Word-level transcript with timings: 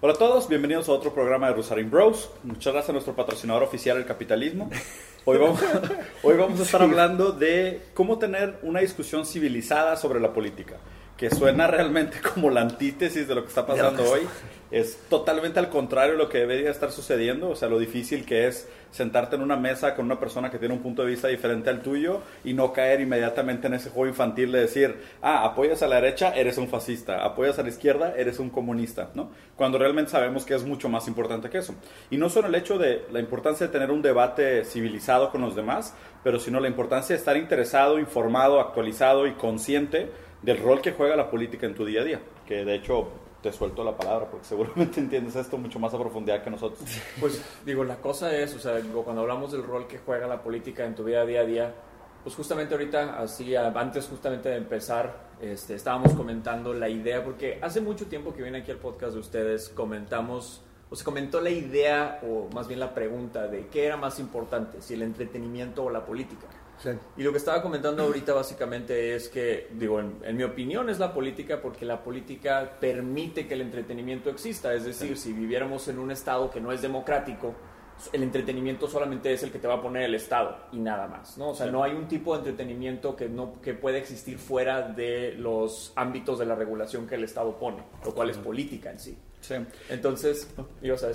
Hola 0.00 0.12
a 0.12 0.16
todos, 0.16 0.48
bienvenidos 0.48 0.88
a 0.88 0.92
otro 0.92 1.12
programa 1.12 1.48
de 1.48 1.54
Rosarín 1.54 1.90
Bros. 1.90 2.30
Muchas 2.44 2.72
gracias 2.72 2.90
a 2.90 2.92
nuestro 2.92 3.16
patrocinador 3.16 3.64
oficial, 3.64 3.96
el 3.96 4.04
capitalismo. 4.04 4.70
Hoy 5.24 5.38
vamos, 5.38 5.60
hoy 6.22 6.36
vamos 6.36 6.60
a 6.60 6.62
estar 6.62 6.80
hablando 6.80 7.32
de 7.32 7.82
cómo 7.94 8.16
tener 8.16 8.60
una 8.62 8.78
discusión 8.78 9.26
civilizada 9.26 9.96
sobre 9.96 10.20
la 10.20 10.32
política, 10.32 10.76
que 11.18 11.28
suena 11.30 11.66
realmente 11.66 12.20
como 12.34 12.48
la 12.48 12.62
antítesis 12.62 13.28
de 13.28 13.34
lo 13.34 13.42
que 13.42 13.48
está 13.48 13.66
pasando 13.66 14.10
hoy 14.10 14.20
es 14.70 14.98
totalmente 15.08 15.58
al 15.58 15.70
contrario 15.70 16.12
de 16.12 16.18
lo 16.18 16.28
que 16.28 16.38
debería 16.38 16.70
estar 16.70 16.92
sucediendo, 16.92 17.48
o 17.48 17.56
sea, 17.56 17.68
lo 17.68 17.78
difícil 17.78 18.26
que 18.26 18.46
es 18.46 18.68
sentarte 18.90 19.36
en 19.36 19.42
una 19.42 19.56
mesa 19.56 19.94
con 19.94 20.04
una 20.04 20.20
persona 20.20 20.50
que 20.50 20.58
tiene 20.58 20.74
un 20.74 20.82
punto 20.82 21.02
de 21.02 21.08
vista 21.08 21.28
diferente 21.28 21.70
al 21.70 21.80
tuyo 21.80 22.20
y 22.44 22.52
no 22.52 22.72
caer 22.72 23.00
inmediatamente 23.00 23.66
en 23.66 23.74
ese 23.74 23.90
juego 23.90 24.08
infantil 24.08 24.52
de 24.52 24.60
decir, 24.60 24.96
ah, 25.22 25.44
apoyas 25.44 25.82
a 25.82 25.88
la 25.88 25.96
derecha, 25.96 26.34
eres 26.34 26.58
un 26.58 26.68
fascista, 26.68 27.24
apoyas 27.24 27.58
a 27.58 27.62
la 27.62 27.70
izquierda, 27.70 28.14
eres 28.16 28.38
un 28.38 28.50
comunista, 28.50 29.10
¿no? 29.14 29.30
Cuando 29.56 29.78
realmente 29.78 30.10
sabemos 30.10 30.44
que 30.44 30.54
es 30.54 30.64
mucho 30.64 30.88
más 30.88 31.08
importante 31.08 31.48
que 31.48 31.58
eso. 31.58 31.74
Y 32.10 32.16
no 32.16 32.28
solo 32.28 32.48
el 32.48 32.54
hecho 32.54 32.78
de 32.78 33.04
la 33.10 33.20
importancia 33.20 33.66
de 33.66 33.72
tener 33.72 33.90
un 33.90 34.02
debate 34.02 34.64
civilizado 34.64 35.30
con 35.30 35.40
los 35.40 35.56
demás, 35.56 35.94
pero 36.22 36.38
sino 36.38 36.60
la 36.60 36.68
importancia 36.68 37.14
de 37.14 37.18
estar 37.18 37.36
interesado, 37.36 37.98
informado, 37.98 38.60
actualizado 38.60 39.26
y 39.26 39.32
consciente 39.32 40.10
del 40.42 40.58
rol 40.58 40.80
que 40.80 40.92
juega 40.92 41.16
la 41.16 41.30
política 41.30 41.66
en 41.66 41.74
tu 41.74 41.84
día 41.84 42.02
a 42.02 42.04
día, 42.04 42.20
que 42.46 42.64
de 42.64 42.74
hecho 42.74 43.08
te 43.42 43.52
suelto 43.52 43.84
la 43.84 43.96
palabra, 43.96 44.28
porque 44.30 44.46
seguramente 44.46 45.00
entiendes 45.00 45.36
esto 45.36 45.58
mucho 45.58 45.78
más 45.78 45.94
a 45.94 45.98
profundidad 45.98 46.42
que 46.42 46.50
nosotros. 46.50 46.80
Pues 47.20 47.42
digo, 47.64 47.84
la 47.84 47.96
cosa 47.96 48.36
es, 48.36 48.54
o 48.54 48.58
sea, 48.58 48.80
cuando 49.04 49.22
hablamos 49.22 49.52
del 49.52 49.62
rol 49.62 49.86
que 49.86 49.98
juega 49.98 50.26
la 50.26 50.42
política 50.42 50.84
en 50.84 50.94
tu 50.94 51.04
vida 51.04 51.24
día 51.24 51.40
a 51.40 51.44
día, 51.44 51.74
pues 52.22 52.34
justamente 52.34 52.74
ahorita, 52.74 53.18
así, 53.20 53.54
antes 53.54 54.06
justamente 54.06 54.48
de 54.48 54.56
empezar, 54.56 55.28
este, 55.40 55.74
estábamos 55.74 56.14
comentando 56.14 56.74
la 56.74 56.88
idea, 56.88 57.24
porque 57.24 57.58
hace 57.62 57.80
mucho 57.80 58.06
tiempo 58.06 58.34
que 58.34 58.42
viene 58.42 58.58
aquí 58.58 58.70
al 58.70 58.78
podcast 58.78 59.14
de 59.14 59.20
ustedes, 59.20 59.68
comentamos, 59.68 60.62
o 60.90 60.96
se 60.96 61.04
comentó 61.04 61.40
la 61.40 61.50
idea, 61.50 62.20
o 62.24 62.48
más 62.52 62.66
bien 62.66 62.80
la 62.80 62.92
pregunta 62.92 63.46
de 63.46 63.68
qué 63.68 63.86
era 63.86 63.96
más 63.96 64.18
importante, 64.18 64.82
si 64.82 64.94
el 64.94 65.02
entretenimiento 65.02 65.84
o 65.84 65.90
la 65.90 66.04
política. 66.04 66.48
Y 67.16 67.22
lo 67.22 67.32
que 67.32 67.38
estaba 67.38 67.62
comentando 67.62 68.04
ahorita 68.04 68.32
básicamente 68.32 69.14
es 69.14 69.28
que, 69.28 69.68
digo, 69.72 70.00
en, 70.00 70.36
mi 70.36 70.44
opinión 70.44 70.88
es 70.88 70.98
la 70.98 71.12
política 71.12 71.60
porque 71.60 71.84
la 71.84 72.02
política 72.02 72.76
permite 72.80 73.46
que 73.46 73.54
el 73.54 73.62
entretenimiento 73.62 74.30
exista. 74.30 74.72
Es 74.74 74.84
decir, 74.84 75.16
si 75.16 75.32
viviéramos 75.32 75.88
en 75.88 75.98
un 75.98 76.10
estado 76.10 76.50
que 76.50 76.60
no 76.60 76.72
es 76.72 76.82
democrático, 76.82 77.54
el 78.12 78.22
entretenimiento 78.22 78.86
solamente 78.88 79.32
es 79.32 79.42
el 79.42 79.50
que 79.50 79.58
te 79.58 79.66
va 79.66 79.74
a 79.74 79.82
poner 79.82 80.04
el 80.04 80.14
Estado 80.14 80.56
y 80.70 80.78
nada 80.78 81.08
más, 81.08 81.36
¿no? 81.36 81.50
O 81.50 81.54
sea, 81.56 81.66
no 81.66 81.82
hay 81.82 81.92
un 81.92 82.06
tipo 82.06 82.32
de 82.32 82.38
entretenimiento 82.48 83.16
que, 83.16 83.28
no, 83.28 83.60
que 83.60 83.74
puede 83.74 83.98
existir 83.98 84.38
fuera 84.38 84.82
de 84.82 85.32
los 85.32 85.92
ámbitos 85.96 86.38
de 86.38 86.46
la 86.46 86.54
regulación 86.54 87.08
que 87.08 87.16
el 87.16 87.24
Estado 87.24 87.58
pone, 87.58 87.82
lo 88.04 88.14
cual 88.14 88.30
es 88.30 88.36
política 88.36 88.92
en 88.92 89.00
sí. 89.00 89.18
Sí. 89.40 89.54
Entonces, 89.88 90.48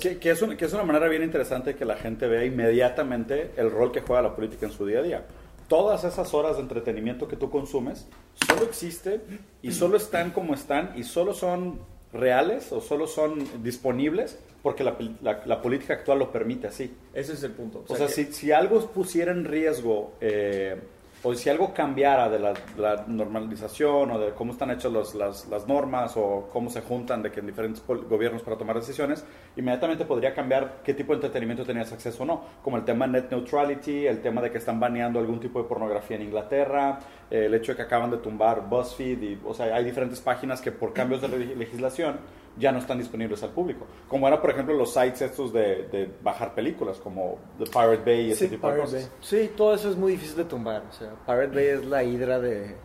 que, 0.01 0.17
que, 0.17 0.31
es 0.31 0.43
que 0.57 0.65
es 0.65 0.73
una 0.73 0.83
manera 0.83 1.07
bien 1.07 1.23
interesante 1.23 1.75
que 1.75 1.85
la 1.85 1.95
gente 1.95 2.27
vea 2.27 2.43
inmediatamente 2.43 3.51
el 3.57 3.71
rol 3.71 3.91
que 3.91 4.01
juega 4.01 4.21
la 4.21 4.35
política 4.35 4.65
en 4.65 4.71
su 4.71 4.85
día 4.85 4.99
a 4.99 5.03
día 5.03 5.25
todas 5.73 6.03
esas 6.03 6.35
horas 6.35 6.57
de 6.57 6.61
entretenimiento 6.61 7.27
que 7.27 7.35
tú 7.35 7.49
consumes 7.49 8.05
solo 8.47 8.61
existen 8.63 9.23
y 9.63 9.71
solo 9.71 9.97
están 9.97 10.29
como 10.29 10.53
están 10.53 10.93
y 10.95 11.03
solo 11.03 11.33
son 11.33 11.79
reales 12.13 12.71
o 12.71 12.79
solo 12.79 13.07
son 13.07 13.43
disponibles 13.63 14.37
porque 14.61 14.83
la, 14.83 15.61
política 15.63 15.95
actual 15.95 16.19
lo 16.19 16.31
permite 16.31 16.67
así. 16.67 16.95
Ese 17.11 17.33
es 17.33 17.41
el 17.41 17.53
punto. 17.53 17.85
O, 17.87 17.95
sea, 17.95 18.07
si, 18.07 18.25
si, 18.25 18.51
algo 18.51 18.85
pusiera 18.85 19.31
en 19.31 19.45
riesgo 19.45 20.13
eh, 20.21 20.79
o 21.23 21.33
si 21.33 21.49
algo 21.49 21.73
cambiara 21.73 22.29
de 22.29 22.39
la, 22.39 23.05
normalización 23.07 24.11
o 24.11 24.19
de 24.19 24.31
cómo 24.31 24.51
están 24.51 24.71
hechas 24.71 24.91
las, 25.15 25.67
normas 25.67 26.13
o 26.17 26.49
cómo 26.51 26.69
se 26.69 26.81
juntan 26.81 27.23
de 27.23 27.31
que 27.31 27.39
en 27.39 27.47
diferentes 27.47 27.81
gobiernos 27.85 28.41
para 28.41 28.57
tomar 28.57 28.75
decisiones, 28.75 29.25
inmediatamente 29.55 30.03
podría 30.05 30.33
cambiar 30.33 30.81
qué 30.83 30.93
tipo 30.93 31.13
de 31.13 31.17
entretenimiento 31.17 31.65
tenías 31.65 31.91
acceso 31.93 32.23
o 32.23 32.25
no, 32.25 32.43
como 32.61 32.77
el 32.77 32.83
tema 32.83 33.07
net 33.07 33.31
neutrality, 33.31 34.05
el 34.05 34.21
tema 34.21 34.41
de 34.41 34.51
que 34.51 34.57
están 34.57 34.79
baneando 34.79 35.19
algún 35.19 35.39
tipo 35.39 35.61
de 35.61 35.67
pornografía 35.67 36.17
en 36.17 36.23
Inglaterra, 36.23 36.99
eh, 37.31 37.45
el 37.45 37.53
hecho 37.53 37.71
de 37.71 37.77
que 37.77 37.83
acaban 37.83 38.11
de 38.11 38.17
tumbar 38.17 38.67
BuzzFeed, 38.69 39.37
o 39.45 39.53
sea, 39.53 39.73
hay 39.75 39.85
diferentes 39.85 40.19
páginas 40.19 40.61
que 40.61 40.71
por 40.71 40.91
cambios 40.91 41.21
de 41.21 41.29
legislación 41.55 42.19
ya 42.57 42.71
no 42.71 42.79
están 42.79 42.97
disponibles 42.97 43.41
al 43.43 43.49
público. 43.49 43.85
Como 44.07 44.27
era, 44.27 44.41
por 44.41 44.51
ejemplo, 44.51 44.75
los 44.75 44.93
sites 44.93 45.21
estos 45.21 45.51
de, 45.51 46.11
bajar 46.21 46.53
películas, 46.53 46.97
como 46.97 47.39
The 47.57 47.65
Pirate 47.65 48.03
Bay 48.05 48.27
y 48.27 48.31
ese 48.31 48.47
tipo 48.47 48.71
de 48.71 48.79
cosas. 48.79 49.11
Sí, 49.21 49.51
todo 49.55 49.73
eso 49.73 49.89
es 49.89 49.95
muy 49.95 50.13
difícil 50.13 50.37
de 50.37 50.45
tumbar. 50.45 50.83
O 50.89 50.93
sea, 50.93 51.11
Pirate 51.25 51.55
Bay 51.55 51.65
es 51.65 51.85
la 51.85 52.03
hidra 52.03 52.39
de, 52.39 52.75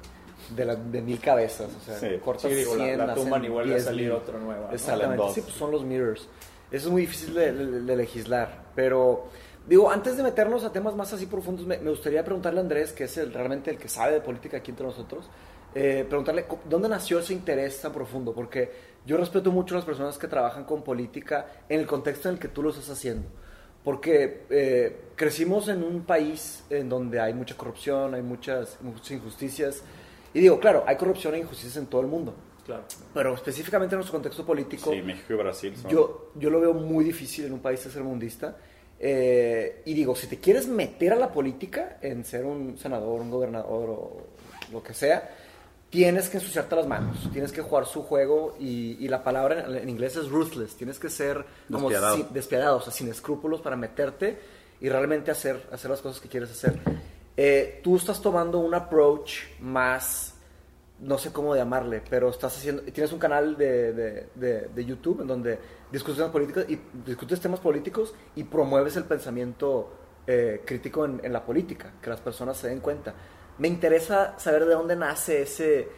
de, 0.57 1.03
mil 1.03 1.21
cabezas. 1.21 1.71
O 1.77 1.81
sea, 1.81 1.99
sí. 1.99 2.19
cortas 2.25 2.51
sí, 2.51 2.65
la, 2.97 3.15
tumban 3.15 3.45
y 3.45 3.49
vuelve 3.49 3.77
a 3.77 3.81
salir 3.81 4.11
otra 4.13 4.39
nueva. 4.39 4.71
Exactamente. 4.73 5.25
Sí, 5.35 5.41
pues 5.43 5.55
son 5.55 5.71
los 5.71 5.85
mirrors. 5.85 6.29
Eso 6.71 6.89
es 6.89 6.93
muy 6.93 7.03
difícil 7.03 7.35
de, 7.35 7.53
legislar. 7.97 8.65
Pero, 8.75 9.29
digo, 9.67 9.91
antes 9.91 10.17
de 10.17 10.23
meternos 10.23 10.65
a 10.65 10.73
temas 10.73 10.95
más 10.95 11.13
así 11.13 11.27
profundos, 11.27 11.67
me, 11.67 11.77
gustaría 11.79 12.25
preguntarle 12.25 12.61
a 12.61 12.63
Andrés, 12.63 12.93
que 12.93 13.05
es 13.05 13.17
el, 13.17 13.33
realmente 13.33 13.71
el 13.71 13.79
que 13.79 13.89
sabe 13.89 14.13
de 14.13 14.21
política 14.21 14.59
aquí 14.59 14.71
entre 14.71 14.87
nosotros, 14.87 15.29
eh, 15.75 16.05
preguntarle 16.09 16.47
dónde 16.69 16.89
nació 16.89 17.19
ese 17.19 17.33
interés 17.33 17.81
tan 17.81 17.93
profundo. 17.93 18.33
Porque 18.33 18.71
yo 19.07 19.17
respeto 19.17 19.51
mucho 19.51 19.75
a 19.75 19.79
las 19.79 19.85
personas 19.85 20.19
que 20.19 20.29
trabajan 20.29 20.65
con 20.65 20.83
política 20.83 21.47
en 21.69 21.81
el 21.81 21.87
contexto 21.87 22.29
en 22.29 22.35
el 22.35 22.41
que 22.41 22.49
tú 22.49 22.63
lo 22.63 22.71
estás 22.71 22.91
haciendo. 22.91 23.29
Porque 23.85 24.45
eh, 24.51 24.97
crecimos 25.15 25.69
en 25.69 25.83
un 25.83 26.03
país 26.03 26.65
en 26.69 26.89
donde 26.89 27.21
hay 27.21 27.33
mucha 27.33 27.57
corrupción, 27.57 28.15
hay 28.15 28.23
muchas, 28.23 28.79
muchas 28.83 29.13
injusticias. 29.13 29.83
Y 30.35 30.41
digo, 30.41 30.61
claro, 30.61 30.85
hay 30.87 30.97
corrupción 30.97 31.35
e 31.35 31.39
injusticias 31.39 31.77
en 31.77 31.87
todo 31.87 32.03
el 32.03 32.07
mundo. 32.07 32.35
Claro. 32.67 32.85
Pero 33.15 33.35
específicamente 33.35 33.95
en 33.95 33.99
nuestro 33.99 34.13
contexto 34.13 34.45
político. 34.45 34.93
Sí, 34.93 35.01
México 35.01 35.33
y 35.33 35.37
Brasil. 35.37 35.75
Yo, 35.89 36.33
yo 36.35 36.51
lo 36.51 36.61
veo 36.61 36.75
muy 36.75 37.03
difícil 37.03 37.47
en 37.47 37.55
un 37.55 37.61
país 37.61 37.81
tercermundista. 37.81 38.59
Eh, 39.01 39.83
y 39.87 39.95
digo, 39.95 40.15
si 40.15 40.27
te 40.27 40.39
quieres 40.39 40.67
meter 40.67 41.13
a 41.13 41.17
la 41.17 41.33
política, 41.33 41.99
en 42.03 42.25
ser 42.25 42.45
un 42.45 42.77
senador, 42.77 43.21
un 43.21 43.31
gobernador 43.31 43.91
o 43.91 44.27
lo 44.73 44.83
que 44.83 44.93
sea, 44.93 45.31
tienes 45.91 46.29
que 46.29 46.37
ensuciarte 46.37 46.77
las 46.77 46.87
manos, 46.87 47.17
tienes 47.33 47.53
que 47.53 47.63
jugar 47.63 47.87
su 47.87 48.03
juego 48.03 48.57
y, 48.61 49.09
la 49.09 49.23
palabra 49.23 49.65
en, 49.67 49.89
inglés 49.89 50.17
es 50.17 50.29
ruthless, 50.29 50.77
tienes 50.77 50.99
que 50.99 51.09
ser 51.09 51.45
como 51.71 51.89
despiadado, 52.31 52.77
o 52.77 52.81
sea, 52.81 52.93
sin 52.93 53.09
escrúpulos 53.09 53.61
para 53.61 53.77
meterte 53.77 54.39
y 54.81 54.89
realmente 54.89 55.31
hacer, 55.31 55.67
hacer 55.73 55.91
las 55.91 56.01
cosas 56.01 56.21
que 56.21 56.29
quieres 56.29 56.51
hacer. 56.51 56.79
Eh, 57.37 57.81
tú 57.83 57.97
estás 57.97 58.21
tomando 58.21 58.59
un 58.59 58.75
approach 58.75 59.45
más, 59.61 60.35
no 61.01 61.17
sé 61.17 61.33
cómo 61.33 61.57
llamarle, 61.57 62.03
pero 62.09 62.29
estás 62.29 62.57
haciendo, 62.57 62.83
tienes 62.83 63.13
un 63.13 63.19
canal 63.19 63.57
de, 63.57 64.27
de, 64.35 64.85
YouTube 64.85 65.23
en 65.23 65.27
donde 65.27 65.59
discutes 65.91 66.19
temas 66.19 66.33
políticos 66.33 66.67
y 66.69 66.79
discutes 67.07 67.41
temas 67.41 67.61
políticos 67.61 68.15
y 68.37 68.45
promueves 68.45 68.97
el 68.97 69.05
pensamiento 69.05 69.91
eh, 70.27 70.63
crítico 70.67 71.07
en, 71.07 71.21
en 71.23 71.33
la 71.33 71.45
política, 71.47 71.95
que 72.03 72.11
las 72.11 72.21
personas 72.21 72.59
se 72.59 72.69
den 72.69 72.81
cuenta 72.81 73.15
me 73.59 73.69
interesa 73.69 74.39
saber 74.39 74.65
de 74.65 74.75
dónde 74.75 74.97
nace 74.97 75.43
ese, 75.43 75.89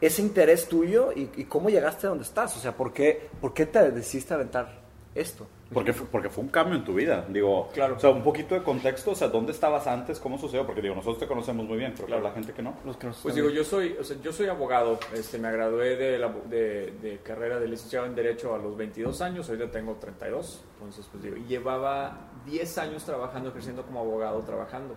ese 0.00 0.22
interés 0.22 0.68
tuyo 0.68 1.10
y, 1.14 1.44
cómo 1.44 1.68
llegaste 1.68 2.06
a 2.06 2.10
donde 2.10 2.24
estás. 2.24 2.56
O 2.56 2.60
sea, 2.60 2.76
¿por 2.76 2.92
qué, 2.92 3.28
¿por 3.40 3.54
qué 3.54 3.66
te 3.66 3.90
decidiste 3.90 4.34
aventar 4.34 4.82
esto? 5.14 5.46
Porque 5.72 5.92
fue, 5.92 6.06
porque 6.06 6.28
fue 6.28 6.44
un 6.44 6.50
cambio 6.50 6.76
en 6.76 6.84
tu 6.84 6.94
vida. 6.94 7.26
Digo, 7.28 7.68
claro. 7.72 7.96
o 7.96 7.98
sea, 7.98 8.10
un 8.10 8.22
poquito 8.22 8.54
de 8.54 8.62
contexto, 8.62 9.10
o 9.10 9.14
sea, 9.14 9.28
¿dónde 9.28 9.52
estabas 9.52 9.86
antes? 9.86 10.20
¿Cómo 10.20 10.38
sucedió? 10.38 10.64
Porque 10.64 10.80
digo, 10.80 10.94
nosotros 10.94 11.18
te 11.18 11.26
conocemos 11.26 11.66
muy 11.66 11.78
bien, 11.78 11.92
pero 11.96 12.06
claro, 12.06 12.22
la 12.22 12.32
gente 12.32 12.52
que 12.52 12.62
no. 12.62 12.74
Los 12.84 12.96
que 12.96 13.08
pues 13.22 13.34
digo, 13.34 13.50
yo 13.50 13.64
soy, 13.64 13.96
o 13.98 14.04
sea, 14.04 14.16
yo 14.22 14.32
soy 14.32 14.46
abogado, 14.46 14.98
este, 15.14 15.38
me 15.38 15.50
gradué 15.50 15.96
de, 15.96 16.18
la, 16.18 16.28
de, 16.48 16.92
de, 17.02 17.18
carrera 17.24 17.58
de 17.58 17.66
licenciado 17.66 18.06
en 18.06 18.14
Derecho 18.14 18.54
a 18.54 18.58
los 18.58 18.76
22 18.76 19.20
años, 19.20 19.48
hoy 19.48 19.58
ya 19.58 19.70
tengo 19.70 19.94
32, 19.94 20.64
entonces 20.74 21.08
pues 21.10 21.24
digo, 21.24 21.36
y 21.36 21.44
llevaba 21.44 22.30
10 22.46 22.78
años 22.78 23.04
trabajando, 23.04 23.52
creciendo 23.52 23.84
como 23.84 24.00
abogado, 24.00 24.40
trabajando 24.42 24.94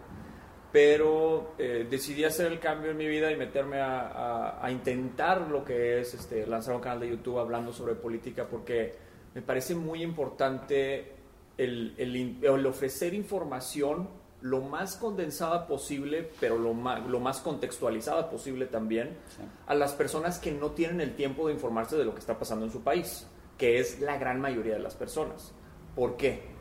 pero 0.71 1.53
eh, 1.57 1.87
decidí 1.89 2.23
hacer 2.23 2.51
el 2.51 2.59
cambio 2.59 2.91
en 2.91 2.97
mi 2.97 3.07
vida 3.07 3.31
y 3.31 3.37
meterme 3.37 3.79
a, 3.81 4.67
intentar 4.69 5.41
lo 5.49 5.63
que 5.63 6.01
es 6.01 6.13
este, 6.13 6.45
lanzar 6.45 6.75
un 6.75 6.81
canal 6.81 6.99
de 6.99 7.09
YouTube 7.09 7.39
hablando 7.39 7.71
sobre 7.71 7.95
política 7.95 8.45
porque 8.49 8.95
me 9.33 9.41
parece 9.41 9.75
muy 9.75 10.03
importante 10.03 11.13
el, 11.57 11.95
el, 11.97 12.65
ofrecer 12.65 13.13
información 13.13 14.09
lo 14.41 14.61
más 14.61 14.97
condensada 14.97 15.65
posible, 15.67 16.29
pero 16.39 16.57
lo 16.57 16.73
más, 16.73 17.05
lo 17.07 17.19
más 17.19 17.39
contextualizada 17.39 18.29
posible 18.29 18.67
también, 18.67 19.17
a 19.65 19.73
las 19.73 19.93
personas 19.93 20.37
que 20.37 20.51
no 20.51 20.71
tienen 20.71 21.01
el 21.01 21.15
tiempo 21.15 21.47
de 21.47 21.53
informarse 21.53 21.95
de 21.97 22.05
lo 22.05 22.13
que 22.13 22.19
está 22.19 22.37
pasando 22.37 22.65
en 22.65 22.71
su 22.71 22.81
país, 22.81 23.25
que 23.57 23.79
es 23.79 23.99
la 23.99 24.17
gran 24.17 24.39
mayoría 24.39 24.73
de 24.73 24.79
las 24.79 24.95
personas. 24.95 25.53
¿Por 25.95 26.17
qué? 26.17 26.56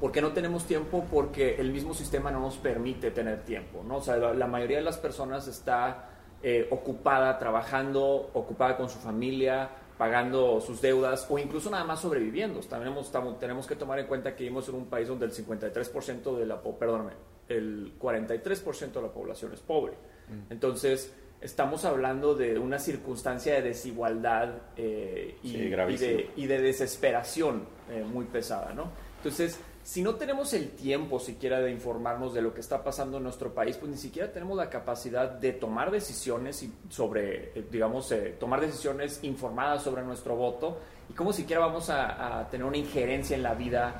¿Por 0.00 0.12
qué 0.12 0.20
no 0.20 0.32
tenemos 0.32 0.64
tiempo? 0.64 1.04
Porque 1.10 1.56
el 1.56 1.72
mismo 1.72 1.94
sistema 1.94 2.30
no 2.30 2.40
nos 2.40 2.56
permite 2.56 3.10
tener 3.10 3.44
tiempo, 3.44 3.82
¿no? 3.86 3.96
O 3.96 4.00
sea, 4.00 4.16
la, 4.16 4.46
mayoría 4.46 4.78
de 4.78 4.84
las 4.84 4.98
personas 4.98 5.48
está 5.48 6.10
eh, 6.42 6.68
ocupada, 6.70 7.38
trabajando, 7.38 8.30
ocupada 8.32 8.76
con 8.76 8.88
su 8.88 8.98
familia, 8.98 9.70
pagando 9.98 10.60
sus 10.60 10.80
deudas 10.80 11.26
o 11.28 11.38
incluso 11.38 11.68
nada 11.68 11.84
más 11.84 12.00
sobreviviendo. 12.00 12.60
También 12.60 12.96
estamos, 12.96 13.38
tenemos 13.40 13.66
que 13.66 13.74
tomar 13.74 13.98
en 13.98 14.06
cuenta 14.06 14.34
que 14.36 14.44
vivimos 14.44 14.68
en 14.68 14.76
un 14.76 14.86
país 14.86 15.08
donde 15.08 15.26
el 15.26 15.32
53% 15.32 16.36
de 16.36 16.46
la, 16.46 16.62
perdóname, 16.62 17.12
el 17.48 17.98
43% 17.98 18.92
de 18.92 19.02
la 19.02 19.12
población 19.12 19.52
es 19.52 19.60
pobre. 19.60 19.94
Mm. 20.28 20.52
Entonces, 20.52 21.12
estamos 21.40 21.84
hablando 21.84 22.34
de 22.34 22.58
una 22.58 22.78
circunstancia 22.78 23.54
de 23.54 23.62
desigualdad 23.62 24.54
eh, 24.76 25.36
y, 25.42 25.50
Sí, 25.50 25.56
y 25.56 25.68
gravísimo. 25.70 26.10
de, 26.10 26.30
y 26.36 26.46
de 26.46 26.62
desesperación 26.62 27.66
eh, 27.90 28.04
muy 28.04 28.26
pesada, 28.26 28.72
¿no? 28.72 28.90
Entonces, 29.16 29.58
si 29.88 30.02
no 30.02 30.16
tenemos 30.16 30.52
el 30.52 30.72
tiempo 30.72 31.18
siquiera 31.18 31.60
de 31.60 31.70
informarnos 31.70 32.34
de 32.34 32.42
lo 32.42 32.52
que 32.52 32.60
está 32.60 32.84
pasando 32.84 33.16
en 33.16 33.22
nuestro 33.22 33.54
país, 33.54 33.78
pues 33.78 33.90
ni 33.90 33.96
siquiera 33.96 34.30
tenemos 34.30 34.54
la 34.54 34.68
capacidad 34.68 35.30
de 35.30 35.54
tomar 35.54 35.90
decisiones 35.90 36.62
y 36.62 36.70
sobre, 36.90 37.58
eh, 37.58 37.64
digamos, 37.70 38.12
eh, 38.12 38.36
tomar 38.38 38.60
decisiones 38.60 39.20
informadas 39.22 39.82
sobre 39.82 40.02
nuestro 40.02 40.36
voto 40.36 40.78
y 41.08 41.14
cómo 41.14 41.32
siquiera 41.32 41.64
vamos 41.64 41.88
a, 41.88 42.40
a 42.40 42.50
tener 42.50 42.66
una 42.66 42.76
injerencia 42.76 43.34
en 43.34 43.42
la 43.42 43.54
vida 43.54 43.94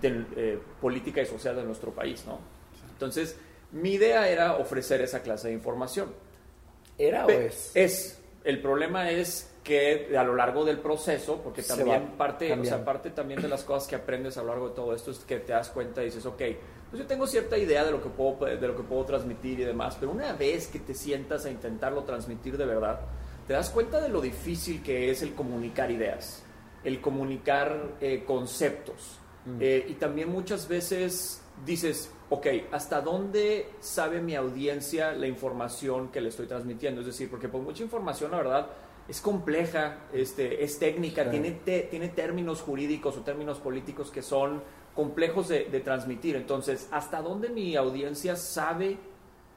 del, 0.00 0.26
eh, 0.34 0.58
política 0.80 1.20
y 1.20 1.26
social 1.26 1.54
de 1.56 1.64
nuestro 1.64 1.90
país, 1.90 2.24
¿no? 2.26 2.38
Entonces, 2.92 3.36
mi 3.70 3.90
idea 3.90 4.26
era 4.26 4.56
ofrecer 4.56 5.02
esa 5.02 5.20
clase 5.20 5.48
de 5.48 5.54
información. 5.54 6.08
¿Era 6.96 7.26
o 7.26 7.28
es? 7.28 7.70
Es. 7.74 8.18
El 8.44 8.62
problema 8.62 9.10
es 9.10 9.53
que 9.64 10.14
a 10.16 10.22
lo 10.22 10.36
largo 10.36 10.62
del 10.64 10.78
proceso, 10.78 11.40
porque 11.42 11.62
también 11.62 12.12
parte, 12.18 12.52
o 12.52 12.64
sea, 12.64 12.84
parte 12.84 13.10
también 13.10 13.40
de 13.40 13.48
las 13.48 13.64
cosas 13.64 13.88
que 13.88 13.96
aprendes 13.96 14.36
a 14.36 14.42
lo 14.42 14.48
largo 14.48 14.68
de 14.68 14.74
todo 14.74 14.94
esto 14.94 15.10
es 15.10 15.20
que 15.20 15.38
te 15.38 15.52
das 15.52 15.70
cuenta 15.70 16.02
y 16.02 16.06
dices, 16.06 16.26
ok, 16.26 16.42
pues 16.90 17.02
yo 17.02 17.06
tengo 17.06 17.26
cierta 17.26 17.56
idea 17.56 17.82
de 17.82 17.90
lo 17.90 18.02
que 18.02 18.10
puedo, 18.10 18.44
de 18.44 18.68
lo 18.68 18.76
que 18.76 18.82
puedo 18.82 19.04
transmitir 19.06 19.58
y 19.60 19.64
demás, 19.64 19.96
pero 19.98 20.12
una 20.12 20.34
vez 20.34 20.66
que 20.66 20.80
te 20.80 20.92
sientas 20.92 21.46
a 21.46 21.50
intentarlo 21.50 22.04
transmitir 22.04 22.58
de 22.58 22.66
verdad, 22.66 23.00
te 23.46 23.54
das 23.54 23.70
cuenta 23.70 24.00
de 24.00 24.10
lo 24.10 24.20
difícil 24.20 24.82
que 24.82 25.10
es 25.10 25.22
el 25.22 25.34
comunicar 25.34 25.90
ideas, 25.90 26.42
el 26.84 27.00
comunicar 27.00 27.94
eh, 28.00 28.22
conceptos. 28.26 29.18
Eh, 29.60 29.86
y 29.88 29.94
también 29.94 30.30
muchas 30.30 30.68
veces 30.68 31.42
dices, 31.66 32.10
ok, 32.30 32.46
¿hasta 32.72 33.02
dónde 33.02 33.68
sabe 33.80 34.22
mi 34.22 34.34
audiencia 34.34 35.12
la 35.12 35.26
información 35.26 36.10
que 36.10 36.20
le 36.20 36.30
estoy 36.30 36.46
transmitiendo? 36.46 37.00
Es 37.00 37.06
decir, 37.06 37.30
porque 37.30 37.48
pues 37.48 37.62
mucha 37.62 37.82
información, 37.82 38.30
la 38.30 38.38
verdad, 38.38 38.70
es 39.08 39.20
compleja, 39.20 39.98
este, 40.12 40.64
es 40.64 40.78
técnica, 40.78 41.22
Claro. 41.24 41.30
tiene, 41.30 41.50
te- 41.64 41.82
tiene 41.90 42.08
términos 42.08 42.60
jurídicos 42.62 43.16
o 43.16 43.20
términos 43.20 43.58
políticos 43.58 44.10
que 44.10 44.22
son 44.22 44.62
complejos 44.94 45.48
de, 45.48 45.64
de 45.66 45.80
transmitir. 45.80 46.36
Entonces, 46.36 46.88
¿hasta 46.90 47.20
dónde 47.20 47.48
mi 47.50 47.76
audiencia 47.76 48.36
sabe 48.36 48.96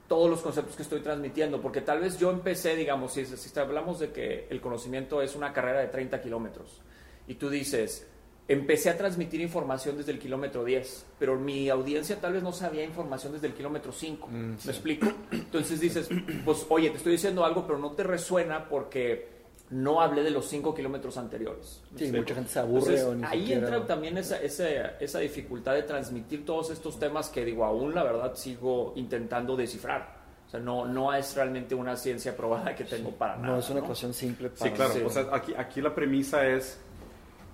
todos 0.07 0.29
los 0.29 0.41
conceptos 0.41 0.75
que 0.75 0.83
estoy 0.83 1.01
transmitiendo? 1.01 1.61
Porque 1.61 1.81
tal 1.81 1.99
vez 2.01 2.17
yo 2.19 2.29
empecé, 2.31 2.75
digamos, 2.75 3.13
si, 3.13 3.25
si 3.25 3.59
hablamos 3.59 3.99
de 3.99 4.11
que 4.11 4.47
el 4.49 4.59
conocimiento 4.59 5.21
es 5.21 5.35
una 5.35 5.53
carrera 5.53 5.79
de 5.79 5.87
30 5.87 6.21
kilómetros 6.21 6.81
y 7.27 7.35
tú 7.35 7.49
dices, 7.49 8.05
empecé 8.49 8.89
a 8.89 8.97
transmitir 8.97 9.39
información 9.41 9.97
desde 9.97 10.11
el 10.13 10.19
kilómetro 10.19 10.63
10, 10.65 11.05
pero 11.19 11.35
mi 11.37 11.69
audiencia 11.69 12.19
tal 12.19 12.33
vez 12.33 12.43
no 12.43 12.51
sabía 12.53 12.83
información 12.83 13.33
desde 13.33 13.47
el 13.47 13.53
kilómetro 13.53 13.91
5. 13.91 14.27
¿Me 14.29 14.53
explico? 14.55 15.07
Entonces 15.31 15.79
dices, 15.81 16.09
pues 16.45 16.65
oye, 16.69 16.89
te 16.89 16.97
estoy 16.97 17.11
diciendo 17.13 17.43
algo, 17.45 17.65
pero 17.67 17.77
no 17.77 17.91
te 17.91 18.03
resuena 18.03 18.67
porque 18.69 19.36
no 19.69 19.99
hablé 20.01 20.23
de 20.23 20.31
los 20.31 20.45
5 20.47 20.73
kilómetros 20.73 21.17
anteriores. 21.17 21.81
¿Me 21.91 21.97
Sí, 21.99 22.03
explico? 22.05 22.23
mucha 22.23 22.35
gente 22.35 22.49
se 22.51 22.59
aburre 22.59 22.79
Entonces, 22.95 23.03
o 23.05 23.15
ni 23.15 23.23
ahí 23.25 23.39
siquiera- 23.41 23.67
entra 23.67 23.85
también 23.85 24.17
esa, 24.17 24.39
esa, 24.41 24.69
esa 24.99 25.19
dificultad 25.19 25.73
de 25.73 25.83
transmitir 25.83 26.45
todos 26.45 26.69
estos 26.71 26.97
temas 26.99 27.29
que 27.29 27.43
digo, 27.43 27.65
aún 27.65 27.93
la 27.93 28.03
verdad 28.03 28.33
sigo 28.35 28.93
intentando 28.95 29.55
descifrar. 29.57 30.15
O 30.47 30.49
sea, 30.49 30.61
no, 30.61 30.85
no 30.85 31.13
es 31.13 31.35
realmente 31.35 31.75
una 31.75 31.97
ciencia 31.97 32.37
probada 32.37 32.73
que 32.73 32.85
tengo 32.85 33.11
para 33.11 33.35
nada. 33.35 33.47
No 33.47 33.59
es 33.59 33.69
una 33.69 33.81
ecuación 33.81 34.13
simple 34.13 34.49
para 34.49 34.71
Sí, 34.71 34.75
claro. 34.75 34.93
Sí. 34.93 35.01
O 35.05 35.09
sea, 35.09 35.25
aquí, 35.33 35.53
aquí 35.57 35.81
la 35.81 35.93
premisa 35.93 36.47
es 36.47 36.79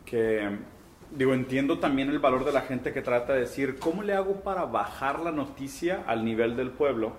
que, 0.06 0.48
digo, 1.10 1.34
entiendo 1.34 1.80
también 1.80 2.10
el 2.10 2.20
valor 2.20 2.46
de 2.46 2.52
la 2.52 2.62
gente 2.62 2.94
que 2.94 3.02
trata 3.02 3.34
de 3.34 3.40
decir, 3.42 3.80
¿cómo 3.80 4.04
le 4.04 4.14
hago 4.14 4.42
para 4.42 4.66
bajar 4.66 5.20
la 5.22 5.32
noticia 5.32 6.04
al 6.06 6.24
nivel 6.24 6.56
del 6.56 6.70
pueblo? 6.70 7.14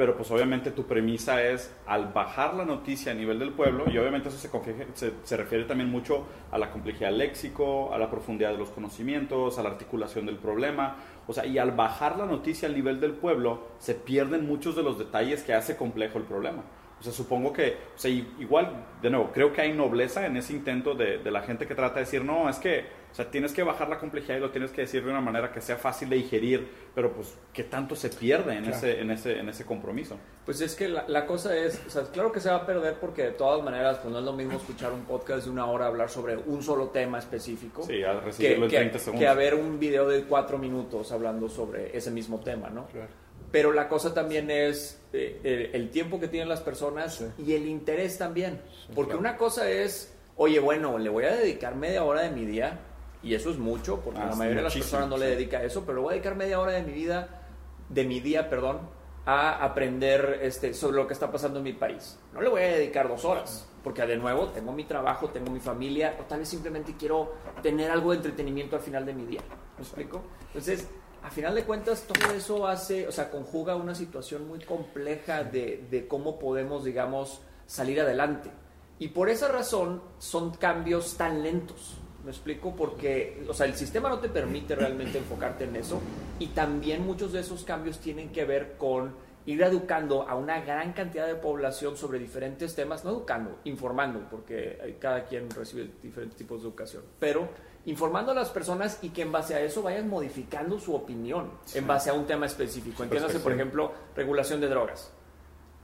Pero 0.00 0.16
pues 0.16 0.30
obviamente 0.30 0.70
tu 0.70 0.84
premisa 0.84 1.42
es 1.42 1.76
al 1.86 2.06
bajar 2.06 2.54
la 2.54 2.64
noticia 2.64 3.12
a 3.12 3.14
nivel 3.14 3.38
del 3.38 3.52
pueblo, 3.52 3.84
y 3.92 3.98
obviamente 3.98 4.30
eso 4.30 4.38
se, 4.38 4.48
se, 4.94 5.12
se 5.22 5.36
refiere 5.36 5.64
también 5.64 5.90
mucho 5.90 6.24
a 6.50 6.56
la 6.56 6.70
complejidad 6.70 7.12
léxico, 7.12 7.92
a 7.92 7.98
la 7.98 8.10
profundidad 8.10 8.52
de 8.52 8.56
los 8.56 8.70
conocimientos, 8.70 9.58
a 9.58 9.62
la 9.62 9.68
articulación 9.68 10.24
del 10.24 10.36
problema. 10.36 10.96
O 11.26 11.34
sea, 11.34 11.44
y 11.44 11.58
al 11.58 11.72
bajar 11.72 12.16
la 12.16 12.24
noticia 12.24 12.66
al 12.66 12.74
nivel 12.76 12.98
del 12.98 13.12
pueblo, 13.12 13.68
se 13.78 13.94
pierden 13.94 14.46
muchos 14.46 14.74
de 14.74 14.82
los 14.82 14.98
detalles 14.98 15.42
que 15.42 15.52
hace 15.52 15.76
complejo 15.76 16.16
el 16.16 16.24
problema. 16.24 16.62
O 17.00 17.02
sea, 17.02 17.12
supongo 17.12 17.50
que, 17.50 17.76
o 17.96 17.98
sea, 17.98 18.10
i- 18.10 18.34
igual, 18.38 18.84
de 19.00 19.08
nuevo, 19.08 19.30
creo 19.32 19.52
que 19.54 19.62
hay 19.62 19.72
nobleza 19.72 20.26
en 20.26 20.36
ese 20.36 20.52
intento 20.52 20.94
de, 20.94 21.16
de 21.18 21.30
la 21.30 21.40
gente 21.40 21.66
que 21.66 21.74
trata 21.74 21.94
de 21.94 22.00
decir, 22.00 22.22
no, 22.22 22.46
es 22.50 22.58
que, 22.58 22.84
o 23.10 23.14
sea, 23.14 23.30
tienes 23.30 23.52
que 23.54 23.62
bajar 23.62 23.88
la 23.88 23.98
complejidad 23.98 24.36
y 24.36 24.40
lo 24.40 24.50
tienes 24.50 24.70
que 24.70 24.82
decir 24.82 25.02
de 25.02 25.10
una 25.10 25.22
manera 25.22 25.50
que 25.50 25.62
sea 25.62 25.76
fácil 25.76 26.10
de 26.10 26.16
digerir, 26.16 26.68
pero 26.94 27.10
pues, 27.12 27.34
¿qué 27.54 27.64
tanto 27.64 27.96
se 27.96 28.10
pierde 28.10 28.52
en, 28.54 28.64
Claro. 28.64 28.76
ese, 28.76 29.00
en, 29.00 29.10
ese, 29.12 29.38
en 29.38 29.48
ese 29.48 29.64
compromiso? 29.64 30.18
Pues 30.44 30.60
es 30.60 30.74
que 30.74 30.88
la, 30.88 31.04
la 31.08 31.24
cosa 31.24 31.56
es, 31.56 31.80
o 31.86 31.90
sea, 31.90 32.02
claro 32.02 32.30
que 32.30 32.40
se 32.40 32.50
va 32.50 32.56
a 32.56 32.66
perder 32.66 32.94
porque 33.00 33.22
de 33.22 33.30
todas 33.32 33.64
maneras, 33.64 33.96
pues 34.02 34.12
no 34.12 34.18
es 34.18 34.24
lo 34.26 34.34
mismo 34.34 34.58
escuchar 34.58 34.92
un 34.92 35.04
podcast 35.06 35.46
de 35.46 35.50
una 35.50 35.64
hora 35.64 35.86
hablar 35.86 36.10
sobre 36.10 36.36
un 36.36 36.62
solo 36.62 36.88
tema 36.88 37.18
específico 37.18 37.82
Sí, 37.82 38.02
a 38.04 38.20
que, 38.36 38.56
que- 38.56 38.66
30 38.68 38.98
segundos. 38.98 39.20
que 39.20 39.26
a 39.26 39.32
ver 39.34 39.54
un 39.54 39.78
video 39.78 40.06
de 40.06 40.24
cuatro 40.24 40.58
minutos 40.58 41.10
hablando 41.12 41.48
sobre 41.48 41.96
ese 41.96 42.10
mismo 42.10 42.40
tema, 42.40 42.68
¿no? 42.68 42.86
Claro. 42.88 43.08
Pero 43.52 43.72
la 43.72 43.88
cosa 43.88 44.14
también 44.14 44.50
es 44.50 45.00
eh, 45.12 45.40
el, 45.42 45.82
el 45.82 45.90
tiempo 45.90 46.20
que 46.20 46.28
tienen 46.28 46.48
las 46.48 46.60
personas 46.60 47.14
Sí. 47.16 47.26
y 47.44 47.52
el 47.54 47.66
interés 47.66 48.16
también. 48.18 48.60
Porque 48.94 49.12
claro. 49.12 49.20
una 49.20 49.36
cosa 49.36 49.68
es, 49.68 50.14
oye, 50.36 50.60
bueno, 50.60 50.98
le 50.98 51.08
voy 51.10 51.24
a 51.24 51.34
dedicar 51.34 51.74
media 51.74 52.04
hora 52.04 52.22
de 52.22 52.30
mi 52.30 52.44
día, 52.46 52.78
y 53.22 53.34
eso 53.34 53.50
es 53.50 53.58
mucho, 53.58 54.00
porque 54.00 54.20
Ah, 54.20 54.26
la 54.30 54.36
mayoría 54.36 54.58
de 54.58 54.64
las 54.64 54.74
personas 54.74 55.08
no 55.08 55.18
le 55.18 55.26
dedica 55.26 55.58
a 55.58 55.64
eso, 55.64 55.82
pero 55.84 55.96
le 55.96 56.02
voy 56.02 56.10
a 56.10 56.14
dedicar 56.14 56.36
media 56.36 56.60
hora 56.60 56.72
de 56.72 56.82
mi 56.82 56.92
vida, 56.92 57.42
de 57.88 58.04
mi 58.04 58.20
día, 58.20 58.48
perdón, 58.48 58.78
a 59.26 59.62
aprender 59.64 60.38
este, 60.42 60.72
sobre 60.72 60.96
lo 60.96 61.06
que 61.06 61.12
está 61.12 61.30
pasando 61.30 61.58
en 61.58 61.64
mi 61.64 61.72
país. 61.74 62.18
No 62.32 62.40
le 62.40 62.48
voy 62.48 62.62
a 62.62 62.66
dedicar 62.68 63.08
dos 63.08 63.24
horas, 63.24 63.68
porque 63.84 64.06
de 64.06 64.16
nuevo 64.16 64.46
tengo 64.48 64.72
mi 64.72 64.84
trabajo, 64.84 65.28
tengo 65.28 65.50
mi 65.50 65.60
familia, 65.60 66.16
o 66.20 66.22
tal 66.24 66.38
vez 66.38 66.48
simplemente 66.48 66.94
quiero 66.98 67.34
tener 67.62 67.90
algo 67.90 68.12
de 68.12 68.18
entretenimiento 68.18 68.76
al 68.76 68.82
final 68.82 69.04
de 69.04 69.12
mi 69.12 69.26
día. 69.26 69.40
¿Me 69.76 69.82
explico? 69.84 70.22
Entonces, 70.46 70.88
a 71.22 71.30
final 71.30 71.54
de 71.54 71.64
cuentas, 71.64 72.04
todo 72.06 72.32
eso 72.32 72.66
hace, 72.66 73.06
o 73.06 73.12
sea, 73.12 73.30
conjuga 73.30 73.76
una 73.76 73.94
situación 73.94 74.48
muy 74.48 74.60
compleja 74.60 75.44
de, 75.44 76.06
cómo 76.08 76.38
podemos, 76.38 76.84
digamos, 76.84 77.40
salir 77.66 78.00
adelante. 78.00 78.50
Y 78.98 79.08
por 79.08 79.28
esa 79.28 79.48
razón 79.48 80.02
son 80.18 80.52
cambios 80.52 81.16
tan 81.16 81.42
lentos. 81.42 81.96
¿Me 82.24 82.30
explico? 82.30 82.74
Porque, 82.76 83.42
o 83.48 83.54
sea, 83.54 83.66
el 83.66 83.74
sistema 83.74 84.10
no 84.10 84.18
te 84.18 84.28
permite 84.28 84.74
realmente 84.74 85.18
enfocarte 85.18 85.64
en 85.64 85.76
eso 85.76 86.00
y 86.38 86.48
también 86.48 87.06
muchos 87.06 87.32
de 87.32 87.40
esos 87.40 87.64
cambios 87.64 87.98
tienen 87.98 88.30
que 88.30 88.44
ver 88.44 88.76
con 88.76 89.14
ir 89.46 89.62
educando 89.62 90.28
a 90.28 90.34
una 90.34 90.60
gran 90.60 90.92
cantidad 90.92 91.26
de 91.26 91.34
población 91.34 91.96
sobre 91.96 92.18
diferentes 92.18 92.74
temas, 92.74 93.04
no 93.04 93.10
educando, 93.10 93.58
informando, 93.64 94.26
porque 94.30 94.96
cada 95.00 95.24
quien 95.24 95.48
recibe 95.50 95.90
diferentes 96.02 96.36
tipos 96.36 96.60
de 96.60 96.68
educación, 96.68 97.02
pero 97.18 97.48
informando 97.90 98.32
a 98.32 98.34
las 98.34 98.50
personas 98.50 98.98
y 99.02 99.10
que 99.10 99.22
en 99.22 99.32
base 99.32 99.54
a 99.54 99.60
eso 99.60 99.82
vayan 99.82 100.08
modificando 100.08 100.78
su 100.78 100.94
opinión 100.94 101.50
en 101.74 101.86
base 101.86 102.10
a 102.10 102.14
un 102.14 102.26
tema 102.26 102.46
específico. 102.46 103.02
Entiéndase, 103.02 103.40
por 103.40 103.52
ejemplo, 103.52 103.92
regulación 104.14 104.60
de 104.60 104.68
drogas. 104.68 105.12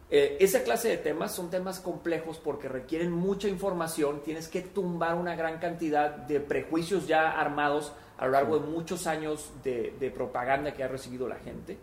Eh, 0.08 0.36
esa 0.38 0.62
clase 0.62 0.88
de 0.88 0.98
temas 0.98 1.34
son 1.34 1.50
temas 1.50 1.80
complejos 1.80 2.38
porque 2.38 2.68
requieren 2.68 3.10
mucha 3.10 3.48
información, 3.48 4.22
tienes 4.22 4.46
que 4.46 4.62
tumbar 4.62 5.16
una 5.16 5.34
gran 5.34 5.58
cantidad 5.58 6.10
de 6.10 6.38
prejuicios 6.38 7.08
ya 7.08 7.32
armados 7.32 7.92
a 8.16 8.26
lo 8.26 8.32
largo 8.32 8.60
de 8.60 8.66
muchos 8.68 9.08
años 9.08 9.50
de, 9.64 9.96
de 9.98 10.10
propaganda 10.12 10.72
que 10.74 10.84
ha 10.84 10.88
recibido 10.88 11.28
la 11.28 11.36
gente. 11.36 11.76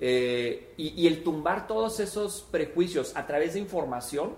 Eh, 0.00 0.74
y, 0.78 1.02
y 1.02 1.06
el 1.06 1.22
tumbar 1.22 1.66
todos 1.66 2.00
esos 2.00 2.42
prejuicios 2.50 3.14
a 3.16 3.26
través 3.26 3.52
de 3.52 3.60
información 3.60 4.34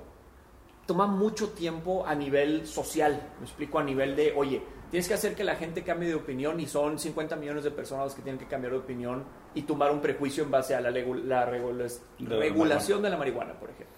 toma 0.86 1.06
mucho 1.06 1.50
tiempo 1.50 2.04
a 2.06 2.14
nivel 2.14 2.66
social, 2.66 3.30
me 3.38 3.44
explico, 3.44 3.78
a 3.78 3.84
nivel 3.84 4.16
de, 4.16 4.32
oye, 4.34 4.62
tienes 4.90 5.08
que 5.08 5.14
hacer 5.14 5.34
que 5.34 5.44
la 5.44 5.56
gente 5.56 5.82
cambie 5.82 6.08
de 6.08 6.14
opinión 6.14 6.58
y 6.60 6.66
son 6.66 6.98
50 6.98 7.36
millones 7.36 7.64
de 7.64 7.70
personas 7.70 8.06
las 8.06 8.14
que 8.14 8.22
tienen 8.22 8.38
que 8.38 8.46
cambiar 8.46 8.72
de 8.72 8.78
opinión 8.78 9.24
y 9.54 9.62
tumbar 9.62 9.90
un 9.90 10.00
prejuicio 10.00 10.44
en 10.44 10.50
base 10.50 10.74
a 10.74 10.80
la, 10.80 10.90
la 10.90 11.44
regulación 11.44 13.02
de 13.02 13.10
la 13.10 13.16
marihuana, 13.16 13.52
por 13.54 13.70
ejemplo. 13.70 13.97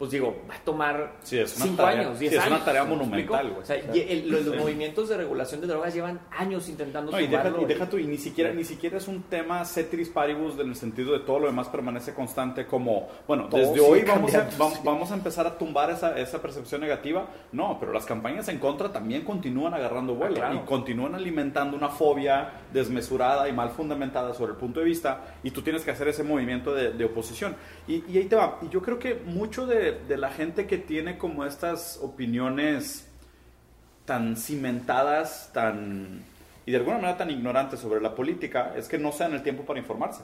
Pues 0.00 0.12
digo, 0.12 0.34
va 0.50 0.54
a 0.54 0.58
tomar 0.60 1.12
Sí, 1.22 1.38
es 1.38 1.54
una 1.56 1.66
5 1.66 1.76
tarea- 1.82 2.00
años, 2.00 2.18
sí, 2.18 2.20
10 2.20 2.32
es 2.32 2.38
una 2.46 2.54
años. 2.56 2.64
tarea 2.64 2.84
monumental, 2.84 3.48
güey. 3.50 3.60
O 3.60 3.64
sea, 3.66 3.76
el- 3.76 4.30
los, 4.30 4.46
movimientos 4.56 5.10
de 5.10 5.18
regulación 5.18 5.60
de 5.60 5.66
drogas 5.66 5.92
llevan 5.92 6.20
años 6.30 6.70
intentando 6.70 7.12
No, 7.12 7.20
y 7.20 7.26
deja, 7.26 7.52
y 7.60 7.64
deja 7.66 7.86
tú, 7.86 7.98
y 7.98 8.06
ni 8.06 8.16
siquiera, 8.16 8.50
ni 8.54 8.64
siquiera 8.64 8.96
es 8.96 9.06
un 9.08 9.24
tema 9.24 9.62
cetris 9.66 10.08
paribus 10.08 10.58
en 10.58 10.70
el 10.70 10.74
sentido 10.76 11.12
de 11.12 11.18
todo 11.20 11.38
lo 11.40 11.48
demás 11.48 11.68
permanece 11.68 12.14
constante 12.14 12.64
como, 12.64 13.08
bueno, 13.28 13.48
desde 13.52 13.78
hoy 13.78 14.00
vamos 14.02 14.34
a, 14.34 14.38
cambiando, 14.38 14.56
vamos, 14.58 14.74
sí. 14.78 14.80
vamos 14.84 15.10
a 15.10 15.14
empezar 15.14 15.46
a 15.46 15.58
tumbar 15.58 15.90
esa, 15.90 16.18
esa 16.18 16.40
percepción 16.40 16.80
negativa. 16.80 17.26
No, 17.52 17.76
pero 17.78 17.92
las 17.92 18.06
campañas 18.06 18.48
en 18.48 18.58
contra 18.58 18.90
también 18.90 19.22
continúan 19.22 19.74
agarrando 19.74 20.14
vuelo 20.14 20.36
Ah, 20.38 20.48
claro. 20.48 20.54
y 20.64 20.66
continúan 20.66 21.14
alimentando 21.14 21.76
una 21.76 21.90
fobia 21.90 22.52
desmesurada 22.72 23.50
y 23.50 23.52
mal 23.52 23.68
fundamentada 23.68 24.32
sobre 24.32 24.52
el 24.52 24.56
punto 24.58 24.80
de 24.80 24.86
vista 24.86 25.36
y 25.42 25.50
tú 25.50 25.60
tienes 25.60 25.84
que 25.84 25.90
hacer 25.90 26.08
ese 26.08 26.22
movimiento 26.22 26.72
de, 26.74 26.92
de 26.92 27.04
oposición. 27.04 27.54
Y, 27.86 28.02
y 28.10 28.16
ahí 28.16 28.24
te 28.24 28.36
va. 28.36 28.58
Y 28.62 28.70
yo 28.70 28.80
creo 28.80 28.98
que 28.98 29.14
mucho 29.26 29.66
de, 29.66 29.89
de 29.92 30.16
la 30.16 30.30
gente 30.30 30.66
que 30.66 30.78
tiene 30.78 31.18
como 31.18 31.44
estas 31.44 31.98
opiniones 32.02 33.06
tan 34.04 34.36
cimentadas, 34.36 35.50
tan 35.52 36.24
y 36.66 36.72
de 36.72 36.78
alguna 36.78 36.98
manera 36.98 37.16
tan 37.16 37.30
ignorantes 37.30 37.80
sobre 37.80 38.00
la 38.00 38.14
política 38.14 38.74
es 38.76 38.88
que 38.88 38.98
no 38.98 39.12
se 39.12 39.24
dan 39.24 39.34
el 39.34 39.42
tiempo 39.42 39.64
para 39.64 39.80
informarse. 39.80 40.22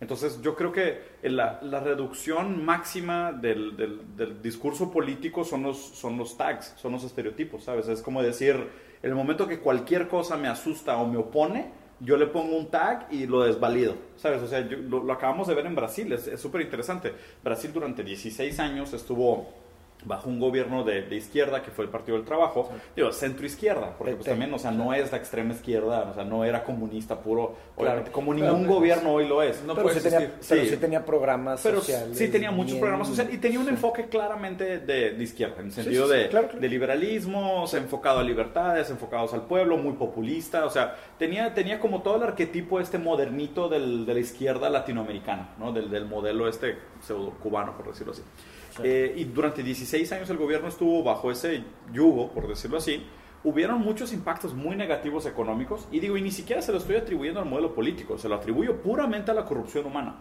Entonces 0.00 0.40
yo 0.42 0.54
creo 0.54 0.72
que 0.72 1.00
la, 1.22 1.58
reducción 1.80 2.64
máxima 2.64 3.32
del, 3.32 3.76
del, 3.76 4.16
del, 4.16 4.42
discurso 4.42 4.90
político 4.90 5.44
son 5.44 5.62
los, 5.62 5.78
son 5.78 6.18
los 6.18 6.36
tags, 6.36 6.74
son 6.76 6.92
los 6.92 7.04
estereotipos, 7.04 7.64
¿sabes? 7.64 7.88
Es 7.88 8.02
como 8.02 8.22
decir, 8.22 8.68
el 9.02 9.14
momento 9.14 9.48
que 9.48 9.60
cualquier 9.60 10.08
cosa 10.08 10.36
me 10.36 10.48
asusta 10.48 10.96
o 10.98 11.06
me 11.06 11.16
opone, 11.16 11.70
yo 12.00 12.16
le 12.16 12.26
pongo 12.26 12.56
un 12.56 12.70
tag 12.70 13.06
y 13.10 13.26
lo 13.26 13.42
desvalido, 13.42 13.94
¿sabes? 14.16 14.42
O 14.42 14.46
sea, 14.46 14.60
lo, 14.60 15.02
lo, 15.02 15.12
acabamos 15.12 15.48
de 15.48 15.54
ver 15.54 15.66
en 15.66 15.74
Brasil, 15.74 16.12
es 16.12 16.40
súper 16.40 16.60
interesante. 16.60 17.12
Brasil 17.42 17.72
durante 17.72 18.02
16 18.02 18.58
años 18.60 18.92
estuvo 18.92 19.65
bajo 20.04 20.28
un 20.28 20.38
gobierno 20.38 20.84
de, 20.84 21.02
de, 21.02 21.16
izquierda 21.16 21.62
que 21.62 21.70
fue 21.70 21.84
el 21.84 21.90
Partido 21.90 22.16
del 22.16 22.26
Trabajo, 22.26 22.70
digo, 22.94 23.12
centro 23.12 23.46
izquierda, 23.46 23.94
porque 23.96 24.14
pues 24.14 24.26
también, 24.26 24.52
o 24.54 24.58
sea, 24.58 24.70
no 24.70 24.92
es 24.94 25.10
la 25.10 25.18
extrema 25.18 25.52
izquierda, 25.52 26.08
o 26.10 26.14
sea, 26.14 26.24
no 26.24 26.44
era 26.44 26.62
comunista 26.62 27.20
puro, 27.20 27.56
obviamente, 27.76 28.10
como 28.10 28.32
ningún 28.32 28.62
pero, 28.62 28.74
gobierno 28.74 29.12
hoy 29.12 29.26
lo 29.26 29.42
es. 29.42 29.62
No 29.62 29.74
pero, 29.74 29.88
sí 29.88 30.00
tenía, 30.00 30.32
pero 30.48 30.62
sí. 30.62 30.68
sí 30.68 30.76
tenía 30.76 31.04
programas 31.04 31.60
pero 31.62 31.80
sociales. 31.80 32.16
Sí 32.16 32.28
tenía 32.28 32.50
muchos 32.50 32.78
programas 32.78 33.08
sociales 33.08 33.34
y 33.34 33.38
tenía 33.38 33.58
un 33.58 33.68
enfoque 33.68 34.06
claramente 34.06 34.78
de, 34.78 35.12
de, 35.12 35.24
izquierda, 35.24 35.60
en 35.60 35.66
el 35.66 35.72
sentido 35.72 36.06
de, 36.06 36.28
claro, 36.28 36.48
claro. 36.48 36.60
de 36.60 36.68
liberalismo, 36.68 37.64
enfocado 37.72 38.20
a 38.20 38.22
libertades, 38.22 38.90
enfocados 38.90 39.34
al 39.34 39.42
pueblo, 39.42 39.76
muy 39.76 39.94
populista, 39.94 40.64
o 40.66 40.70
sea, 40.70 40.94
tenía, 41.18 41.52
tenía 41.52 41.80
como 41.80 42.02
todo 42.02 42.16
el 42.16 42.22
arquetipo 42.22 42.80
este 42.80 42.98
modernito 42.98 43.68
del, 43.68 44.06
de 44.06 44.14
la 44.14 44.20
izquierda 44.20 44.70
latinoamericana, 44.70 45.54
¿no? 45.58 45.72
Del, 45.72 45.90
del 45.90 46.06
modelo 46.06 46.48
este 46.48 46.76
pseudo 47.00 47.30
cubano, 47.42 47.76
por 47.76 47.88
decirlo 47.88 48.12
así. 48.12 48.22
Eh, 48.82 49.14
y 49.16 49.24
durante 49.24 49.62
16 49.62 50.10
años 50.12 50.30
el 50.30 50.36
gobierno 50.36 50.68
estuvo 50.68 51.02
bajo 51.02 51.30
ese 51.30 51.64
yugo, 51.92 52.30
por 52.32 52.48
decirlo 52.48 52.78
así. 52.78 53.02
Hubieron 53.44 53.80
muchos 53.80 54.12
impactos 54.12 54.54
muy 54.54 54.76
negativos 54.76 55.24
económicos 55.26 55.86
y 55.92 56.00
digo, 56.00 56.16
y 56.16 56.22
ni 56.22 56.30
siquiera 56.30 56.62
se 56.62 56.72
lo 56.72 56.78
estoy 56.78 56.96
atribuyendo 56.96 57.40
al 57.40 57.46
modelo 57.46 57.74
político, 57.74 58.18
se 58.18 58.28
lo 58.28 58.34
atribuyo 58.34 58.82
puramente 58.82 59.30
a 59.30 59.34
la 59.34 59.44
corrupción 59.44 59.86
humana. 59.86 60.16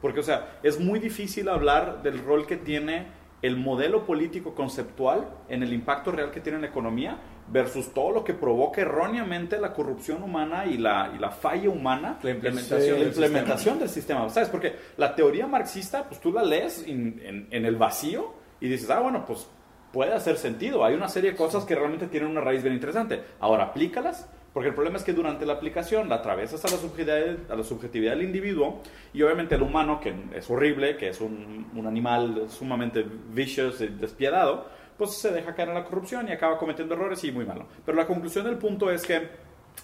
Porque, 0.00 0.20
o 0.20 0.22
sea, 0.22 0.58
es 0.62 0.80
muy 0.80 0.98
difícil 0.98 1.48
hablar 1.48 2.02
del 2.02 2.24
rol 2.24 2.46
que 2.46 2.56
tiene 2.56 3.06
el 3.42 3.56
modelo 3.56 4.04
político 4.04 4.54
conceptual 4.54 5.28
en 5.48 5.62
el 5.62 5.72
impacto 5.72 6.12
real 6.12 6.30
que 6.30 6.40
tiene 6.40 6.56
en 6.56 6.62
la 6.62 6.68
economía 6.68 7.18
versus 7.48 7.92
todo 7.92 8.10
lo 8.12 8.24
que 8.24 8.34
provoca 8.34 8.80
erróneamente 8.80 9.58
la 9.58 9.72
corrupción 9.72 10.22
humana 10.22 10.66
y 10.66 10.76
la, 10.76 11.12
y 11.14 11.18
la 11.18 11.30
falla 11.30 11.68
humana. 11.68 12.18
La 12.22 12.30
implementación, 12.30 12.92
la 12.92 12.98
del, 12.98 13.08
implementación 13.08 13.56
sistema. 13.58 13.78
del 13.78 13.88
sistema. 13.88 14.28
¿Sabes? 14.28 14.48
Porque 14.48 14.74
la 14.96 15.14
teoría 15.14 15.46
marxista, 15.46 16.04
pues 16.06 16.20
tú 16.20 16.32
la 16.32 16.44
lees 16.44 16.84
en, 16.86 17.20
en, 17.24 17.48
en, 17.50 17.64
el 17.64 17.76
vacío 17.76 18.32
y 18.60 18.68
dices, 18.68 18.88
ah, 18.90 19.00
bueno, 19.00 19.24
pues 19.26 19.48
puede 19.92 20.12
hacer 20.12 20.36
sentido. 20.36 20.84
Hay 20.84 20.94
una 20.94 21.08
serie 21.08 21.32
de 21.32 21.36
cosas 21.36 21.64
que 21.64 21.74
realmente 21.74 22.06
tienen 22.06 22.30
una 22.30 22.40
raíz 22.40 22.62
bien 22.62 22.74
interesante. 22.74 23.22
Ahora, 23.40 23.64
aplícalas. 23.64 24.28
Porque 24.52 24.70
el 24.70 24.74
problema 24.74 24.98
es 24.98 25.04
que 25.04 25.12
durante 25.12 25.46
la 25.46 25.54
aplicación 25.54 26.08
la 26.08 26.16
atravesas 26.16 26.64
a 26.64 26.68
la 26.68 26.76
subjetividad, 26.76 27.36
a 27.48 27.54
la 27.54 27.62
subjetividad 27.62 28.12
del 28.12 28.22
individuo 28.22 28.80
y 29.12 29.22
obviamente 29.22 29.54
el 29.54 29.62
humano, 29.62 30.00
que 30.00 30.12
es 30.34 30.50
horrible, 30.50 30.96
que 30.96 31.08
es 31.08 31.20
un, 31.20 31.60
animal 31.86 32.46
sumamente 32.48 33.04
vicious, 33.32 33.78
despiadado, 33.78 34.66
pues 34.98 35.16
se 35.18 35.30
deja 35.30 35.54
caer 35.54 35.68
en 35.68 35.74
la 35.74 35.84
corrupción 35.84 36.28
y 36.28 36.32
acaba 36.32 36.58
cometiendo 36.58 36.94
errores 36.94 37.22
y 37.24 37.32
muy 37.32 37.44
malo. 37.44 37.66
Pero 37.86 37.96
la 37.96 38.06
conclusión 38.06 38.44
del 38.44 38.58
punto 38.58 38.90
es 38.90 39.02
que 39.02 39.28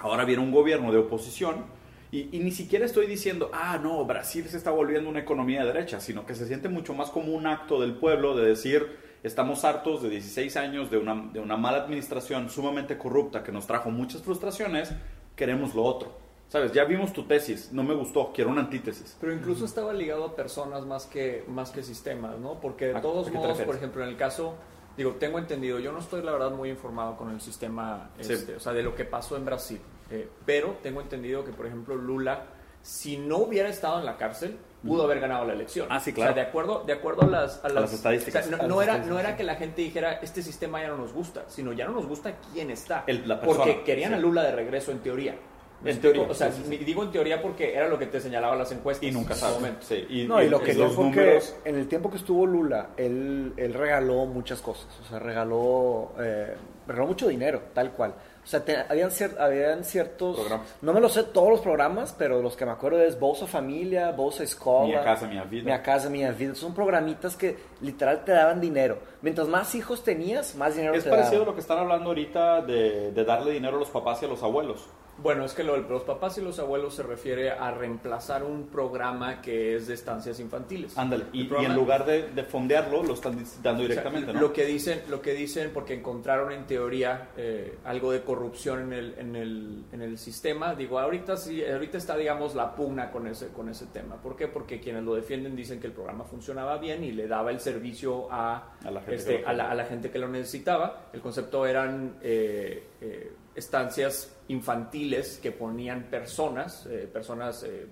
ahora 0.00 0.24
viene 0.24 0.42
un 0.42 0.52
gobierno 0.52 0.92
de 0.92 0.98
oposición 0.98 1.64
y, 2.10 2.36
y, 2.36 2.40
ni 2.40 2.50
siquiera 2.50 2.84
estoy 2.84 3.06
diciendo, 3.06 3.50
ah, 3.52 3.78
no, 3.82 4.04
Brasil 4.04 4.46
se 4.48 4.56
está 4.56 4.70
volviendo 4.70 5.08
una 5.08 5.20
economía 5.20 5.64
de 5.64 5.72
derecha, 5.72 6.00
sino 6.00 6.26
que 6.26 6.34
se 6.34 6.46
siente 6.46 6.68
mucho 6.68 6.92
más 6.92 7.10
como 7.10 7.32
un 7.32 7.46
acto 7.46 7.80
del 7.80 7.94
pueblo 7.94 8.36
de 8.36 8.46
decir, 8.46 8.86
estamos 9.22 9.64
hartos 9.64 10.02
de 10.02 10.10
16 10.10 10.56
años 10.56 10.90
de 10.90 10.98
una, 10.98 11.30
de 11.32 11.40
una 11.40 11.56
mala 11.56 11.78
administración 11.78 12.48
sumamente 12.48 12.98
corrupta 12.98 13.42
que 13.42 13.52
nos 13.52 13.66
trajo 13.66 13.90
muchas 13.90 14.22
frustraciones, 14.22 14.92
queremos 15.34 15.74
lo 15.74 15.84
otro. 15.84 16.26
¿Sabes? 16.48 16.70
Ya 16.70 16.84
vimos 16.84 17.12
tu 17.12 17.24
tesis, 17.24 17.72
no 17.72 17.82
me 17.82 17.92
gustó, 17.92 18.30
quiero 18.32 18.50
una 18.50 18.60
antítesis. 18.60 19.16
Pero 19.20 19.32
incluso 19.32 19.64
estaba 19.64 19.92
ligado 19.92 20.24
a 20.24 20.36
personas 20.36 20.86
más 20.86 21.06
que, 21.06 21.44
más 21.48 21.72
que 21.72 21.82
sistemas, 21.82 22.38
¿no? 22.38 22.60
Porque 22.60 22.86
de 22.86 23.00
todos 23.00 23.32
modos, 23.32 23.60
por 23.62 23.74
ejemplo, 23.74 24.04
en 24.04 24.10
el 24.10 24.16
caso 24.16 24.54
digo, 24.96 25.12
tengo 25.12 25.38
entendido, 25.38 25.78
yo 25.78 25.92
no 25.92 25.98
estoy 25.98 26.22
la 26.22 26.32
verdad 26.32 26.50
muy 26.50 26.70
informado 26.70 27.16
con 27.16 27.30
el 27.30 27.40
sistema, 27.40 28.10
este, 28.18 28.36
sí. 28.36 28.52
o 28.52 28.60
sea, 28.60 28.72
de 28.72 28.82
lo 28.82 28.94
que 28.94 29.04
pasó 29.04 29.36
en 29.36 29.44
Brasil, 29.44 29.80
eh, 30.10 30.28
pero 30.44 30.78
tengo 30.82 31.00
entendido 31.00 31.44
que, 31.44 31.52
por 31.52 31.66
ejemplo, 31.66 31.94
Lula, 31.96 32.44
si 32.82 33.18
no 33.18 33.38
hubiera 33.38 33.68
estado 33.68 33.98
en 33.98 34.06
la 34.06 34.16
cárcel, 34.16 34.56
pudo 34.84 35.04
haber 35.04 35.20
ganado 35.20 35.44
la 35.44 35.52
elección. 35.52 35.86
Ah, 35.90 36.00
sí, 36.00 36.12
claro. 36.12 36.32
O 36.32 36.34
sea, 36.34 36.42
de 36.42 36.48
acuerdo, 36.48 36.84
de 36.84 36.92
acuerdo 36.92 37.22
a 37.22 37.26
las, 37.26 37.64
a 37.64 37.68
las, 37.68 37.76
a 37.76 37.80
las 37.80 37.92
estadísticas. 37.92 38.46
O 38.46 38.48
sea, 38.48 38.58
no, 38.58 38.68
no, 38.68 38.82
era, 38.82 38.98
no 38.98 39.18
era 39.18 39.36
que 39.36 39.44
la 39.44 39.56
gente 39.56 39.82
dijera, 39.82 40.14
este 40.22 40.42
sistema 40.42 40.80
ya 40.80 40.88
no 40.88 40.96
nos 40.98 41.12
gusta, 41.12 41.44
sino 41.48 41.72
ya 41.72 41.86
no 41.86 41.92
nos 41.92 42.06
gusta 42.06 42.34
quién 42.52 42.70
está. 42.70 43.04
El, 43.06 43.28
la 43.28 43.40
persona, 43.40 43.64
porque 43.64 43.82
querían 43.84 44.12
sí. 44.12 44.14
a 44.16 44.18
Lula 44.18 44.42
de 44.42 44.52
regreso 44.52 44.92
en 44.92 44.98
teoría. 45.00 45.36
En 45.84 46.00
teoría. 46.00 46.22
O 46.22 46.34
sea, 46.34 46.50
sí, 46.50 46.62
sí. 46.66 46.76
digo 46.78 47.02
en 47.02 47.10
teoría 47.10 47.42
porque 47.42 47.74
era 47.74 47.88
lo 47.88 47.98
que 47.98 48.06
te 48.06 48.20
señalaban 48.20 48.58
las 48.58 48.72
encuestas. 48.72 49.06
Y 49.06 49.12
nunca 49.12 49.34
sabes. 49.34 49.72
Sí. 49.80 50.06
Y, 50.08 50.24
no, 50.24 50.42
y, 50.42 50.48
lo 50.48 50.60
que 50.60 50.74
los 50.74 50.94
fue 50.94 51.04
números... 51.04 51.54
que 51.62 51.68
en 51.68 51.76
el 51.76 51.86
tiempo 51.86 52.10
que 52.10 52.16
estuvo 52.16 52.46
Lula, 52.46 52.90
él, 52.96 53.52
él 53.56 53.74
regaló 53.74 54.24
muchas 54.26 54.60
cosas. 54.60 54.86
O 55.04 55.08
sea, 55.08 55.18
regaló, 55.18 56.12
eh, 56.18 56.54
regaló 56.86 57.06
mucho 57.06 57.28
dinero, 57.28 57.62
tal 57.74 57.92
cual. 57.92 58.14
O 58.46 58.48
sea, 58.48 58.64
te, 58.64 58.76
habían, 58.76 59.10
cier, 59.10 59.34
habían 59.40 59.82
ciertos... 59.82 60.36
Programas. 60.36 60.76
No 60.80 60.92
me 60.92 61.00
lo 61.00 61.08
sé 61.08 61.24
todos 61.24 61.50
los 61.50 61.60
programas, 61.60 62.14
pero 62.16 62.40
los 62.40 62.54
que 62.54 62.64
me 62.64 62.70
acuerdo 62.70 63.02
es 63.02 63.18
Bolsa 63.18 63.48
Familia, 63.48 64.12
Bolsa 64.12 64.44
Escola. 64.44 64.86
Minha 64.86 65.02
Casa 65.02 65.26
Minha 65.26 65.42
Vida. 65.42 65.64
Minha 65.64 65.82
Casa 65.82 66.08
Minha 66.08 66.30
Vida. 66.30 66.54
Son 66.54 66.72
programitas 66.72 67.36
que 67.36 67.56
literal 67.80 68.24
te 68.24 68.30
daban 68.30 68.60
dinero. 68.60 68.98
Mientras 69.20 69.48
más 69.48 69.74
hijos 69.74 70.04
tenías, 70.04 70.54
más 70.54 70.76
dinero 70.76 70.94
es 70.94 71.02
te 71.02 71.10
daban. 71.10 71.24
Es 71.24 71.26
parecido 71.26 71.42
a 71.42 71.46
lo 71.46 71.54
que 71.54 71.60
están 71.60 71.78
hablando 71.78 72.10
ahorita 72.10 72.62
de, 72.62 73.10
de 73.10 73.24
darle 73.24 73.50
dinero 73.50 73.78
a 73.78 73.80
los 73.80 73.90
papás 73.90 74.22
y 74.22 74.26
a 74.26 74.28
los 74.28 74.40
abuelos. 74.44 74.86
Bueno, 75.18 75.44
es 75.44 75.54
que 75.54 75.64
lo, 75.64 75.76
los 75.76 76.02
papás 76.02 76.36
y 76.38 76.42
los 76.42 76.58
abuelos 76.58 76.94
se 76.94 77.02
refiere 77.02 77.50
a 77.50 77.70
reemplazar 77.70 78.44
un 78.44 78.66
programa 78.66 79.40
que 79.40 79.76
es 79.76 79.86
de 79.86 79.94
estancias 79.94 80.38
infantiles. 80.40 80.96
Ándale, 80.98 81.24
y, 81.32 81.42
y, 81.42 81.64
en 81.64 81.74
lugar 81.74 82.04
de, 82.04 82.30
de, 82.30 82.44
fondearlo, 82.44 83.02
lo 83.02 83.14
están 83.14 83.42
dando 83.62 83.82
directamente, 83.82 84.30
o 84.30 84.32
sea, 84.32 84.40
¿no? 84.40 84.48
Lo 84.48 84.52
que 84.52 84.66
dicen, 84.66 85.02
lo 85.08 85.22
que 85.22 85.32
dicen 85.32 85.70
porque 85.72 85.94
encontraron 85.94 86.52
en 86.52 86.66
teoría 86.66 87.30
eh, 87.36 87.78
algo 87.84 88.12
de 88.12 88.22
corrupción 88.22 88.80
en 88.80 88.92
el, 88.92 89.14
en, 89.18 89.36
el, 89.36 89.84
en 89.92 90.02
el 90.02 90.18
sistema. 90.18 90.74
Digo, 90.74 90.98
ahorita 90.98 91.36
sí, 91.36 91.64
ahorita 91.64 91.96
está, 91.96 92.16
digamos, 92.16 92.54
la 92.54 92.74
pugna 92.74 93.10
con 93.10 93.26
ese, 93.26 93.48
con 93.48 93.68
ese 93.68 93.86
tema. 93.86 94.16
¿Por 94.16 94.36
qué? 94.36 94.48
Porque 94.48 94.80
quienes 94.80 95.04
lo 95.04 95.14
defienden 95.14 95.56
dicen 95.56 95.80
que 95.80 95.86
el 95.86 95.92
programa 95.92 96.24
funcionaba 96.24 96.78
bien 96.78 97.02
y 97.02 97.12
le 97.12 97.26
daba 97.26 97.50
el 97.50 97.60
servicio 97.60 98.30
a, 98.30 98.76
a, 98.84 98.90
la, 98.90 99.00
gente 99.00 99.14
este, 99.16 99.44
a, 99.46 99.52
la, 99.52 99.70
a 99.70 99.74
la, 99.74 99.84
gente 99.86 100.10
que 100.10 100.18
lo 100.18 100.28
necesitaba. 100.28 101.08
El 101.12 101.20
concepto 101.20 101.66
eran... 101.66 102.16
Eh, 102.22 102.86
eh, 103.00 103.32
estancias 103.56 104.36
infantiles 104.48 105.40
que 105.42 105.50
ponían 105.50 106.04
personas, 106.04 106.86
eh, 106.86 107.08
personas 107.12 107.62
eh, 107.64 107.86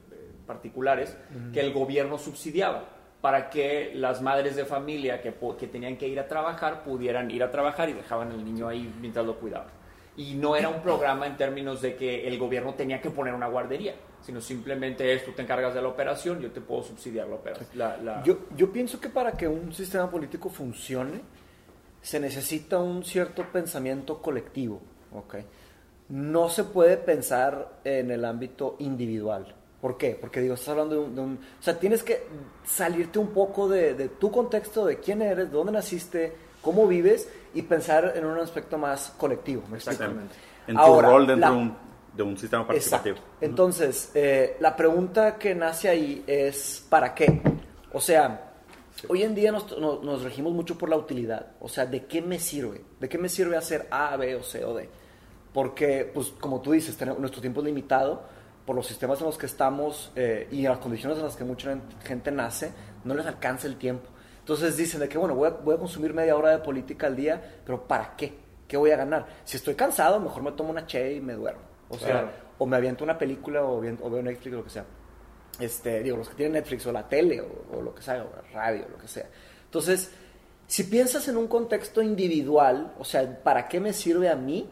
particulares, 0.47 1.17
uh 1.31 1.35
-huh. 1.35 1.53
que 1.53 1.61
el 1.61 1.73
gobierno 1.73 2.19
subsidiaba 2.19 2.85
para 3.21 3.49
que 3.49 3.93
las 3.95 4.21
madres 4.21 4.55
de 4.55 4.67
familia 4.67 5.23
que, 5.23 5.35
que, 5.59 5.67
tenían 5.67 5.97
que 5.97 6.07
ir 6.07 6.21
a 6.21 6.29
trabajar 6.29 6.85
pudieran 6.85 7.31
ir 7.31 7.43
a 7.43 7.51
trabajar 7.51 7.89
y 7.89 7.95
dejaban 7.95 8.31
al 8.31 8.45
niño 8.45 8.69
ahí 8.69 8.95
mientras 9.01 9.25
lo 9.25 9.37
cuidaban. 9.39 9.73
Y 10.15 10.35
no 10.35 10.55
era 10.55 10.69
un 10.69 10.83
programa 10.83 11.27
en 11.27 11.37
términos 11.37 11.81
de 11.81 11.97
que 11.97 12.29
el 12.29 12.39
gobierno 12.39 12.75
tenía 12.75 13.01
que 13.01 13.09
poner 13.09 13.33
una 13.33 13.47
guardería, 13.47 13.95
sino 14.21 14.43
simplemente 14.43 15.11
es 15.13 15.25
tú 15.25 15.33
te 15.33 15.41
encargas 15.41 15.75
de 15.75 15.81
la 15.81 15.89
operación, 15.89 16.39
yo 16.39 16.51
te 16.51 16.61
puedo 16.61 16.83
subsidiar 16.83 17.27
la 17.27 17.37
operación. 17.37 17.69
La, 17.75 17.97
la... 17.97 18.23
Yo, 18.23 18.41
yo 18.55 18.71
pienso 18.71 19.01
que 19.01 19.09
para 19.09 19.33
que 19.33 19.49
un 19.49 19.73
sistema 19.73 20.11
político 20.11 20.51
funcione, 20.51 21.23
se 22.03 22.21
necesita 22.21 22.79
un 22.79 23.03
cierto 23.03 23.51
pensamiento 23.51 24.21
colectivo. 24.21 24.83
Okay. 25.15 25.45
No 26.09 26.49
se 26.49 26.65
puede 26.65 26.97
pensar 26.97 27.81
en 27.85 28.11
el 28.11 28.25
ámbito 28.25 28.77
individual. 28.81 29.55
¿Por 29.81 29.97
qué? 29.97 30.17
Porque 30.19 30.41
digo, 30.41 30.55
estás 30.55 30.71
hablando 30.71 30.95
de 30.95 31.01
un, 31.03 31.15
de 31.15 31.21
un 31.21 31.35
o 31.35 31.63
sea, 31.63 31.79
tienes 31.79 32.03
que 32.03 32.27
salirte 32.65 33.19
un 33.19 33.29
poco 33.29 33.69
de, 33.69 33.95
de, 33.95 34.09
tu 34.09 34.31
contexto, 34.31 34.87
de 34.87 34.99
quién 34.99 35.21
eres, 35.23 35.51
de 35.51 35.57
dónde 35.57 35.73
naciste, 35.73 36.33
cómo 36.63 36.87
vives 36.87 37.29
y 37.53 37.63
pensar 37.63 38.15
en 38.17 38.25
un 38.25 38.39
aspecto 38.39 38.79
más 38.79 39.15
colectivo. 39.19 39.63
¿me 39.69 39.77
Exactamente. 39.77 40.35
En 40.67 40.77
tu 40.77 40.81
Ahora, 40.81 41.09
rol 41.09 41.27
dentro 41.27 41.51
la, 41.51 41.55
de, 41.55 41.63
un, 41.63 41.77
de, 42.17 42.23
un, 42.23 42.39
sistema 42.39 42.67
participativo. 42.67 43.17
Exacto. 43.17 43.45
Entonces, 43.45 44.11
eh, 44.15 44.57
la 44.61 44.75
pregunta 44.75 45.37
que 45.37 45.55
nace 45.55 45.89
ahí 45.91 46.25
es 46.27 46.87
¿para 46.89 47.15
qué? 47.15 47.43
O 47.93 48.01
sea, 48.01 48.51
Sí. 48.95 49.09
Hoy 49.11 49.25
en 49.25 49.35
día 49.35 49.51
nos, 49.51 49.77
nos, 49.77 50.05
nos, 50.05 50.23
regimos 50.23 50.53
mucho 50.53 50.79
por 50.79 50.89
la 50.89 50.97
utilidad. 50.97 51.49
O 51.61 51.69
sea, 51.69 51.85
¿de 51.85 52.07
qué 52.07 52.23
me 52.23 52.39
sirve? 52.39 52.81
¿De 53.01 53.09
qué 53.09 53.19
me 53.19 53.29
sirve 53.29 53.57
hacer 53.57 53.89
A, 53.91 54.17
B 54.17 54.37
o 54.37 54.43
C 54.45 54.65
o 54.65 54.73
D? 54.73 54.89
Porque, 55.55 56.11
pues, 56.13 56.35
como 56.39 56.61
tú 56.61 56.73
dices, 56.73 56.95
tenemos, 56.97 57.19
nuestro 57.19 57.41
tiempo 57.41 57.61
es 57.61 57.67
limitado 57.67 58.23
por 58.67 58.77
los 58.77 58.87
sistemas 58.87 59.21
en 59.21 59.27
los 59.27 59.39
que 59.39 59.47
estamos 59.47 60.13
eh, 60.17 60.49
y 60.51 60.63
las 60.63 60.79
condiciones 60.79 61.17
en 61.17 61.25
las 61.25 61.37
que 61.37 61.45
mucha 61.45 61.79
gente 62.05 62.31
nace, 62.31 62.73
no 63.05 63.15
les 63.15 63.25
alcanza 63.25 63.67
el 63.67 63.77
tiempo. 63.77 64.11
Entonces 64.41 64.77
dicen 64.77 65.01
de 65.01 65.09
que, 65.09 65.17
bueno, 65.17 65.35
voy 65.35 65.49
a, 65.49 65.53
voy 65.53 65.77
a 65.77 65.79
consumir 65.79 66.13
media 66.13 66.37
hora 66.37 66.51
de 66.51 66.59
política 66.59 67.07
al 67.07 67.17
día, 67.17 67.41
pero 67.65 67.87
¿para 67.87 68.15
qué? 68.17 68.35
¿Qué 68.69 68.77
voy 68.77 68.91
a 68.91 68.97
ganar? 68.97 69.27
Si 69.45 69.57
estoy 69.57 69.75
cansado, 69.75 70.21
mejor 70.21 70.43
me 70.43 70.53
tomo 70.53 70.71
una 70.71 70.85
che 70.87 71.15
y 71.15 71.21
me 71.21 71.33
duermo. 71.33 71.63
O 71.89 71.99
sea, 71.99 72.11
claro. 72.11 72.31
o 72.59 72.67
me 72.67 72.77
aviento 72.77 73.05
una 73.05 73.17
película 73.17 73.63
o, 73.63 73.79
o 73.79 74.11
veo 74.11 74.23
Netflix 74.23 74.53
o 74.53 74.57
lo 74.59 74.65
que 74.65 74.71
sea 74.71 74.85
este, 75.59 76.03
digo, 76.03 76.17
los 76.17 76.29
que 76.29 76.35
tienen 76.35 76.55
Netflix 76.55 76.87
o 76.87 76.93
la 76.93 77.09
tele 77.09 77.41
o, 77.41 77.77
o, 77.77 77.83
lo 77.83 77.95
que 77.95 78.03
sea, 78.03 78.25
o 78.25 78.31
la 78.37 78.43
radio, 78.53 78.87
lo 78.91 78.99
que 78.99 79.09
sea. 79.09 79.29
Entonces, 79.65 80.11
si 80.67 80.85
piensas 80.85 81.29
en 81.29 81.37
un 81.37 81.47
contexto 81.47 82.03
individual, 82.03 82.95
o 82.99 83.05
sea, 83.05 83.43
¿para 83.43 83.69
qué 83.69 83.81
me 83.81 83.93
sirve 83.93 84.29
a 84.29 84.37
mí? 84.37 84.69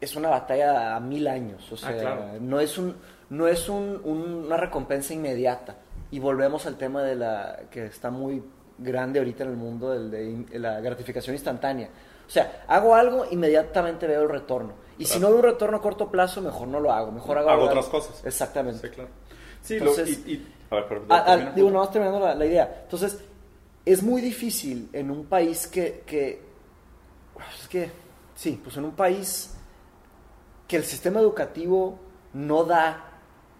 Es 0.00 0.14
una 0.16 0.28
batalla 0.28 0.96
a 0.96 1.00
mil 1.00 1.26
años. 1.26 1.70
O 1.72 1.74
Ah, 1.74 1.78
sea, 1.78 1.96
claro. 1.98 2.24
no 2.40 2.60
es, 2.60 2.78
un, 2.78 2.96
no 3.30 3.46
es 3.48 3.68
un- 3.68 4.00
un- 4.04 4.44
una 4.46 4.56
recompensa 4.56 5.12
inmediata. 5.14 5.76
Y 6.10 6.18
volvemos 6.20 6.66
al 6.66 6.76
tema 6.76 7.02
de 7.02 7.16
la 7.16 7.60
que 7.70 7.86
está 7.86 8.10
muy 8.10 8.42
grande 8.78 9.18
ahorita 9.18 9.44
en 9.44 9.50
el 9.50 9.56
mundo, 9.56 9.92
el 9.92 10.10
de 10.10 10.24
in- 10.24 10.46
la 10.54 10.80
gratificación 10.80 11.34
instantánea. 11.34 11.88
O 12.26 12.30
sea, 12.30 12.64
hago 12.68 12.94
algo, 12.94 13.26
inmediatamente 13.30 14.06
veo 14.06 14.22
el 14.22 14.28
retorno. 14.28 14.74
Y 14.98 15.04
si 15.04 15.18
no 15.18 15.28
veo 15.28 15.36
un 15.36 15.42
retorno 15.44 15.78
a 15.78 15.80
corto 15.82 16.10
plazo, 16.10 16.40
mejor 16.42 16.68
no 16.68 16.78
lo 16.80 16.92
hago. 16.92 17.10
Mejor 17.12 17.38
hago, 17.38 17.50
Hago 17.50 17.64
otras 17.64 17.86
cosas. 17.86 18.22
Exactamente. 18.24 18.88
Sí, 18.88 18.94
claro. 18.94 19.10
Sí, 19.62 19.78
lo- 19.78 19.90
Entonces- 19.90 20.26
y, 20.26 20.32
y- 20.32 20.54
a 20.70 20.74
ver, 20.76 20.86
pero, 20.88 21.52
digo, 21.54 21.70
no 21.70 21.88
terminando 21.88 22.20
la, 22.20 22.34
la 22.34 22.46
idea. 22.46 22.80
Entonces, 22.84 23.18
es 23.84 24.02
muy 24.02 24.20
difícil 24.20 24.88
en 24.92 25.10
un 25.10 25.24
país 25.26 25.66
que, 25.66 26.02
que. 26.06 26.42
Es 27.60 27.68
que. 27.68 27.90
Sí, 28.34 28.60
pues 28.62 28.76
en 28.76 28.84
un 28.84 28.92
país 28.92 29.56
que 30.68 30.76
el 30.76 30.84
sistema 30.84 31.18
educativo 31.20 31.98
no 32.34 32.62
da 32.64 33.04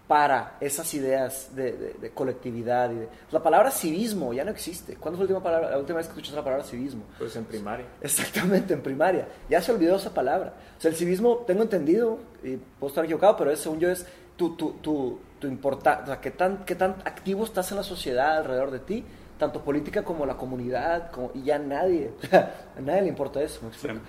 para 0.07 0.57
esas 0.59 0.91
ideas 0.95 1.55
de, 1.55 1.71
de- 1.73 1.93
de 1.93 2.09
colectividad. 2.11 2.89
Y 2.91 2.95
de, 2.95 3.09
la 3.31 3.43
palabra 3.43 3.69
civismo 3.71 4.33
ya 4.33 4.43
no 4.43 4.51
existe. 4.51 4.95
¿Cuándo 4.95 5.17
fue 5.17 5.27
la 5.27 5.33
última, 5.35 5.43
palabra, 5.43 5.69
la 5.71 5.77
última 5.77 5.97
vez 5.97 6.07
que 6.07 6.11
escuchaste 6.13 6.35
la 6.37 6.43
palabra 6.43 6.65
civismo? 6.65 7.03
Pues 7.17 7.35
en 7.35 7.45
primaria. 7.45 7.85
Exactamente, 8.01 8.73
en 8.73 8.81
primaria. 8.81 9.27
Ya 9.49 9.61
se 9.61 9.71
olvidó 9.71 9.97
esa 9.97 10.11
palabra. 10.13 10.53
O 10.77 10.81
sea, 10.81 10.89
el 10.89 10.97
civismo, 10.97 11.43
tengo 11.45 11.61
entendido, 11.63 12.17
y 12.43 12.55
puedo 12.57 12.89
estar 12.89 13.03
equivocado, 13.05 13.37
pero 13.37 13.51
es, 13.51 13.59
según 13.59 13.79
yo 13.79 13.89
es 13.91 14.05
tu, 14.35 14.55
tu, 14.55 14.71
tu, 14.81 15.19
tu 15.39 15.47
importa, 15.47 15.99
o 16.03 16.05
sea, 16.07 16.21
qué 16.21 16.31
tan, 16.31 16.63
qué 16.65 16.73
tan 16.75 16.91
activo 17.05 17.43
estás 17.43 17.69
en 17.71 17.77
la 17.77 17.83
sociedad 17.83 18.37
alrededor 18.37 18.71
de 18.71 18.79
ti, 18.79 19.03
tanto 19.37 19.61
política 19.63 20.03
como 20.03 20.25
la 20.25 20.37
comunidad, 20.37 21.11
como, 21.11 21.29
y 21.35 21.43
ya 21.43 21.59
nadie, 21.59 22.11
a 22.31 22.81
nadie 22.81 23.03
le 23.03 23.07
importa 23.09 23.41
eso, 23.43 23.61
¿me. 23.63 23.99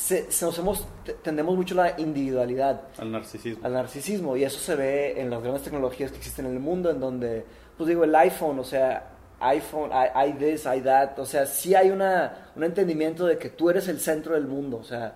Se, 0.00 0.32
se 0.32 0.44
nos 0.46 0.58
hemos, 0.58 0.86
te- 1.04 1.12
tendemos 1.14 1.54
mucho 1.56 1.74
la 1.74 1.94
individualidad 2.00 2.80
Al 2.98 3.12
narcisismo. 3.12 3.64
al 3.66 3.72
narcisismo 3.74 4.36
y 4.36 4.44
eso 4.44 4.58
se 4.58 4.74
ve 4.74 5.20
en 5.20 5.28
las 5.30 5.42
grandes 5.42 5.62
tecnologías 5.62 6.10
que 6.10 6.16
existen 6.18 6.46
en 6.46 6.52
el 6.52 6.60
mundo 6.60 6.90
en 6.90 6.98
donde 7.00 7.44
pues 7.76 7.86
digo 7.88 8.04
el 8.04 8.14
iPhone 8.14 8.58
o 8.58 8.64
sea 8.64 9.08
iPhone 9.40 9.90
hay, 9.92 10.08
hay 10.14 10.32
this 10.34 10.66
hay 10.66 10.80
that 10.80 11.18
o 11.18 11.26
sea 11.26 11.44
sí 11.46 11.74
hay 11.74 11.90
una 11.90 12.50
un 12.56 12.64
entendimiento 12.64 13.26
de 13.26 13.36
que 13.38 13.50
tú 13.50 13.68
eres 13.68 13.88
el 13.88 14.00
centro 14.00 14.34
del 14.34 14.46
mundo 14.46 14.78
o 14.78 14.84
sea 14.84 15.14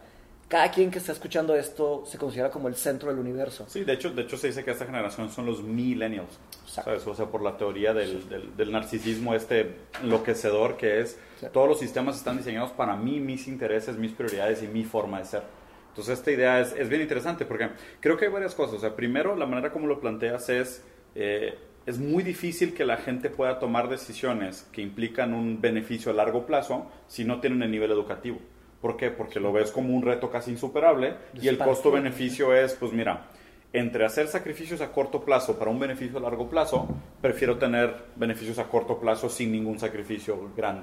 cada 0.49 0.71
quien 0.71 0.91
que 0.91 0.99
está 0.99 1.13
escuchando 1.13 1.55
esto 1.57 2.05
se 2.07 2.19
considera 2.19 2.51
como 2.51 2.69
el 2.69 2.75
centro 2.77 3.09
del 3.11 3.19
universo 3.19 3.65
Sí, 3.69 3.83
de 3.85 3.93
hecho, 3.95 4.11
de 4.11 4.23
hecho 4.23 4.37
se 4.37 4.49
dice 4.49 4.65
que 4.65 4.71
esta 4.73 4.85
generación 4.87 5.31
son 5.31 5.47
los 5.47 5.63
millennials. 5.63 6.39
¿sabes? 6.67 7.07
O 7.07 7.15
sea, 7.15 7.27
por 7.27 7.43
la 7.43 7.57
teoría 7.57 7.95
del, 7.95 8.29
del, 8.29 8.57
del 8.57 8.73
narcisismo 8.73 9.35
este 9.35 9.77
enloquecedor 10.03 10.77
que 10.77 11.01
es, 11.01 11.19
Sí. 11.41 11.47
todos 11.53 11.69
los 11.69 11.79
sistemas 11.81 12.17
están 12.17 12.37
diseñados 12.37 12.71
para 12.73 12.97
mí, 12.97 13.19
mis 13.21 13.49
intereses, 13.49 13.97
mis 13.97 14.13
prioridades 14.13 14.63
y 14.63 14.69
mi 14.69 14.85
forma 14.85 15.19
de 15.19 15.25
ser. 15.25 15.43
Entonces 15.89 16.19
esta 16.19 16.31
idea 16.33 16.61
es, 16.61 16.73
es 16.73 16.89
bien 16.89 17.03
interesante 17.03 17.45
porque 17.45 17.71
creo 18.01 18.17
que 18.17 18.25
hay 18.27 18.31
varias 18.33 18.55
cosas. 18.55 18.77
O 18.77 18.81
sea, 18.81 18.95
primero, 18.97 19.37
la 19.37 19.47
manera 19.47 19.71
como 19.73 19.87
lo 19.87 20.01
planteas 20.01 20.49
es, 20.49 20.83
eh, 21.15 21.57
es 21.87 21.99
muy 21.99 22.23
difícil 22.25 22.73
que 22.75 22.85
la 22.85 22.97
gente 22.97 23.31
pueda 23.31 23.59
tomar 23.59 23.89
decisiones 23.89 24.67
que 24.73 24.81
implican 24.83 25.35
un 25.35 25.61
beneficio 25.61 26.11
a 26.11 26.15
largo 26.15 26.47
plazo 26.47 26.91
si 27.09 27.25
no 27.25 27.41
tienen 27.41 27.63
el 27.63 27.71
nivel 27.71 27.91
educativo. 27.93 28.39
¿Por 28.85 28.99
qué? 28.99 29.11
Porque 29.11 29.41
lo 29.41 29.51
ves 29.51 29.71
como 29.71 29.95
un 29.95 30.03
reto 30.03 30.31
casi 30.31 30.51
insuperable 30.51 31.15
y 31.41 31.49
el 31.49 31.57
costo-beneficio 31.57 32.55
es, 32.55 32.75
pues 32.75 32.93
mira, 32.93 33.29
entre 33.73 34.05
hacer 34.05 34.29
sacrificios 34.29 34.83
a 34.83 34.93
corto 34.93 35.25
plazo 35.25 35.59
para 35.59 35.71
un 35.71 35.79
beneficio 35.79 36.19
a 36.19 36.21
largo 36.21 36.51
plazo, 36.51 36.87
prefiero 37.23 37.57
tener 37.57 37.95
beneficios 38.15 38.59
a 38.59 38.65
corto 38.65 39.01
plazo 39.01 39.31
sin 39.31 39.53
ningún 39.53 39.79
sacrificio 39.79 40.51
grande. 40.55 40.83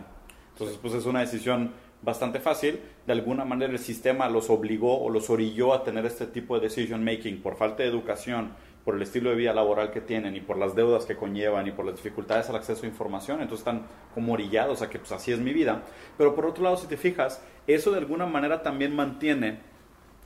Entonces, 0.53 0.79
pues 0.81 0.95
es 0.95 1.05
una 1.05 1.19
decisión 1.19 1.73
bastante 2.01 2.39
fácil. 2.39 2.79
De 3.05 3.13
alguna 3.13 3.45
manera 3.45 3.71
el 3.71 3.77
sistema 3.77 4.27
los 4.29 4.49
obligó 4.49 4.99
o 4.99 5.11
los 5.11 5.29
orilló 5.29 5.71
a 5.71 5.83
tener 5.83 6.03
este 6.07 6.25
tipo 6.25 6.55
de 6.55 6.69
decision 6.69 7.03
making 7.03 7.39
por 7.39 7.55
falta 7.55 7.83
de 7.83 7.89
educación, 7.89 8.53
por 8.83 8.95
el 8.95 9.01
estilo 9.01 9.29
de 9.29 9.35
vida 9.35 9.53
laboral 9.53 9.91
que 9.91 10.01
tienen 10.01 10.35
y 10.35 10.41
por 10.41 10.57
las 10.57 10.75
deudas 10.75 11.05
que 11.05 11.15
conllevan 11.15 11.67
y 11.67 11.71
por 11.71 11.85
las 11.85 11.95
dificultades 11.95 12.49
al 12.49 12.55
acceso 12.55 12.83
a 12.83 12.89
información. 12.89 13.41
Entonces 13.41 13.59
están 13.59 13.85
como 14.13 14.33
orillados 14.33 14.81
a 14.81 14.89
que 14.89 14.99
pues 14.99 15.11
así 15.11 15.31
es 15.31 15.39
mi 15.39 15.53
vida. 15.53 15.83
Pero 16.17 16.35
por 16.35 16.45
otro 16.45 16.63
lado, 16.63 16.77
si 16.77 16.87
te 16.87 16.97
fijas, 16.97 17.43
eso 17.67 17.91
de 17.91 17.99
alguna 17.99 18.25
manera 18.25 18.63
también 18.63 18.95
mantiene 18.95 19.59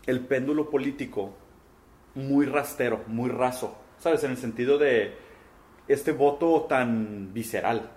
el 0.05 0.21
péndulo 0.21 0.69
político 0.69 1.33
muy 2.13 2.45
rastero, 2.45 3.03
muy 3.07 3.29
raso, 3.29 3.75
¿sabes? 3.97 4.23
En 4.23 4.31
el 4.31 4.37
sentido 4.37 4.77
de 4.77 5.13
este 5.87 6.13
voto 6.13 6.65
tan 6.69 7.33
visceral. 7.33 7.91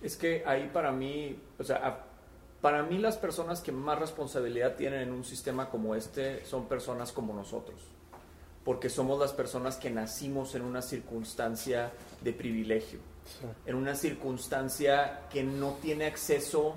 Es 0.00 0.16
que 0.16 0.42
ahí 0.46 0.70
para 0.72 0.92
mí, 0.92 1.36
o 1.58 1.64
sea, 1.64 2.04
para 2.60 2.82
mí 2.84 2.98
las 2.98 3.16
personas 3.16 3.60
que 3.60 3.72
más 3.72 3.98
responsabilidad 3.98 4.76
tienen 4.76 5.02
en 5.02 5.12
un 5.12 5.24
sistema 5.24 5.68
como 5.68 5.94
este 5.94 6.44
son 6.44 6.68
personas 6.68 7.12
como 7.12 7.34
nosotros. 7.34 7.91
Porque 8.64 8.88
somos 8.88 9.18
las 9.18 9.32
personas 9.32 9.76
que 9.76 9.90
nacimos 9.90 10.54
en 10.54 10.62
una 10.62 10.82
circunstancia 10.82 11.90
de 12.20 12.32
privilegio, 12.32 13.00
en 13.66 13.74
una 13.74 13.94
circunstancia 13.96 15.22
que 15.30 15.42
no 15.42 15.72
tiene 15.82 16.06
acceso, 16.06 16.74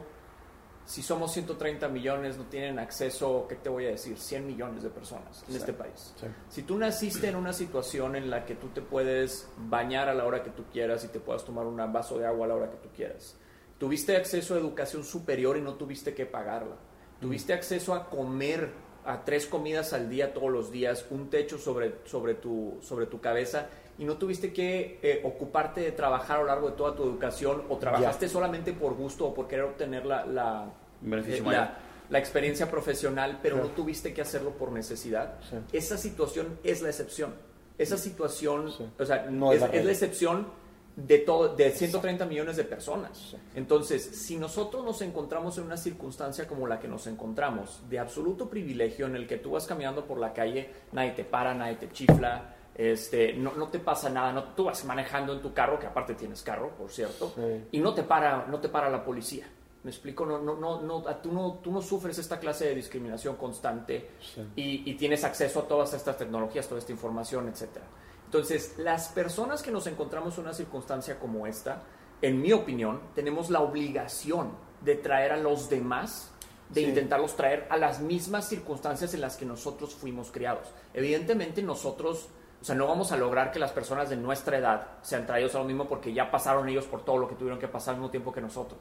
si 0.86 1.02
somos 1.02 1.32
130 1.34 1.88
millones, 1.90 2.38
no 2.38 2.44
tienen 2.46 2.78
acceso, 2.80 3.46
¿qué 3.50 3.56
te 3.56 3.70
voy 3.70 3.86
a 3.86 3.90
decir? 3.90 4.18
100 4.20 4.46
millones 4.46 4.84
de 4.84 4.90
personas 4.90 5.42
en 5.48 5.54
Sí. 5.54 5.58
este 5.58 5.74
país. 5.74 6.14
Sí. 6.20 6.28
Si 6.50 6.62
tú 6.64 6.78
naciste 6.78 7.28
en 7.28 7.36
una 7.36 7.54
situación 7.54 8.16
en 8.16 8.30
la 8.30 8.46
que 8.46 8.54
tú 8.56 8.68
te 8.70 8.82
puedes 8.82 9.48
bañar 9.58 10.10
a 10.10 10.14
la 10.14 10.26
hora 10.26 10.44
que 10.44 10.52
tú 10.52 10.64
quieras 10.72 11.04
y 11.04 11.08
te 11.08 11.20
puedas 11.20 11.44
tomar 11.44 11.66
un 11.66 11.78
vaso 11.92 12.18
de 12.20 12.26
agua 12.28 12.46
a 12.46 12.50
la 12.50 12.56
hora 12.56 12.70
que 12.70 12.78
tú 12.78 12.90
quieras, 12.96 13.36
tuviste 13.80 14.16
acceso 14.16 14.54
a 14.54 14.58
educación 14.60 15.04
superior 15.04 15.58
y 15.58 15.62
no 15.62 15.74
tuviste 15.74 16.14
que 16.14 16.26
pagarla, 16.28 16.76
tuviste 17.20 17.54
acceso 17.54 17.94
a 17.96 18.08
comer 18.08 18.72
a 19.06 19.24
tres 19.24 19.46
comidas 19.46 19.94
al 19.94 20.10
día 20.10 20.34
todos 20.34 20.50
los 20.52 20.72
días, 20.72 21.06
un 21.10 21.30
techo 21.30 21.58
sobre, 21.58 21.96
sobre, 22.06 22.34
tu, 22.36 22.78
sobre 22.82 23.06
tu 23.06 23.20
cabeza 23.22 23.68
y 23.98 24.04
no 24.06 24.18
tuviste 24.18 24.52
que 24.52 25.00
eh, 25.02 25.22
ocuparte 25.24 25.82
de 25.82 25.92
trabajar 25.92 26.38
a 26.38 26.42
lo 26.42 26.48
largo 26.48 26.70
de 26.72 26.76
toda 26.76 26.96
tu 26.96 27.04
educación 27.04 27.64
o 27.70 27.78
trabajaste 27.78 28.28
solamente 28.28 28.74
por 28.74 28.94
gusto 28.96 29.28
o 29.28 29.34
por 29.34 29.48
querer 29.48 29.66
obtener 29.66 30.06
la, 30.06 30.26
la, 30.26 30.66
eh, 31.04 31.42
la- 31.46 31.78
la 32.10 32.20
experiencia 32.20 32.70
profesional, 32.70 33.40
pero 33.42 33.58
no 33.58 33.68
tuviste 33.70 34.14
que 34.14 34.22
hacerlo 34.22 34.52
por 34.52 34.72
necesidad. 34.72 35.40
Sí. 35.50 35.58
Esa 35.74 35.98
situación 35.98 36.60
es 36.64 36.82
la 36.84 36.90
excepción. 36.90 37.34
Esa 37.80 37.98
situación, 37.98 38.72
Sí. 38.72 38.86
o 39.00 39.06
sea, 39.06 39.26
No 39.32 39.52
es 39.52 39.62
la 39.62 39.92
excepción 39.92 40.48
de 40.96 41.18
todo, 41.20 41.56
de 41.56 41.72
130 41.72 42.26
millones 42.26 42.56
de 42.56 42.64
personas. 42.64 43.36
Entonces, 43.54 44.02
si 44.04 44.38
nosotros 44.38 44.84
nos 44.84 45.02
encontramos 45.02 45.58
en 45.58 45.66
una 45.66 45.76
circunstancia 45.78 46.48
como 46.48 46.68
la 46.68 46.80
que 46.80 46.88
nos 46.88 47.06
encontramos, 47.08 47.82
de 47.90 48.00
absoluto 48.00 48.50
privilegio 48.50 49.06
en 49.06 49.16
el 49.16 49.28
que 49.28 49.38
tú 49.38 49.52
vas 49.52 49.66
caminando 49.68 50.06
por 50.06 50.20
la 50.20 50.32
calle, 50.34 50.70
nadie 50.94 51.12
te 51.12 51.26
para, 51.26 51.54
nadie 51.54 51.76
te 51.76 51.90
chifla, 51.92 52.56
este, 52.76 53.34
no, 53.34 53.54
no 53.56 53.68
te 53.70 53.80
pasa 53.80 54.10
nada, 54.10 54.32
no, 54.32 54.44
tú 54.54 54.66
vas 54.66 54.84
manejando 54.86 55.34
en 55.34 55.42
tu 55.42 55.54
carro, 55.54 55.80
que 55.80 55.88
aparte 55.88 56.14
tienes 56.16 56.42
carro, 56.42 56.70
por 56.78 56.90
cierto, 56.90 57.34
Sí. 57.36 57.64
y 57.74 57.80
no 57.80 57.94
te 57.94 58.04
para, 58.04 58.46
no 58.48 58.60
te 58.60 58.70
para 58.70 58.90
la 58.90 59.04
policía. 59.04 59.48
¿Me 59.84 59.92
explico? 59.92 60.26
No, 60.26 60.40
no, 60.42 60.56
no, 60.56 60.82
no, 60.82 61.04
tú, 61.18 61.32
no, 61.32 61.60
tú 61.62 61.72
no 61.72 61.80
sufres 61.82 62.18
esta 62.18 62.40
clase 62.40 62.66
de 62.66 62.74
discriminación 62.76 63.36
constante 63.36 64.10
Sí. 64.34 64.42
y, 64.56 64.90
y 64.90 64.96
tienes 64.96 65.24
acceso 65.24 65.60
a 65.60 65.68
todas 65.68 65.94
estas 65.94 66.18
tecnologías, 66.18 66.68
toda 66.68 66.80
esta 66.80 66.92
información, 66.92 67.48
etc. 67.50 67.78
Entonces, 68.26 68.76
las 68.78 69.10
personas 69.10 69.62
que 69.62 69.72
nos 69.72 69.88
encontramos 69.88 70.38
en 70.38 70.44
una 70.46 70.54
circunstancia 70.54 71.20
como 71.20 71.48
esta, 71.48 71.84
en 72.22 72.42
mi 72.42 72.52
opinión, 72.54 73.02
tenemos 73.14 73.50
la 73.50 73.62
obligación 73.62 74.52
de 74.82 74.96
traer 74.96 75.32
a 75.32 75.38
los 75.38 75.70
demás, 75.70 76.32
de 76.70 76.82
Sí. 76.82 76.88
intentarlos 76.88 77.36
traer 77.36 77.68
a 77.70 77.78
las 77.78 78.00
mismas 78.02 78.48
circunstancias 78.50 79.14
en 79.14 79.22
las 79.22 79.38
que 79.38 79.46
nosotros 79.46 79.94
fuimos 79.94 80.32
criados. 80.32 80.68
Evidentemente 80.94 81.62
nosotros, 81.62 82.30
o 82.62 82.66
sea, 82.66 82.76
no 82.76 82.88
vamos 82.88 83.12
a 83.12 83.18
lograr 83.18 83.52
que 83.52 83.60
las 83.60 83.72
personas 83.72 84.10
de 84.10 84.18
nuestra 84.18 84.58
edad 84.58 84.88
sean 85.04 85.26
traídos 85.28 85.54
a 85.56 85.60
lo 85.60 85.66
mismo 85.66 85.88
porque 85.88 86.12
ya 86.14 86.32
pasaron 86.32 86.68
ellos 86.68 86.86
por 86.86 87.06
todo 87.06 87.18
lo 87.18 87.28
que 87.28 87.36
tuvieron 87.36 87.60
que 87.60 87.68
pasar 87.68 87.94
al 87.94 88.00
mismo 88.00 88.10
tiempo 88.12 88.32
que 88.34 88.42
nosotros. 88.42 88.80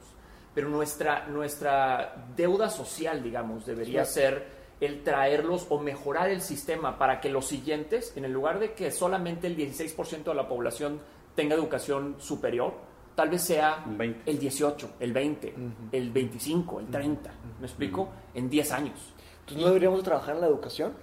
Pero 0.55 0.69
nuestra, 0.69 1.27
nuestra 1.27 2.25
deuda 2.35 2.69
social, 2.69 3.21
digamos, 3.21 3.65
debería 3.65 4.05
Sí. 4.05 4.13
ser 4.15 4.64
el 4.81 5.03
traerlos 5.03 5.67
o 5.69 5.79
mejorar 5.79 6.29
el 6.29 6.41
sistema 6.41 6.97
para 6.97 7.21
que 7.21 7.29
los 7.29 7.47
siguientes, 7.47 8.13
en 8.15 8.25
el 8.25 8.31
lugar 8.31 8.59
de 8.59 8.73
que 8.73 8.91
solamente 8.91 9.47
el 9.47 9.55
16% 9.55 10.23
de 10.23 10.33
la 10.33 10.47
población 10.47 10.99
tenga 11.35 11.55
educación 11.55 12.15
superior, 12.19 12.73
tal 13.15 13.29
vez 13.29 13.43
sea 13.43 13.83
Un 13.85 13.97
20. 13.97 14.29
el 14.29 14.39
18, 14.39 14.89
el 14.99 15.13
20, 15.13 15.55
el 15.91 16.11
25, 16.11 16.79
el 16.81 16.87
30, 16.87 17.33
¿me 17.59 17.65
explico? 17.65 18.09
En 18.33 18.49
10 18.49 18.71
años. 18.71 19.13
Entonces, 19.41 19.61
¿no 19.61 19.67
deberíamos 19.67 20.03
trabajar 20.03 20.35
en 20.35 20.41
la 20.41 20.47
educación? 20.47 20.93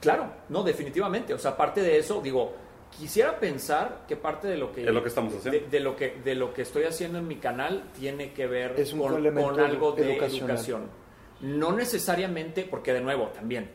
Claro, 0.00 0.30
no, 0.48 0.62
definitivamente. 0.62 1.34
O 1.34 1.38
sea, 1.38 1.56
parte 1.56 1.82
de 1.82 1.98
eso, 1.98 2.20
digo, 2.22 2.52
quisiera 2.96 3.38
pensar 3.38 4.04
que 4.06 4.16
parte 4.16 4.48
de 4.48 4.56
lo 4.56 4.72
que... 4.72 4.84
Es 4.84 4.92
lo 4.92 5.02
que 5.02 5.08
estamos 5.08 5.34
haciendo. 5.34 5.58
De, 5.58 5.66
de 5.68 5.80
lo, 5.80 5.96
que, 5.96 6.20
de 6.24 6.34
lo 6.34 6.54
que 6.54 6.62
estoy 6.62 6.84
haciendo 6.84 7.18
en 7.18 7.26
mi 7.26 7.36
canal 7.36 7.90
tiene 7.98 8.32
que 8.32 8.46
ver 8.46 8.78
Es 8.78 8.92
un 8.92 9.00
con, 9.00 9.60
algo 9.60 9.92
de 9.92 10.14
educación. 10.14 10.88
No 11.40 11.72
necesariamente, 11.72 12.66
porque 12.68 12.92
de 12.92 13.00
nuevo, 13.00 13.28
también, 13.28 13.70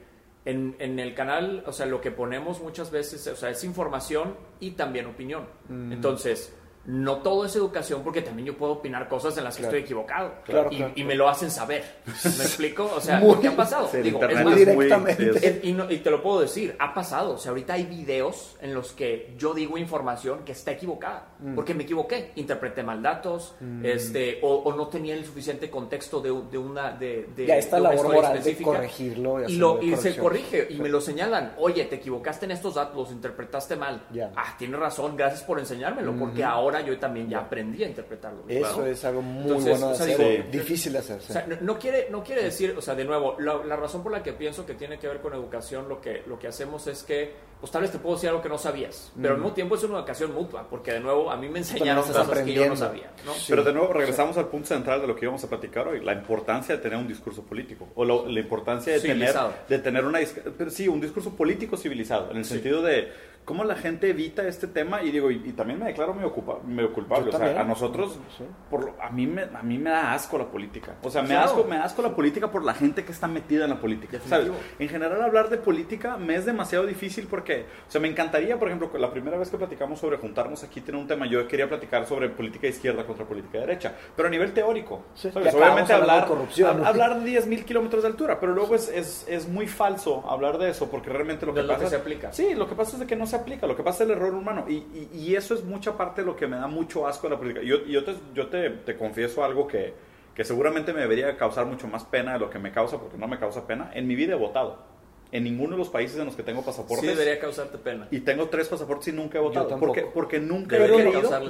en, 0.45 0.75
en 0.79 0.99
el 0.99 1.13
canal, 1.13 1.63
o 1.65 1.71
sea, 1.71 1.85
lo 1.85 2.01
que 2.01 2.11
ponemos 2.11 2.61
muchas 2.61 2.91
veces, 2.91 3.25
o 3.27 3.35
sea, 3.35 3.49
es 3.49 3.63
información 3.63 4.35
y 4.59 4.71
también 4.71 5.05
opinión. 5.05 5.47
Mm. 5.69 5.93
Entonces, 5.93 6.53
no 6.85 7.17
todo 7.17 7.45
es 7.45 7.55
educación 7.55 8.01
porque 8.03 8.21
también 8.21 8.47
yo 8.47 8.57
puedo 8.57 8.73
opinar 8.73 9.07
cosas 9.07 9.37
en 9.37 9.43
las 9.45 9.55
que 9.55 9.61
Claro. 9.61 9.77
estoy 9.77 9.85
equivocado 9.85 10.33
Claro, 10.43 10.67
y, 10.71 10.77
claro, 10.77 10.91
y 10.95 11.03
me 11.05 11.15
lo 11.15 11.29
hacen 11.29 11.49
saber. 11.49 11.83
¿Me 12.05 12.11
explico? 12.43 12.91
O 12.95 12.99
sea, 12.99 13.19
Muy- 13.19 13.37
¿qué 13.37 13.47
ha 13.47 13.55
pasado? 13.55 13.87
Sí, 13.89 13.99
Digo, 13.99 14.21
es 14.23 14.35
muy 14.35 14.43
más, 14.43 14.55
directamente. 14.57 15.61
y, 15.63 15.71
no- 15.71 15.89
y 15.89 15.97
te 15.99 16.11
lo 16.11 16.21
puedo 16.21 16.41
decir, 16.41 16.75
ha 16.79 16.93
pasado. 16.93 17.35
O 17.35 17.37
sea, 17.37 17.49
ahorita 17.51 17.73
hay 17.73 17.85
videos 17.85 18.57
en 18.61 18.73
los 18.73 18.91
que 18.91 19.33
yo 19.37 19.53
digo 19.53 19.77
información 19.77 20.39
que 20.43 20.51
está 20.51 20.71
equivocada. 20.71 21.27
Mm. 21.39 21.55
Porque 21.55 21.73
me 21.73 21.83
equivoqué. 21.83 22.31
Interpreté 22.35 22.83
mal 22.83 23.01
datos, 23.01 23.55
este, 23.83 24.39
o, 24.41 24.53
o 24.55 24.73
no 24.75 24.87
tenía 24.87 25.13
el 25.15 25.23
suficiente 25.25 25.69
contexto 25.69 26.19
de, 26.19 26.29
de 26.51 26.57
una. 26.57 26.91
De, 26.91 27.29
de- 27.35 27.45
Ya 27.47 27.55
está 27.57 27.77
de 27.77 27.83
la 27.83 27.89
una 27.89 27.97
labor 27.97 28.15
moral 28.15 28.43
de 28.43 28.57
corregirlo 28.57 29.47
y 29.47 29.53
Y, 29.53 29.57
lo, 29.57 29.79
se 29.97 30.15
corrige 30.17 30.67
y 30.69 30.79
me 30.79 30.89
lo 30.89 30.99
señalan. 30.99 31.53
Oye, 31.57 31.85
te 31.85 31.95
equivocaste 31.95 32.45
en 32.45 32.51
estos 32.51 32.75
datos, 32.75 32.95
los 32.95 33.11
interpretaste 33.11 33.75
mal. 33.75 34.03
Ya. 34.11 34.31
Ah, 34.35 34.55
tienes 34.57 34.79
razón, 34.79 35.15
gracias 35.15 35.43
por 35.43 35.59
enseñármelo, 35.59 36.13
porque 36.17 36.43
ahora 36.43 36.72
yo 36.81 36.97
también 36.97 37.29
ya 37.29 37.39
aprendí 37.39 37.83
a 37.83 37.87
interpretarlo. 37.87 38.43
Eso 38.47 38.73
Claro. 38.75 38.85
es 38.87 39.05
algo 39.05 39.21
muy 39.21 39.43
Entonces, 39.43 39.69
bueno 39.71 39.87
de 39.87 39.93
o 39.93 39.95
sea, 39.95 40.05
hacer, 40.05 40.17
digo- 40.17 40.43
difícil 40.51 40.93
de 40.93 40.99
hacer. 40.99 41.21
sí. 41.21 41.27
O 41.29 41.33
sea, 41.33 41.45
no, 41.47 41.57
no 41.61 41.79
quiere, 41.79 42.07
no 42.09 42.23
quiere 42.23 42.43
decir, 42.43 42.73
o 42.77 42.81
sea, 42.81 42.95
de 42.95 43.05
nuevo, 43.05 43.35
la, 43.39 43.55
la 43.63 43.75
razón 43.75 44.03
por 44.03 44.11
la 44.11 44.21
que 44.23 44.33
pienso 44.33 44.65
que 44.65 44.73
tiene 44.73 44.97
que 44.99 45.07
ver 45.07 45.19
con 45.21 45.33
educación, 45.33 45.87
lo 45.89 45.99
que, 46.01 46.23
lo 46.27 46.37
que 46.39 46.47
hacemos 46.47 46.87
es 46.87 47.03
que, 47.03 47.31
pues 47.59 47.71
tal 47.71 47.81
vez 47.83 47.91
te 47.91 47.97
puedo 47.99 48.15
decir 48.15 48.29
algo 48.29 48.41
que 48.41 48.49
no 48.49 48.57
sabías, 48.57 49.11
pero 49.21 49.35
al 49.35 49.39
mismo 49.39 49.53
tiempo 49.53 49.75
es 49.75 49.83
una 49.83 49.97
educación 49.99 50.33
mutua, 50.33 50.67
porque 50.69 50.91
de 50.91 50.99
nuevo 50.99 51.31
a 51.31 51.37
mí 51.37 51.47
me 51.47 51.59
enseñaron 51.59 52.03
Mm. 52.03 52.07
cosas 52.07 52.23
que 52.27 52.27
yo 52.27 52.33
no 52.35 52.41
aprendiendo. 52.41 52.75
sabía, 52.75 53.11
¿no? 53.25 53.33
Sí. 53.33 53.45
Pero 53.49 53.63
de 53.63 53.71
nuevo 53.73 53.93
regresamos 53.93 54.37
al 54.37 54.47
punto 54.49 54.67
central 54.67 54.99
de 55.01 55.07
lo 55.07 55.15
que 55.15 55.23
íbamos 55.25 55.43
a 55.43 55.47
platicar 55.47 55.87
hoy, 55.87 56.01
la 56.03 56.11
importancia 56.13 56.75
de 56.75 56.81
tener 56.81 56.97
un 56.97 57.07
discurso 57.07 57.41
político 57.43 57.87
o 57.95 58.03
lo- 58.03 58.27
la 58.27 58.39
importancia 58.39 58.91
de 58.93 58.99
tener 58.99 59.15
Civilizado. 59.17 59.53
de 59.69 59.79
tener 59.79 60.03
una 60.05 60.19
pero 60.57 60.69
sí, 60.69 60.87
un 60.89 60.99
discurso 60.99 61.29
político 61.35 61.77
civilizado 61.77 62.31
en 62.31 62.37
el 62.37 62.45
sentido 62.45 62.81
de 62.81 63.11
cómo 63.45 63.63
la 63.63 63.75
gente 63.75 64.09
evita 64.09 64.47
este 64.47 64.67
tema 64.67 65.01
y 65.03 65.11
digo 65.11 65.29
y, 65.29 65.35
y 65.45 65.51
también 65.51 65.79
me 65.79 65.85
declaro 65.85 66.13
medio, 66.13 66.33
ocupa- 66.33 66.61
medio 66.65 66.93
culpable, 66.93 67.25
Yo 67.25 67.29
o 67.29 67.31
sea, 67.31 67.39
también. 67.39 67.57
a 67.57 67.63
nosotros 67.65 68.17
Sí. 68.37 68.43
por 68.69 68.85
lo- 68.85 69.01
a 69.01 69.09
mí 69.09 69.27
me 69.27 69.43
a 69.43 69.61
mí 69.63 69.77
me 69.77 69.89
da 69.89 70.13
asco 70.13 70.37
la 70.37 70.45
política. 70.45 70.95
O 71.03 71.09
sea, 71.09 71.21
me 71.21 71.29
Claro. 71.29 71.45
asco 71.45 71.63
me 71.65 71.75
da 71.77 71.83
asco 71.83 72.01
la 72.01 72.15
política 72.15 72.49
por 72.51 72.63
la 72.63 72.73
gente 72.73 73.03
que 73.03 73.11
está 73.11 73.27
metida 73.27 73.65
en 73.65 73.71
la 73.71 73.81
política, 73.81 74.19
¿sabes? 74.27 74.49
En 74.79 74.87
general 74.89 75.21
hablar 75.21 75.49
de 75.49 75.57
política 75.57 76.17
me 76.17 76.35
es 76.35 76.45
demasiado 76.45 76.85
difícil 76.85 77.27
porque, 77.29 77.65
o 77.87 77.91
sea, 77.91 77.99
me 77.99 78.07
encantaría, 78.07 78.57
por 78.57 78.69
ejemplo, 78.69 78.91
que 78.91 78.97
la 78.99 79.11
primera 79.11 79.37
vez 79.37 79.49
que 79.49 79.57
platicamos 79.57 79.99
sobre 79.99 80.17
juntarnos 80.17 80.63
aquí 80.63 80.81
tener 80.81 80.99
un 81.01 81.07
tema, 81.07 81.25
yo 81.25 81.47
quería 81.47 81.67
platicar 81.67 82.05
sobre 82.07 82.29
política 82.29 82.63
de 82.63 82.69
izquierda 82.69 83.05
contra 83.05 83.25
política 83.25 83.59
de 83.59 83.65
derecha, 83.67 83.93
pero 84.15 84.27
a 84.27 84.31
nivel 84.31 84.53
teórico. 84.53 85.03
Sí, 85.15 85.29
¿sabes? 85.31 85.53
Obviamente 85.53 85.91
hablar, 85.93 86.21
de 86.21 86.27
corrupción, 86.27 86.81
¿no? 86.81 86.87
hablar 86.87 87.19
de 87.19 87.29
10.000 87.29 87.65
kilómetros 87.65 88.03
de 88.03 88.09
altura, 88.09 88.39
pero 88.39 88.53
luego 88.53 88.75
es, 88.75 88.89
es, 88.89 89.25
es 89.27 89.47
muy 89.49 89.67
falso 89.67 90.23
hablar 90.29 90.57
de 90.57 90.69
eso 90.69 90.89
porque 90.89 91.09
realmente 91.09 91.45
lo 91.45 91.53
De 91.53 91.61
que 91.61 91.67
lo 91.67 91.73
que 91.73 91.79
pasa... 91.83 91.89
se 91.89 91.95
aplica. 91.97 92.31
Sí, 92.31 92.53
lo 92.55 92.67
que 92.69 92.75
pasa 92.75 92.93
es 92.93 92.99
de 92.99 93.05
que 93.07 93.15
no 93.15 93.25
se 93.27 93.32
aplica, 93.35 93.67
lo 93.67 93.75
que 93.75 93.83
pasa 93.83 94.03
es 94.03 94.09
el 94.09 94.15
error 94.15 94.33
humano 94.33 94.65
y, 94.67 95.35
eso 95.35 95.55
es 95.55 95.63
mucha 95.63 95.97
parte 95.97 96.21
de 96.21 96.27
lo 96.27 96.35
que 96.35 96.47
me 96.47 96.57
da 96.57 96.67
mucho 96.67 97.07
asco 97.07 97.27
de 97.27 97.33
la 97.33 97.39
política. 97.39 97.65
Yo, 97.65 97.85
yo, 97.85 98.47
te 98.47 98.97
confieso 98.97 99.43
algo 99.43 99.67
que, 99.67 99.93
que 100.35 100.43
seguramente 100.43 100.93
me 100.93 101.01
debería 101.01 101.35
causar 101.37 101.65
mucho 101.65 101.87
más 101.87 102.03
pena 102.05 102.33
de 102.33 102.39
lo 102.39 102.49
que 102.49 102.59
me 102.59 102.71
causa 102.71 102.99
porque 102.99 103.17
no 103.17 103.27
me 103.27 103.37
causa 103.37 103.67
pena. 103.67 103.91
En 103.93 104.07
mi 104.07 104.15
vida 104.15 104.33
he 104.33 104.37
votado. 104.37 104.92
En 105.33 105.43
ninguno 105.43 105.71
de 105.71 105.77
los 105.79 105.89
países 105.89 106.17
en 106.19 106.25
los 106.25 106.35
que 106.35 106.43
tengo 106.43 106.61
Sí 106.61 106.67
pasaportes. 106.67 107.05
debería 107.07 107.39
causarte 107.39 107.77
pena. 107.77 108.07
Y 108.11 108.19
tengo 108.21 108.47
tres 108.49 108.67
pasaportes 108.69 109.09
y 109.09 109.11
nunca 109.13 109.39
he 109.39 109.41
votado. 109.41 109.77
Porque, 109.79 110.03
porque 110.13 110.39
nunca 110.39 110.77
he 110.77 110.87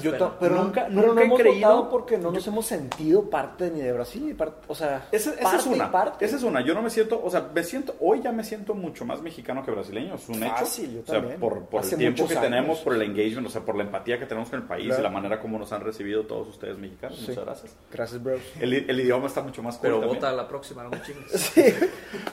Yo 0.01 0.13
ta- 0.17 0.39
pero 0.39 0.55
Nunca- 0.55 0.87
nunca, 0.87 0.87
pero 0.87 1.01
nunca 1.01 1.13
no 1.13 1.19
he 1.21 1.23
hemos 1.25 1.39
creído- 1.39 1.55
votado 1.67 1.89
porque 1.89 2.17
no 2.17 2.31
nos 2.31 2.47
hemos 2.47 2.65
sentido 2.65 3.29
parte 3.29 3.69
ni 3.69 3.81
de 3.81 3.91
Brasil 3.93 4.25
ni 4.25 4.33
parte, 4.33 4.65
o 4.67 4.73
sea, 4.75 5.07
Esa, 5.11 5.31
esa 5.33 5.41
parte 5.43 5.57
es 5.57 5.65
y 5.65 5.69
una. 5.69 5.91
parte. 5.91 6.25
Esa 6.25 6.37
es 6.37 6.43
una. 6.43 6.61
Yo 6.61 6.73
no 6.73 6.81
me 6.81 6.89
siento, 6.89 7.21
o 7.23 7.29
sea, 7.29 7.49
me 7.53 7.63
siento, 7.63 7.95
hoy 7.99 8.21
ya 8.23 8.31
me 8.31 8.43
siento 8.43 8.73
mucho 8.73 9.05
más 9.05 9.21
mexicano 9.21 9.63
que 9.65 9.71
brasileño, 9.71 10.15
es 10.15 10.29
un 10.29 10.41
hecho. 10.43 10.55
Fácil, 10.55 10.93
yo 10.93 11.01
o 11.01 11.05
sea, 11.05 11.15
también. 11.19 11.39
por, 11.39 11.67
el 11.83 11.97
tiempo 11.97 12.27
que 12.27 12.35
tenemos, 12.37 12.79
por 12.79 12.93
el 12.95 13.01
engagement, 13.01 13.47
o 13.47 13.49
sea, 13.49 13.61
por 13.61 13.75
la 13.75 13.83
empatía 13.83 14.17
que 14.17 14.25
tenemos 14.25 14.49
con 14.49 14.59
el 14.61 14.65
país 14.65 14.87
Claro. 14.87 15.01
y 15.01 15.03
la 15.03 15.09
manera 15.09 15.39
como 15.41 15.59
nos 15.59 15.71
han 15.73 15.81
recibido 15.81 16.23
todos 16.23 16.47
ustedes 16.47 16.77
mexicanos. 16.77 17.17
Sí. 17.19 17.25
Muchas 17.29 17.43
gracias. 17.45 17.75
Gracias, 17.91 18.23
bro. 18.23 18.37
El, 18.61 18.73
el 18.73 18.99
idioma 19.01 19.27
está 19.27 19.41
mucho 19.41 19.61
más 19.61 19.75
cool 19.75 19.81
Pero 19.81 19.99
también. 19.99 20.15
vota 20.19 20.29
a 20.29 20.33
la 20.33 20.47
próxima, 20.47 20.83
no 20.83 20.89
me 20.89 21.01
chingues. 21.01 21.31
Sí, 21.53 21.73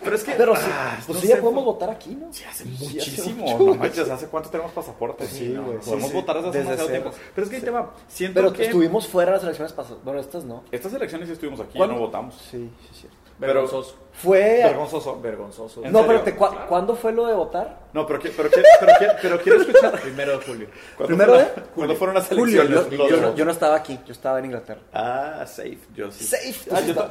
Pero 0.04 0.16
es 0.16 0.24
que. 0.24 0.32
pero 0.32 0.54
sí, 0.56 0.62
ah, 0.72 0.98
pues 1.06 1.16
no 1.16 1.20
sí, 1.22 1.39
podemos 1.40 1.64
votar 1.64 1.90
aquí, 1.90 2.14
¿no? 2.14 2.32
Sí, 2.32 2.44
hace 2.44 2.64
Sí, 2.64 2.70
hace 2.74 2.84
muchísimo. 2.94 3.44
mucho. 3.46 3.64
No 3.64 3.74
manches, 3.74 4.08
¿hace 4.10 4.26
cuánto 4.28 4.50
tenemos 4.50 4.72
pasaportes? 4.72 5.28
Sí, 5.28 5.48
no, 5.48 5.64
güey, 5.64 5.78
sí, 5.80 5.90
Podemos 5.90 6.10
sí. 6.10 6.16
votar 6.16 6.36
desde 6.36 6.48
hace 6.50 6.58
Desde 6.58 6.70
demasiado 6.70 6.88
cero. 6.90 7.10
tiempo. 7.10 7.30
Pero 7.34 7.44
es 7.44 7.50
que 7.50 7.56
ahí 7.56 7.62
te 7.62 7.70
va. 7.70 7.94
Siento 8.08 8.40
Pero 8.40 8.52
que. 8.52 8.64
estuvimos 8.64 9.08
fuera 9.08 9.30
de 9.32 9.36
las 9.36 9.44
elecciones 9.44 9.72
pasadas. 9.72 10.02
Bueno, 10.04 10.20
estas 10.20 10.44
no. 10.44 10.64
Estas 10.70 10.92
elecciones 10.94 11.28
sí 11.28 11.32
estuvimos 11.34 11.60
aquí, 11.60 11.78
ya 11.78 11.86
no 11.86 11.98
votamos. 11.98 12.34
Sí, 12.50 12.70
sí, 12.92 13.00
sí. 13.02 13.08
Pero- 13.38 13.54
Vergonzoso. 13.54 13.94
Fue. 14.12 14.60
Vergonzoso. 14.64 15.18
Vergonzoso. 15.18 15.82
¿En 15.82 15.92
No, 15.92 16.06
pero 16.06 16.20
te, 16.20 16.36
¿cu- 16.36 16.44
¿cuándo 16.68 16.94
fue 16.94 17.10
lo 17.12 17.24
de 17.26 17.32
votar? 17.32 17.86
No, 17.94 18.06
pero, 18.06 18.20
pero, 18.20 18.50
pero, 18.50 18.50
qui- 18.92 19.16
pero 19.22 19.40
quiero 19.40 19.60
escuchar. 19.62 19.98
Primero 20.02 20.38
de 20.38 20.44
julio. 20.44 20.68
¿Cuándo 20.98 21.06
Primero 21.06 21.32
fueron- 21.32 21.54
de- 21.54 21.62
¿Cuándo 21.74 21.94
fueron 21.96 22.14
las 22.16 22.28
Julio. 22.28 22.60
elecciones? 22.62 23.08
Yo, 23.10 23.16
no, 23.18 23.34
yo 23.34 23.44
no 23.46 23.50
estaba 23.50 23.76
aquí, 23.76 23.98
yo 24.06 24.12
estaba 24.12 24.40
en 24.40 24.44
Inglaterra. 24.44 24.80
Ah, 24.92 25.44
safe. 25.46 25.78
Yo 25.94 26.10
sí. 26.12 26.24
Safe, 26.24 26.70
Ah, 26.70 26.80
sí 26.82 26.88
yo 26.88 27.08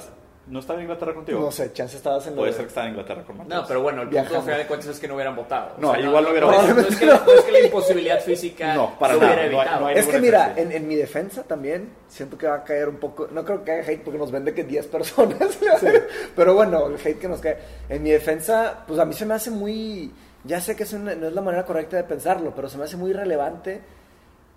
¿No 0.49 0.59
estaba 0.59 0.79
en 0.79 0.85
Inglaterra 0.85 1.13
contigo? 1.13 1.39
No 1.39 1.51
sé, 1.51 1.71
chance 1.73 1.95
estabas 1.95 2.25
en 2.25 2.31
lo 2.35 2.41
Puede 2.41 2.51
de- 2.51 2.57
ser 2.57 2.65
que 2.65 2.69
estaba 2.69 2.87
en 2.87 2.93
Inglaterra 2.93 3.23
con. 3.23 3.47
No, 3.47 3.65
pero 3.67 3.81
bueno, 3.83 4.01
el 4.01 4.09
punto 4.09 4.35
al 4.35 4.41
final 4.41 4.57
de 4.57 4.65
cuentas 4.67 4.89
es 4.89 4.99
que 4.99 5.07
no 5.07 5.13
hubieran 5.13 5.35
votado. 5.35 5.73
No, 5.77 5.95
igual 5.99 6.23
no 6.23 6.29
hubiera 6.31 6.47
no, 6.47 6.53
votado. 6.53 6.73
no 6.73 6.81
es 6.81 6.95
que, 6.97 7.05
la- 7.05 7.23
no 7.23 7.31
es 7.31 7.41
que 7.41 7.51
la 7.51 7.59
imposibilidad 7.59 8.19
física 8.19 8.73
No, 8.73 8.97
para 8.97 9.13
se 9.13 9.19
nada, 9.19 9.33
hubiera 9.33 9.51
no 9.51 9.59
hay- 9.59 9.63
evitado. 9.67 9.81
no 9.81 9.87
hay- 9.87 9.95
Es 9.97 10.07
que 10.07 10.19
mira, 10.19 10.53
en, 10.55 10.71
en 10.71 10.87
mi 10.87 10.95
defensa 10.95 11.43
también 11.43 11.89
siento 12.07 12.35
que 12.37 12.47
va 12.47 12.55
a 12.55 12.63
caer 12.63 12.89
un 12.89 12.97
poco, 12.97 13.27
no 13.31 13.45
creo 13.45 13.63
que 13.63 13.71
haya 13.73 13.87
hate 13.91 14.01
porque 14.03 14.17
nos 14.17 14.31
vende 14.31 14.53
que 14.55 14.63
10 14.63 14.87
personas, 14.87 15.37
pero 16.35 16.55
bueno, 16.55 16.87
el 16.87 16.95
hate 16.95 17.19
que 17.19 17.27
nos 17.27 17.39
cae. 17.41 17.57
En 17.87 18.01
mi 18.01 18.09
defensa, 18.09 18.83
pues 18.87 18.99
a 18.99 19.05
mí 19.05 19.13
se 19.13 19.25
me 19.27 19.35
hace 19.35 19.51
muy, 19.51 20.11
ya 20.43 20.59
sé 20.59 20.75
que 20.75 20.81
es 20.83 20.93
una- 20.93 21.13
no 21.13 21.27
es 21.27 21.33
la 21.33 21.41
manera 21.41 21.63
correcta 21.63 21.95
de 21.97 22.05
pensarlo, 22.05 22.53
pero 22.55 22.67
se 22.69 22.77
me 22.79 22.85
hace 22.85 22.97
muy 22.97 23.13
relevante 23.13 23.81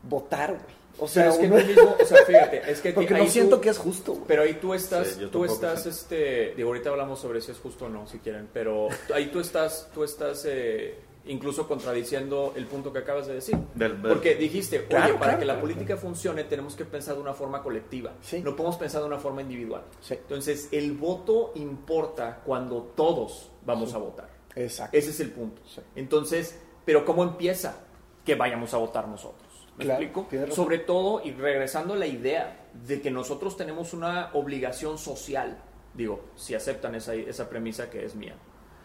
votar, 0.04 0.52
güey. 0.52 0.81
O 0.98 1.08
sea, 1.08 1.28
es 1.30 1.38
que 1.38 1.46
uno- 1.46 1.54
no 1.54 1.60
es 1.60 1.66
mismo, 1.68 1.96
o 2.00 2.04
sea, 2.04 2.24
fíjate, 2.24 2.70
es 2.70 2.80
que 2.80 2.92
porque 2.94 3.14
ahí 3.14 3.24
no 3.24 3.30
siento 3.30 3.56
tú- 3.56 3.62
que 3.62 3.68
es 3.70 3.78
justo, 3.78 4.12
güey. 4.12 4.24
Pero 4.28 4.42
ahí 4.42 4.54
tú 4.54 4.74
estás, 4.74 5.08
Sí, 5.08 5.28
tú 5.32 5.44
estás, 5.44 5.82
sé. 5.84 5.88
este, 5.88 6.54
digo, 6.56 6.68
ahorita 6.68 6.90
hablamos 6.90 7.18
sobre 7.20 7.40
si 7.40 7.50
es 7.50 7.58
justo 7.58 7.86
o 7.86 7.88
no, 7.88 8.06
si 8.06 8.18
quieren, 8.18 8.48
pero 8.52 8.88
ahí 9.14 9.26
tú 9.26 9.40
estás, 9.40 9.88
tú 9.94 10.04
estás 10.04 10.44
eh, 10.48 10.98
incluso 11.26 11.66
contradiciendo 11.68 12.52
el 12.56 12.66
punto 12.66 12.92
que 12.92 12.98
acabas 12.98 13.26
de 13.26 13.34
decir. 13.34 13.56
Del- 13.74 14.00
del- 14.02 14.12
Porque 14.12 14.34
dijiste, 14.34 14.78
oye, 14.78 14.88
Claro, 14.88 15.14
para 15.14 15.18
claro, 15.18 15.38
que 15.38 15.44
la 15.44 15.52
claro. 15.54 15.60
política 15.68 15.96
funcione 15.96 16.44
tenemos 16.44 16.74
que 16.74 16.84
pensar 16.84 17.14
de 17.14 17.20
una 17.20 17.32
forma 17.32 17.62
colectiva, 17.62 18.12
Sí. 18.22 18.40
no 18.42 18.54
podemos 18.56 18.76
pensar 18.76 19.00
de 19.00 19.06
una 19.06 19.18
forma 19.18 19.40
individual. 19.42 19.82
Sí. 20.00 20.14
Entonces, 20.14 20.68
el 20.72 20.92
voto 20.92 21.52
importa 21.54 22.40
cuando 22.44 22.92
todos 22.96 23.50
vamos 23.64 23.94
a 23.94 23.98
votar. 23.98 24.28
Exacto. 24.54 24.96
Ese 24.96 25.10
es 25.10 25.20
el 25.20 25.30
punto. 25.30 25.62
Sí. 25.66 25.80
Entonces, 25.96 26.58
pero 26.84 27.04
¿cómo 27.04 27.22
empieza 27.22 27.76
que 28.24 28.34
vayamos 28.34 28.74
a 28.74 28.78
votar 28.78 29.06
nosotros? 29.08 29.41
¿Me 29.78 29.84
Claro, 29.84 30.02
explico? 30.02 30.28
Sobre 30.54 30.78
todo, 30.78 31.22
y 31.24 31.32
regresando 31.32 31.94
a 31.94 31.96
la 31.96 32.06
idea 32.06 32.68
de 32.86 33.00
que 33.00 33.10
nosotros 33.10 33.56
tenemos 33.56 33.92
una 33.94 34.30
obligación 34.34 34.98
social, 34.98 35.58
digo, 35.94 36.20
si 36.36 36.54
aceptan 36.54 36.94
esa, 36.94 37.14
esa 37.14 37.48
premisa 37.48 37.88
que 37.88 38.04
es 38.04 38.14
mía, 38.14 38.34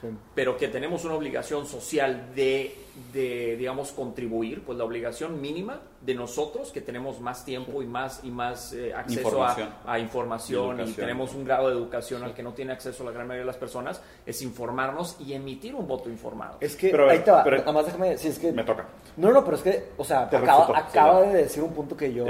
Sí. 0.01 0.07
pero 0.35 0.55
que 0.57 0.67
tenemos 0.67 1.03
una 1.05 1.15
obligación 1.15 1.65
social 1.65 2.27
de, 2.35 2.75
de, 3.11 3.55
digamos, 3.57 3.91
contribuir, 3.91 4.63
pues 4.63 4.77
la 4.77 4.83
obligación 4.83 5.41
mínima 5.41 5.81
de 6.01 6.13
nosotros, 6.13 6.71
que 6.71 6.81
tenemos 6.81 7.19
más 7.19 7.43
tiempo 7.43 7.81
y 7.81 7.87
más, 7.87 8.19
y 8.23 8.29
más 8.29 8.73
eh, 8.73 8.93
acceso 8.93 9.21
Información. 9.29 9.69
a, 9.85 9.93
a 9.93 9.99
información 9.99 10.79
Y 10.81 10.89
y, 10.91 10.93
tenemos 10.93 11.33
un 11.33 11.43
grado 11.43 11.69
de 11.69 11.73
educación 11.73 12.23
al 12.23 12.35
que 12.35 12.43
no 12.43 12.53
tiene 12.53 12.73
acceso 12.73 13.03
la 13.03 13.09
gran 13.11 13.25
mayoría 13.27 13.41
de 13.41 13.47
las 13.47 13.57
personas, 13.57 13.99
es 14.25 14.39
informarnos 14.43 15.15
y 15.19 15.33
emitir 15.33 15.73
un 15.73 15.87
voto 15.87 16.09
informado. 16.09 16.57
Es 16.61 16.75
que, 16.75 16.89
Pero, 16.89 17.09
ahí 17.09 17.19
te 17.19 17.31
va, 17.31 17.43
pero- 17.43 17.57
nada 17.57 17.71
más 17.71 17.85
déjame, 17.87 18.17
si 18.19 18.27
es 18.27 18.37
que... 18.37 18.51
Me 18.51 18.63
toca. 18.63 18.85
No, 19.17 19.31
no, 19.31 19.43
pero 19.43 19.57
es 19.57 19.63
que, 19.63 19.89
o 19.97 20.03
sea, 20.03 20.29
Te 20.29 20.37
acaba, 20.37 20.67
refuto, 20.67 20.77
acaba 20.77 21.23
sí, 21.25 21.29
de 21.31 21.37
decir 21.43 21.63
un 21.63 21.71
punto 21.73 21.97
que 21.97 22.13
yo 22.13 22.23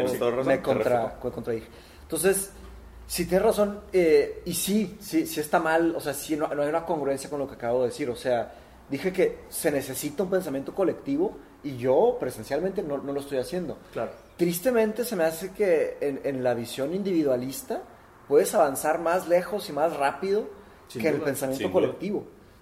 me 0.46 0.62
contra, 0.62 1.16
contradije. 1.20 1.68
Entonces, 2.04 2.54
si 3.08 3.26
tienes 3.26 3.46
razón, 3.46 3.80
eh, 3.94 4.42
y 4.46 4.54
sí, 4.54 4.98
sí, 5.00 5.26
sí 5.26 5.40
está 5.40 5.60
mal, 5.60 5.96
o 5.96 6.00
sea, 6.02 6.14
sí, 6.14 6.36
no, 6.36 6.54
no 6.54 6.62
hay 6.62 6.68
una 6.70 6.86
congruencia 6.86 7.30
con 7.30 7.40
lo 7.40 7.48
que 7.48 7.56
acabo 7.56 7.82
de 7.82 7.88
decir. 7.88 8.10
O 8.10 8.16
sea, 8.16 8.54
dije 8.90 9.14
que 9.14 9.40
se 9.50 9.72
necesita 9.72 10.24
un 10.24 10.30
pensamiento 10.30 10.76
colectivo 10.76 11.38
y 11.64 11.78
yo 11.78 12.18
presencialmente 12.20 12.84
no, 12.84 12.98
no 12.98 13.14
lo 13.14 13.22
estoy 13.22 13.38
haciendo. 13.38 13.78
Claro. 13.94 14.12
Tristemente 14.36 15.06
se 15.06 15.16
me 15.16 15.24
hace 15.24 15.52
que 15.52 15.98
en, 16.02 16.20
en 16.26 16.44
la 16.44 16.54
visión 16.54 16.94
individualista 16.94 17.82
puedes 18.28 18.54
avanzar 18.54 19.00
más 19.00 19.28
lejos 19.30 19.70
y 19.70 19.74
más 19.74 19.96
rápido 19.96 20.50
Sin 20.90 21.02
que 21.02 21.08
en 21.08 21.14
el 21.14 21.20
duda, 21.22 21.26
pensamiento 21.28 21.64
sin 21.64 21.72
duda. 21.72 21.94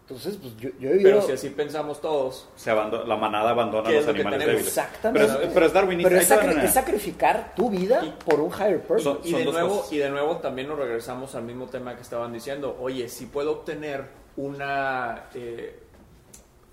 Entonces, 0.08 0.38
pues 0.39 0.56
yo, 0.58 0.70
yo 0.80 0.89
he 0.89 0.94
vivido... 0.98 1.10
Pero 1.13 1.22
si 1.24 1.32
así 1.32 1.50
pensamos 1.50 2.00
todos, 2.00 2.48
Se 2.56 2.70
abando- 2.70 3.04
la 3.06 3.15
manada 3.15 3.50
abandona 3.50 3.89
a 3.89 3.91
¿Qué 3.91 3.98
los 3.98 4.08
animales 4.08 4.39
débiles. 4.39 4.68
Exactamente. 4.68 5.28
Pero 5.34 5.44
es, 5.48 5.52
pero 5.52 5.65
es 5.65 5.74
darwinista. 5.74 6.10
Pero 6.10 6.22
es, 6.22 6.30
sacri- 6.32 6.63
es 6.63 6.74
sacrificar 6.74 7.54
tu 7.56 7.72
vida 7.72 8.06
Y- 8.06 8.12
por 8.24 8.39
un 8.39 8.52
higher 8.54 8.82
purpose. 8.82 9.04
Son- 9.04 9.20
Y 9.24 9.34
de, 9.34 9.46
nuevo, 9.46 9.78
cosas. 9.78 9.94
y 9.94 9.98
de 9.98 10.10
nuevo 10.12 10.38
también 10.38 10.68
nos 10.68 10.78
regresamos 10.78 11.34
al 11.34 11.41
mismo 11.44 11.65
tema 11.65 11.96
que 11.96 12.04
estaban 12.04 12.32
diciendo. 12.32 12.78
Oye, 12.80 13.10
si 13.10 13.26
puedo 13.26 13.52
obtener 13.52 14.06
una, 14.38 15.24
eh, 15.34 15.80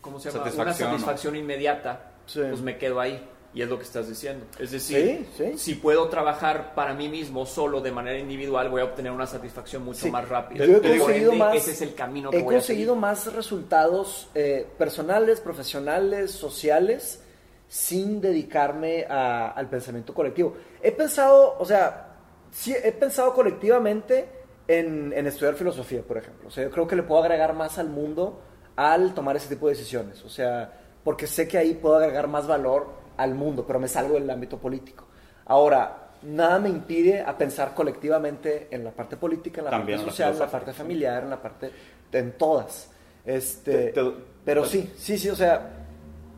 ¿cómo 0.03 0.21
se 0.21 0.31
llama? 0.31 0.45
Satisfacción, 0.45 0.89
una 0.89 0.93
¿no? 0.99 0.99
satisfacción 0.99 1.37
inmediata, 1.37 2.11
Sí. 2.27 2.41
pues 2.47 2.61
me 2.61 2.77
quedo 2.77 3.01
ahí. 3.01 3.29
Y 3.55 3.61
es 3.61 3.69
lo 3.69 3.77
que 3.77 3.85
estás 3.85 4.09
diciendo. 4.09 4.47
Es 4.59 4.71
decir, 4.71 5.27
Sí, 5.37 5.45
sí. 5.53 5.59
si 5.59 5.75
puedo 5.75 6.09
trabajar 6.09 6.75
para 6.75 6.95
mí 6.95 7.11
mismo 7.11 7.45
solo 7.45 7.83
de 7.83 7.93
manera 7.93 8.19
individual, 8.19 8.71
voy 8.71 8.81
a 8.81 8.85
obtener 8.85 9.13
una 9.13 9.27
satisfacción 9.27 9.85
mucho 9.85 10.01
Sí. 10.01 10.11
más 10.11 10.27
rápida. 10.27 10.65
Yo 10.65 10.79
he 10.79 10.99
conseguido 10.99 11.33
más- 11.35 11.55
Ese 11.57 11.73
es 11.73 11.83
el 11.83 11.95
camino 11.95 12.31
que 12.31 12.39
He 12.39 12.43
voy 12.43 12.55
a 12.55 12.59
conseguido 12.59 12.95
seguir. 12.95 13.01
más 13.03 13.33
resultados 13.35 14.31
eh, 14.35 14.67
personales, 14.79 15.41
profesionales, 15.43 16.31
sociales, 16.31 17.23
sin 17.69 18.21
dedicarme 18.23 19.05
a- 19.09 19.49
al 19.51 19.69
pensamiento 19.69 20.15
colectivo. 20.15 20.55
He 20.83 20.93
pensado, 20.93 21.57
o 21.59 21.65
sea, 21.67 22.09
sí, 22.51 22.75
he 22.83 22.93
pensado 22.93 23.35
colectivamente 23.35 24.29
en, 24.67 25.13
en 25.15 25.27
estudiar 25.27 25.55
filosofía, 25.57 26.01
por 26.03 26.17
ejemplo. 26.17 26.49
O 26.49 26.51
sea, 26.51 26.65
yo 26.65 26.71
creo 26.71 26.87
que 26.87 26.97
le 26.97 27.03
puedo 27.03 27.23
agregar 27.23 27.53
más 27.55 27.79
al 27.79 27.89
mundo 27.91 28.41
al 28.77 29.13
tomar 29.13 29.37
ese 29.37 29.49
tipo 29.55 29.69
de 29.69 29.75
decisiones. 29.75 30.23
O 30.25 30.29
sea, 30.31 30.73
porque 31.05 31.27
sé 31.27 31.47
que 31.49 31.59
ahí 31.59 31.75
puedo 31.75 31.97
agregar 31.97 32.29
más 32.29 32.47
valor 32.47 33.02
al 33.17 33.35
mundo, 33.35 33.65
pero 33.67 33.79
me 33.79 33.89
salgo 33.89 34.15
del 34.15 34.29
ámbito 34.31 34.59
político. 34.59 35.07
Ahora, 35.47 36.11
nada 36.23 36.59
me 36.59 36.69
impide 36.69 37.21
a 37.21 37.37
pensar 37.37 37.75
colectivamente 37.75 38.69
en 38.71 38.85
la 38.85 38.91
parte 38.93 39.17
política, 39.17 39.61
en 39.61 39.65
la 39.67 39.71
También 39.71 39.99
parte 39.99 40.11
social, 40.11 40.33
en 40.33 40.39
la 40.39 40.51
parte 40.51 40.73
familiar, 40.73 41.23
en 41.25 41.31
la 41.31 41.43
parte, 41.43 41.71
en 42.13 42.33
todas. 42.39 42.91
Este, 43.25 43.73
Te- 43.73 43.93
te- 43.93 44.13
pero 44.45 44.63
te- 44.63 44.69
sí, 44.69 44.93
sí, 44.97 45.19
sí, 45.19 45.29
o 45.31 45.37
sea, 45.37 45.71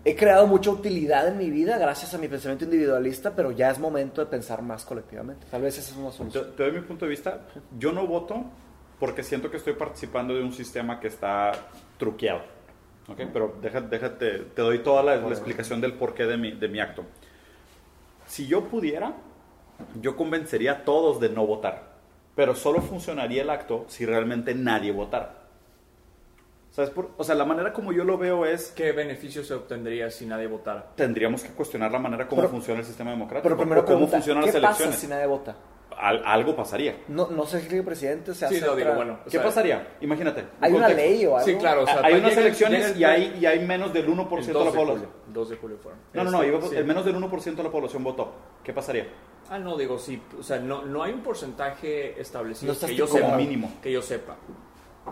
he 0.04 0.14
creado 0.14 0.46
mucha 0.46 0.70
utilidad 0.70 1.28
en 1.28 1.38
mi 1.38 1.50
vida 1.50 1.78
gracias 1.78 2.12
a 2.14 2.18
mi 2.18 2.28
pensamiento 2.28 2.64
individualista, 2.64 3.34
pero 3.34 3.50
ya 3.52 3.70
es 3.70 3.78
momento 3.78 4.20
de 4.20 4.26
pensar 4.26 4.60
más 4.62 4.84
colectivamente. 4.84 5.46
Tal 5.50 5.62
vez 5.62 5.78
esa 5.78 5.92
es 5.92 5.96
una 5.96 6.10
solución. 6.12 6.52
te 6.56 6.62
doy 6.62 6.72
mi 6.72 6.80
punto 6.82 7.04
de 7.06 7.10
vista. 7.10 7.40
Yo 7.78 7.92
no 7.92 8.06
voto 8.06 8.44
porque 9.00 9.22
siento 9.22 9.50
que 9.50 9.56
estoy 9.56 9.74
participando 9.74 10.34
de 10.34 10.42
un 10.42 10.52
sistema 10.52 11.00
que 11.00 11.08
está 11.08 11.52
truqueado. 11.98 12.40
¿Ok? 13.08 13.20
Pero 13.32 13.56
deja- 13.60 13.80
déjate, 13.82 14.38
te 14.54 14.62
doy 14.62 14.78
toda 14.80 15.02
la, 15.02 15.16
la 15.16 15.28
explicación 15.28 15.80
del 15.80 15.94
porqué 15.94 16.24
de 16.26 16.36
mi, 16.36 16.52
de 16.52 16.68
mi 16.68 16.80
acto. 16.80 17.04
Si 18.26 18.46
yo 18.46 18.64
pudiera, 18.64 19.14
yo 20.00 20.16
convencería 20.16 20.72
a 20.72 20.84
todos 20.84 21.20
de 21.20 21.28
no 21.28 21.46
votar. 21.46 21.94
Pero 22.34 22.54
solo 22.54 22.80
funcionaría 22.80 23.42
el 23.42 23.50
acto 23.50 23.84
si 23.88 24.04
realmente 24.06 24.54
nadie 24.54 24.90
votara. 24.92 25.36
¿Sabes? 26.72 26.90
Por- 26.90 27.12
o 27.16 27.22
sea, 27.22 27.36
la 27.36 27.44
manera 27.44 27.72
como 27.72 27.92
yo 27.92 28.02
lo 28.02 28.18
veo 28.18 28.44
es 28.46 28.72
¿Qué 28.72 28.90
beneficio 28.90 29.44
se 29.44 29.54
obtendría 29.54 30.10
si 30.10 30.26
nadie 30.26 30.48
votara? 30.48 30.86
tendríamos 30.96 31.44
que 31.44 31.50
cuestionar 31.50 31.92
la 31.92 32.00
manera 32.00 32.26
como 32.26 32.42
Pero- 32.42 32.50
funciona 32.50 32.80
el 32.80 32.86
sistema 32.86 33.10
democrático. 33.12 33.44
Pero 33.44 33.56
primero 33.56 33.82
o 33.82 33.84
cómo 33.84 33.96
pregunta, 33.98 34.16
funcionan 34.16 34.42
¿qué 34.44 34.52
las 34.52 34.60
pasa 34.60 34.66
elecciones. 34.84 34.98
si 34.98 35.06
nadie 35.06 35.26
vota? 35.26 35.54
Al- 35.98 36.22
algo 36.24 36.54
pasaría. 36.57 36.96
No, 37.09 37.28
no 37.30 37.44
se 37.46 37.59
elige 37.59 37.83
presidente, 37.83 38.33
se 38.35 38.40
Sí, 38.48 38.57
hace 38.57 38.61
no, 38.66 38.72
otra- 38.72 38.85
digo, 38.85 38.94
bueno. 38.96 39.18
o 39.20 39.24
¿Qué 39.24 39.30
sea, 39.30 39.42
pasaría? 39.42 39.96
Imagínate. 40.00 40.40
un 40.42 40.48
¿Hay 40.61 40.72
una 40.72 40.88
ley 40.88 41.26
o 41.26 41.37
algo? 41.37 41.46
Sí, 41.46 41.54
claro. 41.57 41.83
O 41.83 41.87
sea, 41.87 42.00
hay 42.02 42.14
unas 42.14 42.33
el- 42.33 42.38
elecciones 42.40 42.90
el- 42.90 43.00
y 43.00 43.04
hay, 43.04 43.38
y 43.40 43.46
hay 43.46 43.59
menos 43.66 43.92
del 43.92 44.09
1% 44.09 44.38
el 44.40 44.46
de 44.46 44.52
2 44.52 44.64
la 44.66 44.72
población. 44.80 45.11
2 45.28 45.48
de 45.50 45.57
julio 45.57 45.76
fueron. 45.83 46.00
No, 46.12 46.24
no, 46.24 46.30
no, 46.30 46.42
Este, 46.42 46.57
iba- 46.57 46.68
sí. 46.68 46.76
el 46.76 46.85
menos 46.85 47.04
del 47.04 47.16
1% 47.16 47.62
de 47.62 47.68
la 47.68 47.72
población 47.72 48.04
votó. 48.04 48.33
¿Qué 48.62 48.72
pasaría? 48.72 49.07
Ah, 49.50 49.59
no, 49.59 49.76
digo, 49.76 49.98
sí. 49.98 50.20
O 50.38 50.42
sea, 50.42 50.59
no, 50.59 50.83
no 50.83 51.02
hay 51.02 51.12
un 51.12 51.20
porcentaje 51.22 52.20
establecido 52.20 52.72
No 52.74 52.87
que 52.87 52.94
yo 52.94 53.07
como 53.09 53.24
sepa. 53.24 53.37
mínimo. 53.37 53.72
Que 53.83 53.92
yo 53.92 54.00
sepa. 54.02 54.37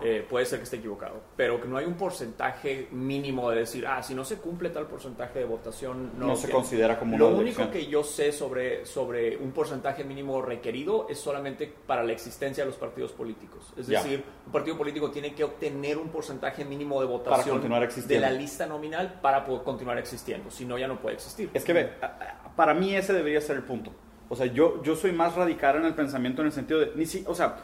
Eh, 0.03 0.27
puede 0.29 0.47
ser 0.47 0.59
que 0.59 0.65
esté 0.65 0.77
equivocado. 0.77 1.21
Pero 1.37 1.61
que 1.61 1.69
no 1.69 1.77
hay 1.77 1.85
un 1.85 1.95
porcentaje 1.95 2.89
mínimo 2.93 3.51
de 3.51 3.61
decir, 3.61 3.87
ah, 3.87 4.03
si 4.03 4.15
no 4.15 4.25
se 4.25 4.37
cumple 4.37 4.71
tal 4.71 4.87
porcentaje 4.87 5.41
de 5.41 5.45
votación, 5.45 6.13
no, 6.19 6.29
No 6.29 6.37
se 6.37 6.51
considera 6.51 6.99
como 6.99 7.19
Lo 7.19 7.29
una 7.29 7.39
único 7.39 7.71
que 7.71 7.87
yo 7.87 8.03
sé 8.03 8.33
sobre, 8.33 8.87
sobre 8.87 9.37
un 9.37 9.53
porcentaje 9.53 10.05
mínimo 10.05 10.41
requerido 10.41 11.07
es 11.09 11.19
solamente 11.19 11.73
para 11.87 12.03
la 12.03 12.13
existencia 12.13 12.65
de 12.65 12.71
los 12.71 12.79
partidos 12.79 13.13
políticos. 13.13 13.73
Es 13.77 13.87
decir, 13.87 14.25
un 14.47 14.53
partido 14.53 14.77
político 14.79 15.11
tiene 15.11 15.35
que 15.35 15.45
obtener 15.45 15.99
un 15.99 16.09
porcentaje 16.09 16.65
mínimo 16.65 17.01
de 17.01 17.07
votación 17.07 17.57
continuar 17.57 17.89
de 17.89 18.21
la 18.21 18.31
lista 18.31 18.67
nominal 18.67 19.19
para 19.21 19.45
poder 19.45 19.63
continuar 19.63 19.99
existiendo. 19.99 20.51
Si 20.51 20.65
no, 20.65 20.79
ya 20.79 20.89
no 20.89 21.01
puede 21.01 21.17
existir. 21.17 21.51
Es 21.53 21.65
que 21.65 21.73
ve, 21.73 21.91
para 22.57 22.75
mí 22.75 22.95
ese 22.95 23.13
debería 23.13 23.41
ser 23.41 23.57
el 23.57 23.63
punto. 23.63 23.93
O 24.29 24.37
sea, 24.37 24.47
yo, 24.47 24.83
yo 24.83 24.97
soy 24.97 25.13
más 25.13 25.35
radical 25.35 25.77
en 25.77 25.85
el 25.85 25.95
pensamiento 25.95 26.41
en 26.41 26.47
el 26.47 26.53
sentido 26.53 26.81
de, 26.81 26.93
ni 26.95 27.05
si, 27.05 27.23
o 27.27 27.35
sea, 27.35 27.57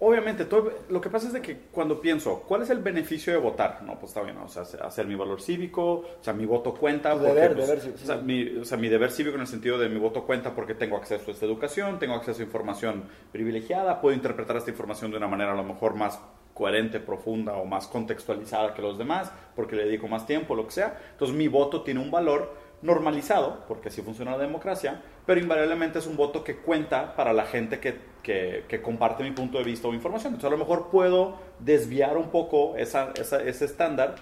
obviamente, 0.00 0.44
todo, 0.44 0.70
lo 0.88 1.00
que 1.00 1.08
pasa 1.10 1.28
es 1.28 1.32
de 1.32 1.40
que 1.42 1.56
cuando 1.72 2.00
pienso, 2.00 2.42
¿cuál 2.46 2.62
es 2.62 2.70
el 2.70 2.80
beneficio 2.80 3.32
de 3.32 3.38
votar? 3.38 3.82
No, 3.82 3.94
pues 3.98 4.10
está 4.10 4.22
bien, 4.22 4.36
o 4.38 4.48
sea, 4.48 4.62
hacer- 4.62 5.06
mi 5.06 5.14
valor 5.14 5.40
cívico, 5.40 5.84
o 5.84 6.18
sea, 6.20 6.32
mi 6.32 6.44
voto 6.46 6.74
cuenta. 6.74 7.12
Tu 7.12 7.18
porque, 7.18 7.32
deber, 7.34 7.54
pues, 7.54 7.66
deber 7.66 7.80
cívico, 7.82 8.00
o, 8.02 8.06
sea, 8.06 8.18
sí. 8.18 8.24
mi, 8.24 8.56
o 8.58 8.64
sea, 8.64 8.78
mi 8.78 8.88
deber 8.88 9.10
cívico 9.10 9.34
en 9.36 9.42
el 9.42 9.46
sentido 9.46 9.78
de 9.78 9.88
mi 9.88 9.98
voto 9.98 10.24
cuenta 10.24 10.54
porque 10.54 10.74
tengo 10.74 10.96
acceso 10.96 11.24
a 11.28 11.32
esta 11.32 11.46
educación, 11.46 11.98
tengo 11.98 12.14
acceso 12.14 12.40
a 12.40 12.44
información 12.44 13.04
privilegiada, 13.32 14.00
puedo 14.00 14.14
interpretar 14.14 14.56
esta 14.56 14.70
información 14.70 15.10
de 15.10 15.16
una 15.16 15.28
manera 15.28 15.52
a 15.52 15.56
lo 15.56 15.64
mejor 15.64 15.94
más 15.94 16.20
coherente, 16.54 17.00
profunda 17.00 17.54
o 17.56 17.66
más 17.66 17.86
contextualizada 17.86 18.72
que 18.72 18.80
los 18.80 18.96
demás, 18.96 19.30
porque 19.54 19.76
le 19.76 19.84
dedico 19.84 20.08
más 20.08 20.26
tiempo, 20.26 20.54
lo 20.54 20.64
que 20.64 20.72
sea. 20.72 20.98
Entonces 21.12 21.36
mi 21.36 21.48
voto 21.48 21.82
tiene 21.82 22.00
un 22.00 22.10
valor 22.10 22.54
normalizado, 22.86 23.64
porque 23.68 23.88
así 23.88 24.00
funciona 24.02 24.32
la 24.32 24.38
democracia, 24.38 25.02
pero 25.26 25.40
invariablemente 25.40 25.98
es 25.98 26.06
un 26.06 26.16
voto 26.16 26.42
que 26.44 26.56
cuenta 26.56 27.14
para 27.16 27.32
la 27.32 27.44
gente 27.44 27.80
que, 27.80 27.96
que- 28.22 28.80
comparte 28.82 29.22
mi 29.24 29.32
punto 29.32 29.58
de 29.58 29.64
vista 29.64 29.88
o 29.88 29.94
información. 29.94 30.34
Entonces 30.34 30.48
a 30.48 30.56
lo 30.56 30.64
mejor 30.64 30.88
puedo 30.90 31.36
desviar 31.58 32.16
un 32.16 32.30
poco 32.30 32.76
esa- 32.76 33.12
ese 33.16 33.64
estándar 33.64 34.14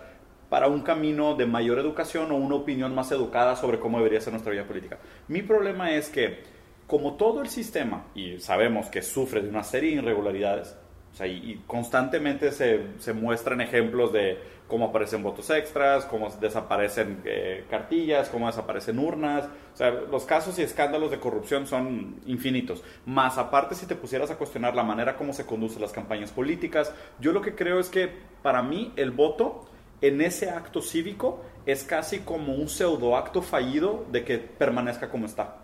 para 0.49 0.69
un 0.69 0.83
camino 0.83 1.35
de 1.35 1.47
mayor 1.47 1.79
educación 1.79 2.31
o 2.33 2.37
una 2.37 2.55
opinión 2.57 2.95
más 2.95 3.11
educada 3.13 3.57
sobre 3.57 3.79
cómo 3.79 3.99
debería 3.99 4.21
ser 4.21 4.33
nuestra 4.33 4.53
vida 4.53 4.65
política. 4.65 4.99
Mi 5.29 5.43
problema 5.43 5.93
es 5.93 6.09
que, 6.09 6.43
como 6.87 7.15
todo 7.15 7.41
el 7.43 7.49
sistema, 7.49 8.07
y 8.15 8.39
sabemos 8.41 8.87
que 8.89 9.03
sufre 9.03 9.41
de 9.43 9.49
una 9.49 9.63
serie 9.65 9.91
de 9.91 9.97
irregularidades, 10.03 10.77
o 11.13 11.17
sea, 11.17 11.27
y, 11.27 11.53
y 11.53 11.63
constantemente 11.67 12.53
se, 12.53 12.81
se 12.99 13.13
muestran 13.13 13.61
ejemplos 13.61 14.13
de 14.13 14.39
cómo 14.69 14.87
aparecen 14.87 15.23
votos 15.23 15.51
extras, 15.51 16.05
cómo 16.07 16.31
desaparecen 16.41 17.23
eh, 17.25 17.65
cartillas, 17.69 18.29
cómo 18.29 18.47
desaparecen 18.47 18.99
urnas. 18.99 19.45
O 19.73 19.77
sea, 19.77 19.91
los 19.91 20.25
casos 20.25 20.59
y 20.59 20.63
escándalos 20.63 21.11
de 21.11 21.21
corrupción 21.21 21.67
son 21.67 22.21
infinitos. 22.27 22.83
Más 23.07 23.39
aparte, 23.39 23.75
si 23.75 23.87
te 23.87 23.95
pusieras 23.95 24.31
a 24.31 24.37
cuestionar 24.37 24.75
la 24.75 24.83
manera 24.83 25.17
como 25.17 25.33
se 25.33 25.47
conducen 25.47 25.83
las 25.83 25.93
campañas 25.93 26.31
políticas, 26.31 26.93
yo 27.21 27.33
lo 27.33 27.43
que 27.43 27.55
creo 27.55 27.79
es 27.79 27.89
que 27.89 28.11
para 28.43 28.63
mí 28.63 28.93
el 28.97 29.11
voto 29.11 29.67
en 30.01 30.21
ese 30.21 30.51
acto 30.51 30.83
cívico 30.83 31.43
es 31.67 31.85
casi 31.85 32.21
como 32.21 32.55
un 32.55 32.69
pseudoacto 32.69 33.43
fallido 33.43 34.05
de 34.11 34.25
que 34.25 34.39
permanezca 34.39 35.09
como 35.09 35.27
está. 35.27 35.59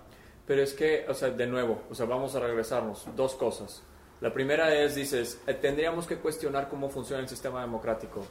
Pero 0.47 0.63
es 0.63 0.75
que, 0.75 1.07
o 1.09 1.15
sea, 1.15 1.31
de 1.31 1.47
nuevo, 1.47 1.83
o 1.91 1.95
sea, 1.95 2.07
vamos 2.07 2.35
a 2.35 2.41
regresarnos. 2.41 3.07
Dos 3.15 3.35
cosas. 3.35 3.83
La 4.21 4.33
primera 4.33 4.75
es, 4.75 4.95
dices, 4.95 5.41
eh, 5.47 5.55
tendríamos 5.55 6.07
que 6.07 6.17
cuestionar 6.17 6.69
cómo 6.69 6.91
funciona 6.91 7.23
el 7.23 7.29
sistema 7.29 7.61
democrático. 7.61 8.27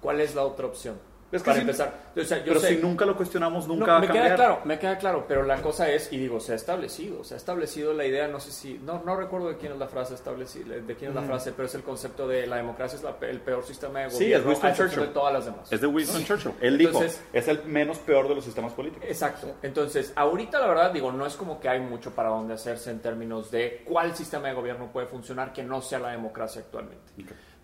¿Cuál 0.00 0.20
es 0.20 0.34
la 0.34 0.44
otra 0.44 0.66
opción? 0.66 0.96
Es 1.30 1.42
que 1.42 1.46
Para 1.46 1.56
si- 1.56 1.60
empezar. 1.60 2.08
O 2.16 2.24
sea, 2.24 2.38
yo 2.38 2.44
Pero 2.46 2.60
sé- 2.60 2.68
si 2.68 2.76
nunca 2.80 3.04
lo 3.04 3.14
cuestionamos, 3.14 3.68
nunca 3.68 3.84
no, 3.84 3.92
va 3.92 3.96
a 3.98 4.00
me 4.00 4.06
cambiar. 4.06 4.26
queda 4.28 4.36
claro, 4.36 4.60
me 4.64 4.78
queda 4.78 4.96
claro, 4.96 5.24
pero 5.28 5.42
la 5.42 5.60
cosa 5.60 5.90
es, 5.90 6.10
y 6.10 6.16
digo, 6.16 6.40
se 6.40 6.52
ha 6.52 6.54
establecido, 6.54 7.22
se 7.22 7.34
ha 7.34 7.36
establecido 7.36 7.92
la 7.92 8.06
idea, 8.06 8.28
no 8.28 8.40
sé 8.40 8.50
si, 8.50 8.78
no, 8.78 9.02
no 9.04 9.14
recuerdo 9.14 9.48
de 9.50 9.58
quién 9.58 9.72
es 9.72 9.78
la 9.78 9.88
frase 9.88 10.14
establecida, 10.14 10.76
de 10.76 10.96
quién 10.96 11.10
es 11.10 11.14
la 11.14 11.20
frase, 11.22 11.52
pero 11.52 11.66
es 11.68 11.74
el 11.74 11.82
concepto 11.82 12.26
de 12.26 12.46
la 12.46 12.56
democracia 12.56 12.96
es 12.96 13.02
la 13.02 13.14
pe- 13.18 13.28
el 13.28 13.42
peor 13.42 13.62
sistema 13.62 14.00
de 14.00 14.08
Sí, 14.10 14.24
gobierno, 14.24 14.38
es 14.38 14.46
Winston 14.64 14.74
Churchill. 14.86 15.00
de 15.02 15.08
todas 15.08 15.32
las 15.34 15.44
demás. 15.44 15.70
Es 15.70 15.80
de 15.82 15.86
Winston 15.86 16.24
Churchill. 16.24 16.52
Él 16.62 16.80
Entonces- 16.80 17.18
dijo, 17.18 17.28
es 17.34 17.48
el 17.48 17.62
menos 17.64 17.98
peor 17.98 18.26
de 18.26 18.34
los 18.34 18.44
sistemas 18.44 18.72
políticos. 18.72 19.04
Exacto. 19.06 19.48
Entonces, 19.62 20.14
ahorita 20.16 20.58
la 20.60 20.66
verdad 20.66 20.92
digo, 20.92 21.12
no 21.12 21.26
es 21.26 21.36
como 21.36 21.60
que 21.60 21.68
hay 21.68 21.80
mucho 21.80 22.12
para 22.12 22.30
donde 22.30 22.54
hacerse 22.54 22.90
en 22.90 23.00
términos 23.00 23.50
de 23.50 23.82
cuál 23.84 24.16
sistema 24.16 24.48
de 24.48 24.54
gobierno 24.54 24.90
puede 24.90 25.06
funcionar 25.06 25.52
que 25.52 25.62
no 25.62 25.82
sea 25.82 25.98
la 25.98 26.08
democracia 26.12 26.62
actualmente. 26.62 27.12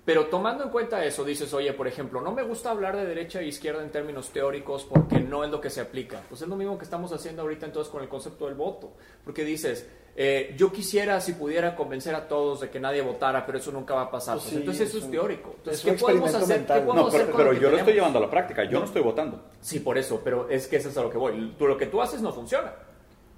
Pero 0.05 0.27
tomando 0.27 0.65
en 0.65 0.71
cuenta 0.71 1.03
eso, 1.03 1.25
dices, 1.25 1.53
oye, 1.55 1.73
por 1.73 1.89
ejemplo, 1.89 2.21
no 2.21 2.31
me 2.33 2.43
gusta 2.43 2.71
hablar 2.71 2.95
de 2.95 3.07
derecha 3.07 3.41
e 3.41 3.47
izquierda 3.47 3.83
en 3.83 3.91
términos 3.91 4.29
teóricos 4.31 4.85
porque 4.85 5.19
no 5.19 5.45
es 5.45 5.51
lo 5.51 5.61
que 5.63 5.71
se 5.71 5.81
aplica. 5.81 6.21
Pues 6.29 6.43
es 6.43 6.49
lo 6.49 6.57
mismo 6.57 6.77
que 6.77 6.85
estamos 6.85 7.11
haciendo 7.13 7.41
ahorita 7.41 7.65
entonces 7.67 7.91
con 7.91 8.03
el 8.03 8.09
concepto 8.11 8.45
del 8.45 8.55
voto. 8.55 8.93
Porque 9.25 9.45
dices, 9.47 9.87
eh, 10.15 10.55
yo 10.59 10.71
quisiera, 10.71 11.19
si 11.23 11.33
pudiera, 11.33 11.75
convencer 11.75 12.15
a 12.15 12.29
todos 12.29 12.61
de 12.61 12.69
que 12.69 12.79
nadie 12.79 13.01
votara, 13.01 13.47
pero 13.47 13.57
eso 13.57 13.73
nunca 13.73 13.95
va 13.95 14.03
a 14.03 14.11
pasar. 14.11 14.35
Pues 14.35 14.43
Pues 14.45 14.51
sí, 14.53 14.61
entonces 14.61 14.89
eso 14.91 14.99
es 14.99 15.05
un- 15.05 15.11
teórico. 15.11 15.55
Entonces, 15.57 15.83
es 15.87 15.93
¿qué 15.93 15.99
podemos 15.99 16.35
hacer? 16.35 16.61
¿Qué 16.61 16.67
podemos 16.67 16.97
No, 16.97 17.07
hacer 17.07 17.21
pero, 17.23 17.33
con 17.33 17.37
pero 17.39 17.53
lo 17.53 17.59
que 17.59 17.63
yo 17.65 17.71
lo 17.71 17.77
estoy 17.79 17.93
tenemos? 17.93 17.95
llevando 17.95 18.19
a 18.19 18.23
la 18.23 18.31
práctica. 18.31 18.65
Yo 18.65 18.73
no, 18.73 18.79
No. 18.81 18.85
estoy 18.85 19.03
votando. 19.03 19.41
Sí, 19.63 19.81
por 19.81 19.97
eso, 19.97 20.21
pero 20.23 20.51
es 20.51 20.67
que 20.67 20.77
eso 20.77 20.91
es 20.91 20.99
a 20.99 21.03
lo 21.03 21.09
que 21.11 21.17
voy. 21.17 21.55
Tú, 21.59 21.67
lo 21.67 21.79
que 21.79 21.87
tú 21.87 22.03
haces 22.03 22.21
no 22.21 22.31
funciona. 22.31 22.75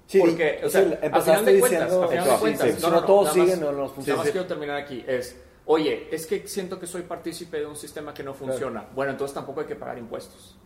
Sí, 0.05 0.19
Porque, 0.19 0.59
o 0.65 0.69
sea, 0.69 0.81
sí, 0.83 0.93
a 1.11 1.21
final 1.21 1.45
de 1.45 1.59
cuentas, 1.59 1.81
diciendo- 1.85 2.03
a 2.03 2.07
final 2.09 2.25
de 2.29 2.35
cuentas, 2.37 2.69
sí. 2.75 2.81
Si 2.81 2.91
no 2.91 3.03
todos 3.05 3.33
siguen, 3.33 3.59
no 3.61 3.71
nos 3.71 3.91
funciona. 3.93 4.17
Nada 4.17 4.25
más 4.25 4.31
quiero 4.33 4.47
terminar 4.47 4.77
aquí. 4.77 5.03
Es, 5.07 5.37
oye, 5.67 6.07
es 6.11 6.25
que 6.25 6.47
siento 6.47 6.79
que 6.79 6.87
soy 6.87 7.03
partícipe 7.03 7.59
de 7.59 7.65
un 7.65 7.75
sistema 7.75 8.13
que 8.13 8.23
no 8.23 8.33
funciona. 8.33 8.85
Bueno, 8.95 9.11
entonces 9.11 9.33
tampoco 9.35 9.61
hay 9.61 9.67
que 9.67 9.75
pagar 9.75 9.97
impuestos. 9.97 10.57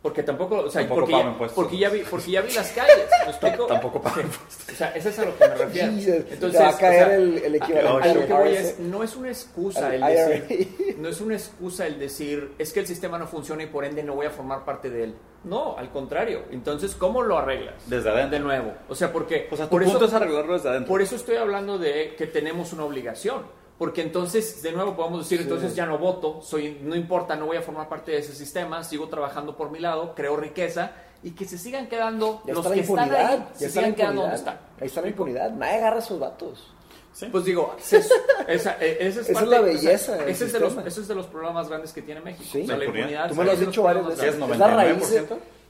Porque 0.00 0.22
tampoco, 0.22 0.60
o 0.60 0.70
sea, 0.70 0.82
Tampoco 0.82 1.00
porque, 1.00 1.12
ya, 1.12 1.22
impuestos. 1.28 1.56
porque, 1.56 1.76
ya 1.76 1.88
vi, 1.90 2.02
porque 2.08 2.30
ya 2.30 2.40
vi 2.40 2.52
las 2.52 2.70
calles. 2.74 3.08
¿me 3.24 3.30
explico? 3.30 3.66
Tampoco 3.66 4.00
pago 4.00 4.20
O 4.20 4.72
sea, 4.76 4.90
eso 4.94 5.08
es 5.08 5.18
a 5.18 5.24
lo 5.24 5.36
que 5.36 5.48
me 5.48 5.54
refiero. 5.56 5.92
Jesus, 5.92 6.24
te 6.52 6.58
va 6.58 6.68
a 6.68 6.76
caer 6.78 7.02
o 7.02 7.06
sea, 7.08 7.16
el- 7.16 7.38
el 7.38 7.54
equivalente 7.56 8.08
A, 8.10 8.14
lo 8.14 8.26
que 8.26 8.32
voy 8.32 8.48
es, 8.54 8.78
no 8.78 9.02
es 9.02 9.16
una 9.16 9.28
excusa 9.28 9.92
el 9.92 10.00
decir, 10.00 10.94
no 10.98 11.08
es 11.08 11.20
una 11.20 11.34
excusa 11.34 11.86
el 11.88 11.98
decir, 11.98 12.52
es 12.58 12.72
que 12.72 12.78
el 12.78 12.86
sistema 12.86 13.18
no 13.18 13.26
funciona 13.26 13.64
y 13.64 13.66
por 13.66 13.84
ende 13.84 14.04
no 14.04 14.14
voy 14.14 14.26
a 14.26 14.30
formar 14.30 14.64
parte 14.64 14.88
de 14.88 15.02
él. 15.02 15.14
No, 15.42 15.76
al 15.76 15.90
contrario. 15.90 16.44
Entonces, 16.52 16.94
¿cómo 16.94 17.22
lo 17.22 17.36
arreglas? 17.36 17.74
Desde 17.88 18.08
adentro. 18.08 18.38
De 18.38 18.44
nuevo. 18.44 18.74
O 18.88 18.94
sea, 18.94 19.12
porque 19.12 19.48
O 19.50 19.56
sea, 19.56 19.66
tu 19.66 19.70
por 19.72 19.82
punto 19.82 19.98
eso, 19.98 20.06
es 20.06 20.12
arreglarlo 20.14 20.52
desde 20.54 20.68
adentro. 20.68 20.88
por 20.88 21.02
eso 21.02 21.16
estoy 21.16 21.36
hablando 21.38 21.76
de 21.76 22.14
que 22.16 22.28
tenemos 22.28 22.72
una 22.72 22.84
obligación. 22.84 23.42
Porque 23.78 24.02
entonces, 24.02 24.60
de 24.62 24.72
nuevo, 24.72 24.96
podemos 24.96 25.20
decir, 25.20 25.40
entonces 25.40 25.74
ya 25.76 25.86
no 25.86 25.98
voto, 25.98 26.40
soy, 26.42 26.78
no 26.82 26.96
importa, 26.96 27.36
no 27.36 27.46
voy 27.46 27.56
a 27.58 27.62
formar 27.62 27.88
parte 27.88 28.10
de 28.10 28.18
ese 28.18 28.34
sistema, 28.34 28.82
sigo 28.82 29.08
trabajando 29.08 29.56
por 29.56 29.70
mi 29.70 29.78
lado, 29.78 30.14
creo 30.16 30.36
riqueza 30.36 30.90
y 31.22 31.30
que 31.32 31.44
se 31.44 31.58
sigan 31.58 31.88
quedando 31.88 32.42
Ya 32.44 32.54
los 32.54 32.64
está 32.64 32.74
que 32.74 32.80
están 32.80 32.98
ahí, 32.98 33.08
ya 33.10 33.54
se 33.58 33.66
está 33.66 33.80
la 33.80 33.86
sigan 33.86 33.94
quedando 33.94 34.22
donde 34.22 34.36
impunidad. 34.36 34.54
están. 34.54 34.58
Ahí 34.80 34.86
está 34.88 35.00
la 35.00 35.08
impunidad. 35.08 35.50
Nadie 35.52 35.76
agarra 35.76 35.96
a 35.96 35.98
esos 36.00 36.18
vatos. 36.18 36.74
Pues 37.32 37.44
digo, 37.44 37.74
esa, 37.78 37.96
esa, 37.96 38.12
esa 38.46 38.74
es, 38.80 39.16
Esa 39.16 39.20
es 39.22 39.28
parte- 39.32 39.50
la 39.50 39.60
o 39.60 39.64
sea, 39.64 39.72
belleza 39.74 40.16
del 40.16 40.28
ese, 40.28 40.44
es 40.44 40.52
de 40.52 40.60
los, 40.60 40.76
ese 40.86 41.00
es 41.00 41.08
de 41.08 41.14
los 41.16 41.26
problemas 41.26 41.54
más 41.54 41.68
grandes 41.68 41.92
que 41.92 42.02
tiene 42.02 42.20
México. 42.20 42.48
Sí. 42.52 42.62
O 42.62 42.66
sea, 42.66 42.76
la 42.76 42.84
impunidad. 42.84 43.28
Tú 43.28 43.34
me 43.34 43.44
lo 43.44 43.50
has 43.50 43.54
es 43.54 43.60
de 43.60 43.66
los 43.66 43.72
dicho 43.74 43.82
varias 43.82 44.06
veces. 44.06 44.22
¿Es 44.24 44.34
Es 44.34 44.58
la 44.58 44.66
raíz 44.68 45.20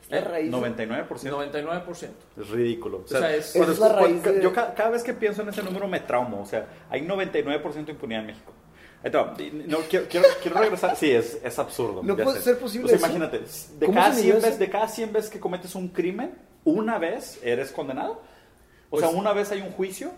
de- 0.08 0.20
99%? 0.20 0.20
La 0.20 0.20
raíz. 0.22 0.50
99%. 0.50 1.30
99%. 1.30 2.08
Es 2.40 2.48
ridículo. 2.48 3.02
O 3.04 3.08
sea, 3.08 3.34
es- 3.34 3.52
cuando 3.54 3.72
es 3.72 3.78
la 3.78 3.88
escu- 3.88 3.94
raíz 4.02 4.22
cu- 4.22 4.30
de- 4.30 4.42
Yo 4.42 4.52
ca- 4.52 4.74
cada, 4.74 4.90
vez 4.90 5.02
que 5.02 5.12
pienso 5.14 5.42
en 5.42 5.48
ese 5.50 5.62
número 5.62 5.86
me 5.88 6.00
traumo. 6.00 6.40
O 6.42 6.46
sea, 6.46 6.66
hay 6.90 7.02
99% 7.02 7.86
de 7.86 7.92
impunidad 7.92 8.20
en 8.22 8.26
México. 8.28 8.52
Y 9.04 9.50
No, 9.68 9.78
quiero, 9.88 10.06
quiero, 10.08 10.26
quiero 10.42 10.58
regresar. 10.60 10.96
Sí, 10.96 11.10
es, 11.12 11.38
es 11.44 11.58
absurdo. 11.58 12.02
No 12.02 12.16
puede 12.16 12.38
sé. 12.38 12.42
ser 12.44 12.58
posible 12.58 12.86
O 12.86 12.88
sea, 12.88 12.98
imagínate, 12.98 13.38
de 13.38 13.86
¿Cómo 13.86 13.94
cada, 13.98 14.08
se 14.12 14.22
100 14.22 14.26
midió 14.26 14.34
veces, 14.42 14.58
de 14.58 14.70
cada 14.70 14.88
100 14.88 15.12
veces 15.12 15.30
que 15.30 15.38
cometes 15.38 15.74
un 15.76 15.88
crimen, 15.88 16.34
una 16.64 16.98
vez 16.98 17.38
eres 17.44 17.70
condenado. 17.70 18.20
O 18.90 18.98
sea, 18.98 19.08
Pues- 19.08 19.20
una 19.20 19.32
vez 19.32 19.52
hay 19.52 19.60
un 19.60 19.70
juicio. 19.70 20.10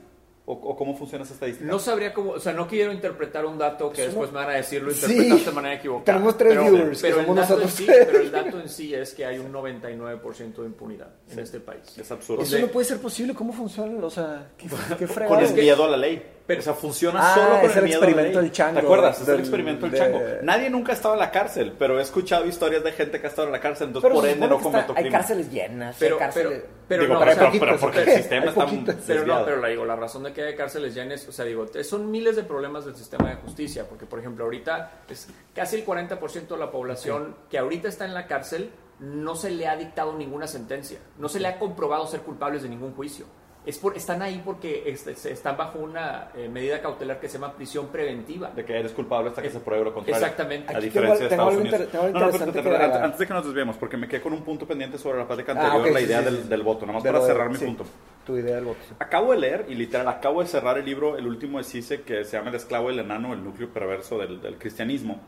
¿O, 0.46 0.53
o 0.55 0.76
cómo 0.76 0.96
funciona 0.96 1.24
esa 1.24 1.35
estadística? 1.35 1.70
No 1.70 1.79
sabría 1.79 2.12
cómo, 2.12 2.31
o 2.33 2.40
sea, 2.40 2.53
no 2.53 2.66
quiero 2.66 2.92
interpretar 2.92 3.44
un 3.44 3.59
dato 3.59 3.90
que 3.92 4.03
después 4.03 4.33
me 4.33 4.38
van 4.38 4.50
a 4.50 4.55
decir 4.55 4.83
lo 4.83 4.90
Sí. 4.90 5.05
interpretaste 5.12 5.50
de 5.50 5.55
manera 5.55 5.74
equivocada. 5.76 6.05
Tenemos 6.07 6.37
tres 6.38 6.50
pero, 6.50 6.62
viewers, 6.64 7.03
que 7.03 7.09
pero 7.09 7.20
el 7.20 7.35
dato 7.37 7.61
en 7.62 7.68
sí, 7.68 7.87
pero 7.87 8.18
el 8.18 8.31
dato 8.33 8.61
en 8.61 8.68
sí 8.68 8.94
es 8.94 9.14
que 9.14 9.26
hay 9.26 9.38
un 9.38 9.53
99% 9.53 10.62
de 10.62 10.66
impunidad 10.66 11.09
en 11.31 11.38
este 11.38 11.61
país. 11.61 11.96
Es 11.96 12.11
absurdo. 12.11 12.42
Eso 12.42 12.59
no 12.59 12.66
puede 12.68 12.87
ser 12.87 12.98
posible. 12.98 13.35
¿Cómo 13.35 13.53
funciona? 13.53 14.05
O 14.05 14.11
sea, 14.11 14.48
qué, 14.57 14.66
qué 14.98 15.07
Con 15.29 15.55
miedo 15.55 15.85
a 15.85 15.88
la 15.88 15.96
ley. 15.96 16.22
Pero- 16.46 16.61
o 16.61 16.64
sea, 16.64 16.74
funciona 16.74 17.20
Ah, 17.22 17.35
solo 17.35 17.61
con 17.61 17.70
es 17.70 17.72
el 17.72 17.79
el 17.79 17.85
miedo 17.85 17.98
experimento 18.00 18.38
ley. 18.40 18.48
del 18.48 18.53
chango, 18.53 18.81
¿Te 18.81 18.85
acuerdas? 18.87 19.20
Es 19.20 19.29
el 19.29 19.38
experimento 19.40 19.83
del 19.87 19.90
de- 19.92 19.98
chango. 19.98 20.20
Nadie 20.42 20.68
nunca 20.70 20.90
ha 20.92 20.94
estado 20.96 21.14
en 21.14 21.20
la 21.20 21.31
cárcel, 21.31 21.74
pero 21.79 21.98
he 21.98 22.03
escuchado 22.03 22.44
historias 22.46 22.83
de 22.83 22.92
gente 22.92 23.20
que 23.20 23.26
ha 23.26 23.31
estado 23.31 23.46
en 23.46 23.53
la 23.53 23.61
cárcel, 23.61 23.88
entonces 23.88 24.09
Pero 24.09 24.20
por 24.20 24.29
ende 24.29 24.48
no 24.48 24.57
que 24.59 24.66
está- 24.66 24.70
cometo 24.70 24.92
Hay 24.96 25.03
crimen. 25.05 25.12
cárceles 25.12 25.50
llenas. 25.53 25.96
Pero- 25.98 26.16
hay 26.16 26.18
cárceles... 26.20 26.48
pero- 26.62 26.66
pero 26.88 27.03
Digo, 27.03 27.14
no, 27.14 27.20
pero, 27.20 27.31
o 27.31 27.35
sea, 27.35 27.50
pero- 27.53 27.61
pero 27.66 27.79
porque 27.79 27.98
el 28.03 28.09
hay 28.09 28.16
sistema 28.16 28.46
está. 28.46 28.66
Pero 29.07 29.26
no, 29.26 29.44
pero 29.44 29.57
la 29.59 29.68
digo, 29.68 29.85
la 29.85 29.96
razón 29.96 30.22
de 30.24 30.33
que 30.33 30.42
haya 30.42 30.57
cárceles 30.57 30.94
llenas, 30.94 31.29
o 31.29 31.33
sea, 31.33 31.44
digo, 31.44 31.66
son 31.85 32.11
miles 32.11 32.35
de 32.35 32.42
problemas 32.42 32.85
del 32.85 32.96
sistema 32.96 33.29
de 33.31 33.37
justicia, 33.37 33.85
porque 33.88 34.07
por 34.07 34.18
ejemplo, 34.18 34.42
ahorita 34.44 34.90
es 35.09 35.29
casi 35.55 35.76
el 35.76 35.85
40% 35.85 36.55
de 36.57 36.61
la 36.61 36.70
población 36.72 37.37
que 37.48 37.59
ahorita 37.59 37.87
está 37.88 38.05
en 38.07 38.14
la 38.14 38.26
cárcel 38.26 38.70
no 38.98 39.35
se 39.37 39.50
le 39.50 39.66
ha 39.68 39.76
dictado 39.76 40.12
ninguna 40.14 40.46
sentencia, 40.46 40.98
no 41.16 41.29
se 41.29 41.38
le 41.40 41.48
ha 41.48 41.59
comprobado 41.59 42.07
ser 42.07 42.20
culpables 42.20 42.62
de 42.64 42.68
ningún 42.68 42.92
juicio. 42.94 43.24
Es 43.70 43.78
por, 43.78 43.96
están 43.96 44.20
ahí 44.20 44.42
porque 44.44 44.83
este, 44.87 45.14
se- 45.14 45.30
están 45.33 45.56
bajo 45.56 45.78
una 45.78 46.28
eh, 46.37 46.48
medida 46.48 46.80
cautelar 46.83 47.20
que 47.20 47.28
se 47.28 47.35
llama 47.38 47.52
prisión 47.54 47.87
preventiva. 47.88 48.50
De 48.50 48.64
que 48.64 48.76
eres 48.78 48.92
culpable 48.92 49.28
hasta 49.30 49.40
que 49.42 49.50
se 49.50 49.61
pruebe 49.61 49.85
lo 49.85 49.94
contrario. 49.94 50.20
Exactamente. 50.24 50.72
A 50.74 50.76
Aquí 50.76 50.87
diferencia 50.87 51.24
de 51.24 51.28
tengo 51.30 51.50
Estados 51.50 51.52
algo 51.52 51.61
Unidos. 51.62 52.12
No, 52.12 52.46
no, 52.46 52.52
pero- 52.52 52.76
agregar. 52.76 53.04
antes 53.04 53.18
de 53.20 53.26
que 53.26 53.33
nos 53.35 53.44
desviemos, 53.44 53.76
porque 53.76 53.96
me 53.96 54.09
quedé 54.09 54.20
con 54.20 54.33
un 54.33 54.42
punto 54.42 54.66
pendiente 54.66 54.98
sobre 54.98 55.18
la 55.18 55.26
plática 55.26 55.52
Ah, 55.52 55.61
anterior, 55.66 55.87
ok, 55.87 55.92
la 55.92 55.98
sí, 56.00 56.04
idea 56.06 56.18
sí, 56.18 56.24
del, 56.24 56.37
sí. 56.42 56.48
del 56.48 56.62
voto, 56.62 56.85
nomás 56.87 57.02
De 57.02 57.11
para 57.11 57.20
de- 57.22 57.26
cerrar 57.26 57.48
mi 57.50 57.56
sí, 57.56 57.64
punto. 57.64 57.85
Tu 58.26 58.37
idea 58.38 58.56
del 58.56 58.64
voto. 58.64 58.78
sí. 58.88 58.94
Acabo 58.98 59.33
de 59.33 59.38
leer, 59.38 59.66
y 59.68 59.74
literal, 59.76 60.09
acabo 60.09 60.40
de 60.42 60.48
cerrar 60.48 60.76
el 60.78 60.85
libro, 60.85 61.16
el 61.16 61.26
último 61.26 61.59
de 61.59 61.64
Cise, 61.64 62.02
que 62.02 62.24
se 62.24 62.37
llama 62.37 62.50
El 62.50 62.56
esclavo 62.56 62.90
y 62.90 62.94
el 62.94 63.00
enano, 63.00 63.33
el 63.33 63.42
núcleo 63.44 63.68
perverso 63.68 64.18
del, 64.18 64.40
del 64.40 64.56
cristianismo. 64.56 65.20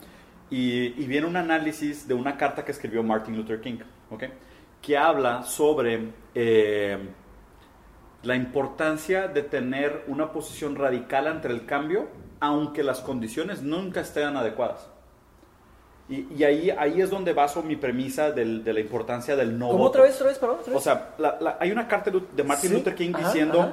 Y, 0.51 1.01
y 1.03 1.07
viene 1.07 1.27
un 1.27 1.37
análisis 1.37 2.07
de 2.09 2.15
una 2.15 2.37
carta 2.37 2.65
que 2.65 2.73
escribió 2.73 3.03
Martin 3.03 3.37
Luther 3.37 3.61
King, 3.61 3.79
¿ok? 4.11 4.25
Que 4.83 4.99
habla 4.99 5.45
sobre 5.45 6.09
eh, 6.35 6.99
la 8.23 8.37
importancia 8.37 9.29
de 9.29 9.43
tener 9.43 10.05
una 10.07 10.33
posición 10.33 10.77
radical 10.77 11.27
ante 11.27 11.49
el 11.49 11.67
cambio, 11.67 12.09
aunque 12.41 12.83
las 12.83 13.01
condiciones 13.01 13.63
nunca 13.63 14.01
estén 14.01 14.37
adecuadas. 14.37 14.89
Y, 16.09 16.27
y 16.37 16.45
ahí, 16.45 16.71
ahí 16.71 17.01
es 17.01 17.11
donde 17.11 17.33
baso 17.33 17.63
mi 17.63 17.77
premisa 17.77 18.33
del- 18.33 18.63
de 18.65 18.73
la 18.73 18.81
importancia 18.81 19.35
del 19.37 19.59
no 19.59 19.67
¿Cómo 19.69 19.79
voto. 19.79 19.89
otra 19.91 20.03
vez, 20.03 20.15
otra 20.17 20.29
vez, 20.29 20.39
perdón? 20.39 20.57
otra 20.61 20.77
O 20.77 20.81
sea, 20.81 21.15
la- 21.19 21.39
la- 21.41 21.57
hay 21.61 21.71
una 21.71 21.87
carta 21.89 22.11
de 22.11 22.45
Martin 22.45 22.71
Sí, 22.71 22.77
Luther 22.77 22.95
King 22.95 23.13
ajá, 23.15 23.27
diciendo, 23.29 23.61
ajá. 23.61 23.73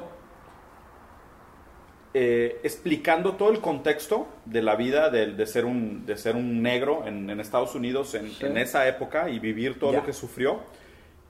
eh, 2.14 2.60
explicando 2.64 3.34
todo 3.34 3.52
el 3.52 3.60
contexto 3.60 4.28
de 4.46 4.62
la 4.62 4.76
vida 4.76 5.10
de, 5.10 5.28
de 5.34 5.46
ser, 5.48 5.66
un, 5.66 6.06
de 6.06 6.18
ser 6.18 6.36
un 6.36 6.62
negro 6.62 7.06
en, 7.06 7.30
en 7.30 7.40
Estados 7.40 7.76
Unidos 7.76 8.16
en, 8.16 8.30
Sí. 8.32 8.46
en 8.46 8.58
esa 8.58 8.88
época 8.88 9.30
y 9.30 9.40
vivir 9.40 9.80
todo 9.80 9.92
Ya. 9.92 10.00
lo 10.00 10.06
que 10.06 10.14
sufrió. 10.14 10.60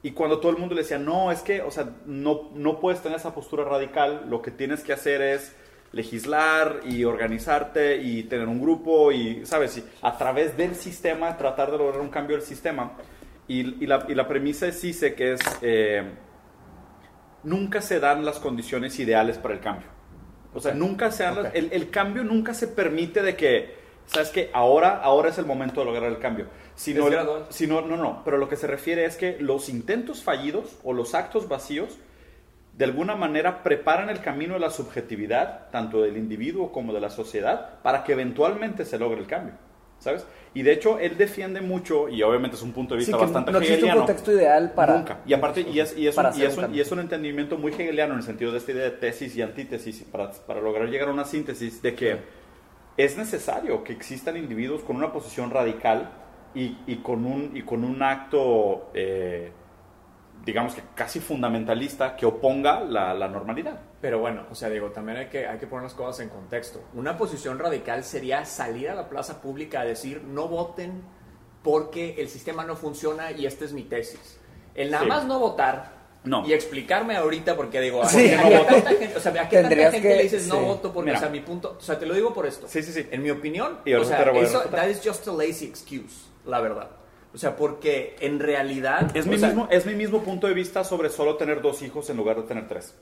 Y 0.02 0.12
cuando 0.12 0.40
todo 0.40 0.52
el 0.52 0.58
mundo 0.58 0.76
le 0.76 0.82
decía, 0.82 0.98
no, 0.98 1.32
es 1.32 1.42
que, 1.42 1.62
o 1.62 1.72
sea, 1.72 1.90
no, 2.06 2.52
no 2.56 2.80
puedes 2.80 3.02
tener 3.02 3.18
esa 3.18 3.34
postura 3.36 3.66
radical, 3.66 4.26
lo 4.30 4.42
que 4.42 4.52
tienes 4.52 4.82
que 4.84 4.94
hacer 4.94 5.22
es 5.22 5.56
legislar 5.92 6.82
y 6.86 7.04
organizarte 7.04 7.98
y 7.98 8.24
tener 8.24 8.48
un 8.48 8.62
grupo 8.62 9.12
y, 9.12 9.46
¿sabes? 9.46 9.78
Y 9.78 9.84
a 10.02 10.18
través 10.18 10.56
del 10.56 10.76
sistema 10.76 11.36
tratar 11.36 11.72
de 11.72 11.78
lograr 11.80 12.00
un 12.00 12.10
cambio 12.10 12.38
del 12.38 12.46
sistema. 12.46 12.94
Y, 13.48 13.84
y 13.84 13.88
la, 13.88 14.06
y 14.08 14.14
la 14.16 14.28
premisa 14.28 14.68
es 14.68 14.80
sí 14.80 14.94
sé 14.94 15.16
que 15.16 15.34
es, 15.34 15.42
eh, 15.64 16.04
nunca 17.44 17.82
se 17.82 18.00
dan 18.00 18.26
las 18.26 18.40
condiciones 18.40 19.00
ideales 19.00 19.38
para 19.38 19.54
el 19.56 19.60
cambio. 19.60 19.88
O 20.54 20.60
sea, 20.60 20.74
nunca 20.74 21.12
se 21.12 21.24
dan 21.24 21.36
las- 21.36 21.46
Ok. 21.48 21.52
el, 21.56 21.70
el 21.74 21.90
cambio 21.90 22.24
nunca 22.24 22.54
se 22.54 22.68
permite 22.68 23.22
de 23.22 23.36
que, 23.36 23.76
¿sabes 24.06 24.30
que 24.30 24.50
Ahora, 24.54 24.98
ahora 25.02 25.30
es 25.30 25.38
el 25.38 25.46
momento 25.46 25.82
de 25.82 25.86
lograr 25.88 26.12
el 26.12 26.20
cambio. 26.20 26.48
Sino, 26.80 27.08
Es 27.08 27.12
gradual. 27.12 27.46
sino, 27.50 27.82
no, 27.82 27.98
no, 27.98 28.22
pero 28.24 28.38
lo 28.38 28.48
que 28.48 28.56
se 28.56 28.66
refiere 28.66 29.04
es 29.04 29.18
que 29.18 29.38
los 29.38 29.68
intentos 29.68 30.24
fallidos 30.24 30.78
o 30.82 30.94
los 30.94 31.14
actos 31.14 31.50
vacíos 31.50 31.98
de 32.78 32.86
alguna 32.86 33.16
manera 33.16 33.64
preparan 33.64 34.10
el 34.10 34.22
camino 34.22 34.54
de 34.54 34.62
la 34.62 34.70
subjetividad, 34.70 35.70
tanto 35.72 36.02
del 36.04 36.16
individuo 36.16 36.72
como 36.72 36.94
de 36.94 37.02
la 37.02 37.10
sociedad, 37.10 37.82
para 37.84 38.06
que 38.06 38.14
eventualmente 38.14 38.86
se 38.86 38.98
logre 38.98 39.20
el 39.20 39.28
cambio, 39.28 39.56
¿sabes? 40.00 40.26
Y 40.54 40.62
de 40.62 40.72
hecho, 40.72 41.00
él 41.00 41.18
defiende 41.18 41.60
mucho, 41.60 42.08
y 42.08 42.24
obviamente 42.24 42.56
es 42.56 42.64
un 42.64 42.72
punto 42.72 42.94
de 42.94 43.00
vista 43.00 43.18
bastante 43.18 43.52
no 43.52 43.58
existe 43.58 43.74
un 43.74 43.90
hegeliano. 43.90 44.06
contexto 44.06 44.32
ideal 44.32 44.72
para... 44.72 44.96
Nunca. 44.96 45.20
Y 45.26 45.34
aparte, 45.34 45.60
y 45.70 45.82
es, 45.82 45.98
y 45.98 46.08
es, 46.08 46.18
un, 46.18 46.26
y, 46.34 46.44
es 46.44 46.54
un 46.54 46.60
un, 46.60 46.62
cambio. 46.62 46.78
y 46.78 46.82
es 46.82 46.92
un 46.94 47.00
entendimiento 47.02 47.58
muy 47.58 47.74
hegeliano 47.74 48.14
en 48.14 48.20
el 48.20 48.26
sentido 48.26 48.54
de 48.54 48.60
esta 48.60 48.72
idea 48.72 48.86
de 48.86 48.92
tesis 48.92 49.36
y 49.36 49.42
antítesis, 49.42 50.00
y 50.00 50.06
para, 50.06 50.32
para 50.32 50.62
lograr 50.62 50.88
llegar 50.88 51.10
a 51.10 51.12
una 51.12 51.26
síntesis 51.26 51.82
de 51.82 51.94
que 51.94 52.20
es 52.96 53.18
necesario 53.18 53.84
que 53.84 53.92
existan 53.92 54.38
individuos 54.38 54.84
con 54.84 54.96
una 54.96 55.12
posición 55.12 55.52
radical 55.52 56.10
y, 56.56 56.78
y 56.88 56.98
con, 56.98 57.26
un, 57.26 57.56
y 57.56 57.62
con 57.64 57.84
un 57.84 58.02
acto, 58.02 58.90
eh, 58.94 59.52
digamos 60.46 60.74
que 60.74 60.82
casi 60.96 61.20
fundamentalista, 61.20 62.16
que 62.16 62.26
oponga 62.26 62.82
la, 62.82 63.14
la 63.14 63.28
normalidad. 63.28 63.80
Pero 64.02 64.20
bueno, 64.20 64.46
o 64.50 64.56
sea, 64.56 64.70
digo, 64.70 64.88
también 64.92 65.18
hay 65.18 65.28
que, 65.28 65.46
hay 65.46 65.58
que 65.60 65.68
poner 65.68 65.84
las 65.84 65.94
cosas 65.94 66.22
en 66.22 66.30
contexto. 66.30 66.82
Una 66.94 67.18
posición 67.18 67.60
radical 67.60 68.04
sería 68.04 68.46
salir 68.46 68.90
a 68.90 68.96
la 68.96 69.10
plaza 69.10 69.42
pública 69.42 69.82
a 69.82 69.86
decir 69.86 70.24
no 70.24 70.48
voten 70.48 71.04
porque 71.64 72.16
el 72.20 72.30
sistema 72.30 72.64
no 72.64 72.76
funciona 72.78 73.32
y 73.32 73.46
esta 73.46 73.66
es 73.66 73.74
mi 73.74 73.84
tesis. 73.84 74.40
El 74.76 74.92
nada 74.92 75.04
Sí. 75.04 75.10
más 75.10 75.26
no 75.26 75.40
votar 75.40 75.92
No. 76.24 76.46
y 76.48 76.54
explicarme 76.54 77.18
ahorita 77.18 77.58
porque 77.58 77.82
digo, 77.82 78.06
Sí. 78.08 78.32
¿a 78.34 78.44
qué 78.48 78.60
tanta 78.70 78.90
gente, 78.92 79.18
o 79.18 79.20
sea, 79.20 79.32
¿a 79.34 79.50
qué 79.50 79.56
tanta 79.58 79.70
Tendrías 79.70 79.92
gente 79.92 80.08
que- 80.08 80.16
le 80.16 80.24
dices 80.24 80.48
no 80.48 80.56
sí. 80.56 80.62
voto 80.64 80.94
porque, 80.94 81.08
Mira. 81.10 81.18
o 81.18 81.22
sea, 81.22 81.30
mi 81.30 81.42
punto, 81.42 81.76
o 81.78 81.82
sea, 81.82 82.00
te 82.00 82.06
lo 82.06 82.14
digo 82.14 82.34
por 82.34 82.46
esto. 82.46 82.66
Sí, 82.70 82.82
sí, 82.82 82.94
sí. 82.94 83.06
En 83.12 83.22
mi 83.22 83.30
opinión, 83.30 83.80
Y 83.84 83.94
o 83.94 84.06
sea, 84.06 84.22
eso, 84.32 84.62
that 84.72 84.88
is 84.88 85.02
just 85.04 85.28
a 85.28 85.32
lazy 85.34 85.66
excuse, 85.66 86.30
la 86.50 86.62
verdad. 86.62 86.90
O 87.34 87.38
sea, 87.38 87.56
porque 87.56 88.16
en 88.20 88.40
realidad... 88.40 89.16
Es 89.16 89.28
mi, 89.28 89.38
sea, 89.38 89.50
mismo, 89.50 89.68
es 89.70 89.86
mi 89.86 89.94
mismo 89.94 90.24
punto 90.24 90.48
de 90.48 90.54
vista 90.54 90.84
sobre 90.84 91.10
solo 91.10 91.36
tener 91.36 91.62
dos 91.62 91.82
hijos 91.82 92.10
en 92.10 92.18
lugar 92.18 92.38
de 92.38 92.44
tener 92.44 92.68
tres. 92.68 92.96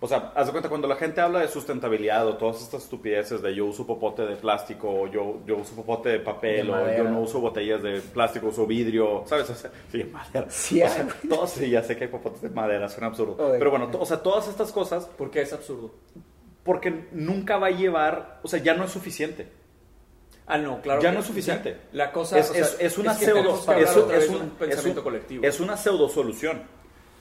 O 0.00 0.06
sea, 0.06 0.32
haz 0.36 0.46
de 0.46 0.52
cuenta, 0.52 0.68
cuando 0.68 0.86
la 0.86 0.94
gente 0.94 1.20
habla 1.20 1.40
de 1.40 1.48
sustentabilidad 1.48 2.24
o 2.28 2.36
todas 2.36 2.62
estas 2.62 2.84
estupideces 2.84 3.42
de 3.42 3.52
yo 3.52 3.66
uso 3.66 3.84
popote 3.84 4.22
de 4.22 4.36
plástico 4.36 4.88
o 4.88 5.06
yo, 5.08 5.40
yo 5.44 5.56
uso 5.56 5.74
popote 5.74 6.10
de 6.10 6.20
papel 6.20 6.68
De 6.68 6.72
o 6.72 6.96
yo 6.96 7.04
no 7.04 7.22
uso 7.22 7.40
botellas 7.40 7.82
de 7.82 8.00
plástico, 8.00 8.48
uso 8.48 8.64
vidrio, 8.64 9.24
¿sabes? 9.26 9.50
O 9.50 9.54
sea, 9.54 9.70
sí, 9.90 10.04
madera. 10.04 10.46
Sí, 10.50 10.82
o 10.82 10.88
sea, 10.88 11.02
hay, 11.02 11.28
todos, 11.28 11.50
sí, 11.50 11.68
ya 11.68 11.82
sé 11.82 11.96
que 11.96 12.04
hay 12.04 12.10
popotes 12.10 12.42
de 12.42 12.50
madera, 12.50 12.88
suena 12.88 13.08
absurdo. 13.08 13.36
Oye. 13.44 13.58
Pero 13.58 13.70
bueno, 13.70 13.90
o 13.98 14.06
sea, 14.06 14.22
todas 14.22 14.46
estas 14.46 14.70
cosas, 14.70 15.06
¿Por 15.06 15.30
qué 15.30 15.40
es 15.40 15.52
absurdo? 15.52 15.90
porque 16.68 17.06
nunca 17.12 17.56
va 17.56 17.68
a 17.68 17.70
llevar, 17.70 18.40
o 18.42 18.48
sea, 18.48 18.62
ya 18.62 18.74
no 18.74 18.84
es 18.84 18.90
suficiente. 18.90 19.48
Ah, 20.48 20.58
no, 20.58 20.80
claro. 20.80 21.00
Ya 21.02 21.10
que- 21.10 21.14
no 21.14 21.20
es 21.20 21.26
suficiente. 21.26 21.76
La 21.92 22.10
cosa 22.10 22.38
es, 22.38 22.50
o 22.50 22.54
sea, 22.54 22.62
es, 22.62 22.76
es 22.80 22.98
una 22.98 23.16
que 23.16 23.26
pseudo, 23.26 23.54
es, 23.76 24.28
un, 24.28 24.34
un 24.42 24.50
pensamiento 24.50 24.68
es 24.68 24.86
un- 24.86 25.02
colectivo. 25.02 25.46
es 25.46 25.60
una 25.60 25.76
pseudo 25.76 26.08
solución. 26.08 26.62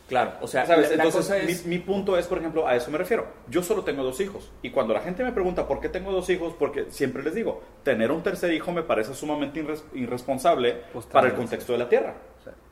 Claro, 0.07 0.35
o 0.39 0.47
sea, 0.47 0.65
¿Sabes? 0.65 0.91
la, 0.91 0.95
la 0.95 1.03
Entonces, 1.03 1.43
es... 1.49 1.65
mi, 1.65 1.75
mi 1.75 1.83
punto 1.83 2.17
es, 2.17 2.25
por 2.27 2.37
ejemplo, 2.37 2.65
a 2.65 2.77
eso 2.77 2.89
me 2.89 2.97
refiero. 2.97 3.27
Yo 3.49 3.61
solo 3.61 3.83
tengo 3.83 4.03
dos 4.03 4.21
hijos. 4.21 4.49
Y 4.61 4.69
cuando 4.69 4.93
la 4.93 5.01
gente 5.01 5.21
me 5.21 5.33
pregunta 5.33 5.67
por 5.67 5.81
qué 5.81 5.89
tengo 5.89 6.13
dos 6.13 6.29
hijos, 6.29 6.53
porque 6.57 6.85
siempre 6.89 7.21
les 7.23 7.35
digo, 7.35 7.61
tener 7.83 8.13
un 8.13 8.23
tercer 8.23 8.53
hijo 8.53 8.71
me 8.71 8.83
parece 8.83 9.13
sumamente 9.13 9.61
irres- 9.61 9.83
irresponsable 9.93 10.77
Pues 10.93 11.05
para 11.07 11.27
el 11.27 11.33
contexto 11.33 11.73
de 11.73 11.79
la 11.79 11.89
Tierra. 11.89 12.15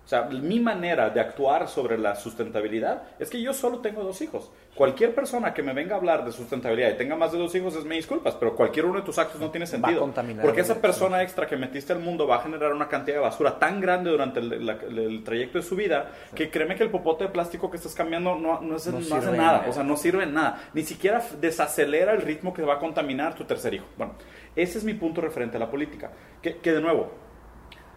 O 0.05 0.07
sea, 0.07 0.21
mi 0.23 0.59
manera 0.59 1.09
de 1.09 1.19
actuar 1.19 1.67
sobre 1.67 1.97
la 1.97 2.15
sustentabilidad 2.15 3.01
es 3.17 3.27
que 3.29 3.41
yo 3.41 3.53
solo 3.53 3.79
tengo 3.79 4.03
dos 4.03 4.21
hijos. 4.21 4.51
Cualquier 4.75 5.15
persona 5.15 5.51
que 5.53 5.63
me 5.63 5.73
venga 5.73 5.95
a 5.95 5.97
hablar 5.97 6.23
de 6.23 6.31
sustentabilidad 6.31 6.91
y 6.91 6.93
tenga 6.97 7.15
más 7.15 7.31
de 7.31 7.39
dos 7.39 7.55
hijos 7.55 7.75
es 7.75 7.85
me 7.85 7.95
disculpas, 7.95 8.35
pero 8.35 8.55
cualquier 8.55 8.85
uno 8.85 8.99
de 8.99 9.05
tus 9.05 9.17
actos 9.17 9.41
no 9.41 9.49
tiene 9.49 9.65
sentido. 9.65 10.01
contaminar 10.01 10.45
porque 10.45 10.61
esa 10.61 10.79
persona 10.79 11.23
extra 11.23 11.47
que 11.47 11.57
metiste 11.57 11.91
al 11.91 11.99
mundo 11.99 12.27
va 12.27 12.35
a 12.35 12.41
generar 12.41 12.71
una 12.73 12.87
cantidad 12.87 13.15
de 13.17 13.21
basura 13.23 13.57
tan 13.57 13.81
grande 13.81 14.11
durante 14.11 14.39
el, 14.41 14.63
la- 14.65 14.73
el 14.73 15.23
trayecto 15.23 15.57
de 15.57 15.63
su 15.63 15.75
vida 15.75 16.11
que 16.35 16.51
créeme 16.51 16.75
que 16.75 16.83
el 16.83 16.91
popote 16.91 17.23
de 17.23 17.29
plástico 17.31 17.71
que 17.71 17.77
estás 17.77 17.95
cambiando 17.95 18.35
no, 18.35 18.61
no, 18.61 18.75
hace, 18.75 18.91
No 18.91 18.99
no 18.99 19.15
hace 19.15 19.31
nada. 19.31 19.65
O 19.67 19.73
sea, 19.73 19.81
no 19.83 19.97
sirve 19.97 20.23
en 20.23 20.35
nada. 20.35 20.61
Ni 20.75 20.83
siquiera 20.83 21.23
desacelera 21.41 22.13
el 22.13 22.21
ritmo 22.21 22.53
que 22.53 22.61
va 22.61 22.75
a 22.75 22.79
contaminar 22.79 23.33
tu 23.33 23.45
tercer 23.45 23.73
hijo. 23.73 23.85
Bueno, 23.97 24.13
ese 24.55 24.77
es 24.77 24.83
mi 24.83 24.93
punto 24.93 25.19
referente 25.21 25.57
a 25.57 25.59
la 25.61 25.71
política. 25.71 26.11
Que, 26.43 26.57
que 26.57 26.73
de 26.73 26.81
nuevo, 26.81 27.11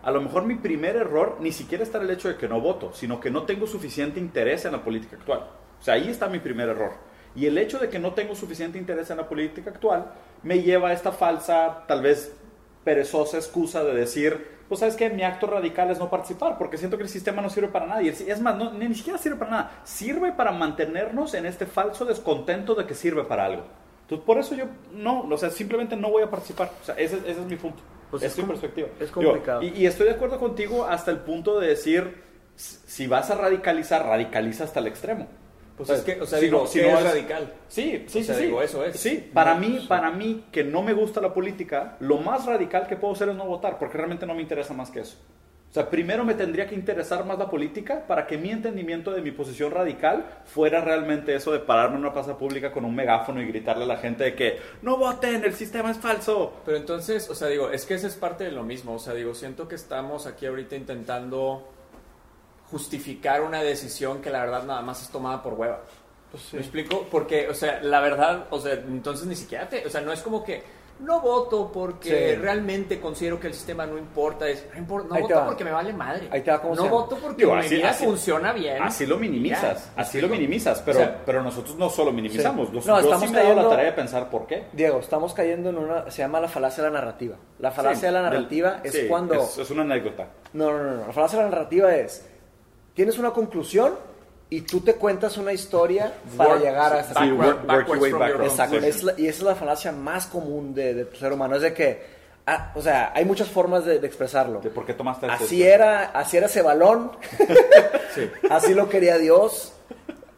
a 0.02 0.10
lo 0.10 0.20
mejor 0.20 0.44
mi 0.44 0.54
primer 0.54 0.96
error 0.96 1.36
ni 1.40 1.52
siquiera 1.52 1.82
está 1.82 1.98
el 1.98 2.10
hecho 2.10 2.28
de 2.28 2.36
que 2.36 2.48
no 2.48 2.60
voto, 2.60 2.92
sino 2.92 3.20
que 3.20 3.30
no 3.30 3.42
tengo 3.42 3.66
suficiente 3.66 4.20
interés 4.20 4.64
en 4.64 4.72
la 4.72 4.82
política 4.82 5.16
actual. 5.16 5.40
O 5.80 5.82
sea, 5.82 5.94
ahí 5.94 6.08
está 6.08 6.28
mi 6.28 6.38
primer 6.38 6.68
error. 6.68 6.92
Y 7.34 7.46
el 7.46 7.58
hecho 7.58 7.78
de 7.78 7.88
que 7.88 7.98
no 7.98 8.14
tengo 8.14 8.34
suficiente 8.34 8.78
interés 8.78 9.10
en 9.10 9.18
la 9.18 9.28
política 9.28 9.70
actual 9.70 10.12
me 10.42 10.62
lleva 10.62 10.88
a 10.88 10.92
esta 10.92 11.12
falsa, 11.12 11.84
tal 11.86 12.02
vez, 12.02 12.34
perezosa 12.84 13.36
excusa 13.36 13.84
de 13.84 13.94
decir, 13.94 14.58
pues 14.68 14.80
sabes 14.80 14.96
que 14.96 15.10
mi 15.10 15.22
acto 15.22 15.46
radical 15.46 15.90
es 15.90 15.98
no 15.98 16.10
participar, 16.10 16.58
porque 16.58 16.78
siento 16.78 16.96
que 16.96 17.02
el 17.02 17.08
sistema 17.08 17.42
no 17.42 17.50
sirve 17.50 17.68
para 17.68 17.86
nada. 17.86 18.02
Y 18.02 18.08
es 18.08 18.40
más, 18.40 18.56
no, 18.56 18.72
ni 18.72 18.94
siquiera 18.94 19.18
sirve 19.18 19.36
para 19.36 19.50
nada. 19.50 19.80
Sirve 19.84 20.32
para 20.32 20.52
mantenernos 20.52 21.34
en 21.34 21.46
este 21.46 21.66
falso 21.66 22.04
descontento 22.04 22.74
de 22.74 22.86
que 22.86 22.94
sirve 22.94 23.24
para 23.24 23.44
algo. 23.44 23.64
Entonces, 24.02 24.24
por 24.24 24.38
eso 24.38 24.54
yo 24.54 24.64
no, 24.92 25.20
o 25.20 25.36
sea, 25.36 25.50
simplemente 25.50 25.96
no 25.96 26.10
voy 26.10 26.22
a 26.22 26.30
participar. 26.30 26.70
O 26.80 26.84
sea, 26.84 26.94
ese 26.96 27.18
es 27.26 27.38
mi 27.38 27.56
punto. 27.56 27.82
Pues 28.10 28.22
es, 28.22 28.34
com- 28.34 28.46
perspectiva. 28.48 28.88
es 29.00 29.10
complicado. 29.10 29.60
Digo, 29.60 29.76
y, 29.76 29.82
y 29.82 29.86
estoy 29.86 30.06
de 30.06 30.12
acuerdo 30.12 30.38
contigo 30.38 30.84
hasta 30.86 31.10
el 31.10 31.18
punto 31.18 31.58
de 31.60 31.68
decir, 31.68 32.22
si 32.56 33.06
vas 33.06 33.30
a 33.30 33.34
radicalizar, 33.34 34.04
radicaliza 34.06 34.64
hasta 34.64 34.80
el 34.80 34.86
extremo. 34.86 35.26
Pues 35.76 35.90
es 35.90 36.00
que, 36.00 36.20
o 36.20 36.26
sea, 36.26 36.40
si 36.40 36.46
digo, 36.46 36.60
no- 36.60 36.66
si 36.66 36.80
¿qué 36.80 36.86
no 36.90 36.98
es 36.98 37.04
es- 37.04 37.10
radical? 37.12 37.52
Sí, 37.68 38.04
sí, 38.08 38.20
O 38.20 38.24
sea, 38.24 38.34
sí, 38.34 38.40
sí. 38.40 38.46
digo, 38.46 38.62
eso 38.62 38.84
es. 38.84 38.98
Sí, 38.98 39.30
para 39.32 39.54
No, 39.54 39.60
mí, 39.60 39.78
sí. 39.80 39.86
para 39.86 40.10
mí 40.10 40.44
que 40.50 40.64
no 40.64 40.82
me 40.82 40.92
gusta 40.92 41.20
la 41.20 41.32
política, 41.32 41.96
lo 42.00 42.16
más 42.18 42.46
radical 42.46 42.88
que 42.88 42.96
puedo 42.96 43.12
hacer 43.14 43.28
es 43.28 43.36
no 43.36 43.46
votar, 43.46 43.78
porque 43.78 43.96
realmente 43.96 44.26
no 44.26 44.34
me 44.34 44.42
interesa 44.42 44.74
más 44.74 44.90
que 44.90 45.00
eso. 45.00 45.16
O 45.70 45.74
sea, 45.74 45.90
primero 45.90 46.24
me 46.24 46.34
tendría 46.34 46.66
que 46.66 46.74
interesar 46.74 47.26
más 47.26 47.38
la 47.38 47.50
política 47.50 48.06
para 48.06 48.26
que 48.26 48.38
mi 48.38 48.50
entendimiento 48.50 49.10
de 49.10 49.20
mi 49.20 49.32
posición 49.32 49.70
radical 49.70 50.24
fuera 50.46 50.80
realmente 50.80 51.34
eso 51.34 51.52
de 51.52 51.58
pararme 51.58 51.96
en 51.96 52.02
una 52.02 52.12
plaza 52.12 52.38
pública 52.38 52.72
con 52.72 52.86
un 52.86 52.94
megáfono 52.94 53.42
y 53.42 53.46
gritarle 53.46 53.84
a 53.84 53.86
la 53.86 53.98
gente 53.98 54.24
de 54.24 54.34
que 54.34 54.58
no 54.80 54.96
voten, 54.96 55.44
el 55.44 55.52
sistema 55.54 55.90
es 55.90 55.98
falso. 55.98 56.54
Pero 56.64 56.78
entonces, 56.78 57.28
o 57.28 57.34
sea, 57.34 57.48
digo, 57.48 57.70
es 57.70 57.84
que 57.84 57.94
esa 57.94 58.06
es 58.06 58.14
parte 58.14 58.44
de 58.44 58.52
lo 58.52 58.62
mismo. 58.62 58.94
O 58.94 58.98
sea, 58.98 59.12
digo, 59.12 59.34
siento 59.34 59.68
que 59.68 59.74
estamos 59.74 60.26
aquí 60.26 60.46
ahorita 60.46 60.74
intentando 60.74 61.68
justificar 62.70 63.42
una 63.42 63.62
decisión 63.62 64.22
que 64.22 64.30
la 64.30 64.40
verdad 64.40 64.64
nada 64.64 64.80
más 64.80 65.02
es 65.02 65.10
tomada 65.10 65.42
por 65.42 65.52
hueva. 65.52 65.82
¿Me 66.52 66.60
explico? 66.60 67.06
Porque, 67.10 67.48
o 67.48 67.54
sea, 67.54 67.82
la 67.82 68.00
verdad, 68.00 68.46
o 68.50 68.60
sea, 68.60 68.72
entonces 68.72 69.26
ni 69.26 69.34
siquiera 69.34 69.68
te, 69.68 69.86
o 69.86 69.90
sea, 69.90 70.00
no 70.00 70.12
es 70.12 70.20
como 70.20 70.44
que 70.44 70.62
no 71.00 71.20
voto 71.20 71.70
porque 71.72 72.34
Sí. 72.34 72.40
realmente 72.40 73.00
considero 73.00 73.38
que 73.38 73.46
el 73.46 73.54
sistema 73.54 73.86
no 73.86 73.96
importa, 73.96 74.48
es, 74.48 74.66
no, 74.72 74.78
importa, 74.78 75.14
no 75.14 75.20
voto 75.20 75.42
porque 75.46 75.64
me 75.64 75.70
vale 75.70 75.92
madre. 75.92 76.28
Ahí 76.30 76.42
te 76.42 76.50
va, 76.50 76.60
¿cómo 76.60 76.74
no 76.74 76.88
voto 76.88 77.16
porque 77.16 77.36
Digo, 77.44 77.54
mi 77.54 77.60
así- 77.60 77.76
vida 77.76 77.90
así- 77.90 78.04
funciona 78.04 78.52
bien. 78.52 78.82
Así 78.82 79.06
lo 79.06 79.16
minimizas, 79.18 79.86
Ya, 79.86 79.92
¿me 79.96 80.02
así 80.02 80.20
lo 80.20 80.28
minimizas, 80.28 80.82
pero, 80.84 80.98
O 80.98 81.02
sea, 81.02 81.22
pero 81.24 81.42
nosotros 81.42 81.76
no 81.76 81.88
solo 81.88 82.10
minimizamos, 82.12 82.68
Sí. 82.68 82.74
nos- 82.74 82.86
No, 82.86 82.94
yo 82.96 83.00
sí 83.00 83.06
estamos 83.06 83.30
me 83.30 83.38
he 83.38 83.42
dado 83.42 83.48
la 83.48 83.54
cayendo- 83.54 83.70
tarea 83.70 83.84
de 83.86 83.92
pensar 83.92 84.30
por 84.30 84.46
qué. 84.46 84.64
Diego, 84.72 84.98
estamos 84.98 85.34
cayendo 85.34 85.70
en 85.70 85.78
una, 85.78 86.10
se 86.10 86.18
llama 86.22 86.40
la 86.40 86.48
falacia 86.48 86.82
de 86.82 86.90
la 86.90 86.98
narrativa. 86.98 87.36
La 87.60 87.70
falacia 87.70 88.00
Sí, 88.00 88.06
de 88.06 88.12
la 88.12 88.22
del- 88.22 88.30
narrativa 88.32 88.80
es 88.82 88.92
sí, 88.92 89.06
cuando... 89.08 89.34
Es, 89.34 89.58
es 89.58 89.70
una 89.70 89.82
anécdota. 89.82 90.26
No, 90.52 90.72
no, 90.72 90.82
no, 90.82 90.90
no. 90.96 91.06
La 91.06 91.12
falacia 91.12 91.38
de 91.38 91.44
la 91.44 91.50
narrativa 91.50 91.94
es, 91.94 92.26
tienes 92.94 93.18
una 93.18 93.30
conclusión 93.30 93.94
y 94.50 94.62
tú 94.62 94.80
te 94.80 94.94
cuentas 94.94 95.36
una 95.36 95.52
historia 95.52 96.12
para 96.36 96.50
Work- 96.54 96.62
llegar 96.62 96.92
a 96.94 97.00
esa 97.00 97.12
Exacto, 98.44 98.80
Sí. 98.80 98.86
es 98.86 99.02
la- 99.02 99.14
y 99.16 99.26
esa 99.26 99.38
es 99.38 99.42
la 99.44 99.54
falacia 99.54 99.92
más 99.92 100.26
común 100.26 100.74
de, 100.74 100.94
de 100.94 101.16
ser 101.16 101.32
humano, 101.32 101.56
es 101.56 101.62
de 101.62 101.74
que, 101.74 102.02
ah, 102.46 102.72
o 102.74 102.80
sea, 102.82 103.12
hay 103.14 103.24
muchas 103.24 103.48
formas 103.48 103.84
de, 103.84 103.98
de 103.98 104.06
expresarlo. 104.06 104.60
¿De 104.60 104.70
por 104.70 104.86
qué 104.86 104.94
tomaste 104.94 105.26
este- 105.26 105.44
Así 105.44 105.62
era, 105.62 106.04
así 106.06 106.36
era 106.38 106.46
ese 106.46 106.62
balón, 106.62 107.12
Sí. 108.14 108.30
así 108.50 108.74
lo 108.74 108.88
quería 108.88 109.18
Dios, 109.18 109.72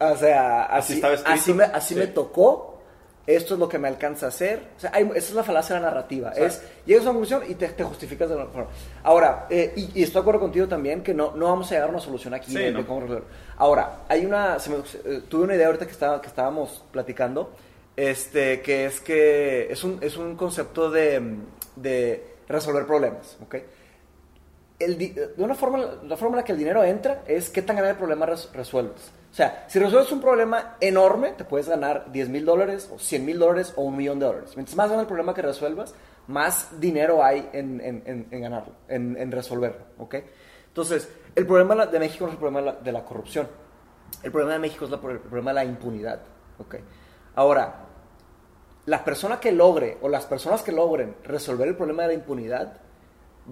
o 0.00 0.16
sea, 0.16 0.64
Así 0.64 0.78
así, 0.78 0.94
estaba 0.94 1.14
escrito. 1.14 1.34
así, 1.40 1.52
me, 1.54 1.64
así 1.64 1.94
Sí. 1.94 2.00
me 2.00 2.06
tocó, 2.08 2.69
esto 3.36 3.54
es 3.54 3.60
lo 3.60 3.68
que 3.68 3.78
me 3.78 3.88
alcanza 3.88 4.26
a 4.26 4.28
hacer, 4.30 4.60
o 4.76 4.80
sea, 4.80 4.90
hay- 4.94 5.04
esa 5.14 5.18
es 5.28 5.34
la 5.34 5.42
falacia 5.44 5.74
de 5.76 5.80
la 5.82 5.88
narrativa, 5.88 6.32
sea, 6.34 6.46
es, 6.46 6.62
llegas 6.86 7.06
a 7.06 7.10
una 7.10 7.18
conclusión 7.20 7.42
y 7.50 7.54
te, 7.54 7.68
te 7.68 7.84
justificas 7.84 8.28
de 8.28 8.34
alguna 8.34 8.52
forma. 8.52 8.70
Ahora, 9.02 9.46
eh, 9.50 9.72
y, 9.76 10.00
y 10.00 10.02
estoy 10.02 10.14
de 10.14 10.20
acuerdo 10.20 10.40
contigo 10.40 10.68
también 10.68 11.02
que 11.02 11.14
no, 11.14 11.32
no 11.36 11.46
vamos 11.46 11.66
a 11.70 11.74
llegar 11.74 11.88
a 11.88 11.92
una 11.92 12.00
solución 12.00 12.34
aquí 12.34 12.50
Sí, 12.50 12.58
de, 12.58 12.64
de 12.66 12.72
no. 12.72 12.86
cómo 12.86 13.00
resolverlo. 13.00 13.28
Ahora, 13.56 14.00
hay 14.08 14.24
una, 14.26 14.58
se 14.58 14.70
me- 14.70 14.76
eh, 14.76 15.22
tuve 15.28 15.44
una 15.44 15.54
idea 15.54 15.66
ahorita 15.66 15.86
que, 15.86 15.92
estaba, 15.92 16.20
que 16.20 16.28
estábamos 16.28 16.84
platicando, 16.92 17.52
este, 17.96 18.60
que 18.62 18.86
es 18.86 19.00
que 19.00 19.70
es 19.70 19.82
un, 19.84 19.98
es 20.00 20.16
un 20.16 20.36
concepto 20.36 20.90
de, 20.90 21.20
de 21.76 22.24
resolver 22.48 22.86
problemas, 22.86 23.36
¿ok? 23.42 23.56
El 24.78 24.96
de 24.96 25.30
una 25.36 25.54
forma, 25.54 25.78
la 26.06 26.16
forma 26.16 26.36
en 26.36 26.40
la 26.40 26.44
que 26.44 26.52
el 26.52 26.58
dinero 26.58 26.82
entra 26.82 27.22
es 27.26 27.50
qué 27.50 27.60
tan 27.60 27.76
grande 27.76 27.90
el 27.92 27.98
problema 27.98 28.24
res- 28.24 28.48
resuelves. 28.54 29.10
O 29.30 29.34
sea, 29.34 29.64
si 29.68 29.78
resuelves 29.78 30.10
un 30.10 30.20
problema 30.20 30.76
enorme, 30.80 31.30
te 31.32 31.44
puedes 31.44 31.68
ganar 31.68 32.10
10 32.10 32.28
mil 32.28 32.44
dólares, 32.44 32.90
o 32.92 32.98
100 32.98 33.24
mil 33.24 33.38
dólares, 33.38 33.72
o 33.76 33.82
un 33.82 33.96
millón 33.96 34.18
de 34.18 34.26
dólares. 34.26 34.52
Mientras 34.56 34.76
más 34.76 34.88
grande 34.88 35.02
el 35.02 35.06
problema 35.08 35.32
que 35.34 35.42
resuelvas, 35.42 35.94
más 36.26 36.80
dinero 36.80 37.22
hay 37.22 37.48
en, 37.52 37.80
en- 37.80 38.26
en- 38.30 38.40
ganarlo, 38.40 38.72
en, 38.88 39.30
resolverlo. 39.30 39.84
Entonces, 40.66 41.08
el 41.34 41.46
problema 41.46 41.86
de 41.86 41.98
México 42.00 42.24
no 42.24 42.30
es 42.30 42.34
el 42.34 42.38
problema 42.40 42.72
de 42.72 42.92
la, 42.92 43.04
corrupción. 43.04 43.46
El 44.22 44.32
problema 44.32 44.54
de 44.54 44.58
México 44.58 44.84
es 44.84 44.90
la- 44.90 44.96
el 44.96 45.18
problema 45.20 45.50
de 45.50 45.54
la 45.54 45.64
impunidad. 45.64 46.20
Ahora, 47.36 47.86
la 48.86 49.04
persona 49.04 49.38
que 49.38 49.52
logre, 49.52 49.98
o 50.02 50.08
las 50.08 50.26
personas 50.26 50.62
que 50.62 50.72
logren 50.72 51.14
resolver 51.24 51.68
el 51.68 51.76
problema 51.76 52.02
de 52.02 52.08
la 52.08 52.14
impunidad, 52.14 52.78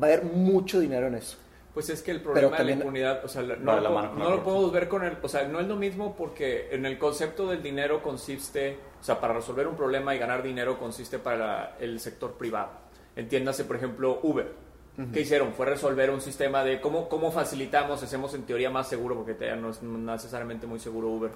va 0.01 0.09
a 0.09 0.11
haber 0.11 0.25
mucho 0.25 0.81
dinero 0.81 1.07
en 1.07 1.15
eso. 1.15 1.39
Pues 1.79 1.91
es 1.91 2.03
que 2.03 2.11
el 2.11 2.21
problema 2.21 2.57
de 2.57 2.65
la 2.65 2.73
impunidad, 2.73 3.25
o 3.25 3.29
sea, 3.29 3.41
no, 3.41 3.81
lo, 3.81 3.91
mano 3.93 4.13
no 4.15 4.31
lo 4.31 4.43
podemos 4.43 4.73
ver 4.73 4.89
con 4.89 5.05
el, 5.05 5.17
o 5.23 5.29
sea, 5.29 5.47
no 5.47 5.61
es 5.61 5.69
lo 5.69 5.77
mismo 5.77 6.17
porque 6.17 6.67
en 6.73 6.85
el 6.85 6.99
concepto 6.99 7.47
del 7.47 7.63
dinero 7.63 8.03
consiste, 8.03 8.77
o 9.01 9.05
sea, 9.05 9.21
para 9.21 9.35
resolver 9.35 9.69
un 9.69 9.77
problema 9.77 10.13
y 10.13 10.19
ganar 10.19 10.43
dinero 10.43 10.77
consiste 10.77 11.21
para 11.21 11.77
el 11.79 12.01
sector 12.01 12.33
privado. 12.33 12.71
Entiéndase, 13.15 13.65
por 13.65 13.77
ejemplo, 13.77 14.19
Uber. 14.25 14.53
¿Qué 15.13 15.21
hicieron? 15.21 15.53
Fue 15.53 15.67
resolver 15.67 16.11
un 16.11 16.21
sistema 16.21 16.65
de 16.65 16.81
cómo, 16.81 17.09
cómo 17.09 17.31
facilitamos, 17.31 18.03
hacemos 18.03 18.35
en 18.35 18.43
teoría 18.43 18.71
más 18.71 18.89
seguro, 18.89 19.15
porque 19.15 19.35
todavía 19.35 19.55
no 19.55 19.71
es 19.71 19.81
necesariamente 19.81 20.67
muy 20.67 20.81
seguro 20.81 21.07
Uber, 21.07 21.31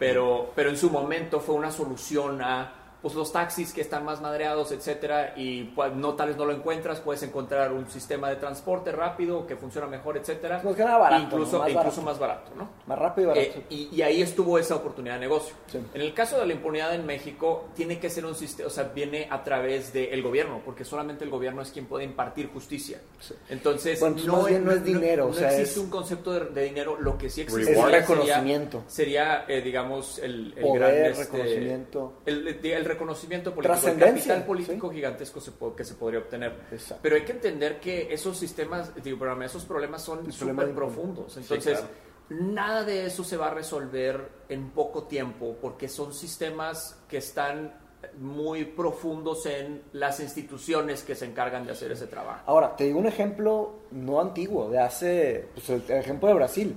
pero, 0.00 0.50
pero 0.56 0.68
en 0.68 0.76
su 0.76 0.90
momento 0.90 1.38
fue 1.38 1.54
una 1.54 1.70
solución 1.70 2.42
a 2.42 2.85
pues, 3.06 3.14
los 3.14 3.32
taxis 3.32 3.72
que 3.72 3.80
están 3.82 4.04
más 4.04 4.20
madreados, 4.20 4.72
etcétera, 4.72 5.32
y 5.36 5.64
pues, 5.64 5.92
no 5.94 6.14
tal 6.14 6.28
vez 6.28 6.36
no 6.36 6.44
lo 6.44 6.52
encuentras, 6.52 7.00
puedes 7.00 7.22
encontrar 7.22 7.72
un 7.72 7.88
sistema 7.88 8.28
de 8.30 8.36
transporte 8.36 8.90
rápido 8.90 9.46
que 9.46 9.54
funciona 9.56 9.86
mejor, 9.86 10.16
etcétera. 10.16 10.60
Pues 10.62 10.76
barato, 10.76 11.22
incluso, 11.22 11.52
¿no? 11.52 11.58
Más 11.60 11.70
incluso 11.70 12.02
barato. 12.02 12.02
más 12.02 12.18
barato, 12.18 12.52
¿no? 12.56 12.68
Más 12.86 12.98
rápido 12.98 13.34
y 13.34 13.38
Eh, 13.38 13.48
barato. 13.48 13.66
y, 13.70 13.88
y 13.96 14.02
ahí 14.02 14.22
estuvo 14.22 14.58
esa 14.58 14.74
oportunidad 14.74 15.14
de 15.14 15.20
negocio. 15.20 15.54
Sí. 15.68 15.78
En 15.94 16.00
el 16.00 16.12
caso 16.14 16.38
de 16.40 16.46
la 16.46 16.52
impunidad 16.52 16.94
en 16.94 17.06
México, 17.06 17.68
tiene 17.76 17.98
que 18.00 18.10
ser 18.10 18.26
un 18.26 18.34
sistema, 18.34 18.66
o 18.66 18.70
sea, 18.70 18.84
viene 18.84 19.28
a 19.30 19.44
través 19.44 19.92
del 19.92 20.22
gobierno, 20.22 20.60
porque 20.64 20.84
solamente 20.84 21.24
el 21.24 21.30
gobierno 21.30 21.62
es 21.62 21.70
quien 21.70 21.86
puede 21.86 22.04
impartir 22.04 22.48
justicia. 22.52 23.00
Sí. 23.20 23.34
Entonces, 23.50 24.00
Bueno, 24.00 24.16
entonces 24.16 24.40
más 24.42 24.50
bien 24.50 24.64
no 24.64 24.72
es 24.72 24.84
dinero, 24.84 25.24
no 25.26 25.30
o 25.30 25.34
sea, 25.34 25.48
existe 25.50 25.78
es- 25.80 25.84
un 25.84 25.90
concepto 25.90 26.32
de, 26.32 26.40
de 26.46 26.62
dinero, 26.64 26.96
lo 27.00 27.16
que 27.16 27.30
sí 27.30 27.42
existe 27.42 27.72
Es 27.72 27.78
sería- 27.78 28.00
reconocimiento. 28.00 28.82
Sería, 28.88 29.44
eh, 29.48 29.60
digamos, 29.60 30.18
el, 30.18 30.54
el 30.56 30.62
Poder, 30.62 30.80
gran, 30.80 30.94
este, 31.12 31.24
reconocimiento. 31.24 32.12
El, 32.26 32.48
el 32.48 32.84
reconocimiento 32.96 33.54
político, 33.54 33.88
el 33.88 33.98
capital 33.98 34.44
político 34.44 34.90
gigantesco 34.90 35.40
se 35.40 35.52
que 35.76 35.84
se 35.84 35.94
podría 35.94 36.20
obtener. 36.20 36.54
Exacto. 36.70 37.00
Pero 37.02 37.16
hay 37.16 37.22
que 37.22 37.32
entender 37.32 37.80
que 37.80 38.12
esos 38.12 38.38
sistemas, 38.38 38.92
digo, 39.02 39.18
esos 39.42 39.64
problemas 39.64 40.02
son 40.02 40.32
súper 40.32 40.74
profundos. 40.74 41.36
Entonces, 41.36 41.78
claro. 41.78 42.52
nada 42.52 42.84
de 42.84 43.06
eso 43.06 43.22
se 43.24 43.36
va 43.36 43.48
a 43.48 43.54
resolver 43.54 44.28
en 44.48 44.70
poco 44.70 45.04
tiempo 45.04 45.56
porque 45.60 45.88
son 45.88 46.12
sistemas 46.12 46.98
que 47.08 47.18
están 47.18 47.86
muy 48.18 48.64
profundos 48.64 49.46
en 49.46 49.82
las 49.92 50.20
instituciones 50.20 51.02
que 51.02 51.14
se 51.14 51.26
encargan 51.26 51.66
de 51.66 51.72
hacer 51.72 51.92
ese 51.92 52.06
trabajo. 52.06 52.42
Ahora, 52.46 52.76
te 52.76 52.84
digo 52.84 52.98
un 52.98 53.06
ejemplo 53.06 53.74
no 53.90 54.20
antiguo, 54.20 54.68
de 54.70 54.78
hace, 54.78 55.48
pues 55.54 55.68
el, 55.70 55.82
el 55.88 55.98
ejemplo 55.98 56.28
de 56.28 56.34
Brasil. 56.34 56.76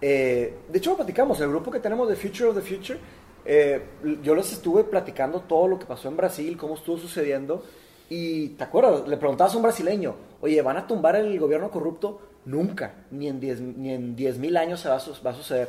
Eh, 0.00 0.58
de 0.68 0.78
hecho, 0.78 0.90
lo 0.90 0.96
platicamos, 0.96 1.40
el 1.40 1.48
grupo 1.48 1.70
que 1.70 1.78
tenemos 1.78 2.08
de 2.08 2.16
Future 2.16 2.48
of 2.48 2.56
the 2.56 2.62
Future, 2.62 2.98
eh, 3.44 3.82
yo 4.22 4.34
les 4.34 4.52
estuve 4.52 4.84
platicando 4.84 5.40
todo 5.40 5.68
lo 5.68 5.78
que 5.78 5.86
pasó 5.86 6.08
en 6.08 6.16
Brasil, 6.16 6.56
cómo 6.56 6.74
estuvo 6.74 6.98
sucediendo, 6.98 7.64
y 8.08 8.48
te 8.50 8.64
acuerdas, 8.64 9.06
le 9.08 9.16
preguntabas 9.16 9.54
a 9.54 9.56
un 9.56 9.62
brasileño, 9.62 10.14
oye, 10.40 10.60
¿van 10.62 10.76
a 10.76 10.86
tumbar 10.86 11.16
el 11.16 11.38
gobierno 11.38 11.70
corrupto? 11.70 12.20
Nunca, 12.44 12.94
ni 13.10 13.28
en 13.28 13.40
10 13.40 13.60
ni 13.60 13.92
en 13.92 14.16
10.000 14.16 14.58
años 14.58 14.80
se 14.80 14.88
va 14.88 14.96
a, 14.96 15.02
va 15.24 15.30
a 15.30 15.34
suceder. 15.34 15.68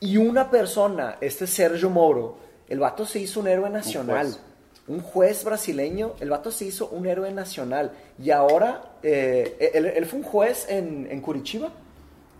Y 0.00 0.16
una 0.16 0.50
persona, 0.50 1.16
este 1.20 1.46
Sergio 1.46 1.90
Moro, 1.90 2.36
el 2.68 2.78
vato 2.80 3.04
se 3.06 3.20
hizo 3.20 3.40
un 3.40 3.48
héroe 3.48 3.70
nacional 3.70 4.26
juez. 4.26 4.40
un 4.88 5.00
juez 5.00 5.44
brasileño, 5.44 6.14
el 6.20 6.30
vato 6.30 6.50
se 6.50 6.66
hizo 6.66 6.88
un 6.88 7.06
héroe 7.06 7.32
nacional 7.32 7.92
y 8.22 8.30
ahora 8.30 8.96
eh, 9.02 9.70
él, 9.74 9.86
él 9.86 10.06
fue 10.06 10.20
un 10.20 10.24
juez 10.24 10.66
en, 10.68 11.08
en 11.10 11.20
Curitiba 11.20 11.70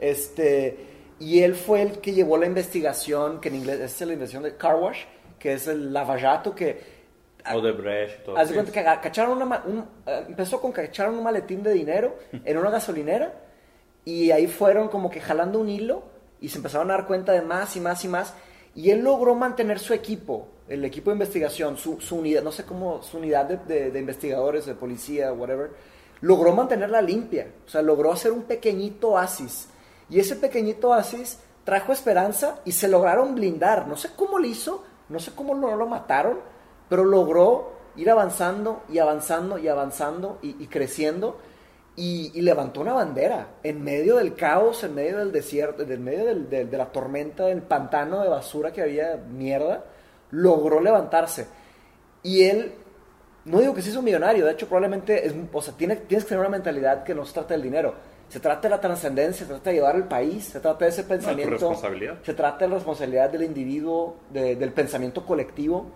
este, 0.00 0.76
y 1.20 1.42
él 1.42 1.54
fue 1.54 1.82
el 1.82 2.00
que 2.00 2.12
llevó 2.12 2.36
la 2.36 2.46
investigación, 2.46 3.40
que 3.40 3.48
en 3.50 3.54
inglés 3.56 3.78
es 3.80 4.00
la 4.00 4.12
investigación 4.14 4.42
de 4.42 4.56
Car 4.56 4.74
Wash, 4.76 5.04
que 5.38 5.52
es 5.52 5.68
el 5.68 5.92
lavallato 5.92 6.54
que... 6.54 6.98
Odebrecht 7.54 8.20
y 8.20 8.24
todo. 8.24 8.36
Haz 8.36 8.48
de 8.48 8.54
cuenta 8.54 8.72
que 8.72 8.82
cacharon 9.02 9.40
una 9.40 9.62
un- 9.66 9.86
eh, 10.06 10.24
empezó 10.28 10.60
con 10.60 10.72
que 10.72 10.82
cacharon 10.86 11.16
un 11.16 11.22
maletín 11.24 11.62
de 11.62 11.72
dinero 11.72 12.18
en 12.44 12.58
una 12.58 12.70
gasolinera 12.70 13.32
y 14.04 14.30
ahí 14.30 14.46
fueron 14.46 14.88
como 14.88 15.08
que 15.10 15.20
jalando 15.20 15.58
un 15.60 15.68
hilo 15.68 16.02
y 16.40 16.48
se 16.48 16.56
empezaron 16.58 16.90
a 16.90 16.94
dar 16.94 17.06
cuenta 17.06 17.32
de 17.32 17.40
más 17.42 17.76
y 17.76 17.80
más 17.80 18.04
y 18.04 18.08
más. 18.08 18.34
Y 18.74 18.90
él 18.90 19.00
logró 19.00 19.34
mantener 19.34 19.78
su 19.78 19.94
equipo, 19.94 20.48
el 20.68 20.84
equipo 20.84 21.10
de 21.10 21.14
investigación, 21.16 21.76
su, 21.76 22.00
su 22.00 22.16
unidad, 22.16 22.42
no 22.42 22.52
sé 22.52 22.64
cómo, 22.64 23.02
su 23.02 23.16
unidad 23.18 23.46
de, 23.46 23.56
de- 23.56 23.90
de 23.90 23.98
investigadores, 23.98 24.66
de 24.66 24.74
policía, 24.74 25.32
whatever, 25.32 25.70
logró 26.20 26.52
mantenerla 26.54 27.00
limpia, 27.02 27.46
o 27.66 27.68
sea, 27.68 27.80
logró 27.82 28.12
hacer 28.12 28.32
un 28.32 28.42
pequeñito 28.42 29.10
oasis 29.12 29.68
y 30.10 30.18
ese 30.18 30.36
pequeñito 30.36 30.88
oasis 30.88 31.38
trajo 31.64 31.92
esperanza 31.92 32.60
y 32.64 32.72
se 32.72 32.88
lograron 32.88 33.34
blindar, 33.34 33.86
no 33.86 33.96
sé 33.96 34.10
cómo 34.16 34.38
lo 34.38 34.46
hizo, 34.46 34.84
no 35.08 35.20
sé 35.20 35.32
cómo 35.34 35.54
no 35.54 35.76
lo 35.76 35.86
mataron, 35.86 36.40
pero 36.88 37.04
logró 37.04 37.72
ir 37.96 38.10
avanzando 38.10 38.82
y 38.88 38.98
avanzando 38.98 39.58
y 39.58 39.68
avanzando 39.68 40.38
y, 40.42 40.66
creciendo. 40.66 41.38
Y, 41.96 42.40
levantó 42.40 42.80
una 42.80 42.94
bandera 42.94 43.48
en 43.62 43.82
medio 43.82 44.16
del 44.16 44.34
caos, 44.34 44.82
en 44.84 44.94
medio 44.94 45.18
del 45.18 45.32
desierto, 45.32 45.82
en 45.82 46.02
medio 46.02 46.34
de 46.34 46.76
la 46.76 46.90
tormenta, 46.90 47.46
del 47.46 47.62
pantano 47.62 48.22
de 48.22 48.28
basura 48.28 48.72
que 48.72 48.82
había, 48.82 49.16
mierda, 49.16 49.84
logró 50.30 50.80
levantarse. 50.80 51.46
Y 52.22 52.44
él, 52.44 52.74
no 53.44 53.60
digo 53.60 53.74
que 53.74 53.82
se 53.82 53.90
hizo 53.90 54.02
millonario, 54.02 54.46
de 54.46 54.52
hecho 54.52 54.66
probablemente, 54.66 55.26
es, 55.26 55.34
o 55.52 55.62
sea, 55.62 55.74
tiene, 55.74 55.96
tienes 55.96 56.24
que 56.24 56.30
tener 56.30 56.40
una 56.40 56.50
mentalidad 56.50 57.04
que 57.04 57.14
no 57.14 57.24
se 57.24 57.34
trata 57.34 57.54
del 57.54 57.62
dinero, 57.62 57.94
se 58.30 58.40
trata 58.40 58.62
de 58.62 58.68
la 58.70 58.80
trascendencia, 58.80 59.44
se 59.44 59.52
trata 59.52 59.68
de 59.70 59.76
llevar 59.76 59.96
al 59.96 60.08
país, 60.08 60.44
se 60.46 60.60
trata 60.60 60.86
de 60.86 60.90
ese 60.92 61.04
pensamiento, 61.04 61.50
responsabilidad. 61.50 62.14
se 62.22 62.32
trata 62.32 62.64
de 62.64 62.68
la 62.68 62.74
responsabilidad 62.76 63.28
del 63.28 63.42
individuo, 63.42 64.16
de- 64.30 64.56
del 64.56 64.72
pensamiento 64.72 65.26
colectivo. 65.26 65.90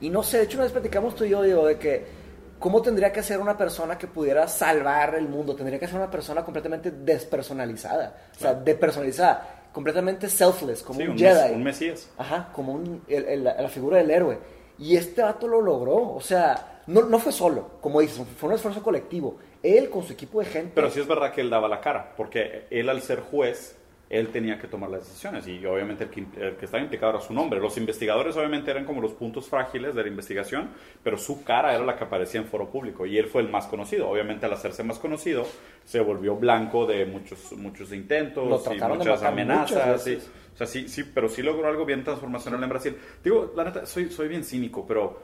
Y 0.00 0.08
no 0.08 0.22
sé, 0.22 0.38
de 0.38 0.44
hecho 0.44 0.56
una 0.56 0.64
vez 0.64 0.72
platicamos 0.72 1.14
tú 1.14 1.24
y 1.24 1.28
yo, 1.30 1.42
digo, 1.42 1.66
de 1.66 1.78
que 1.78 2.22
cómo 2.58 2.80
tendría 2.80 3.12
que 3.12 3.22
ser 3.22 3.40
una 3.40 3.58
persona 3.58 3.98
que 3.98 4.06
pudiera 4.06 4.46
salvar 4.48 5.16
el 5.16 5.28
mundo, 5.28 5.54
tendría 5.56 5.78
que 5.78 5.86
ser 5.88 5.96
una 5.96 6.10
persona 6.10 6.44
completamente 6.44 6.90
despersonalizada, 6.92 8.16
o 8.36 8.38
sea, 8.38 8.54
depersonalizada, 8.54 9.64
completamente 9.72 10.28
selfless, 10.28 10.82
como 10.82 10.98
Sí, 11.00 11.06
un, 11.06 11.12
un, 11.12 11.18
Jedi. 11.18 11.34
mes- 11.48 11.56
un 11.56 11.62
mesías. 11.64 12.08
Ajá, 12.18 12.50
como 12.52 12.72
un- 12.74 13.02
el- 13.08 13.24
el- 13.26 13.44
la 13.44 13.68
figura 13.68 13.96
del 13.98 14.10
héroe. 14.10 14.38
Y 14.82 14.96
este 14.96 15.22
vato 15.22 15.46
lo 15.46 15.60
logró. 15.60 16.12
O 16.12 16.20
sea, 16.20 16.82
no, 16.88 17.02
no 17.02 17.18
fue 17.20 17.32
solo, 17.32 17.78
como 17.80 18.00
dices, 18.00 18.26
fue 18.36 18.48
un 18.48 18.56
esfuerzo 18.56 18.82
colectivo. 18.82 19.36
Él 19.62 19.88
con 19.88 20.02
su 20.02 20.12
equipo 20.12 20.40
de 20.40 20.46
gente. 20.46 20.72
Pero 20.74 20.90
sí 20.90 20.98
es 20.98 21.06
verdad 21.06 21.32
que 21.32 21.40
él 21.40 21.50
daba 21.50 21.68
la 21.68 21.80
cara, 21.80 22.14
porque 22.16 22.66
él 22.68 22.88
al 22.88 23.00
ser 23.00 23.20
juez, 23.20 23.78
él 24.10 24.28
tenía 24.28 24.58
que 24.58 24.66
tomar 24.66 24.90
las 24.90 25.06
decisiones 25.06 25.46
y 25.48 25.64
obviamente 25.64 26.04
el 26.04 26.10
que, 26.10 26.20
el 26.20 26.56
que 26.56 26.66
estaba 26.66 26.82
implicado 26.82 27.12
era 27.12 27.20
su 27.22 27.32
nombre. 27.32 27.60
Los 27.60 27.78
investigadores 27.78 28.36
obviamente 28.36 28.70
eran 28.70 28.84
como 28.84 29.00
los 29.00 29.12
puntos 29.12 29.48
frágiles 29.48 29.94
de 29.94 30.02
la 30.02 30.08
investigación, 30.08 30.68
pero 31.02 31.16
su 31.16 31.44
cara 31.44 31.74
era 31.74 31.82
la 31.82 31.96
que 31.96 32.04
aparecía 32.04 32.40
en 32.40 32.46
foro 32.46 32.68
público 32.68 33.06
y 33.06 33.16
él 33.16 33.26
fue 33.26 33.40
el 33.40 33.48
más 33.48 33.66
conocido. 33.66 34.10
Obviamente 34.10 34.44
al 34.44 34.52
hacerse 34.52 34.82
más 34.82 34.98
conocido, 34.98 35.46
se 35.84 36.00
volvió 36.00 36.36
blanco 36.36 36.84
de 36.84 37.06
muchos, 37.06 37.52
muchos 37.52 37.90
intentos 37.92 38.66
y 38.66 38.80
muchas 38.82 39.22
amenazas. 39.22 40.06
muchas. 40.06 40.30
O 40.54 40.56
sea, 40.56 40.66
sí, 40.66 40.88
sí, 40.88 41.04
pero 41.04 41.28
sí 41.28 41.42
logró 41.42 41.66
algo 41.66 41.84
bien 41.86 42.04
transformacional 42.04 42.62
en 42.62 42.68
Brasil. 42.68 42.96
Digo, 43.24 43.52
la 43.56 43.64
neta, 43.64 43.86
soy, 43.86 44.10
soy 44.10 44.28
bien 44.28 44.44
cínico, 44.44 44.86
pero 44.86 45.18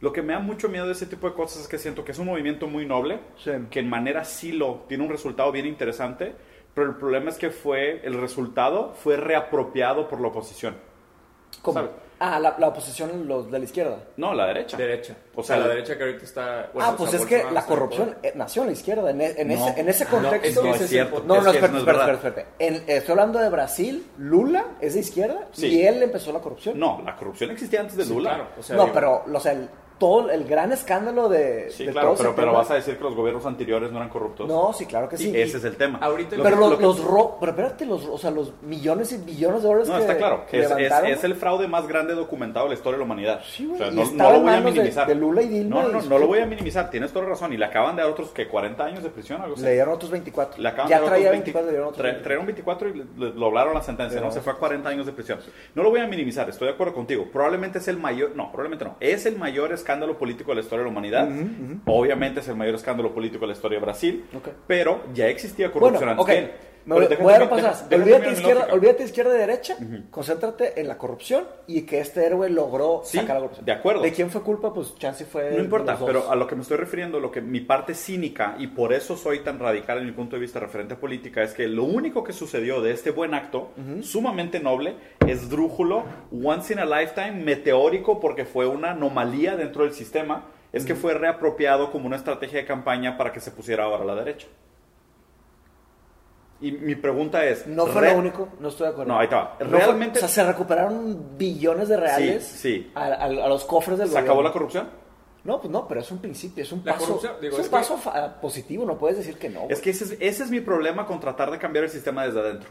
lo 0.00 0.12
que 0.12 0.20
me 0.22 0.32
da 0.32 0.40
mucho 0.40 0.68
miedo 0.68 0.86
de 0.86 0.92
ese 0.92 1.06
tipo 1.06 1.28
de 1.28 1.34
cosas 1.34 1.62
es 1.62 1.68
que 1.68 1.78
siento 1.78 2.04
que 2.04 2.12
es 2.12 2.18
un 2.18 2.26
movimiento 2.26 2.66
muy 2.66 2.84
noble, 2.84 3.20
Sí. 3.36 3.52
que 3.70 3.80
en 3.80 3.88
manera 3.88 4.24
sí 4.24 4.52
lo 4.52 4.84
tiene 4.88 5.04
un 5.04 5.10
resultado 5.10 5.50
bien 5.52 5.66
interesante, 5.66 6.34
pero 6.74 6.88
el 6.88 6.96
problema 6.96 7.30
es 7.30 7.38
que 7.38 7.50
fue 7.50 8.00
el 8.04 8.14
resultado 8.20 8.94
fue 8.94 9.16
reapropiado 9.16 10.08
por 10.08 10.20
la 10.20 10.28
oposición. 10.28 10.74
¿Cómo? 11.62 11.74
¿sabes? 11.78 11.90
Ah, 12.20 12.38
la, 12.38 12.54
la 12.58 12.68
oposición 12.68 13.26
los 13.26 13.50
de 13.50 13.58
la 13.58 13.64
izquierda. 13.64 13.96
No, 14.16 14.32
la 14.34 14.46
derecha. 14.46 14.76
Derecha. 14.76 15.14
O 15.34 15.40
O 15.40 15.44
sea, 15.44 15.56
la 15.56 15.68
derecha 15.68 15.96
que 15.98 16.04
ahorita 16.04 16.24
está. 16.24 16.70
bueno, 16.72 16.88
ah, 16.88 16.92
o 16.92 16.96
pues 16.96 17.10
sea, 17.10 17.20
es 17.20 17.26
que 17.26 17.34
Bolsonaro 17.36 17.54
la 17.54 17.60
está 17.60 17.72
en 17.72 17.78
corrupción 17.78 18.08
poder. 18.14 18.18
eh, 18.22 18.32
nació 18.36 18.62
en 18.62 18.66
la 18.68 18.72
izquierda. 18.72 19.10
En, 19.10 19.20
e- 19.20 19.34
en 19.36 19.48
No, 19.48 19.54
ese, 19.54 19.80
en 19.80 19.88
ese 19.88 20.04
no, 20.04 20.10
contexto. 20.10 20.62
que 20.62 20.68
no 20.68 20.74
ese 20.74 20.84
es 20.84 20.90
cierto. 20.90 21.20
No, 21.26 21.34
no, 21.34 21.34
Es 21.34 21.40
que 21.42 21.48
espérate, 21.50 21.72
no 21.72 21.76
es 21.76 21.80
espérate, 21.80 21.98
verdad. 22.06 22.14
espérate, 22.14 22.40
espérate. 22.40 22.82
En- 22.84 22.96
estoy 22.98 23.12
hablando 23.12 23.38
de 23.40 23.48
Brasil. 23.50 24.06
Lula 24.18 24.64
es 24.80 24.94
de 24.94 25.00
izquierda 25.00 25.48
Sí. 25.52 25.66
y 25.66 25.86
él 25.86 26.02
empezó 26.02 26.32
la 26.32 26.38
corrupción. 26.40 26.78
No, 26.78 27.02
la 27.04 27.16
corrupción 27.16 27.50
existía 27.50 27.80
antes 27.80 27.96
de 27.96 28.04
Sí, 28.04 28.12
Lula. 28.14 28.30
claro, 28.34 28.48
o 28.58 28.62
sea, 28.62 28.76
no, 28.76 28.82
digo, 28.84 28.94
pero 28.94 29.24
o 29.32 29.40
sea, 29.40 29.52
el, 29.52 29.68
todo 29.98 30.30
el 30.30 30.44
gran 30.44 30.72
escándalo 30.72 31.28
de. 31.28 31.70
Sí, 31.70 31.86
de 31.86 31.92
claro, 31.92 32.08
todo 32.10 32.18
pero, 32.18 32.34
pero 32.34 32.52
vas 32.52 32.70
a 32.70 32.74
decir 32.74 32.96
que 32.96 33.04
los 33.04 33.14
gobiernos 33.14 33.46
anteriores 33.46 33.90
no 33.90 33.98
eran 33.98 34.08
corruptos. 34.08 34.48
No, 34.48 34.72
sí, 34.72 34.86
claro 34.86 35.08
que 35.08 35.16
sí. 35.16 35.30
Y 35.30 35.36
ese 35.40 35.58
es 35.58 35.64
el 35.64 35.76
tema. 35.76 35.98
Ahorita 36.02 36.36
Lo 36.36 36.42
pero 36.42 36.56
los, 36.56 36.70
lo 36.70 36.76
que- 36.78 36.82
los 36.84 37.04
ro- 37.04 37.36
pero 37.38 37.52
espérate, 37.52 37.86
los, 37.86 38.04
o 38.06 38.18
sea, 38.18 38.30
los 38.30 38.52
millones 38.62 39.12
y 39.12 39.18
billones 39.18 39.62
de 39.62 39.68
dólares 39.68 39.88
No, 39.88 39.94
que 39.96 40.00
está 40.02 40.16
claro. 40.16 40.44
que 40.50 40.58
es, 40.58 40.64
es- 40.64 40.76
levantaron, 40.76 41.10
es 41.10 41.24
el 41.24 41.34
fraude 41.36 41.68
más 41.68 41.86
grande 41.86 42.14
documentado 42.14 42.66
de 42.66 42.70
la 42.70 42.74
historia 42.74 42.96
de 42.96 42.98
la 42.98 43.04
humanidad. 43.04 43.40
Sí, 43.48 43.66
güey, 43.66 43.76
O 43.80 43.84
sea, 43.84 43.92
y 43.92 43.96
no, 44.16 44.32
lo 44.32 44.40
voy 44.40 44.50
a 44.50 44.56
de- 44.56 44.60
minimizar. 44.62 45.06
de 45.06 45.14
Lula 45.14 45.42
y 45.42 45.48
Dilma 45.48 45.82
No, 45.82 45.88
no, 45.88 46.02
no, 46.02 46.18
lo 46.18 46.26
voy 46.26 46.40
a 46.40 46.46
minimizar. 46.46 46.90
Tienes 46.90 47.12
toda 47.12 47.24
la 47.24 47.30
razón. 47.30 47.52
Y 47.52 47.56
le 47.56 47.64
acaban 47.64 47.94
de 47.96 48.02
dar 48.02 48.10
otros 48.10 48.30
que 48.30 48.48
40 48.48 48.84
años 48.84 49.02
de 49.02 49.10
prisión 49.10 49.40
o 49.40 49.44
algo 49.44 49.56
así. 49.56 49.64
le 49.64 49.72
dieron 49.74 49.94
otros 49.94 50.10
24. 50.10 50.60
Le 50.62 50.68
acaban 50.68 50.88
ya 50.90 50.96
de 50.96 51.00
dar 51.02 51.10
traía 51.10 51.28
otros 51.28 51.32
24, 51.44 51.66
le 51.66 51.70
dieron 51.72 51.88
otros 51.88 52.00
tra- 52.00 52.10
24. 52.10 52.22
trajeron 52.24 52.46
24 52.46 52.88
y 52.88 52.92
le, 52.94 53.04
le 53.26 53.32
doblaron 53.38 53.74
la 53.74 53.82
sentencia, 53.82 54.20
¿no? 54.20 54.30
Se 54.30 54.40
fue 54.40 54.52
a 54.52 54.56
40 54.56 54.88
años 54.88 55.06
de 55.06 55.12
prisión. 55.12 55.38
No 55.74 55.82
lo 55.82 55.90
voy 55.90 56.00
a 56.00 56.06
minimizar, 56.06 56.48
estoy 56.48 56.68
de 56.68 56.74
acuerdo 56.74 56.94
contigo. 56.94 57.26
Probablemente 57.32 57.78
es 57.78 57.88
el 57.88 57.96
mayor, 57.98 58.32
no, 58.34 58.50
probablemente 58.50 58.84
no. 58.84 58.96
Es 59.00 59.26
el 59.26 59.36
mayor 59.38 59.72
escándalo 59.84 60.16
político 60.16 60.50
de 60.50 60.56
la 60.56 60.60
historia 60.62 60.78
de 60.78 60.84
la 60.84 60.90
humanidad. 60.90 61.28
Obviamente 61.84 62.40
es 62.40 62.48
el 62.48 62.56
mayor 62.56 62.74
escándalo 62.74 63.12
político 63.12 63.40
de 63.40 63.48
la 63.48 63.52
historia 63.52 63.78
de 63.78 63.84
Brasil. 63.84 64.24
Pero 64.66 65.02
ya 65.12 65.28
existía 65.28 65.68
Bueno, 65.68 65.98
corrupción 65.98 66.08
antes 66.08 66.26
que 66.26 66.38
él. 66.38 66.50
Voy, 66.86 67.04
a 67.32 67.38
repasar. 67.38 67.86
olvídate, 67.92 68.32
izquierda, 68.32 68.68
olvídate 68.72 69.04
izquierda 69.04 69.34
y 69.34 69.38
derecha. 69.38 69.76
Concéntrate 70.10 70.80
en 70.80 70.88
la 70.88 70.98
corrupción 70.98 71.44
y 71.66 71.82
que 71.82 72.00
este 72.00 72.26
héroe 72.26 72.50
logró 72.50 73.02
Sí, 73.04 73.18
sacar 73.18 73.36
la 73.36 73.40
corrupción. 73.40 73.64
de 73.64 73.72
acuerdo. 73.72 74.02
¿De 74.02 74.12
quién 74.12 74.30
fue 74.30 74.42
culpa? 74.42 74.72
Pues 74.72 74.94
Chance 74.98 75.24
fue. 75.24 75.50
No 75.52 75.60
importa, 75.62 75.98
pero 76.04 76.30
a 76.30 76.36
lo 76.36 76.46
que 76.46 76.54
me 76.56 76.62
estoy 76.62 76.76
refiriendo, 76.76 77.20
lo 77.20 77.30
que 77.30 77.40
mi 77.40 77.60
parte 77.60 77.94
cínica, 77.94 78.56
y 78.58 78.66
por 78.68 78.92
eso 78.92 79.16
soy 79.16 79.40
tan 79.40 79.58
radical 79.58 79.98
en 79.98 80.06
mi 80.06 80.12
punto 80.12 80.36
de 80.36 80.40
vista 80.40 80.60
referente 80.60 80.94
a 80.94 80.96
política, 80.98 81.42
es 81.42 81.54
que 81.54 81.68
lo 81.68 81.84
único 81.84 82.22
que 82.22 82.32
sucedió 82.32 82.82
de 82.82 82.92
este 82.92 83.10
buen 83.10 83.34
acto, 83.34 83.70
sumamente 84.02 84.60
noble, 84.60 84.94
esdrújulo, 85.26 86.04
once 86.44 86.72
in 86.72 86.78
a 86.80 86.84
lifetime, 86.84 87.32
meteórico, 87.32 88.20
porque 88.20 88.44
fue 88.44 88.66
una 88.66 88.90
anomalía 88.90 89.56
dentro 89.56 89.84
del 89.84 89.92
sistema, 89.94 90.46
es 90.72 90.84
que 90.84 90.94
fue 90.94 91.14
reapropiado 91.14 91.92
como 91.92 92.06
una 92.06 92.16
estrategia 92.16 92.58
de 92.58 92.66
campaña 92.66 93.16
para 93.16 93.32
que 93.32 93.40
se 93.40 93.50
pusiera 93.52 93.84
ahora 93.84 94.02
a 94.02 94.06
la 94.06 94.14
derecha. 94.16 94.46
Y 96.64 96.72
mi 96.72 96.94
pregunta 96.94 97.44
es... 97.44 97.66
No 97.66 97.86
fue 97.86 98.10
lo 98.10 98.18
único, 98.18 98.48
no 98.58 98.68
estoy 98.68 98.86
de 98.86 98.92
acuerdo. 98.92 99.12
No, 99.12 99.18
ahí. 99.18 99.28
No 99.30 99.48
fue- 99.58 99.66
Realmente- 99.78 100.18
o 100.18 100.20
sea, 100.20 100.28
se 100.28 100.44
recuperaron 100.44 101.36
billones 101.36 101.88
de 101.88 101.96
reales 101.98 102.44
Sí, 102.44 102.58
sí. 102.58 102.92
A, 102.94 103.04
a- 103.04 103.24
a 103.24 103.28
los 103.48 103.64
cofres 103.64 103.98
del 103.98 104.08
¿Se 104.08 104.18
acabó 104.18 104.42
la 104.42 104.50
corrupción? 104.50 104.88
No, 105.44 105.60
pues 105.60 105.70
no, 105.70 105.86
pero 105.86 106.00
es 106.00 106.10
un 106.10 106.18
principio, 106.18 106.62
es 106.64 106.72
un 106.72 106.80
La 106.82 106.94
paso, 106.94 107.20
digo, 107.42 107.52
es 107.52 107.58
un 107.58 107.60
es 107.60 107.68
paso 107.68 108.00
positivo, 108.40 108.86
no 108.86 108.96
puedes 108.96 109.18
decir 109.18 109.36
que 109.36 109.50
no. 109.50 109.66
Es 109.68 109.80
que 109.82 109.90
ese 109.90 110.04
es, 110.04 110.16
ese 110.18 110.44
es 110.44 110.50
mi 110.50 110.60
problema 110.60 111.04
con 111.04 111.20
tratar 111.20 111.50
de 111.50 111.58
cambiar 111.58 111.84
el 111.84 111.90
sistema 111.90 112.24
desde 112.24 112.40
adentro. 112.40 112.70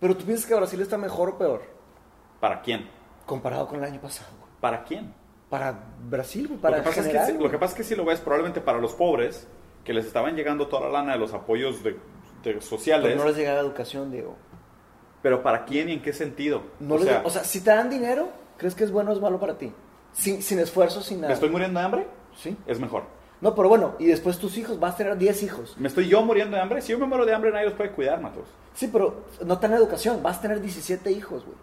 Pero 0.00 0.16
tú 0.16 0.24
piensas 0.24 0.44
que 0.44 0.54
Brasil 0.56 0.80
está 0.80 0.98
mejor 0.98 1.28
o 1.28 1.38
peor 1.38 1.62
¿Para 2.40 2.60
quién? 2.60 2.88
comparado 3.24 3.68
con 3.68 3.78
el 3.78 3.84
año 3.84 4.00
pasado. 4.00 4.30
¿Para 4.60 4.82
quién? 4.82 5.14
Para 5.48 5.78
Brasil, 6.08 6.58
para 6.60 6.78
lo, 6.78 6.82
que 6.82 6.88
pasa 6.88 7.00
es 7.02 7.06
que, 7.06 7.12
general, 7.12 7.32
güey. 7.34 7.44
lo 7.44 7.50
que 7.52 7.58
pasa 7.58 7.72
es 7.72 7.76
que 7.76 7.84
si 7.84 7.94
lo 7.94 8.04
ves 8.04 8.18
probablemente 8.20 8.60
para 8.60 8.78
los 8.78 8.94
pobres, 8.94 9.46
que 9.84 9.92
les 9.94 10.04
estaban 10.04 10.34
llegando 10.34 10.66
toda 10.66 10.86
la 10.88 10.98
lana 10.98 11.12
de 11.12 11.18
los 11.20 11.32
apoyos 11.32 11.82
de, 11.84 11.96
de 12.42 12.60
sociales, 12.60 13.06
Pero 13.08 13.20
no 13.20 13.28
les 13.28 13.36
llega 13.36 13.54
la 13.54 13.60
educación, 13.60 14.10
Diego. 14.10 14.36
pero 15.22 15.42
¿para 15.42 15.64
quién 15.64 15.88
y 15.88 15.92
en 15.94 16.02
qué 16.02 16.12
sentido? 16.12 16.62
No 16.80 16.94
o, 16.94 16.98
les- 16.98 17.06
sea, 17.08 17.22
o 17.24 17.30
sea, 17.30 17.44
si 17.44 17.60
te 17.60 17.70
dan 17.70 17.90
dinero, 17.90 18.28
¿crees 18.56 18.74
que 18.74 18.84
es 18.84 18.90
bueno 18.90 19.10
o 19.10 19.14
es 19.14 19.20
malo 19.20 19.38
para 19.40 19.58
ti? 19.58 19.72
Sin, 20.12 20.42
sin 20.42 20.58
esfuerzo, 20.58 21.02
sin 21.02 21.18
nada. 21.20 21.28
¿me 21.28 21.34
estoy 21.34 21.48
muriendo 21.50 21.78
de 21.80 21.84
hambre? 21.86 22.06
Sí. 22.36 22.56
Es 22.66 22.78
mejor. 22.80 23.04
No, 23.40 23.54
pero 23.54 23.68
bueno, 23.68 23.94
y 24.00 24.06
después 24.06 24.38
tus 24.38 24.56
hijos, 24.58 24.80
vas 24.80 24.94
a 24.94 24.96
tener 24.98 25.16
10 25.16 25.42
hijos. 25.44 25.76
¿Me 25.78 25.86
estoy 25.88 26.08
yo 26.08 26.22
muriendo 26.22 26.56
de 26.56 26.62
hambre? 26.62 26.80
Si 26.82 26.90
yo 26.92 26.98
me 26.98 27.06
muero 27.06 27.24
de 27.24 27.34
hambre, 27.34 27.52
nadie 27.52 27.66
los 27.66 27.74
puede 27.74 27.92
cuidar, 27.92 28.20
Matos. 28.20 28.48
Sí, 28.74 28.88
pero 28.92 29.24
no 29.44 29.58
te 29.58 29.68
dan 29.68 29.76
educación, 29.76 30.22
vas 30.22 30.38
a 30.38 30.42
tener 30.42 30.60
17 30.60 31.10
hijos, 31.12 31.44
güey. 31.44 31.56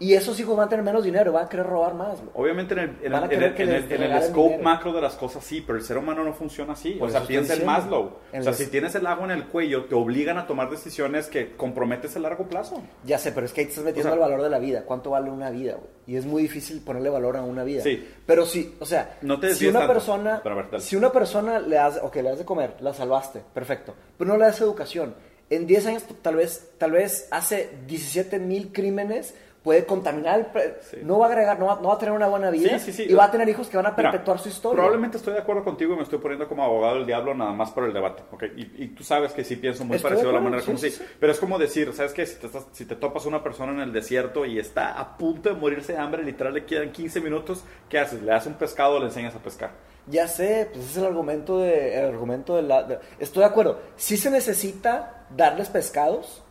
Y 0.00 0.14
esos 0.14 0.40
hijos 0.40 0.56
van 0.56 0.66
a 0.66 0.68
tener 0.70 0.82
menos 0.82 1.04
dinero, 1.04 1.30
van 1.30 1.44
a 1.44 1.48
querer 1.50 1.66
robar 1.66 1.92
más. 1.92 2.18
Obviamente 2.32 2.72
en 2.72 2.80
el, 2.80 2.96
en 3.02 3.12
en 3.14 4.02
en 4.02 4.22
scope 4.22 4.56
macro 4.58 4.94
de 4.94 5.02
las 5.02 5.14
cosas 5.14 5.44
sí, 5.44 5.62
pero 5.64 5.78
el 5.78 5.84
ser 5.84 5.98
humano 5.98 6.24
no 6.24 6.32
funciona 6.32 6.72
así. 6.72 6.92
Por 6.92 7.08
o 7.08 7.12
sea, 7.12 7.20
piensa 7.20 7.52
en. 7.52 7.66
Maslow. 7.66 8.16
O 8.32 8.42
sea, 8.42 8.54
si 8.54 8.68
tienes 8.68 8.94
el 8.94 9.06
agua 9.06 9.26
en 9.26 9.32
el 9.32 9.44
cuello, 9.48 9.84
te 9.84 9.94
obligan 9.94 10.38
a 10.38 10.46
tomar 10.46 10.70
decisiones 10.70 11.26
que 11.28 11.54
comprometes 11.54 12.16
a 12.16 12.18
largo 12.18 12.48
plazo. 12.48 12.82
Ya 13.04 13.18
sé, 13.18 13.30
pero 13.32 13.44
es 13.44 13.52
que 13.52 13.60
ahí 13.60 13.66
te 13.66 13.72
estás 13.72 13.84
metiendo 13.84 14.08
O 14.08 14.14
sea- 14.14 14.24
el 14.24 14.30
valor 14.30 14.42
de 14.42 14.48
la 14.50 14.58
vida. 14.58 14.84
¿Cuánto 14.86 15.10
vale 15.10 15.30
una 15.30 15.50
vida? 15.50 15.76
Y 16.06 16.16
es 16.16 16.24
muy 16.24 16.42
difícil 16.42 16.80
ponerle 16.80 17.10
valor 17.10 17.36
a 17.36 17.42
una 17.42 17.62
vida. 17.62 17.82
Sí. 17.82 18.02
Pero 18.24 18.46
sí, 18.46 18.76
o 18.80 18.86
sea, 18.86 19.18
No 19.20 19.38
te 19.38 19.54
si 19.54 19.66
una 19.66 19.80
tanto. 19.80 19.92
persona, 19.92 20.40
ver, 20.42 20.80
si 20.80 20.96
una 20.96 21.12
persona 21.12 21.58
le 21.60 21.76
das, 21.76 22.00
le 22.14 22.22
das 22.22 22.38
de 22.38 22.44
comer, 22.46 22.74
la 22.80 22.94
salvaste, 22.94 23.42
perfecto, 23.52 23.94
pero 24.16 24.30
no 24.32 24.38
le 24.38 24.46
das 24.46 24.60
educación. 24.62 25.14
En 25.50 25.66
10 25.66 25.86
años 25.86 26.04
tal 26.22 26.36
vez, 26.36 26.70
tal 26.78 26.92
vez 26.92 27.28
hace 27.30 27.70
17 27.86 28.38
mil 28.38 28.72
crímenes, 28.72 29.34
puede 29.62 29.84
contaminar, 29.84 30.50
Sí. 30.80 30.98
no 31.02 31.18
va 31.18 31.26
a 31.26 31.28
agregar, 31.28 31.58
no 31.58 31.66
va, 31.66 31.78
no 31.82 31.88
va 31.88 31.94
a 31.94 31.98
tener 31.98 32.14
una 32.14 32.28
buena 32.28 32.48
vida 32.50 32.78
Sí, 32.78 32.92
sí, 32.92 33.04
sí. 33.04 33.10
y 33.10 33.14
va 33.14 33.24
a 33.24 33.30
tener 33.30 33.46
hijos 33.48 33.68
que 33.68 33.76
van 33.76 33.84
a 33.86 33.90
Mira, 33.90 34.10
perpetuar 34.10 34.38
su 34.38 34.48
historia. 34.48 34.76
Probablemente 34.76 35.18
estoy 35.18 35.34
de 35.34 35.40
acuerdo 35.40 35.62
contigo 35.64 35.92
y 35.92 35.96
me 35.98 36.02
estoy 36.02 36.18
poniendo 36.18 36.48
como 36.48 36.64
abogado 36.64 36.94
del 36.96 37.06
diablo 37.06 37.34
nada 37.34 37.52
más 37.52 37.70
por 37.70 37.84
el 37.84 37.92
debate. 37.92 38.22
¿ok? 38.32 38.44
Y, 38.56 38.84
y 38.84 38.88
tú 38.88 39.04
sabes 39.04 39.32
que 39.32 39.44
sí 39.44 39.56
pienso 39.56 39.84
muy 39.84 39.96
Estoy 39.96 40.08
parecido 40.12 40.30
a 40.30 40.34
la 40.34 40.40
manera 40.40 40.62
como 40.62 40.78
sí. 40.78 40.94
Pero 41.20 41.30
es 41.32 41.38
como 41.38 41.58
decir, 41.58 41.92
¿sabes 41.92 42.12
qué? 42.14 42.24
Si 42.24 42.36
te, 42.36 42.46
estás- 42.46 42.66
si 42.72 42.86
te 42.86 42.96
topas 42.96 43.26
una 43.26 43.42
persona 43.42 43.72
en 43.72 43.80
el 43.80 43.92
desierto 43.92 44.46
y 44.46 44.58
está 44.58 44.98
a 44.98 45.18
punto 45.18 45.50
de 45.50 45.54
morirse 45.56 45.92
de 45.92 45.98
hambre, 45.98 46.22
literal 46.24 46.54
le 46.54 46.64
quedan 46.64 46.90
15 46.90 47.20
minutos, 47.20 47.62
¿qué 47.90 47.98
haces? 47.98 48.22
¿Le 48.22 48.30
das 48.30 48.46
un 48.46 48.54
pescado 48.54 48.94
o 48.94 48.98
le 48.98 49.06
enseñas 49.06 49.34
a 49.34 49.40
pescar? 49.40 49.72
Ya 50.06 50.26
sé, 50.26 50.70
pues 50.72 50.86
es 50.90 50.96
el 50.96 51.04
argumento 51.04 51.58
de, 51.58 51.98
el 51.98 52.06
argumento 52.06 52.56
de 52.56 52.62
la... 52.62 52.82
de- 52.84 52.98
estoy 53.18 53.40
de 53.40 53.46
acuerdo. 53.50 53.78
Sí 53.96 54.16
se 54.16 54.30
necesita 54.30 55.26
darles 55.36 55.68
pescados, 55.68 56.42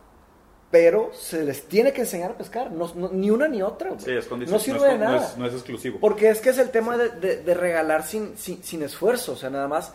pero 0.70 1.10
se 1.14 1.42
les 1.44 1.64
tiene 1.64 1.92
que 1.92 2.02
enseñar 2.02 2.30
a 2.32 2.36
pescar. 2.38 2.70
No, 2.70 2.90
no- 2.94 3.08
ni 3.10 3.30
una 3.30 3.48
ni 3.48 3.60
otra. 3.62 3.90
Sí, 3.98 4.12
es. 4.12 4.30
No 4.30 4.58
sirve 4.58 4.86
es, 4.86 4.92
de 4.92 4.98
nada. 4.98 5.16
es- 5.26 5.36
no 5.36 5.46
es 5.46 5.52
exclusivo. 5.54 5.98
Porque 6.00 6.28
es 6.30 6.40
que 6.40 6.50
es 6.50 6.58
el 6.58 6.70
tema 6.70 6.96
de, 6.96 7.08
de- 7.10 7.36
de 7.42 7.54
regalar 7.54 8.04
sin, 8.04 8.36
sin, 8.36 8.62
sin 8.62 8.82
esfuerzo. 8.82 9.32
O 9.32 9.36
sea, 9.36 9.50
nada 9.50 9.66
más 9.68 9.92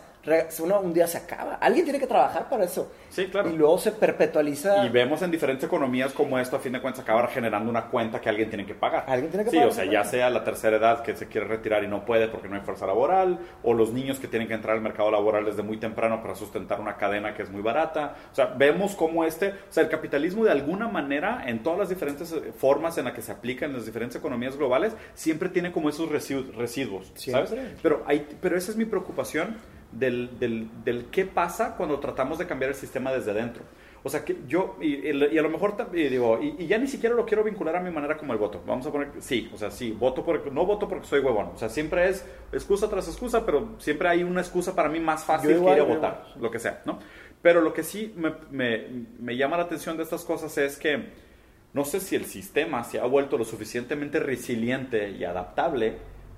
uno 0.60 0.80
un 0.80 0.92
día 0.92 1.06
se 1.06 1.18
acaba. 1.18 1.54
Alguien 1.54 1.84
tiene 1.84 1.98
que 1.98 2.06
trabajar 2.06 2.48
para 2.48 2.64
eso. 2.64 2.92
Sí, 3.10 3.26
claro. 3.26 3.48
Y 3.50 3.56
luego 3.56 3.78
se 3.78 3.92
perpetualiza. 3.92 4.84
Y 4.84 4.88
vemos 4.88 5.22
en 5.22 5.30
diferentes 5.30 5.64
economías 5.64 6.12
como 6.12 6.38
esto, 6.38 6.56
a 6.56 6.58
fin 6.58 6.72
de 6.72 6.80
cuentas, 6.80 7.02
acaba 7.02 7.26
generando 7.28 7.70
una 7.70 7.86
cuenta 7.86 8.20
que 8.20 8.28
alguien 8.28 8.48
tiene 8.48 8.66
que 8.66 8.74
pagar. 8.74 9.04
Alguien 9.06 9.30
tiene 9.30 9.44
que 9.44 9.50
sí, 9.50 9.56
pagar 9.56 9.70
o 9.70 9.74
sea, 9.74 9.84
ya 9.84 10.04
sea 10.04 10.30
la 10.30 10.44
tercera 10.44 10.76
edad 10.76 11.02
que 11.02 11.16
se 11.16 11.28
quiere 11.28 11.46
retirar 11.46 11.84
y 11.84 11.88
no 11.88 12.04
puede 12.04 12.28
porque 12.28 12.48
no 12.48 12.56
hay 12.56 12.62
fuerza 12.62 12.86
laboral, 12.86 13.38
o 13.62 13.72
los 13.74 13.92
niños 13.92 14.18
que 14.18 14.28
tienen 14.28 14.48
que 14.48 14.54
entrar 14.54 14.76
al 14.76 14.82
mercado 14.82 15.10
laboral 15.10 15.44
desde 15.44 15.62
muy 15.62 15.76
temprano 15.78 16.20
para 16.20 16.34
sustentar 16.34 16.80
una 16.80 16.96
cadena 16.96 17.34
que 17.34 17.42
es 17.42 17.50
muy 17.50 17.62
barata. 17.62 18.14
O 18.32 18.34
sea, 18.34 18.46
vemos 18.46 18.94
cómo 18.94 19.24
este, 19.24 19.50
o 19.50 19.54
sea, 19.70 19.82
el 19.84 19.88
capitalismo 19.88 20.44
de 20.44 20.50
alguna 20.50 20.88
manera, 20.88 21.44
en 21.46 21.62
todas 21.62 21.78
las 21.78 21.88
diferentes 21.88 22.32
eh, 22.32 22.52
formas 22.56 22.98
en 22.98 23.04
las 23.04 23.14
que 23.14 23.22
se 23.22 23.32
aplica 23.32 23.64
en 23.66 23.72
las 23.72 23.86
diferentes 23.86 24.16
economías 24.16 24.56
globales, 24.56 24.94
siempre 25.14 25.48
tiene 25.48 25.72
como 25.72 25.88
esos 25.88 26.10
residu- 26.10 26.52
residuos, 26.54 27.12
¿sabes? 27.14 27.50
Siempre. 27.50 27.76
Pero, 27.82 28.02
hay, 28.06 28.26
pero 28.40 28.56
esa 28.56 28.70
es 28.72 28.76
mi 28.76 28.84
preocupación 28.84 29.56
del, 29.98 30.38
del, 30.38 30.68
del 30.84 31.06
qué 31.06 31.24
pasa 31.24 31.76
cuando 31.76 31.98
tratamos 31.98 32.38
de 32.38 32.46
cambiar 32.46 32.70
el 32.70 32.76
sistema 32.76 33.12
desde 33.12 33.32
dentro. 33.32 33.62
O 34.02 34.08
sea, 34.08 34.24
que 34.24 34.36
yo, 34.46 34.76
y, 34.80 35.08
a 35.10 35.42
lo 35.42 35.48
mejor, 35.48 35.74
y 35.92 36.04
digo, 36.04 36.38
y, 36.40 36.54
y 36.62 36.66
ya 36.68 36.78
ni 36.78 36.86
siquiera 36.86 37.16
lo 37.16 37.26
quiero 37.26 37.42
vincular 37.42 37.74
a 37.74 37.80
mi 37.80 37.90
manera 37.90 38.16
como 38.16 38.32
el 38.32 38.38
voto. 38.38 38.62
Vamos 38.64 38.86
a 38.86 38.92
poner, 38.92 39.08
sí, 39.18 39.50
o 39.52 39.56
sea, 39.56 39.70
sí, 39.72 39.90
voto 39.90 40.24
por, 40.24 40.52
no 40.52 40.64
voto 40.64 40.88
porque 40.88 41.08
soy 41.08 41.18
huevón. 41.18 41.46
O 41.54 41.58
sea, 41.58 41.68
siempre 41.68 42.08
es 42.08 42.24
excusa 42.52 42.88
tras 42.88 43.08
excusa, 43.08 43.44
pero 43.44 43.70
siempre 43.78 44.08
hay 44.08 44.22
una 44.22 44.42
excusa 44.42 44.76
para 44.76 44.88
mí 44.88 45.00
más 45.00 45.24
fácil 45.24 45.50
Yo 45.50 45.56
igual, 45.56 45.74
que 45.74 45.82
ir 45.82 45.90
a 45.90 45.94
votar, 45.94 46.26
lo 46.38 46.52
que 46.52 46.60
sea, 46.60 46.82
¿no? 46.84 47.00
Pero 47.42 47.60
lo 47.60 47.72
que 47.72 47.82
sí 47.82 48.14
me, 48.16 48.32
me, 48.52 48.86
me 49.18 49.36
llama 49.36 49.56
la 49.56 49.64
atención 49.64 49.96
de 49.96 50.04
estas 50.04 50.24
cosas 50.24 50.56
es 50.56 50.76
que 50.76 51.06
no 51.72 51.84
sé 51.84 51.98
si 51.98 52.14
el 52.14 52.26
sistema 52.26 52.84
se 52.84 53.00
ha 53.00 53.04
vuelto 53.06 53.36
lo 53.36 53.44
suficientemente 53.44 54.20
resiliente 54.20 55.10
y 55.10 55.24
adaptable 55.24 55.96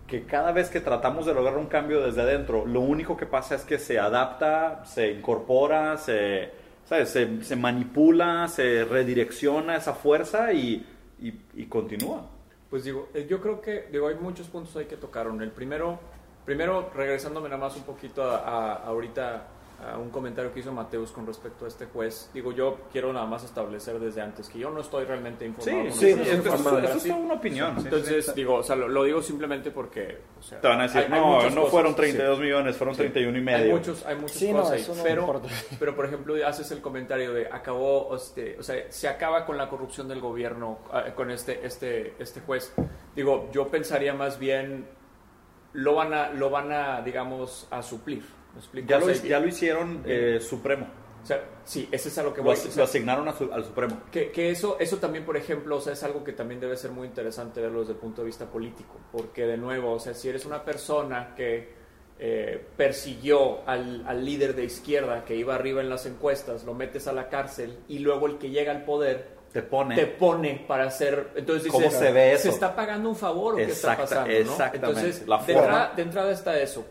que 0.08 0.24
cada 0.24 0.50
vez 0.52 0.70
que 0.70 0.80
tratamos 0.80 1.26
de 1.26 1.34
lograr 1.34 1.56
un 1.58 1.66
cambio 1.66 2.00
desde 2.00 2.22
adentro, 2.22 2.66
lo 2.66 2.80
único 2.80 3.16
que 3.16 3.26
pasa 3.26 3.54
es 3.54 3.62
que 3.62 3.78
se 3.78 3.98
adapta, 3.98 4.82
se 4.86 5.12
incorpora, 5.12 5.96
se, 5.98 6.50
¿sabes? 6.86 7.10
se, 7.10 7.44
se 7.44 7.54
manipula, 7.56 8.48
se 8.48 8.84
redirecciona 8.84 9.76
esa 9.76 9.92
fuerza 9.94 10.52
y, 10.52 10.84
y, 11.20 11.32
y 11.54 11.66
continúa. 11.66 12.24
Pues 12.70 12.84
digo, 12.84 13.08
eh, 13.14 13.26
yo 13.28 13.40
creo 13.40 13.60
que 13.60 13.86
digo, 13.92 14.08
hay 14.08 14.16
muchos 14.16 14.48
puntos 14.48 14.74
ahí 14.76 14.86
que 14.86 14.96
tocaron. 14.96 15.40
El 15.42 15.50
primero, 15.50 15.98
primero 16.44 16.90
regresándome 16.94 17.48
nada 17.48 17.60
más 17.60 17.76
un 17.76 17.82
poquito 17.82 18.22
a, 18.22 18.38
a- 18.38 18.74
ahorita 18.84 19.46
a 19.80 19.96
un 19.96 20.10
comentario 20.10 20.52
que 20.52 20.58
hizo 20.58 20.72
Mateus 20.72 21.12
con 21.12 21.24
respecto 21.24 21.64
a 21.64 21.68
este 21.68 21.86
juez. 21.86 22.30
Digo, 22.34 22.50
yo 22.52 22.78
quiero 22.90 23.12
nada 23.12 23.26
más 23.26 23.44
establecer 23.44 24.00
desde 24.00 24.20
antes 24.20 24.48
que 24.48 24.58
yo 24.58 24.70
no 24.70 24.80
estoy 24.80 25.04
realmente 25.04 25.46
informado. 25.46 25.90
sí, 25.92 25.98
sí, 26.00 26.06
esto- 26.10 26.54
Eso 26.54 26.96
es 26.96 27.02
toda 27.04 27.14
una 27.16 27.34
opinión. 27.34 27.74
sí, 27.76 27.80
sí, 27.82 27.86
Entonces, 27.86 28.26
sí. 28.26 28.32
digo, 28.34 28.54
o 28.56 28.62
sea, 28.64 28.74
lo, 28.74 28.88
lo 28.88 29.04
digo 29.04 29.22
simplemente 29.22 29.70
porque... 29.70 30.18
o 30.38 30.42
sea, 30.42 30.60
te 30.60 30.66
van 30.66 30.80
a 30.80 30.82
decir, 30.82 31.02
hay- 31.02 31.12
hay 31.12 31.20
no, 31.20 31.26
muchas 31.36 31.54
no 31.54 31.60
cosas, 31.60 31.70
fueron 31.72 31.90
sí. 31.92 31.96
32 31.98 32.40
millones, 32.40 32.76
fueron 32.76 32.96
31 32.96 33.38
y 33.38 33.40
medio. 33.40 33.64
Hay 33.66 33.72
muchos, 33.72 34.04
hay 34.04 34.16
muchas 34.16 34.36
Sí, 34.36 34.52
no, 34.52 34.58
cosas 34.58 34.72
ahí, 34.72 34.80
eso 34.80 34.94
no 34.96 35.02
pero, 35.04 35.42
pero 35.78 35.94
por 35.94 36.06
ejemplo 36.06 36.34
haces 36.46 36.70
el 36.72 36.80
comentario 36.80 37.32
de 37.32 37.46
acabó, 37.46 38.16
este, 38.16 38.56
o 38.58 38.62
sea, 38.64 38.90
se 38.90 39.06
acaba 39.08 39.46
con 39.46 39.56
la 39.56 39.68
corrupción 39.68 40.08
del 40.08 40.20
gobierno 40.20 40.78
eh, 40.92 41.12
con 41.14 41.30
este, 41.30 41.64
este, 41.64 42.14
este 42.18 42.40
juez. 42.40 42.74
Digo, 43.14 43.48
yo 43.52 43.68
pensaría 43.68 44.12
más 44.12 44.38
bien 44.40 44.86
lo 45.74 45.94
van 45.94 46.12
a, 46.14 46.30
lo 46.30 46.50
van 46.50 46.72
a, 46.72 47.00
digamos, 47.02 47.68
a 47.70 47.82
suplir. 47.82 48.24
Ya 48.86 48.98
lo, 48.98 49.10
ya 49.12 49.38
lo 49.40 49.46
hicieron 49.48 50.02
eh, 50.06 50.38
Supremo. 50.40 50.86
o 51.22 51.26
sea, 51.26 51.44
sí, 51.64 51.88
ese 51.92 52.08
es 52.08 52.18
a 52.18 52.22
lo 52.22 52.32
que 52.32 52.38
Lo, 52.38 52.44
voy. 52.44 52.54
as- 52.54 52.66
o 52.66 52.70
sea, 52.70 52.76
lo 52.78 52.84
asignaron 52.84 53.28
a 53.28 53.32
su- 53.32 53.52
al 53.52 53.64
Supremo. 53.64 54.00
que, 54.10 54.30
que 54.30 54.50
eso, 54.50 54.76
eso 54.80 54.96
también, 54.98 55.24
por 55.24 55.36
ejemplo, 55.36 55.76
o 55.76 55.80
sea, 55.80 55.92
es 55.92 56.02
algo 56.02 56.24
que 56.24 56.32
también 56.32 56.60
debe 56.60 56.76
ser 56.76 56.90
muy 56.90 57.06
interesante 57.06 57.60
verlo 57.60 57.80
desde 57.80 57.92
el 57.92 57.98
punto 57.98 58.22
de 58.22 58.26
vista 58.26 58.46
político, 58.46 58.96
porque 59.12 59.46
de 59.46 59.56
nuevo, 59.56 59.92
o 59.92 60.00
sea, 60.00 60.14
si 60.14 60.28
eres 60.28 60.44
una 60.46 60.64
persona 60.64 61.34
que 61.36 61.76
eh, 62.20 62.64
persiguió 62.76 63.60
al, 63.68 64.04
al 64.08 64.24
líder 64.24 64.56
de 64.56 64.64
izquierda 64.64 65.24
que 65.24 65.36
iba 65.36 65.54
arriba 65.54 65.80
en 65.80 65.88
las 65.88 66.04
encuestas, 66.06 66.64
lo 66.64 66.74
metes 66.74 67.06
a 67.06 67.12
la 67.12 67.28
cárcel 67.28 67.78
y 67.86 68.00
luego 68.00 68.26
el 68.26 68.38
que 68.38 68.50
llega 68.50 68.72
al 68.72 68.84
poder 68.84 69.28
Te 69.52 69.62
pone. 69.62 69.94
te 69.94 70.06
pone 70.06 70.64
para 70.66 70.84
hacer, 70.86 71.28
entonces 71.36 71.70
¿Cómo 71.70 71.88
se 71.90 72.10
ve 72.10 72.32
eso? 72.32 72.48
está 72.48 72.74
pagando 72.74 73.08
un 73.08 73.14
favor 73.14 73.54
o 73.54 73.56
qué 73.58 73.64
está 73.64 73.92
Exacta- 73.92 74.24
pasando, 74.24 74.56
¿no? 74.58 74.74
Entonces, 74.74 75.28
La 75.28 75.38
de, 75.38 75.44
forma. 75.44 75.60
entrada, 75.68 75.94
de 75.94 76.02
entrada 76.02 76.32
está 76.32 76.58
eso. 76.60 76.84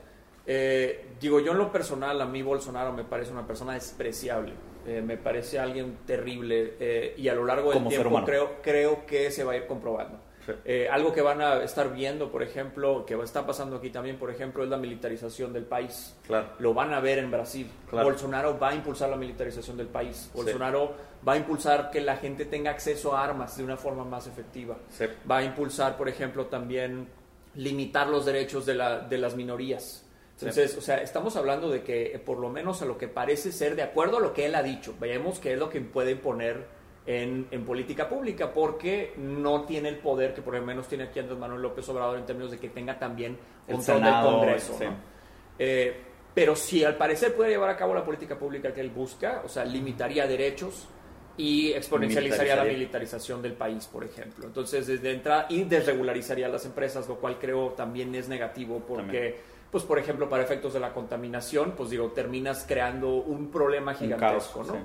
Eh, 0.46 1.07
digo, 1.20 1.40
yo 1.40 1.52
en 1.52 1.58
lo 1.58 1.72
personal, 1.72 2.22
a 2.22 2.26
mí 2.26 2.42
Bolsonaro 2.42 2.92
me 2.94 3.04
parece 3.04 3.32
una 3.32 3.46
persona 3.46 3.74
despreciable. 3.74 4.54
Eh, 4.86 5.02
me 5.02 5.18
parece 5.18 5.60
alguien 5.60 5.98
terrible 6.06 6.76
eh, 6.80 7.14
y 7.18 7.28
a 7.28 7.36
lo 7.36 7.44
largo 7.46 7.70
del 7.72 7.80
Como 7.80 7.90
tiempo 7.90 8.24
creo, 8.24 8.62
creo 8.62 9.06
que 9.06 9.32
se 9.32 9.44
va 9.44 9.52
a 9.54 9.58
ir 9.58 9.68
comprobando. 9.68 10.20
Sí. 10.46 10.54
Eh, 10.64 10.88
algo 10.90 11.12
que 11.12 11.22
van 11.22 11.42
a 11.42 11.62
estar 11.62 11.94
viendo, 11.94 12.32
por 12.32 12.42
ejemplo, 12.42 13.06
que 13.06 13.16
está 13.16 13.46
pasando 13.46 13.76
aquí 13.76 13.90
también, 13.90 14.18
por 14.18 14.32
ejemplo, 14.32 14.64
es 14.64 14.70
la 14.70 14.78
militarización 14.78 15.52
del 15.52 15.66
país. 15.66 16.16
Claro. 16.26 16.48
Lo 16.60 16.74
van 16.74 16.94
a 16.94 17.02
ver 17.02 17.18
en 17.20 17.30
Brasil. 17.30 17.70
Claro. 17.90 18.08
Bolsonaro 18.08 18.58
va 18.58 18.70
a 18.70 18.76
impulsar 18.76 19.10
la 19.10 19.18
militarización 19.18 19.76
del 19.76 19.88
país. 19.88 20.32
Bolsonaro 20.34 20.96
va 21.28 21.34
a 21.34 21.38
impulsar 21.38 21.92
que 21.92 22.00
la 22.00 22.16
gente 22.16 22.46
tenga 22.46 22.72
acceso 22.72 23.14
a 23.14 23.26
armas 23.26 23.58
de 23.58 23.66
una 23.66 23.76
forma 23.76 24.06
más 24.06 24.26
efectiva. 24.28 24.78
Sí. 24.90 25.04
Va 25.30 25.40
a 25.40 25.44
impulsar, 25.44 25.98
por 25.98 26.08
ejemplo, 26.08 26.46
también 26.46 27.10
limitar 27.56 28.08
los 28.08 28.26
derechos 28.26 28.66
de, 28.66 28.76
la- 28.76 29.00
de 29.00 29.18
las 29.18 29.36
minorías. 29.36 30.07
Entonces, 30.40 30.78
o 30.78 30.82
sea, 30.82 30.98
estamos 30.98 31.36
hablando 31.36 31.70
de 31.70 31.82
que 31.82 32.14
eh, 32.14 32.20
por 32.20 32.38
lo 32.38 32.50
menos 32.50 32.82
a 32.82 32.86
lo 32.86 32.98
que 32.98 33.08
parece 33.08 33.52
ser 33.52 33.76
de 33.76 33.82
acuerdo 33.82 34.18
a 34.18 34.20
lo 34.20 34.34
que 34.34 34.46
él 34.46 34.56
ha 34.56 34.62
dicho, 34.62 34.94
veamos 35.00 35.40
qué 35.40 35.54
es 35.54 35.60
lo 35.60 35.70
que 35.70 35.82
puede 35.82 36.12
imponer 36.12 36.66
en, 37.08 37.48
en 37.50 37.66
política 37.66 38.08
pública, 38.08 38.54
porque 38.54 39.14
no 39.18 39.64
tiene 39.64 39.90
el 39.90 39.98
poder 39.98 40.34
que 40.34 40.42
por 40.42 40.54
lo 40.54 40.62
menos 40.62 40.88
tiene 40.88 41.06
aquí 41.06 41.20
Andrés 41.20 41.40
Manuel 41.40 41.62
López 41.62 41.88
Obrador 41.90 42.20
en 42.20 42.26
términos 42.26 42.52
de 42.52 42.60
que 42.60 42.70
tenga 42.70 43.00
también 43.00 43.38
El 43.68 43.76
control 43.76 43.98
Senado, 43.98 44.30
del 44.30 44.40
Congreso. 44.40 44.76
sí. 44.78 44.86
¿no? 44.86 45.18
Eh, 45.60 46.02
pero 46.38 46.56
si 46.56 46.84
al 46.84 46.96
parecer 46.98 47.34
puede 47.34 47.50
llevar 47.50 47.72
a 47.72 47.76
cabo 47.76 47.96
la 47.96 48.06
política 48.06 48.38
pública 48.38 48.72
que 48.72 48.82
él 48.82 48.92
busca, 48.92 49.42
o 49.44 49.50
sea, 49.50 49.66
limitaría 49.66 50.28
derechos 50.28 50.88
y 51.36 51.72
exponencializaría 51.72 52.56
la 52.56 52.64
militarización 52.64 53.42
del 53.42 53.54
país, 53.54 53.88
por 53.88 54.04
ejemplo. 54.04 54.46
Entonces, 54.46 54.86
desde 54.86 55.14
entrada, 55.14 55.48
y 55.50 55.64
desregularizaría 55.64 56.48
las 56.48 56.64
empresas, 56.66 57.08
lo 57.08 57.16
cual 57.16 57.40
creo 57.40 57.70
también 57.70 58.14
es 58.14 58.30
negativo 58.30 58.84
porque, 58.88 59.02
También. 59.02 59.36
Pues, 59.72 59.84
por 59.84 60.00
ejemplo, 60.00 60.30
para 60.30 60.44
efectos 60.44 60.74
de 60.74 60.80
la 60.80 60.94
contaminación, 60.94 61.74
pues 61.76 61.90
digo, 61.90 62.12
terminas 62.12 62.66
creando 62.68 63.16
un 63.16 63.50
problema 63.52 63.94
gigantesco, 63.94 64.60
caos, 64.60 64.68
¿no? 64.68 64.74
sí. 64.74 64.80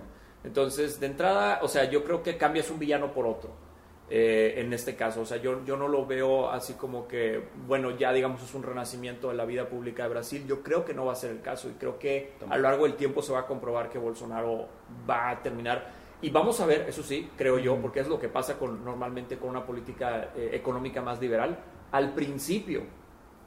Entonces, 0.45 0.99
de 0.99 1.07
entrada, 1.07 1.61
o 1.62 1.68
sea, 1.68 1.85
yo 1.85 2.03
creo 2.03 2.22
que 2.22 2.37
cambias 2.37 2.68
un 2.70 2.78
villano 2.78 3.12
por 3.12 3.26
otro. 3.26 3.51
eh, 4.14 4.61
en 4.61 4.70
este 4.74 4.95
caso, 4.95 5.22
o 5.22 5.24
sea, 5.24 5.39
yo, 5.39 5.64
yo 5.64 5.74
no 5.74 5.89
lo 5.89 6.05
veo 6.05 6.51
así 6.51 6.74
como 6.74 7.09
que, 7.09 7.43
bueno, 7.66 7.93
ya 7.93 8.12
digamos 8.12 8.43
es 8.43 8.55
un 8.55 8.62
renacimiento 8.62 9.28
de 9.28 9.35
la 9.35 9.47
vida 9.47 9.66
pública 9.66 10.03
de 10.03 10.11
Brasil. 10.11 10.45
Yo 10.47 10.62
creo 10.62 10.85
que 10.85 10.93
no 10.93 11.07
va 11.07 11.12
a 11.12 11.16
ser 11.16 11.30
el 11.30 11.41
caso 11.41 11.70
y 11.70 11.72
creo 11.72 11.99
que 11.99 12.35
a 12.47 12.57
lo 12.57 12.62
largo 12.64 12.85
del 12.85 12.95
tiempo 12.97 13.22
se 13.22 13.33
va 13.33 13.41
a 13.41 13.47
comprobar 13.47 13.89
que 13.89 13.97
Bolsonaro 13.97 14.68
va 15.09 15.30
a 15.30 15.43
terminar. 15.43 15.93
Y 16.20 16.28
vamos 16.28 16.61
a 16.61 16.66
ver, 16.66 16.85
eso 16.87 17.03
sí, 17.03 17.30
creo 17.39 17.59
yo, 17.59 17.76
porque 17.80 18.01
es 18.01 18.07
lo 18.07 18.20
que 18.20 18.28
pasa 18.28 18.59
con, 18.59 18.85
normalmente 18.85 19.39
con 19.39 19.49
una 19.49 19.64
política 19.64 20.33
eh, 20.37 20.51
económica 20.53 21.01
más 21.01 21.18
liberal. 21.18 21.59
Al 21.91 22.12
principio 22.12 22.83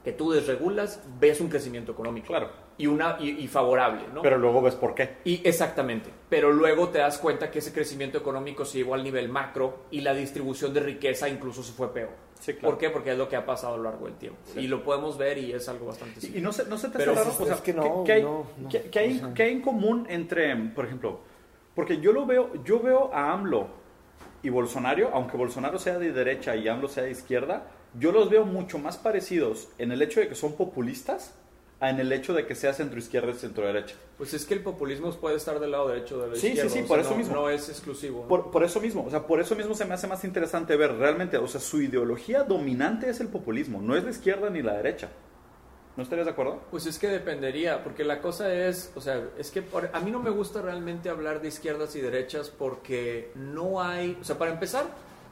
que 0.06 0.12
tú 0.12 0.30
desregulas, 0.30 1.02
ves 1.18 1.40
un 1.40 1.48
crecimiento 1.48 1.90
económico. 1.90 2.28
Claro. 2.28 2.48
Y, 2.78 2.86
una, 2.86 3.16
y, 3.18 3.30
y 3.42 3.48
favorable, 3.48 4.02
¿no? 4.14 4.22
Pero 4.22 4.38
luego 4.38 4.62
ves 4.62 4.76
por 4.76 4.94
qué. 4.94 5.16
Y 5.24 5.40
exactamente, 5.42 6.10
pero 6.28 6.52
luego 6.52 6.90
te 6.90 6.98
das 6.98 7.18
cuenta 7.18 7.50
que 7.50 7.58
ese 7.58 7.72
crecimiento 7.72 8.16
económico 8.16 8.64
se 8.64 8.78
llevó 8.78 8.94
al 8.94 9.02
nivel 9.02 9.28
macro 9.28 9.86
y 9.90 10.02
la 10.02 10.14
distribución 10.14 10.72
de 10.72 10.78
riqueza 10.78 11.28
incluso 11.28 11.60
se 11.64 11.72
fue 11.72 11.92
peor. 11.92 12.10
Sí, 12.38 12.52
claro. 12.52 12.68
¿Por 12.68 12.78
qué? 12.78 12.90
Porque 12.90 13.10
es 13.10 13.18
lo 13.18 13.28
que 13.28 13.34
ha 13.34 13.44
pasado 13.44 13.74
a 13.74 13.76
lo 13.78 13.82
largo 13.82 14.06
del 14.06 14.14
tiempo. 14.14 14.38
Sí. 14.44 14.60
Y 14.60 14.68
lo 14.68 14.84
podemos 14.84 15.18
ver 15.18 15.38
y 15.38 15.52
es 15.52 15.68
algo 15.68 15.86
bastante 15.86 16.18
Y, 16.18 16.22
simple. 16.22 16.38
y 16.38 16.42
no 16.44 16.52
se, 16.52 16.66
no 16.66 16.78
se 16.78 16.88
te 16.90 16.98
Pero 16.98 17.10
hace 17.10 17.20
raro, 17.22 17.32
es- 17.32 17.40
o 17.40 17.44
sea, 17.46 17.54
es 17.56 17.60
que 17.62 17.74
no, 17.74 18.04
¿qué, 18.04 18.12
hay, 18.12 18.22
no, 18.22 18.46
no, 18.58 18.68
qué- 18.68 18.82
qué 18.82 18.98
hay, 19.00 19.16
o 19.16 19.18
sea. 19.20 19.34
qué 19.34 19.42
hay 19.42 19.52
en 19.54 19.60
común 19.62 20.06
entre, 20.08 20.54
por 20.54 20.84
ejemplo, 20.84 21.18
porque 21.74 21.98
yo 21.98 22.12
lo 22.12 22.26
veo, 22.26 22.50
yo 22.62 22.78
veo 22.78 23.10
a 23.12 23.32
AMLO 23.32 23.66
y 24.44 24.50
Bolsonaro, 24.50 25.10
aunque 25.12 25.36
Bolsonaro 25.36 25.80
sea 25.80 25.98
de 25.98 26.12
derecha 26.12 26.54
y 26.54 26.68
AMLO 26.68 26.86
sea 26.86 27.02
de 27.02 27.10
izquierda, 27.10 27.66
yo 27.98 28.12
los 28.12 28.28
veo 28.30 28.44
mucho 28.44 28.78
más 28.78 28.96
parecidos 28.96 29.68
en 29.78 29.92
el 29.92 30.02
hecho 30.02 30.20
de 30.20 30.28
que 30.28 30.34
son 30.34 30.54
populistas 30.54 31.32
a 31.78 31.90
en 31.90 32.00
el 32.00 32.10
hecho 32.10 32.32
de 32.32 32.46
que 32.46 32.54
sea 32.54 32.72
centro 32.72 32.98
izquierda 32.98 33.30
y 33.30 33.34
centro 33.34 33.66
derecha. 33.66 33.94
Pues 34.16 34.32
es 34.32 34.46
que 34.46 34.54
el 34.54 34.60
populismo 34.60 35.10
puede 35.12 35.36
estar 35.36 35.60
del 35.60 35.72
lado 35.72 35.88
derecho 35.88 36.16
o 36.16 36.22
de 36.22 36.28
la 36.28 36.34
Sí, 36.34 36.40
sí, 36.40 36.46
izquierda. 36.48 36.70
sí, 36.70 36.78
o 36.78 36.80
sea, 36.82 36.88
por 36.88 36.98
eso 37.00 37.10
no- 37.10 37.16
mismo. 37.16 37.34
No 37.34 37.50
es 37.50 37.68
exclusivo. 37.68 38.22
¿no? 38.22 38.28
Por, 38.28 38.50
por 38.50 38.64
eso 38.64 38.80
mismo, 38.80 39.04
o 39.06 39.10
sea, 39.10 39.26
por 39.26 39.40
eso 39.40 39.54
mismo 39.54 39.74
se 39.74 39.84
me 39.84 39.92
hace 39.92 40.06
más 40.06 40.24
interesante 40.24 40.74
ver 40.76 40.94
realmente, 40.94 41.36
o 41.36 41.46
sea, 41.46 41.60
su 41.60 41.82
ideología 41.82 42.44
dominante 42.44 43.10
es 43.10 43.20
el 43.20 43.28
populismo, 43.28 43.82
no 43.82 43.94
es 43.94 44.04
la 44.04 44.10
izquierda 44.10 44.48
ni 44.48 44.62
la 44.62 44.72
derecha. 44.72 45.10
¿No 45.98 46.02
estarías 46.02 46.26
de 46.26 46.32
acuerdo? 46.32 46.60
Pues 46.70 46.84
es 46.86 46.98
que 46.98 47.08
dependería, 47.08 47.82
porque 47.82 48.04
la 48.04 48.20
cosa 48.20 48.52
es, 48.54 48.90
o 48.94 49.00
sea, 49.02 49.22
es 49.38 49.50
que 49.50 49.60
por- 49.62 49.90
a 49.92 50.00
mí 50.00 50.10
no 50.10 50.20
me 50.20 50.30
gusta 50.30 50.60
realmente 50.62 51.08
hablar 51.10 51.40
de 51.42 51.48
izquierdas 51.48 51.94
y 51.96 52.00
derechas 52.00 52.48
porque 52.50 53.32
no 53.34 53.82
hay, 53.82 54.16
o 54.20 54.24
sea, 54.24 54.36
para 54.38 54.50
empezar, 54.52 54.84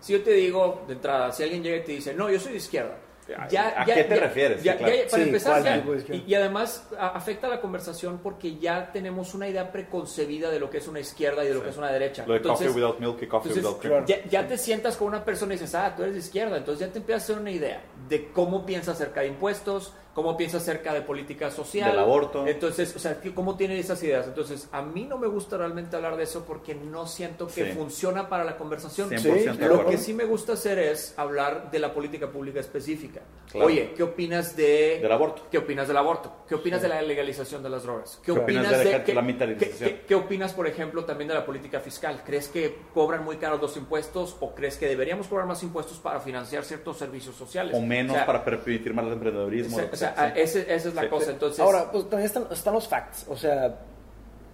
si 0.05 0.13
yo 0.13 0.23
te 0.23 0.33
digo 0.33 0.85
de 0.87 0.93
entrada, 0.95 1.33
si 1.33 1.43
alguien 1.43 1.63
llega 1.63 1.79
y 1.79 1.83
te 1.85 1.93
dice, 1.93 2.13
no, 2.15 2.31
yo 2.31 2.39
soy 2.39 2.53
de 2.53 2.59
izquierda. 2.59 2.99
¿A- 3.39 3.87
qué 3.87 4.05
te 4.05 4.17
refieres? 4.17 4.59
Sí, 4.61 4.69
claro. 4.69 4.83
para 4.85 5.09
Sí, 5.09 5.23
empezar, 5.23 5.83
y, 6.11 6.25
y 6.31 6.35
además 6.35 6.87
a- 6.99 7.09
afecta 7.17 7.49
la 7.49 7.59
conversación 7.59 8.19
porque 8.23 8.59
ya 8.59 8.93
tenemos 8.93 9.33
una 9.33 9.49
idea 9.49 9.73
preconcebida 9.73 10.51
de 10.51 10.61
lo 10.61 10.69
que 10.69 10.77
es 10.77 10.89
una 10.89 11.01
izquierda 11.01 11.43
y 11.43 11.49
de 11.49 11.55
lo 11.55 11.61
Sí. 11.61 11.65
que 11.65 11.71
es 11.71 11.77
una 11.79 11.91
derecha. 11.91 12.25
Lo 12.27 12.35
de 12.35 12.41
Entonces, 12.41 12.67
coffee 12.67 12.83
without 12.83 13.01
milk 13.01 13.23
y 13.23 13.27
coffee 13.27 13.53
entonces, 13.53 13.83
without 13.83 14.05
cream. 14.07 14.29
ya, 14.29 14.47
te 14.47 14.59
sientas 14.59 14.99
con 14.99 15.09
una 15.09 15.25
persona 15.25 15.55
y 15.55 15.57
dices, 15.57 15.75
ah, 15.75 15.95
tú 15.97 16.03
eres 16.03 16.17
de 16.17 16.21
izquierda, 16.21 16.59
entonces 16.59 16.87
ya 16.87 16.93
te 16.93 16.99
empiezas 16.99 17.23
a 17.23 17.25
hacer 17.33 17.39
una 17.41 17.51
idea 17.51 17.83
de 18.11 18.29
cómo 18.31 18.67
piensa 18.67 18.93
acerca 18.93 19.23
de 19.23 19.29
impuestos, 19.29 19.95
cómo 20.15 20.37
piensa 20.37 20.59
acerca 20.59 20.95
de 20.95 21.03
política 21.03 21.51
social. 21.51 21.91
Del 21.91 21.99
aborto. 22.01 22.47
Entonces, 22.47 22.95
o 22.97 22.99
sea, 22.99 23.19
¿cómo 23.35 23.57
tiene 23.57 23.79
esas 23.79 24.03
ideas? 24.03 24.27
Entonces, 24.27 24.69
a 24.73 24.81
mí 24.83 25.05
no 25.05 25.19
me 25.19 25.27
gusta 25.27 25.59
realmente 25.59 25.97
hablar 25.97 26.17
de 26.17 26.23
eso 26.23 26.45
porque 26.47 26.75
no 26.75 27.07
siento 27.07 27.47
que 27.49 27.67
Sí. 27.67 27.73
funciona 27.73 28.29
para 28.29 28.45
la 28.45 28.57
conversación. 28.57 29.09
100% 29.11 29.59
de 29.59 29.69
Lo 29.69 29.87
que 29.87 29.99
sí 29.99 30.15
me 30.15 30.25
gusta 30.25 30.53
hacer 30.55 30.79
es 30.79 31.15
hablar 31.19 31.71
de 31.71 31.79
la 31.79 31.93
política 31.93 32.31
pública 32.31 32.61
específica. 32.61 33.23
Claro. 33.51 33.67
Oye, 33.67 33.93
¿qué 33.97 34.03
opinas 34.03 34.57
de 34.57 34.99
Del 35.01 35.13
aborto. 35.13 35.43
¿Qué 35.51 35.59
opinas 35.59 35.87
del 35.87 35.97
aborto? 35.97 36.33
¿Qué 36.49 36.55
opinas 36.55 36.83
de 36.83 36.89
la 36.89 37.03
legalización 37.03 37.63
de 37.63 37.71
las 37.71 37.83
drogas? 37.85 38.19
¿Qué 38.25 38.33
¿Qué 38.33 38.39
opinas 38.41 38.71
de 38.71 38.79
dejar 38.85 39.05
qué- 39.05 39.15
la 39.15 39.23
militarización? 39.23 39.91
qué- 39.91 39.97
qué- 40.01 40.07
qué 40.07 40.15
opinas, 40.15 40.53
por 40.53 40.67
ejemplo, 40.67 41.05
también 41.05 41.29
de 41.29 41.35
la 41.35 41.45
política 41.47 41.79
fiscal? 41.81 42.23
¿Crees 42.25 42.49
que 42.49 42.77
cobran 42.93 43.25
muy 43.25 43.37
caros 43.37 43.61
los 43.61 43.77
impuestos 43.77 44.37
o 44.41 44.55
crees 44.55 44.77
que 44.77 44.87
deberíamos 44.89 45.27
cobrar 45.29 45.47
más 45.47 45.63
impuestos 45.63 45.99
para 45.99 46.21
financiar 46.21 46.65
ciertos 46.65 46.97
servicios 46.99 47.37
sociales? 47.37 47.75
O 47.77 47.81
menos 47.81 48.13
O 48.13 48.17
sea, 48.17 48.27
para 48.27 48.45
permitir 48.45 48.93
más 48.95 49.07
el 49.07 49.13
emprendedorismo. 49.13 49.77
o 49.77 49.81
sea, 49.81 49.91
que 49.91 49.97
sea, 50.07 50.15
sea, 50.15 50.35
sí. 50.35 50.41
ese- 50.41 50.75
esa 50.75 50.89
es 50.89 50.95
la 50.95 51.03
Sí. 51.03 51.09
cosa. 51.09 51.31
Entonces, 51.31 51.61
Ahora, 51.61 51.91
pues 51.91 52.05
también 52.11 52.27
están, 52.27 52.47
están 52.51 52.75
los 52.75 52.89
facts. 52.89 53.27
O 53.29 53.37
sea, 53.37 53.75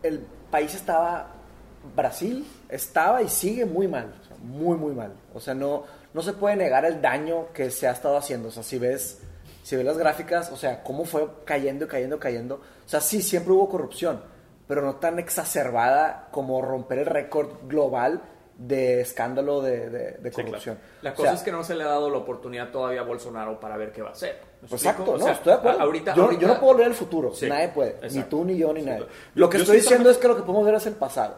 el 0.03 0.21
país 0.51 0.75
estaba, 0.75 1.29
Brasil 1.97 2.47
estaba 2.69 3.23
y 3.23 3.29
sigue 3.29 3.65
muy 3.65 3.89
mal. 3.89 4.13
o 4.21 4.25
sea, 4.27 4.37
muy, 4.43 4.77
muy 4.77 4.95
mal. 4.95 5.13
O 5.35 5.41
sea, 5.41 5.55
no, 5.55 5.85
no 6.15 6.23
se 6.23 6.33
puede 6.33 6.57
negar 6.57 6.85
el 6.85 7.01
daño 7.01 7.49
que 7.53 7.71
se 7.71 7.87
ha 7.89 7.93
estado 7.93 8.17
haciendo. 8.17 8.49
O 8.49 8.51
sea, 8.51 8.63
si 8.63 8.79
ves, 8.79 9.21
si 9.63 9.77
ves 9.77 9.85
las 9.85 9.99
gráficas, 9.99 10.51
o 10.51 10.57
sea, 10.57 10.83
cómo 10.83 11.05
fue 11.05 11.27
cayendo 11.45 11.85
y 11.85 11.89
cayendo 11.89 12.17
y 12.17 12.19
cayendo. 12.19 12.55
O 12.57 12.89
sea, 12.89 13.01
sí, 13.01 13.23
siempre 13.23 13.53
hubo 13.53 13.69
corrupción, 13.69 14.23
pero 14.67 14.83
no 14.83 14.97
tan 14.97 15.19
exacerbada 15.19 16.29
como 16.33 16.61
romper 16.63 16.99
el 17.01 17.07
récord 17.07 17.49
global 17.69 18.21
de 18.57 19.01
escándalo 19.01 19.63
de, 19.63 19.89
de- 19.89 20.11
de 20.13 20.31
claro. 20.31 20.49
corrupción. 20.51 20.79
la 21.03 21.11
O 21.13 21.15
cosa 21.15 21.29
sea, 21.31 21.39
es 21.39 21.43
que 21.43 21.51
no 21.53 21.65
se 21.65 21.75
le 21.75 21.83
ha 21.85 21.89
dado 21.89 22.11
la 22.11 22.19
oportunidad 22.19 22.71
todavía 22.71 23.01
a 23.01 23.05
Bolsonaro 23.05 23.59
para 23.59 23.77
ver 23.79 23.91
qué 23.93 24.03
va 24.03 24.11
a 24.11 24.13
hacer. 24.13 24.39
¿Me 24.63 24.69
Pues 24.69 24.83
exacto, 24.83 25.13
O 25.13 25.19
no, 25.19 25.25
sea, 25.25 25.33
estoy 25.33 25.53
de 25.53 25.59
acuerdo. 25.59 25.81
Ahorita, 25.81 26.15
yo, 26.15 26.23
ahorita- 26.25 26.43
yo 26.43 26.49
no 26.49 26.61
puedo 26.61 26.75
leer 26.79 26.89
el 26.89 26.95
futuro, 26.95 27.35
Sí, 27.35 27.49
nadie 27.49 27.69
puede, 27.69 27.97
ni 28.03 28.07
exacto. 28.07 28.29
tú, 28.37 28.45
ni 28.45 28.57
yo, 28.59 28.73
ni 28.73 28.83
nadie. 28.83 29.07
Lo 29.35 29.49
que 29.49 29.57
yo 29.59 29.63
estoy 29.63 29.77
sí 29.79 29.83
diciendo 29.83 30.05
también- 30.05 30.15
es 30.17 30.19
que 30.19 30.29
lo 30.29 30.37
que 30.37 30.43
podemos 30.43 30.65
ver 30.67 30.75
es 30.75 30.87
el 30.87 30.95
pasado. 30.95 31.37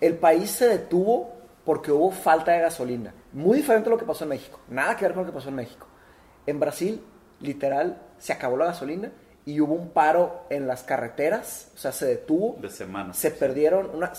El 0.00 0.14
país 0.16 0.50
se 0.50 0.68
detuvo 0.68 1.32
porque 1.64 1.90
hubo 1.92 2.10
falta 2.10 2.52
de 2.52 2.60
gasolina. 2.60 3.14
Muy 3.32 3.58
diferente 3.58 3.88
a 3.88 3.92
lo 3.92 3.98
que 3.98 4.04
pasó 4.04 4.24
en 4.24 4.30
México. 4.30 4.60
Nada 4.68 4.96
que 4.96 5.04
ver 5.06 5.14
con 5.14 5.22
lo 5.24 5.30
que 5.30 5.34
pasó 5.34 5.48
en 5.48 5.54
México. 5.56 5.86
En 6.46 6.60
Brasil, 6.60 7.02
literal, 7.40 8.00
se 8.18 8.32
acabó 8.32 8.56
la 8.56 8.66
gasolina 8.66 9.10
y 9.44 9.60
hubo 9.60 9.74
un 9.74 9.90
paro 9.90 10.42
en 10.50 10.66
las 10.66 10.82
carreteras, 10.82 11.70
o 11.74 11.78
sea, 11.78 11.92
se 11.92 12.04
detuvo 12.06 12.56
De 12.60 12.68
semanas. 12.70 13.16
se 13.16 13.30
perdieron 13.30 13.90
una, 13.94 14.12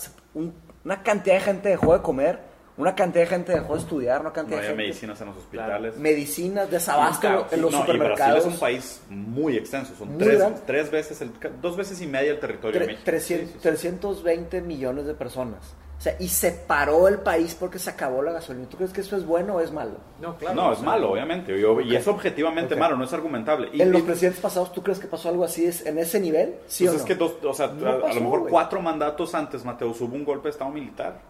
una 0.84 1.02
cantidad 1.04 1.36
de 1.36 1.40
gente 1.40 1.68
dejó 1.68 1.92
de 1.94 2.02
comer, 2.02 2.49
una 2.80 2.94
cantidad 2.94 3.24
de 3.24 3.30
gente 3.30 3.52
dejó 3.52 3.74
de 3.74 3.80
estudiar, 3.80 4.20
una 4.20 4.30
No 4.30 4.34
cantidad 4.34 4.56
de 4.58 4.66
había 4.66 4.70
gente 4.76 4.82
medicinas 4.88 5.20
en 5.20 5.26
los 5.28 5.36
hospitales. 5.36 5.96
medicinas, 5.96 6.70
desabasto 6.70 7.46
en 7.50 7.62
los 7.62 7.70
No, 7.72 7.78
y 7.78 7.80
supermercados. 7.82 8.32
Brasil 8.34 8.48
es 8.48 8.54
un 8.54 8.60
país 8.60 9.00
muy 9.10 9.56
extenso. 9.56 9.94
Son 9.98 10.08
Muy 10.08 10.18
tres, 10.18 10.42
tres 10.66 10.90
veces, 10.90 11.20
el, 11.20 11.30
dos 11.60 11.76
veces 11.76 12.00
y 12.00 12.06
media 12.06 12.32
el 12.32 12.40
territorio 12.40 12.78
de 12.80 12.84
Tre- 12.86 12.88
México. 12.88 13.02
300 13.04 13.46
Sí, 13.48 13.52
sí, 13.52 13.58
sí. 13.58 13.68
320 13.68 14.60
millones 14.62 15.06
de 15.06 15.14
personas. 15.14 15.74
O 15.98 16.02
sea, 16.02 16.16
y 16.18 16.28
se 16.28 16.50
paró 16.52 17.08
el 17.08 17.18
país 17.18 17.54
porque 17.60 17.78
se 17.78 17.90
acabó 17.90 18.22
la 18.22 18.32
gasolina. 18.32 18.66
¿Tú 18.70 18.78
crees 18.78 18.90
que 18.90 19.02
eso 19.02 19.18
es 19.18 19.26
bueno 19.26 19.56
o 19.56 19.60
es 19.60 19.70
malo? 19.70 19.98
No, 20.18 20.34
claro. 20.38 20.54
no, 20.54 20.72
es 20.72 20.78
sea, 20.78 20.86
malo, 20.86 21.12
obviamente. 21.12 21.60
Yo- 21.60 21.78
Y 21.82 21.94
es 21.94 22.08
objetivamente 22.08 22.74
malo, 22.74 22.96
no 22.96 23.04
es 23.04 23.12
argumentable. 23.12 23.68
Y, 23.70 23.82
en 23.82 23.92
los 23.92 24.00
y- 24.00 24.04
presidentes 24.04 24.40
pasados, 24.40 24.72
¿tú 24.72 24.82
crees 24.82 24.98
que 24.98 25.06
pasó 25.06 25.28
algo 25.28 25.44
así 25.44 25.66
es- 25.66 25.84
en 25.84 25.98
ese 25.98 26.18
nivel? 26.18 26.54
¿Sí 26.68 26.84
pues 26.84 26.94
o 26.94 26.96
es 26.96 27.02
no? 27.02 27.06
que 27.06 27.14
dos, 27.16 27.34
o 27.44 27.52
sea, 27.52 27.66
No 27.66 28.06
a, 28.06 28.14
lo 28.14 28.20
mejor 28.22 28.48
cuatro 28.48 28.80
mandatos 28.80 29.34
antes, 29.34 29.62
Mateo, 29.62 29.88
hubo 29.90 30.14
un 30.14 30.24
golpe 30.24 30.44
de 30.48 30.52
Estado 30.52 30.70
militar. 30.70 31.20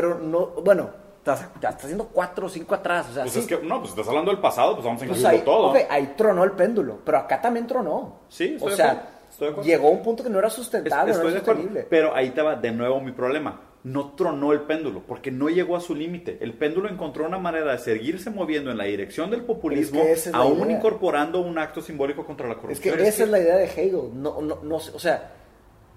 Pero 0.00 0.16
no, 0.20 0.46
bueno, 0.62 0.90
estás- 1.18 1.48
ya 1.60 1.70
está 1.70 1.82
haciendo 1.82 2.06
cuatro 2.06 2.46
o 2.46 2.48
cinco 2.48 2.72
atrás. 2.76 3.08
O 3.10 3.14
sea, 3.14 3.22
Pues 3.24 3.32
sí. 3.34 3.40
es 3.40 3.46
que, 3.48 3.56
no, 3.58 3.78
pues 3.80 3.90
estás 3.90 4.06
hablando 4.06 4.30
del 4.30 4.40
pasado, 4.40 4.74
pues 4.74 4.84
vamos 4.84 5.02
a 5.02 5.06
Pues 5.06 5.18
incluirlo 5.18 5.38
ahí, 5.40 5.44
todo. 5.44 5.70
ok, 5.70 5.76
ahí 5.90 6.14
tronó 6.16 6.44
el 6.44 6.52
péndulo, 6.52 6.98
pero 7.04 7.18
acá 7.18 7.40
también 7.40 7.66
tronó. 7.66 8.20
Sí, 8.28 8.54
estoy 8.54 8.66
O 8.68 8.70
de 8.70 8.76
sea, 8.76 8.90
acuerdo, 8.92 9.08
estoy 9.28 9.46
de 9.46 9.52
acuerdo. 9.52 9.68
llegó 9.68 9.88
a 9.88 9.90
un 9.90 10.02
punto 10.04 10.22
que 10.22 10.30
no 10.30 10.38
era 10.38 10.46
Es- 10.46 10.54
sustentable, 10.54 11.10
Estoy 11.10 11.24
no 11.24 11.30
de 11.30 11.34
era 11.34 11.40
acuerdo. 11.42 11.60
sostenible. 11.62 11.86
Pero 11.90 12.14
ahí 12.14 12.30
va 12.30 12.54
de 12.54 12.70
nuevo 12.70 13.00
mi 13.00 13.10
problema. 13.10 13.60
No 13.84 14.12
tronó 14.12 14.52
el 14.52 14.60
péndulo, 14.60 15.02
porque 15.06 15.30
no 15.32 15.48
llegó 15.48 15.74
a 15.76 15.80
su 15.80 15.94
límite. 15.96 16.38
El 16.40 16.52
péndulo 16.54 16.88
encontró 16.88 17.26
una 17.26 17.38
manera 17.38 17.72
de 17.72 17.78
seguirse 17.78 18.30
moviendo 18.30 18.70
en 18.70 18.78
la 18.78 18.84
dirección 18.84 19.30
del 19.30 19.42
populismo, 19.42 20.00
Es 20.00 20.06
que 20.24 20.30
es 20.30 20.34
aún 20.34 20.66
idea. 20.66 20.76
incorporando 20.78 21.40
un 21.40 21.58
acto 21.58 21.80
simbólico 21.80 22.24
contra 22.24 22.46
la 22.46 22.54
Es 22.54 22.60
corrupción. 22.60 22.96
que 22.96 23.08
esa 23.08 23.24
es 23.24 23.28
la 23.30 23.38
idea 23.40 23.56
de 23.56 23.64
Hegel. 23.64 24.10
No, 24.14 24.40
no, 24.40 24.58
no, 24.62 24.76
o 24.76 24.98
sea, 24.98 25.32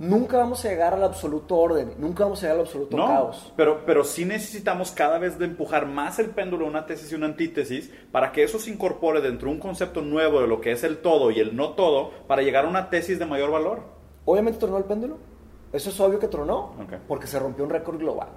nunca 0.02 0.38
vamos 0.38 0.66
a 0.66 0.70
llegar 0.70 0.94
al 0.94 1.04
absoluto 1.04 1.56
orden, 1.58 1.94
nunca 1.98 2.24
vamos 2.24 2.40
a 2.40 2.42
llegar 2.42 2.56
al 2.58 2.66
absoluto 2.66 2.98
No, 2.98 3.06
caos. 3.08 3.54
pero, 3.56 3.86
pero 3.86 4.04
sí 4.04 4.26
necesitamos 4.26 4.92
cada 4.92 5.20
vez 5.20 5.38
de 5.40 5.46
empujar 5.46 5.86
más 5.86 6.20
el 6.20 6.32
péndulo, 6.32 6.66
una 6.66 6.86
tesis 6.86 7.12
y 7.12 7.16
una 7.16 7.28
antítesis, 7.28 7.92
para 8.12 8.32
que 8.32 8.44
eso 8.44 8.60
se 8.60 8.72
incorpore 8.72 9.22
dentro 9.22 9.48
de 9.48 9.54
un 9.56 9.60
concepto 9.62 10.02
nuevo 10.02 10.42
de 10.42 10.48
lo 10.48 10.60
que 10.60 10.72
es 10.72 10.84
el 10.84 10.98
todo 10.98 11.32
y 11.32 11.40
el 11.40 11.56
no 11.56 11.72
todo, 11.72 12.12
para 12.28 12.42
llegar 12.42 12.66
a 12.66 12.70
una 12.70 12.90
tesis 12.90 13.20
de 13.20 13.26
mayor 13.26 13.52
valor. 13.52 13.82
Obviamente 14.26 14.60
tronó 14.60 14.78
el 14.78 14.84
péndulo. 14.86 15.18
Eso 15.72 15.90
es 15.90 16.00
obvio 16.02 16.20
que 16.20 16.28
tronó, 16.28 16.74
porque 17.08 17.28
se 17.28 17.40
rompió 17.40 17.64
un 17.64 17.70
récord 17.70 17.98
global. 17.98 18.28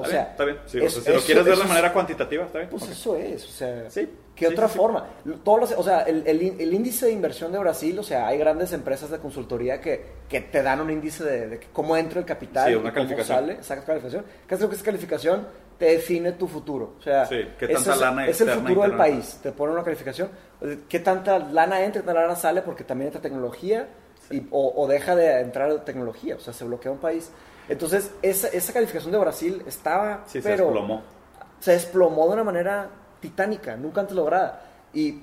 O 0.00 0.04
Está 0.04 0.10
sea, 0.14 0.20
bien, 0.22 0.30
está 0.32 0.44
bien. 0.44 0.58
Sí, 0.66 0.78
o 0.80 0.84
es- 0.84 0.92
sea, 0.94 1.02
si 1.02 1.10
lo 1.10 1.16
eso- 1.16 1.26
quieres 1.26 1.44
ver 1.44 1.56
de 1.58 1.64
manera 1.64 1.92
cuantitativa, 1.92 2.44
está 2.44 2.58
bien. 2.58 2.70
Pues 2.70 2.82
Ok. 2.82 2.88
eso 2.90 3.16
es, 3.16 3.44
o 3.44 3.48
sea, 3.48 3.90
Sí, 3.90 4.08
¿qué 4.34 4.46
sí, 4.46 4.52
otra 4.52 4.68
sí, 4.68 4.76
forma? 4.78 5.06
Todos 5.44 5.60
los- 5.60 5.72
o 5.72 5.82
sea, 5.82 6.02
el, 6.02 6.26
el 6.26 6.56
el 6.60 6.74
índice 6.74 7.06
de 7.06 7.12
inversión 7.12 7.52
de 7.52 7.58
Brasil, 7.58 7.98
o 7.98 8.02
sea, 8.02 8.26
hay 8.26 8.38
grandes 8.38 8.72
empresas 8.72 9.10
de 9.10 9.18
consultoría 9.18 9.80
que, 9.80 10.04
que 10.28 10.40
te 10.40 10.62
dan 10.62 10.80
un 10.80 10.90
índice 10.90 11.24
de, 11.24 11.46
de 11.48 11.60
cómo 11.72 11.96
entra 11.96 12.18
el 12.20 12.26
capital 12.26 12.66
Sí, 12.66 12.72
y 12.72 12.74
una 12.74 12.84
cómo 12.92 12.94
calificación. 13.06 13.38
sale, 13.38 13.62
sacas 13.62 13.84
calificación. 13.84 14.24
¿Qué 14.48 14.54
es 14.54 14.60
lo 14.60 14.68
que 14.68 14.76
es 14.76 14.82
calificación? 14.82 15.46
Te 15.78 15.86
define 15.86 16.32
tu 16.32 16.46
futuro. 16.46 16.94
O 16.98 17.02
sea, 17.02 17.24
Sí, 17.26 17.36
qué 17.58 17.68
tanta 17.68 17.94
es, 17.94 18.00
lana 18.00 18.26
es 18.26 18.40
el 18.42 18.50
futuro 18.50 18.82
del 18.82 18.96
país. 18.96 19.38
Te 19.42 19.50
pone 19.52 19.72
una 19.72 19.82
calificación. 19.82 20.28
¿Qué 20.88 21.00
tanta 21.00 21.38
lana 21.38 21.82
entra, 21.82 22.02
qué 22.02 22.06
tanta 22.06 22.20
lana 22.20 22.36
sale? 22.36 22.60
Porque 22.62 22.84
también 22.84 23.06
entra 23.08 23.22
tecnología 23.22 23.88
y- 24.30 24.46
o, 24.50 24.74
o 24.76 24.86
deja 24.86 25.16
de 25.16 25.40
entrar 25.40 25.82
tecnología. 25.84 26.36
O 26.36 26.40
sea, 26.40 26.52
se 26.52 26.64
bloquea 26.66 26.92
un 26.92 26.98
país. 26.98 27.30
Entonces, 27.70 28.10
esa, 28.22 28.48
esa 28.48 28.72
calificación 28.72 29.12
de 29.12 29.18
Brasil 29.18 29.62
estaba, 29.66 30.24
Sí, 30.26 30.42
se 30.42 30.48
pero 30.48 30.64
desplomó. 30.64 31.02
se 31.60 31.72
desplomó 31.72 32.26
de 32.26 32.32
una 32.34 32.44
manera 32.44 32.88
titánica, 33.20 33.76
nunca 33.76 34.00
antes 34.02 34.14
lograda. 34.16 34.62
Y 34.92 35.20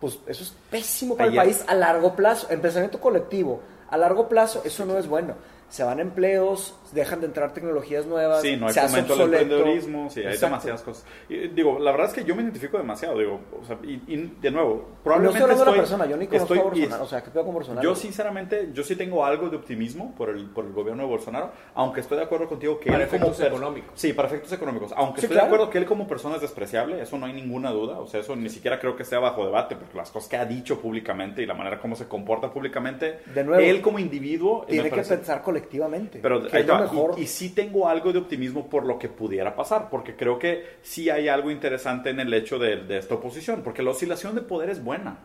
pues 0.00 0.18
eso 0.26 0.42
es 0.44 0.54
pésimo 0.70 1.16
para 1.16 1.28
Ayer- 1.30 1.40
el 1.42 1.46
país 1.48 1.64
a 1.68 1.74
largo 1.74 2.14
plazo. 2.16 2.46
En 2.50 2.60
pensamiento 2.60 3.00
colectivo, 3.00 3.60
a 3.90 3.96
largo 3.96 4.28
plazo 4.28 4.62
eso 4.64 4.84
no 4.86 4.96
es 4.98 5.06
bueno. 5.06 5.34
Se 5.68 5.82
van 5.84 6.00
empleos, 6.00 6.74
dejan 6.92 7.20
de 7.20 7.26
entrar 7.26 7.52
tecnologías 7.52 8.06
nuevas. 8.06 8.42
Sí, 8.42 8.56
no 8.56 8.66
hay 8.66 8.72
se 8.74 8.80
hace 8.80 9.02
fomento 9.02 9.14
al 9.14 9.20
emprendedorismo, 9.22 10.10
sí, 10.10 10.20
hay 10.20 10.26
Exacto. 10.26 10.46
demasiadas 10.46 10.82
cosas. 10.82 11.06
Y, 11.28 11.48
digo, 11.48 11.78
la 11.78 11.90
verdad 11.92 12.08
es 12.08 12.14
que 12.14 12.24
yo 12.24 12.34
me 12.34 12.42
identifico 12.42 12.78
demasiado, 12.78 13.18
digo, 13.18 13.40
o 13.60 13.64
sea, 13.64 13.78
y, 13.82 14.00
y 14.06 14.36
de 14.40 14.50
nuevo, 14.50 14.74
No 14.88 15.02
probablemente 15.02 15.38
estoy 15.38 15.42
hablando 15.52 15.64
de 15.64 15.70
la 15.70 15.70
estoy- 15.70 15.78
persona, 15.80 16.06
yo 16.06 16.16
ni 16.16 16.26
conozco 16.26 16.54
estoy- 16.54 16.58
a 16.58 16.62
Bolsonaro. 16.70 17.02
y- 17.02 17.04
O 17.04 17.08
sea, 17.08 17.22
¿qué 17.22 17.30
pedo 17.30 17.44
con 17.44 17.54
Bolsonaro? 17.54 17.82
Yo 17.88 17.94
sinceramente, 17.94 18.70
yo 18.72 18.82
sí 18.82 18.96
tengo 18.96 19.24
algo 19.24 19.48
de 19.48 19.56
optimismo 19.56 20.14
por 20.16 20.30
el, 20.30 20.46
por 20.46 20.64
el 20.64 20.72
gobierno 20.72 21.02
de 21.02 21.08
Bolsonaro, 21.08 21.50
aunque 21.74 22.00
estoy 22.00 22.18
de 22.18 22.24
acuerdo 22.24 22.48
contigo 22.48 22.78
que 22.78 22.90
Para 22.90 23.04
él 23.04 23.08
como 23.10 23.16
efectos 23.26 23.38
per- 23.38 23.46
económicos. 23.48 23.90
Sí, 23.94 24.12
para 24.12 24.28
efectos 24.28 24.52
económicos. 24.52 24.92
Aunque 24.96 25.20
Sí, 25.20 25.26
estoy 25.26 25.36
claro. 25.36 25.48
de 25.48 25.54
acuerdo 25.54 25.70
que 25.72 25.78
él 25.78 25.84
como 25.86 26.06
persona 26.06 26.36
es 26.36 26.42
despreciable, 26.42 27.00
eso 27.02 27.18
no 27.18 27.26
hay 27.26 27.32
ninguna 27.32 27.70
duda, 27.70 27.98
o 28.00 28.06
sea, 28.06 28.20
eso 28.20 28.34
ni 28.36 28.48
siquiera 28.48 28.78
creo 28.78 28.96
que 28.96 29.02
esté 29.02 29.16
bajo 29.16 29.44
debate, 29.44 29.76
porque 29.76 29.96
las 29.96 30.10
cosas 30.10 30.28
que 30.28 30.36
ha 30.36 30.44
dicho 30.44 30.80
públicamente 30.80 31.42
y 31.42 31.46
la 31.46 31.54
manera 31.54 31.78
como 31.78 31.96
se 31.96 32.06
comporta 32.06 32.50
públicamente, 32.52 33.20
De 33.34 33.44
nuevo, 33.44 33.60
él 33.62 33.80
como 33.80 33.98
individuo 33.98 34.64
Tiene 34.66 34.84
que 34.84 34.90
parece- 34.90 35.16
pensar 35.16 35.42
colectivamente. 35.42 36.18
pero 36.22 36.42
ahí 36.52 36.62
mejor. 36.80 37.14
Y, 37.16 37.22
y 37.22 37.26
sí 37.26 37.50
tengo 37.50 37.88
algo 37.88 38.12
de 38.12 38.18
optimismo 38.18 38.68
por 38.68 38.84
lo 38.84 38.98
que 38.98 39.08
pudiera 39.08 39.54
pasar, 39.54 39.88
porque 39.90 40.16
creo 40.16 40.38
que 40.38 40.78
sí 40.82 41.10
hay 41.10 41.28
algo 41.28 41.50
interesante 41.50 42.10
en 42.10 42.20
el 42.20 42.32
hecho 42.32 42.58
de, 42.58 42.76
de 42.84 42.98
esta 42.98 43.14
oposición, 43.14 43.62
porque 43.62 43.82
la 43.82 43.90
oscilación 43.90 44.34
de 44.34 44.42
poder 44.42 44.70
es 44.70 44.82
buena. 44.82 45.18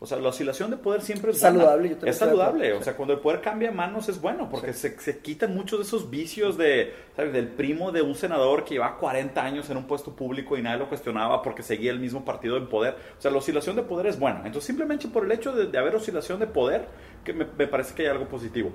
O 0.00 0.06
sea, 0.06 0.18
la 0.18 0.28
oscilación 0.28 0.70
de 0.70 0.76
poder 0.76 1.00
siempre 1.00 1.30
es 1.30 1.40
buena. 1.40 1.60
Saludable, 1.60 1.88
yo 1.88 2.06
Es 2.06 2.18
saludable. 2.18 2.72
O 2.74 2.78
sí. 2.78 2.84
sea, 2.84 2.94
cuando 2.94 3.14
el 3.14 3.20
poder 3.20 3.40
cambia 3.40 3.70
manos 3.70 4.06
es 4.10 4.20
bueno, 4.20 4.50
porque 4.50 4.74
se, 4.74 4.98
se 5.00 5.20
quitan 5.20 5.54
muchos 5.54 5.78
de 5.78 5.84
esos 5.86 6.10
vicios 6.10 6.58
de, 6.58 6.92
¿sabes? 7.16 7.32
del 7.32 7.48
primo 7.48 7.90
de 7.90 8.02
un 8.02 8.14
senador 8.14 8.64
que 8.64 8.74
lleva 8.74 8.98
40 8.98 9.42
años 9.42 9.70
en 9.70 9.78
un 9.78 9.84
puesto 9.84 10.14
público 10.14 10.58
y 10.58 10.62
nadie 10.62 10.78
lo 10.78 10.88
cuestionaba 10.90 11.40
porque 11.40 11.62
seguía 11.62 11.90
el 11.90 12.00
mismo 12.00 12.22
partido 12.22 12.58
en 12.58 12.68
poder. 12.68 12.96
O 13.18 13.22
sea, 13.22 13.30
la 13.30 13.38
oscilación 13.38 13.76
de 13.76 13.82
poder 13.82 14.08
es 14.08 14.18
buena. 14.18 14.40
Entonces, 14.44 14.64
simplemente 14.64 15.08
por 15.08 15.24
el 15.24 15.32
hecho 15.32 15.52
de, 15.52 15.68
de 15.68 15.78
haber 15.78 15.94
oscilación 15.94 16.38
de 16.38 16.48
poder, 16.48 16.86
que 17.24 17.32
me, 17.32 17.46
me 17.56 17.66
parece 17.66 17.94
que 17.94 18.02
hay 18.02 18.08
algo 18.08 18.28
positivo. 18.28 18.72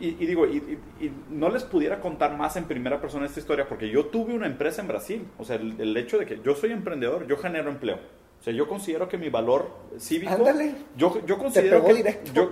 Y, 0.00 0.08
y 0.08 0.26
digo, 0.26 0.46
y, 0.46 0.56
y- 1.00 1.12
no 1.30 1.48
les 1.48 1.62
pudiera 1.64 2.00
contar 2.00 2.36
más 2.36 2.56
en 2.56 2.64
primera 2.64 3.00
persona 3.00 3.26
esta 3.26 3.38
historia 3.40 3.68
porque 3.68 3.88
yo 3.88 4.06
tuve 4.06 4.34
una 4.34 4.46
empresa 4.46 4.80
en 4.82 4.88
Brasil. 4.88 5.26
O 5.38 5.44
sea, 5.44 5.56
el, 5.56 5.80
el 5.80 5.96
hecho 5.96 6.18
de 6.18 6.26
que 6.26 6.40
yo 6.42 6.54
soy 6.54 6.72
emprendedor, 6.72 7.26
yo 7.26 7.36
genero 7.36 7.70
empleo. 7.70 7.98
O 8.40 8.44
sea, 8.44 8.52
yo 8.52 8.66
considero 8.66 9.08
que 9.08 9.16
mi 9.18 9.28
valor 9.28 9.70
cívico... 10.00 10.32
Ándale. 10.32 10.74
Yo, 10.96 11.24
yo, 11.26 11.38
considero 11.38 11.84
que, 11.84 11.92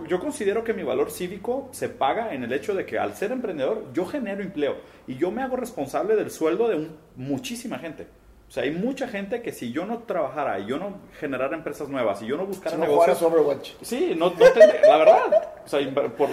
yo 0.08 0.20
considero 0.20 0.62
que 0.62 0.72
mi 0.72 0.84
valor 0.84 1.10
cívico 1.10 1.68
se 1.72 1.88
paga 1.88 2.32
en 2.32 2.44
el 2.44 2.52
hecho 2.52 2.74
de 2.74 2.86
que 2.86 2.96
al 2.96 3.14
ser 3.16 3.32
emprendedor 3.32 3.86
yo 3.92 4.06
genero 4.06 4.40
empleo 4.40 4.76
y 5.08 5.16
yo 5.16 5.32
me 5.32 5.42
hago 5.42 5.56
responsable 5.56 6.14
del 6.14 6.30
sueldo 6.30 6.68
de 6.68 6.76
un- 6.76 6.96
muchísima 7.16 7.80
gente. 7.80 8.06
O 8.50 8.52
sea, 8.52 8.64
hay 8.64 8.72
mucha 8.72 9.06
gente 9.06 9.42
que 9.42 9.52
si 9.52 9.70
yo 9.70 9.86
no 9.86 9.98
trabajara 10.00 10.58
y 10.58 10.66
yo 10.66 10.76
no 10.76 10.98
generara 11.20 11.54
empresas 11.56 11.88
nuevas 11.88 12.20
y 12.20 12.26
yo 12.26 12.36
no 12.36 12.46
buscara 12.46 12.74
Si 12.74 12.80
no 12.80 12.88
negocios... 12.88 13.18
jugaras 13.18 13.38
Overwatch. 13.40 13.70
Sí, 13.80 14.12
no, 14.18 14.30
no 14.30 14.36
tendría- 14.50 14.82
la 14.88 14.96
verdad. 14.96 15.48
O 15.64 15.68
sea, 15.68 15.94
por- 15.94 16.12
pon, 16.14 16.30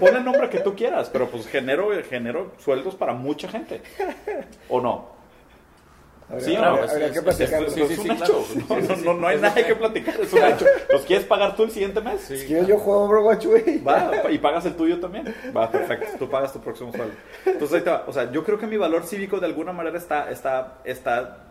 pon 0.00 0.16
el 0.16 0.24
nombre 0.24 0.50
que 0.50 0.58
tú 0.58 0.74
quieras, 0.74 1.08
pero 1.12 1.28
pues 1.28 1.46
genero, 1.46 1.90
genero 2.10 2.50
sueldos 2.58 2.96
para 2.96 3.12
mucha 3.12 3.46
gente. 3.48 3.80
¿O 4.68 4.80
no? 4.80 5.12
Sí, 6.40 6.56
Habría- 6.56 6.60
no, 6.60 6.66
habría- 6.66 6.84
es- 6.86 6.90
habría 6.92 7.06
es- 7.06 7.12
que 7.12 7.18
es- 7.18 7.24
platicar. 7.24 7.62
es- 7.62 7.76
Es 7.76 7.88
sí, 8.00 8.08
un 8.08 8.16
hecho. 8.16 8.46
claro. 8.66 9.14
No, 9.14 9.26
hay 9.28 9.38
nada 9.38 9.54
que 9.54 9.74
platicar. 9.76 10.20
Es 10.20 10.32
un 10.32 10.42
hecho. 10.42 10.64
¿Los 10.90 11.02
quieres 11.02 11.26
pagar 11.26 11.54
tú 11.54 11.62
el 11.64 11.70
siguiente 11.70 12.00
mes? 12.00 12.22
Sí. 12.22 12.38
Si 12.38 12.48
yo 12.66 12.78
juego 12.78 13.04
Overwatch, 13.04 13.46
güey. 13.46 13.78
Va, 13.84 14.10
y 14.30 14.38
pagas 14.38 14.64
el 14.66 14.74
tuyo 14.74 14.98
también. 14.98 15.32
Va, 15.56 15.70
perfecto. 15.70 16.06
Tú 16.18 16.28
pagas 16.30 16.52
tu 16.52 16.58
próximo 16.60 16.90
sueldo. 16.90 17.14
Entonces, 17.44 17.76
ahí 17.78 17.84
te 17.84 17.90
va. 17.90 18.04
O 18.08 18.12
sea, 18.12 18.32
yo 18.32 18.42
creo 18.42 18.58
que 18.58 18.66
mi 18.66 18.78
valor 18.78 19.04
cívico 19.04 19.38
de 19.40 19.46
alguna 19.46 19.72
manera 19.72 19.98
está, 19.98 20.30
está, 20.30 20.78
está 20.84 21.41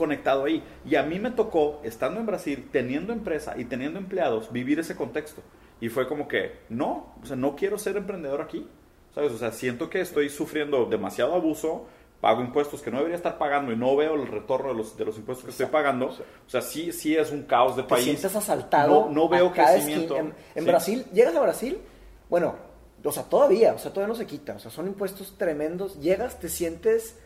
conectado 0.00 0.44
ahí. 0.46 0.64
Y 0.84 0.96
a 0.96 1.04
mí 1.04 1.20
me 1.20 1.30
tocó, 1.30 1.80
estando 1.84 2.18
en 2.18 2.26
Brasil, 2.26 2.68
teniendo 2.72 3.12
empresa 3.12 3.54
y 3.56 3.66
teniendo 3.66 4.00
empleados, 4.00 4.50
vivir 4.50 4.80
ese 4.80 4.96
contexto. 4.96 5.42
Y 5.80 5.88
fue 5.88 6.08
como 6.08 6.26
que, 6.26 6.56
no, 6.68 7.14
o 7.22 7.26
sea, 7.26 7.36
no 7.36 7.54
quiero 7.54 7.78
ser 7.78 7.96
emprendedor 7.96 8.40
aquí. 8.42 8.66
¿Sabes? 9.14 9.32
O 9.32 9.38
sea, 9.38 9.52
siento 9.52 9.88
que 9.90 10.00
estoy 10.00 10.28
sufriendo 10.28 10.84
demasiado 10.86 11.34
abuso, 11.34 11.86
pago 12.20 12.42
impuestos 12.42 12.80
que 12.82 12.90
no 12.90 12.98
debería 12.98 13.16
estar 13.16 13.38
pagando 13.38 13.72
y 13.72 13.76
no 13.76 13.96
veo 13.96 14.14
el 14.14 14.26
retorno 14.28 14.68
de 14.68 14.74
los, 14.74 14.96
de 14.96 15.04
los 15.04 15.16
impuestos 15.16 15.44
que 15.44 15.50
estoy 15.52 15.66
pagando. 15.66 16.06
O 16.08 16.48
sea, 16.50 16.60
sí, 16.60 16.92
sí 16.92 17.16
es 17.16 17.30
un 17.32 17.42
caos 17.42 17.74
de 17.76 17.82
Te 17.82 17.88
país. 17.88 18.04
sientes 18.04 18.36
asaltado. 18.36 19.06
No, 19.06 19.10
no 19.10 19.28
veo 19.28 19.52
crecimiento. 19.52 20.14
esquina. 20.16 20.34
En, 20.54 20.58
en 20.58 20.64
Sí. 20.64 20.70
Brasil, 20.70 21.04
llegas 21.12 21.34
a 21.34 21.40
Brasil, 21.40 21.78
bueno, 22.28 22.54
o 23.02 23.10
sea, 23.10 23.22
todavía, 23.24 23.72
o 23.72 23.78
sea, 23.78 23.90
todavía 23.92 24.12
no 24.12 24.18
se 24.18 24.26
quita. 24.26 24.54
O 24.54 24.58
sea, 24.60 24.70
son 24.70 24.86
impuestos 24.86 25.36
tremendos. 25.38 25.98
Llegas, 26.00 26.38
te 26.38 26.48
sientes, 26.48 27.16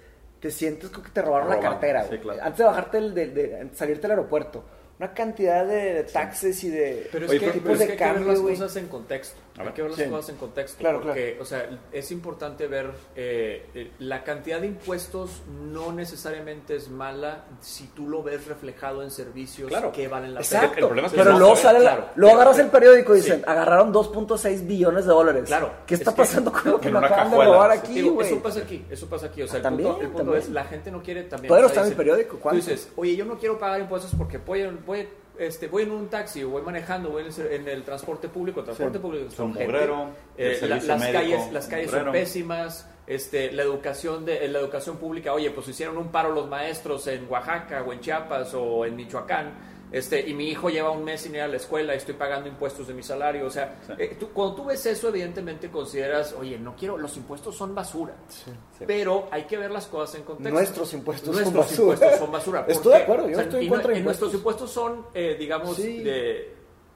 te 0.45 0.51
sientes 0.51 0.91
como 0.91 1.05
que 1.05 1.11
te 1.11 1.23
robaron 1.23 1.49
la 1.49 1.59
cartera, 1.59 2.03
sí, 2.03 2.09
güey. 2.09 2.21
claro. 2.21 2.41
Antes 2.43 2.59
de 2.59 2.65
bajarte, 2.67 2.99
el, 2.99 3.15
de, 3.15 3.27
de- 3.29 3.47
de 3.65 3.75
salirte 3.75 4.03
del 4.03 4.11
aeropuerto. 4.11 4.63
Una 4.99 5.13
cantidad 5.13 5.67
de, 5.67 5.95
de 5.95 6.03
taxes 6.05 6.63
y 6.65 6.71
de 6.71 7.09
Pero 7.11 7.25
es 7.27 7.31
Oye, 7.33 7.41
que, 7.41 7.47
pero- 7.47 7.61
pero 7.63 7.73
es 7.75 7.79
de 7.81 7.87
que 7.87 7.93
hay 7.93 7.99
que 7.99 8.05
ver 8.05 8.15
cambio, 8.15 8.33
las 8.33 8.59
cosas 8.61 8.77
en 8.77 8.87
contexto. 8.89 9.41
Hay 9.57 9.69
que 9.69 9.83
ver 9.83 9.91
las 9.93 10.01
Sí. 10.01 10.07
cosas 10.09 10.29
en 10.31 10.37
contexto. 10.37 10.79
Claro, 10.79 11.01
porque, 11.01 11.39
o 11.41 11.45
sea, 11.45 11.69
es 11.93 12.11
importante 12.11 12.67
ver 12.67 12.91
eh, 13.15 13.67
eh, 13.75 13.91
la 14.01 14.25
cantidad 14.25 14.61
de 14.61 14.67
impuestos 14.67 15.43
no 15.73 15.93
necesariamente 15.93 16.75
es 16.77 16.89
mala 16.89 17.45
si 17.61 17.87
tú 17.89 18.09
lo 18.09 18.23
ves 18.23 18.47
reflejado 18.47 19.03
en 19.05 19.11
servicios 19.13 19.69
Claro. 19.69 19.93
que 19.93 20.09
valen 20.09 20.35
la 20.35 20.41
Exacto. 20.41 20.69
pena. 20.71 20.79
El 20.81 20.85
problema 20.87 21.07
es 21.07 21.13
que 21.13 21.19
pero 21.19 21.33
no 21.33 21.39
luego 21.39 21.57
sale, 21.57 21.79
la- 21.81 21.91
claro. 21.97 22.09
luego 22.17 22.33
Pero- 22.37 22.43
agarras 22.43 22.59
el 22.65 22.71
periódico 22.71 23.15
y 23.15 23.19
sí. 23.21 23.25
dicen, 23.27 23.45
agarraron 23.47 23.93
2.6 23.93 24.67
billones 24.67 25.05
de 25.07 25.11
dólares. 25.13 25.45
Claro. 25.47 25.71
¿Qué 25.87 25.95
está 25.95 26.11
Es 26.11 26.17
que- 26.17 26.23
pasando 26.23 26.53
con 26.53 26.71
lo 26.73 26.81
que 26.81 26.91
me 26.91 26.99
acaban 26.99 27.25
de 27.27 27.31
cajuela. 27.37 27.53
robar 27.53 27.73
Sí, 27.73 27.79
aquí, 27.79 27.95
Digo, 27.95 28.13
güey? 28.15 28.27
eso 28.29 28.43
pasa 28.43 28.61
aquí, 28.61 28.85
eso 28.91 29.07
pasa 29.09 29.27
aquí. 29.27 29.43
O 29.43 29.47
sea, 29.49 29.57
el, 29.59 29.63
También, 29.63 29.89
punto, 29.91 30.05
el 30.05 30.11
punto 30.11 30.37
es, 30.37 30.49
la 30.51 30.65
gente 30.65 30.91
no 30.91 31.01
quiere 31.03 31.25
también. 31.25 31.49
Todavía 31.49 31.67
o 31.67 31.69
sea, 31.71 31.83
está 31.83 31.87
en 31.87 31.93
el 31.93 31.97
periódico. 31.97 32.39
Tú 32.51 32.57
dices, 32.57 32.89
oye, 32.97 33.15
yo 33.15 33.25
no 33.25 33.39
quiero 33.39 33.57
pagar 33.59 33.81
impuestos 33.81 34.13
porque 34.19 34.39
voy, 34.39 34.63
voy, 34.87 35.09
este, 35.39 35.69
voy 35.69 35.83
en 35.85 35.91
un 35.93 36.09
taxi 36.09 36.43
o 36.45 36.51
voy 36.51 36.63
manejando, 36.63 37.11
voy 37.11 37.25
en 37.25 37.29
el, 37.47 37.53
en 37.53 37.69
el 37.69 37.83
transporte 37.83 38.29
público, 38.29 38.61
el 38.61 38.67
transporte 38.67 38.99
Sí. 38.99 39.03
público 39.03 39.31
Son 39.31 39.53
gente, 39.55 39.67
mugrero, 39.73 40.11
eh, 40.37 40.59
la- 40.63 40.77
las 40.77 41.01
médico, 41.01 41.13
calles, 41.13 41.53
las 41.53 41.67
calles 41.67 41.91
son 41.91 42.13
pésimas, 42.13 42.89
este, 43.07 43.53
la 43.53 43.63
educación 43.63 44.25
de, 44.25 44.47
la 44.49 44.61
educación 44.61 44.97
pública, 44.97 45.33
oye, 45.35 45.51
pues 45.51 45.69
hicieron 45.69 45.99
un 45.99 46.09
paro 46.09 46.31
los 46.33 46.49
maestros 46.49 47.07
en 47.09 47.27
Oaxaca 47.29 47.83
o 47.83 47.93
en 47.93 48.01
Chiapas 48.01 48.55
o 48.55 48.85
en 48.87 48.97
Michoacán. 48.97 49.74
Este, 49.95 50.29
y 50.29 50.35
mi 50.35 50.49
hijo 50.49 50.71
lleva 50.71 50.91
un 50.91 51.05
mes 51.05 51.21
sin 51.21 51.35
ir 51.37 51.43
a 51.43 51.47
la 51.47 51.57
escuela 51.57 51.95
y 51.95 51.99
estoy 51.99 52.15
pagando 52.15 52.49
impuestos 52.49 52.89
de 52.89 52.95
mi 52.95 53.03
salario. 53.05 53.47
O 53.47 53.51
sea, 53.51 53.77
Sí. 53.87 53.93
eh, 53.97 54.17
tú- 54.19 54.31
cuando 54.31 54.57
tú 54.57 54.65
ves 54.65 54.85
eso, 54.87 55.09
evidentemente 55.09 55.71
consideras, 55.71 56.35
oye, 56.39 56.59
no 56.59 56.75
quiero, 56.75 56.99
los 56.99 57.17
impuestos 57.17 57.57
son 57.57 57.75
basura. 57.77 58.15
Sí. 58.29 58.51
Pero 58.87 59.29
hay 59.31 59.45
que 59.45 59.57
ver 59.57 59.71
las 59.71 59.87
cosas 59.87 60.17
en 60.17 60.23
contexto. 60.25 60.53
Nuestros 60.53 60.93
impuestos 60.95 61.27
son 61.27 61.35
Nuestros 61.37 61.65
basura. 61.67 61.93
impuestos 61.95 62.19
son 62.19 62.33
basura. 62.33 62.65
Estoy 62.69 62.93
de 62.93 62.99
acuerdo, 62.99 63.29
yo 63.31 63.41
estoy 63.41 63.61
en 63.61 63.67
y 63.67 63.69
contra 63.69 63.93
de 63.93 63.99
y 63.99 64.03
Nuestros 64.03 64.35
impuestos. 64.35 64.69
impuestos 64.69 64.71
son, 64.73 65.07
eh, 65.15 65.37
digamos, 65.39 65.77
Sí. 65.77 66.03
de- 66.03 66.54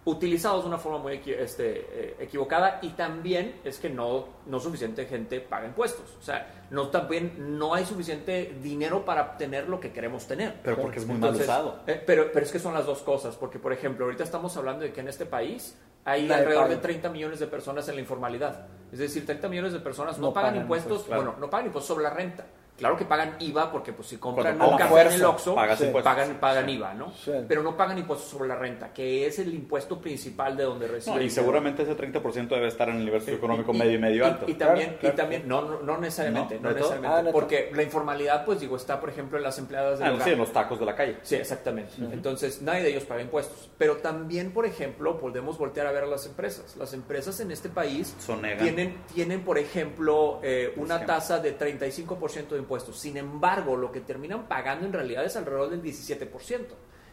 utilizados 0.09 0.62
de 0.62 0.68
una 0.68 0.78
forma 0.78 0.98
muy 0.98 1.14
equi- 1.14 1.36
este, 1.38 1.86
eh, 1.92 2.16
equivocada 2.20 2.78
y 2.82 2.90
también 2.90 3.61
es 3.64 3.78
que 3.78 3.90
no, 3.90 4.26
no 4.46 4.59
suficiente 4.61 5.06
gente 5.06 5.40
paga 5.40 5.66
impuestos. 5.66 6.16
O 6.18 6.22
sea, 6.22 6.66
no, 6.70 6.88
también 6.88 7.59
no 7.59 7.74
hay 7.74 7.84
suficiente 7.84 8.56
dinero 8.62 9.04
para 9.04 9.36
tener 9.36 9.68
lo 9.68 9.78
que 9.80 9.92
queremos 9.92 10.26
tener. 10.26 10.54
Pero 10.62 10.76
porque 10.80 10.98
es 10.98 11.06
muy 11.06 11.16
mal 11.18 11.30
Entonces, 11.30 11.46
usado. 11.48 11.80
eh, 11.86 12.02
pero, 12.06 12.30
pero 12.32 12.44
es 12.46 12.52
que 12.52 12.59
son 12.59 12.74
las 12.74 12.86
dos 12.86 13.00
cosas, 13.02 13.36
porque 13.36 13.59
por 13.59 13.72
ejemplo, 13.72 14.04
ahorita 14.06 14.24
estamos 14.24 14.56
hablando 14.56 14.84
de 14.84 14.92
que 14.92 15.00
en 15.00 15.09
este 15.09 15.26
país 15.26 15.76
hay 16.04 16.22
Nadie 16.22 16.34
alrededor 16.42 16.64
paga. 16.64 16.74
de 16.76 16.80
30 16.80 17.09
millones 17.11 17.38
de 17.40 17.46
personas 17.46 17.88
en 17.88 17.94
la 17.96 18.00
informalidad. 18.00 18.66
Es 18.90 18.98
decir, 18.98 19.26
30 19.26 19.48
millones 19.48 19.72
de 19.74 19.80
personas 19.80 20.18
no, 20.18 20.28
No 20.28 20.32
pagan, 20.32 20.50
pagan 20.52 20.62
impuestos, 20.62 21.02
claro. 21.04 21.22
bueno, 21.22 21.38
no 21.38 21.50
pagan 21.50 21.66
impuestos 21.66 21.88
sobre 21.88 22.04
la 22.04 22.11
renta. 22.11 22.46
Claro 22.78 22.96
que 22.96 23.04
pagan 23.04 23.34
IVA 23.40 23.72
porque 23.72 23.92
pues 23.92 24.08
si 24.08 24.16
compran 24.18 24.60
un 24.60 24.76
café 24.78 25.00
en 25.02 25.12
el 25.14 25.24
Oxxo, 25.24 25.56
Sí. 25.76 25.86
pagan, 26.02 26.38
pagan 26.40 26.68
IVA, 26.68 26.94
¿no? 26.94 27.12
Sí. 27.12 27.32
Pero 27.48 27.62
no 27.64 27.76
pagan 27.76 27.98
impuestos 27.98 28.28
sobre 28.30 28.48
la 28.48 28.54
renta, 28.54 28.92
que 28.92 29.26
es 29.26 29.38
el 29.40 29.52
impuesto 29.52 30.00
principal 30.00 30.56
de 30.56 30.62
donde 30.62 30.86
reciben. 30.86 31.18
No, 31.18 31.24
y 31.24 31.28
seguramente 31.28 31.82
ese 31.82 31.96
30% 31.96 32.54
debe 32.54 32.68
estar 32.68 32.88
en 32.88 32.96
el 32.98 33.04
nivel 33.04 33.20
socioeconómico 33.20 33.72
medio 33.72 33.92
y 33.94 33.98
medio 33.98 34.24
alto. 34.24 34.44
Y, 34.48 34.54
también, 34.54 34.86
Claro, 34.90 35.00
claro. 35.00 35.14
y 35.14 35.16
también 35.16 35.48
no, 35.48 35.62
no, 35.62 35.80
no 35.82 35.98
necesariamente, 35.98 36.60
No, 36.60 36.70
necesariamente 36.72 37.30
Ah, 37.30 37.32
porque 37.32 37.70
la 37.74 37.82
informalidad, 37.82 38.44
pues 38.44 38.60
digo, 38.60 38.76
está 38.76 39.00
por 39.00 39.10
ejemplo 39.10 39.38
en 39.38 39.44
las 39.44 39.58
empleadas 39.58 39.98
de 39.98 40.04
Ah, 40.04 40.16
sí, 40.22 40.30
en 40.30 40.38
los 40.38 40.52
tacos 40.52 40.78
de 40.78 40.86
la 40.86 40.94
calle. 40.94 41.16
Sí, 41.22 41.34
exactamente. 41.34 41.94
Entonces, 42.12 42.62
nadie 42.62 42.82
de 42.84 42.90
ellos 42.90 43.04
paga 43.04 43.22
impuestos. 43.22 43.68
Pero 43.76 43.96
también, 43.96 44.52
por 44.52 44.66
ejemplo, 44.66 45.18
podemos 45.18 45.58
voltear 45.58 45.88
a 45.88 45.92
ver 45.92 46.04
a 46.04 46.06
las 46.06 46.26
empresas. 46.26 46.76
Las 46.76 46.92
empresas 46.94 47.40
en 47.40 47.50
este 47.50 47.68
país 47.68 48.14
Sonegan. 48.20 48.58
tienen, 48.58 48.98
tienen, 49.12 49.42
por 49.42 49.58
ejemplo, 49.58 50.38
eh, 50.44 50.72
una 50.76 51.04
tasa 51.04 51.38
de 51.40 51.58
35% 51.58 52.54
de 52.54 52.58
impuestos. 52.58 52.67
Sin 52.98 53.16
embargo, 53.16 53.76
lo 53.76 53.90
que 53.90 54.00
terminan 54.00 54.46
pagando 54.46 54.86
en 54.86 54.92
realidad 54.92 55.24
es 55.24 55.36
alrededor 55.36 55.70
del 55.70 55.82
17%. 55.82 56.66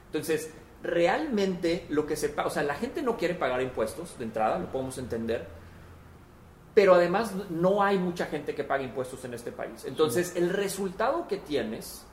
Entonces, 0.07 0.53
realmente 0.83 1.85
lo 1.89 2.05
que 2.05 2.15
se 2.15 2.29
paga, 2.29 2.47
o 2.47 2.51
sea, 2.51 2.63
la 2.63 2.75
gente 2.75 3.01
no 3.01 3.17
quiere 3.17 3.35
pagar 3.35 3.61
impuestos 3.61 4.17
de 4.17 4.25
entrada, 4.25 4.59
lo 4.59 4.71
podemos 4.71 4.97
entender. 4.97 5.47
Pero 6.73 6.93
además 6.93 7.33
no 7.49 7.81
hay 7.81 7.97
mucha 7.97 8.25
gente 8.25 8.53
que 8.53 8.63
pague 8.63 8.83
impuestos 8.83 9.23
en 9.25 9.33
este 9.33 9.51
país. 9.51 9.85
Entonces, 9.85 10.35
el 10.35 10.49
resultado 10.49 11.27
que 11.27 11.37
tienes 11.37 12.05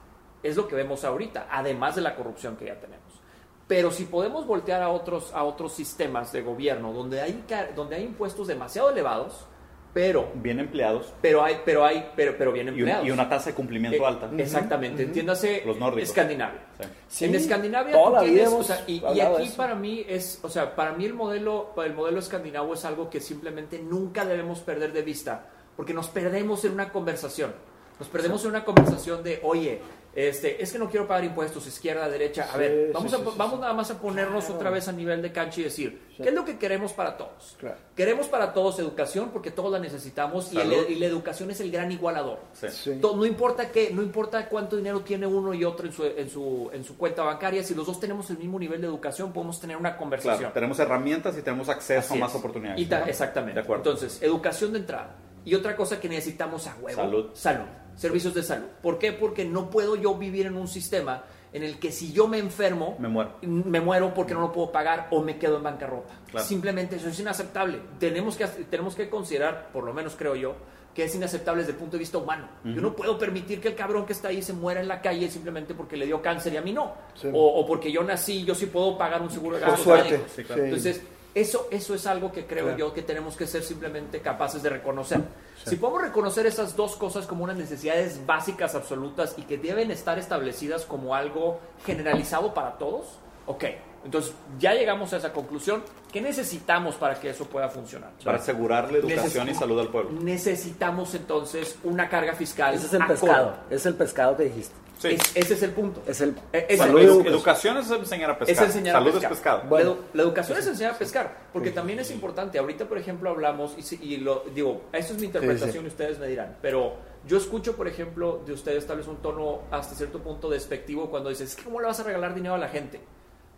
es 0.43 0.57
lo 0.57 0.69
que 0.69 0.77
vemos 0.77 1.05
ahorita, 1.05 1.49
además 1.51 1.97
de 1.97 2.03
la 2.03 2.15
corrupción 2.15 2.57
que 2.57 2.67
ya 2.67 2.81
tenemos. 2.81 3.21
Pero 3.67 3.91
si 3.91 4.05
podemos 4.05 4.47
voltear 4.47 4.83
a 4.83 4.91
otros, 4.91 5.33
a 5.33 5.45
otros 5.45 5.73
sistemas 5.73 6.33
de 6.33 6.43
gobierno 6.43 6.93
donde 6.93 7.21
hay, 7.21 7.45
donde 7.75 7.97
hay 7.97 8.05
impuestos 8.05 8.47
demasiado 8.47 8.91
elevados, 8.91 9.47
pero, 9.95 10.31
Bien 10.35 10.59
empleados 10.59 11.13
pero, 11.21 11.43
hay, 11.45 11.61
pero, 11.65 11.85
hay, 11.85 12.09
pero, 12.17 12.35
pero 12.39 12.53
bien 12.53 12.67
y, 12.69 12.71
un- 12.71 12.77
empleados. 12.79 13.07
y 13.07 13.11
una 13.11 13.29
tasa 13.29 13.51
de 13.51 13.55
cumplimiento 13.57 14.03
Eh, 14.03 14.07
alta. 14.07 14.31
Exactamente, 14.39 15.03
entiéndase 15.03 15.63
Los 15.67 15.77
nórdicos. 15.79 16.09
Escandinavia. 16.09 16.61
Sí. 17.09 17.25
En 17.27 17.35
Escandinavia 17.35 17.93
toda 17.93 18.07
tú 18.07 18.13
la 18.15 18.21
vida 18.23 18.33
tienes, 18.33 18.49
hemos 18.53 18.61
o 18.61 18.65
sea, 18.75 18.85
y, 18.87 19.03
aquí 19.21 19.53
para 19.57 19.75
mí 19.75 20.05
es, 20.09 20.41
o 20.43 20.49
sea, 20.49 20.75
para 20.75 20.93
mí 20.93 21.05
el 21.05 21.15
modelo, 21.15 21.75
el 21.85 21.95
modelo 21.95 22.19
escandinavo 22.19 22.75
es 22.75 22.85
algo 22.85 23.11
que 23.11 23.21
simplemente 23.21 23.79
nunca 23.79 24.25
debemos 24.25 24.61
perder 24.61 24.93
de 24.93 25.03
vista, 25.03 25.47
porque 25.77 25.93
nos 25.95 26.09
perdemos 26.09 26.65
en 26.65 26.73
una 26.73 26.91
conversación. 26.91 27.53
Nos 27.99 28.09
perdemos 28.09 28.43
en 28.45 28.51
una 28.51 28.65
conversación 28.65 29.23
de, 29.23 29.39
oye, 29.45 29.81
este, 30.15 30.63
es 30.63 30.71
que 30.73 30.79
no 30.79 30.91
quiero 30.91 31.07
pagar 31.09 31.25
impuestos, 31.25 31.67
izquierda, 31.67 32.09
derecha. 32.09 32.45
A 32.45 32.53
Sí, 32.53 32.59
ver, 32.59 32.91
vamos, 32.93 33.11
sí, 33.11 33.17
a, 33.17 33.19
sí, 33.21 33.25
vamos 33.37 33.55
sí. 33.55 33.61
nada 33.61 33.73
más 33.73 33.91
a 33.91 33.99
ponernos 33.99 34.45
Claro. 34.45 34.57
otra 34.59 34.71
vez 34.71 34.87
a 34.89 34.93
nivel 34.93 35.23
de 35.23 35.33
cancha 35.33 35.61
y 35.61 35.65
decir, 35.65 36.03
Sí. 36.17 36.23
¿qué 36.23 36.29
es 36.29 36.35
lo 36.35 36.45
que 36.45 36.59
queremos 36.59 36.93
para 36.93 37.17
todos? 37.17 37.57
Claro. 37.59 37.77
Queremos 37.97 38.27
para 38.27 38.53
todos 38.53 38.79
educación 38.79 39.31
porque 39.33 39.51
todos 39.51 39.73
la 39.73 39.79
necesitamos 39.79 40.53
y, 40.53 40.57
el- 40.59 40.63
Salud. 40.71 40.89
y 40.91 40.95
la 40.97 41.07
educación 41.07 41.51
es 41.51 41.61
el 41.61 41.71
gran 41.71 41.91
igualador. 41.91 42.41
Sí. 42.53 42.69
Sí. 42.71 42.99
To- 43.01 43.17
No 43.17 43.25
importa 43.25 43.71
qué, 43.71 43.91
no 43.93 44.03
importa 44.03 44.49
cuánto 44.49 44.77
dinero 44.77 45.01
tiene 45.01 45.27
uno 45.27 45.55
y 45.55 45.65
otro 45.65 45.87
en 45.87 45.93
su, 45.93 46.05
en 46.05 46.29
su, 46.29 46.71
en 46.73 46.85
su 46.85 46.97
cuenta 46.99 47.23
bancaria, 47.23 47.63
si 47.63 47.75
los 47.75 47.87
dos 47.87 47.99
tenemos 47.99 48.29
el 48.31 48.39
mismo 48.39 48.59
nivel 48.59 48.81
de 48.81 48.87
educación, 48.89 49.33
podemos 49.33 49.59
tener 49.61 49.77
una 49.77 49.97
conversación. 49.97 50.39
Claro, 50.39 50.53
tenemos 50.55 50.79
herramientas 50.79 51.39
y 51.39 51.43
tenemos 51.43 51.69
acceso 51.71 52.01
Así 52.13 52.19
a 52.19 52.21
más 52.21 52.33
es. 52.33 52.39
oportunidades. 52.39 52.81
Y 52.81 52.87
ta- 52.87 53.05
exactamente. 53.09 53.55
De 53.55 53.61
acuerdo. 53.61 53.83
Entonces, 53.91 54.23
educación 54.23 54.73
de 54.75 54.81
entrada. 54.81 55.17
Y 55.45 55.55
otra 55.57 55.75
cosa 55.75 55.99
que 55.99 56.09
necesitamos 56.09 56.67
a 56.69 56.77
huevo. 56.81 57.01
Salud. 57.03 57.31
Salud. 57.35 57.67
Servicios 57.97 58.35
de 58.35 58.43
salud. 58.43 58.67
¿Por 58.83 58.99
qué? 58.99 59.13
Porque 59.13 59.45
no 59.45 59.71
puedo 59.71 59.97
yo 59.97 60.15
vivir 60.15 60.47
en 60.47 60.57
un 60.57 60.69
sistema 60.69 61.25
en 61.53 61.63
el 61.63 61.79
que 61.79 61.93
si 61.93 62.13
yo 62.13 62.27
me 62.29 62.39
enfermo, 62.39 62.97
Me 62.99 63.09
muero. 63.09 63.33
me 63.43 63.81
muero 63.81 64.15
porque 64.15 64.33
no 64.33 64.41
lo 64.41 64.53
puedo 64.53 64.73
pagar 64.73 65.09
o 65.11 65.21
me 65.23 65.37
quedo 65.39 65.59
en 65.59 65.63
bancarrota. 65.63 66.15
Claro. 66.31 66.47
Simplemente 66.47 66.97
eso 66.97 67.09
es 67.09 67.21
inaceptable. 67.21 67.79
Tenemos 67.99 68.37
que, 68.37 68.47
tenemos 68.47 68.95
que 68.95 69.11
considerar, 69.11 69.69
por 69.73 69.85
lo 69.85 69.93
menos 69.93 70.15
creo 70.17 70.35
yo, 70.35 70.55
que 70.95 71.05
es 71.05 71.15
inaceptable 71.15 71.61
desde 71.63 71.73
el 71.73 71.79
punto 71.79 71.93
de 71.93 72.01
vista 72.01 72.19
humano. 72.19 72.49
Yo 72.65 72.81
no 72.81 72.95
puedo 72.95 73.19
permitir 73.19 73.61
que 73.61 73.69
el 73.69 73.75
cabrón 73.75 74.05
que 74.07 74.13
está 74.15 74.29
ahí 74.29 74.43
se 74.43 74.53
muera 74.55 74.81
en 74.81 74.89
la 74.89 75.01
calle 75.01 75.31
simplemente 75.31 75.75
porque 75.75 75.97
le 75.97 76.07
dio 76.07 76.21
cáncer 76.23 76.53
y 76.55 76.57
a 76.59 76.63
mí 76.63 76.73
no. 76.73 76.93
Sí. 77.15 77.29
O, 77.33 77.61
o 77.61 77.67
porque 77.67 77.91
yo 77.93 78.03
nací, 78.03 78.45
yo 78.45 78.55
sí 78.55 78.67
puedo 78.67 78.97
pagar 78.99 79.21
un 79.23 79.31
seguro 79.31 79.57
de 79.57 79.63
Por 79.63 79.71
gastos 79.71 79.85
suerte. 79.85 80.21
Sí, 80.35 80.45
claro. 80.45 80.63
Sí. 80.63 80.69
Entonces, 80.69 81.03
eso, 81.35 81.67
eso 81.71 81.95
es 81.95 82.07
algo 82.07 82.31
que 82.31 82.47
creo 82.47 82.65
Claro. 82.65 82.79
yo 82.79 82.93
que 82.95 83.03
tenemos 83.03 83.37
que 83.37 83.47
ser 83.47 83.63
simplemente 83.63 84.21
capaces 84.21 84.63
de 84.63 84.69
reconocer. 84.71 85.21
Si 85.65 85.77
podemos 85.77 86.03
reconocer 86.03 86.45
esas 86.47 86.77
dos 86.77 86.97
cosas 86.97 87.27
como 87.27 87.45
unas 87.45 87.57
necesidades 87.57 88.21
básicas 88.27 88.75
absolutas 88.75 89.35
y 89.37 89.43
que 89.43 89.57
deben 89.59 89.91
estar 89.91 90.19
establecidas 90.19 90.85
como 90.85 91.15
algo 91.15 91.61
generalizado 91.87 92.53
para 92.53 92.73
todos, 92.79 93.19
ok, 93.47 93.65
Entonces, 94.05 94.33
ya 94.59 94.75
llegamos 94.75 95.13
a 95.13 95.19
esa 95.19 95.33
conclusión. 95.33 95.85
¿Qué 96.13 96.21
necesitamos 96.21 96.97
para 96.97 97.21
que 97.21 97.31
eso 97.31 97.45
pueda 97.45 97.69
funcionar? 97.69 98.11
Para 98.25 98.39
asegurar 98.39 98.91
la 98.91 98.99
educación 98.99 99.49
y 99.49 99.55
salud 99.55 99.79
al 99.79 99.91
pueblo. 99.91 100.11
Necesitamos 100.21 101.15
entonces 101.15 101.79
una 101.85 102.09
carga 102.09 102.35
fiscal. 102.35 102.75
Ese 102.75 102.87
es 102.87 102.95
el 102.95 103.03
acorde. 103.03 103.21
pescado. 103.21 103.55
Es 103.71 103.87
el 103.87 103.95
pescado 103.95 104.37
que 104.37 104.43
dijiste. 104.43 104.75
Sí. 105.03 105.09
Es- 105.09 105.37
ese 105.37 105.55
es 105.55 105.63
el 105.63 105.71
punto. 105.73 106.03
Es 106.07 106.21
el 106.21 106.35
es 106.53 106.79
Salud, 106.79 107.01
el- 107.01 107.09
edu- 107.11 107.21
es- 107.21 107.27
educación 107.27 107.77
es 107.79 107.91
enseñar 107.91 108.31
a 108.31 108.39
pescar. 108.39 108.55
es 108.65 108.71
enseñar 108.71 108.95
salud 108.95 109.09
a 109.09 109.13
pescar. 109.13 109.33
es 109.33 109.37
pescado. 109.39 109.63
Bueno. 109.69 109.91
la, 109.91 109.95
edu- 109.97 109.99
la 110.15 110.23
educación 110.23 110.59
es 110.59 110.67
enseñar 110.67 110.95
a 110.95 110.99
pescar, 110.99 111.37
porque 111.53 111.71
también 111.71 111.99
es 111.99 112.11
importante. 112.11 112.59
Ahorita, 112.59 112.87
por 112.89 112.99
ejemplo, 112.99 113.31
hablamos, 113.31 113.75
y, 113.77 113.83
si- 113.83 113.99
y 114.03 114.19
lo 114.19 114.45
digo, 114.55 114.83
eso 114.93 115.13
es 115.15 115.19
mi 115.21 115.27
interpretación 115.27 115.85
y 115.85 115.89
ustedes 115.89 116.19
me 116.19 116.29
dirán, 116.29 116.57
pero 116.63 116.95
yo 117.27 117.37
escucho, 117.37 117.77
por 117.77 117.89
ejemplo, 117.89 118.43
de 118.47 118.53
ustedes 118.53 118.87
tal 118.87 118.99
vez 118.99 119.07
un 119.09 119.17
tono 119.17 119.63
hasta 119.71 119.95
cierto 119.95 120.21
punto 120.21 120.49
despectivo 120.49 121.11
cuando 121.11 121.29
dices, 121.31 121.51
es 121.51 121.57
que 121.57 121.65
¿cómo 121.65 121.81
le 121.81 121.87
vas 121.87 121.99
a 122.01 122.05
regalar 122.05 122.35
dinero 122.35 122.55
a 122.55 122.59
la 122.59 122.69
gente? 122.69 123.01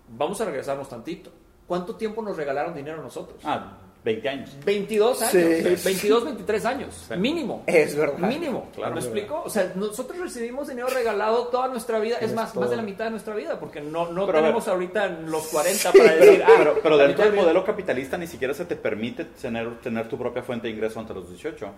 Vamos 0.09 0.41
a 0.41 0.45
regresarnos 0.45 0.89
tantito. 0.89 1.31
¿Cuánto 1.67 1.97
tiempo 1.97 2.21
nos 2.21 2.37
regalaron 2.37 2.75
dinero 2.75 3.01
a 3.01 3.03
nosotros? 3.03 3.41
Ah, 3.45 3.79
20 4.05 4.29
años. 4.29 4.51
22 4.65 5.23
años, 5.23 5.33
Sí. 5.33 5.85
22, 5.85 6.25
23 6.25 6.65
años, 6.67 7.07
Sí. 7.09 7.17
mínimo. 7.17 7.63
Es 7.67 7.97
verdad. 7.97 8.29
Mínimo, 8.29 8.69
Claro. 8.75 8.95
¿me 8.95 9.01
explico? 9.01 9.43
O 9.45 9.49
sea, 9.49 9.73
nosotros 9.75 10.19
recibimos 10.19 10.69
dinero 10.69 10.89
regalado 10.89 11.47
toda 11.49 11.69
nuestra 11.69 11.99
vida, 11.99 12.19
es 12.21 12.35
más, 12.35 12.53
todo. 12.53 12.61
más 12.63 12.71
de 12.71 12.77
la 12.77 12.83
mitad 12.83 13.07
de 13.07 13.13
nuestra 13.13 13.35
vida, 13.35 13.59
porque 13.59 13.81
no, 13.81 14.13
no 14.13 14.27
Pero 14.27 14.41
tenemos 14.41 14.69
ahorita 14.69 15.07
los 15.09 15.47
40 15.49 15.93
para 15.93 16.15
decir, 16.17 16.43
ah, 16.47 16.51
Pero, 16.59 16.79
pero 16.83 16.97
la 16.97 17.07
dentro 17.07 17.25
del 17.25 17.35
modelo 17.35 17.65
capitalista 17.65 18.19
ni 18.19 18.27
siquiera 18.27 18.53
se 18.53 18.67
te 18.67 18.77
permite 18.77 19.25
tener, 19.25 19.81
tener 19.81 20.09
tu 20.09 20.19
propia 20.19 20.43
fuente 20.43 20.69
de 20.69 20.75
ingreso 20.75 21.01
ante 21.01 21.15
los 21.15 21.29
18. 21.29 21.71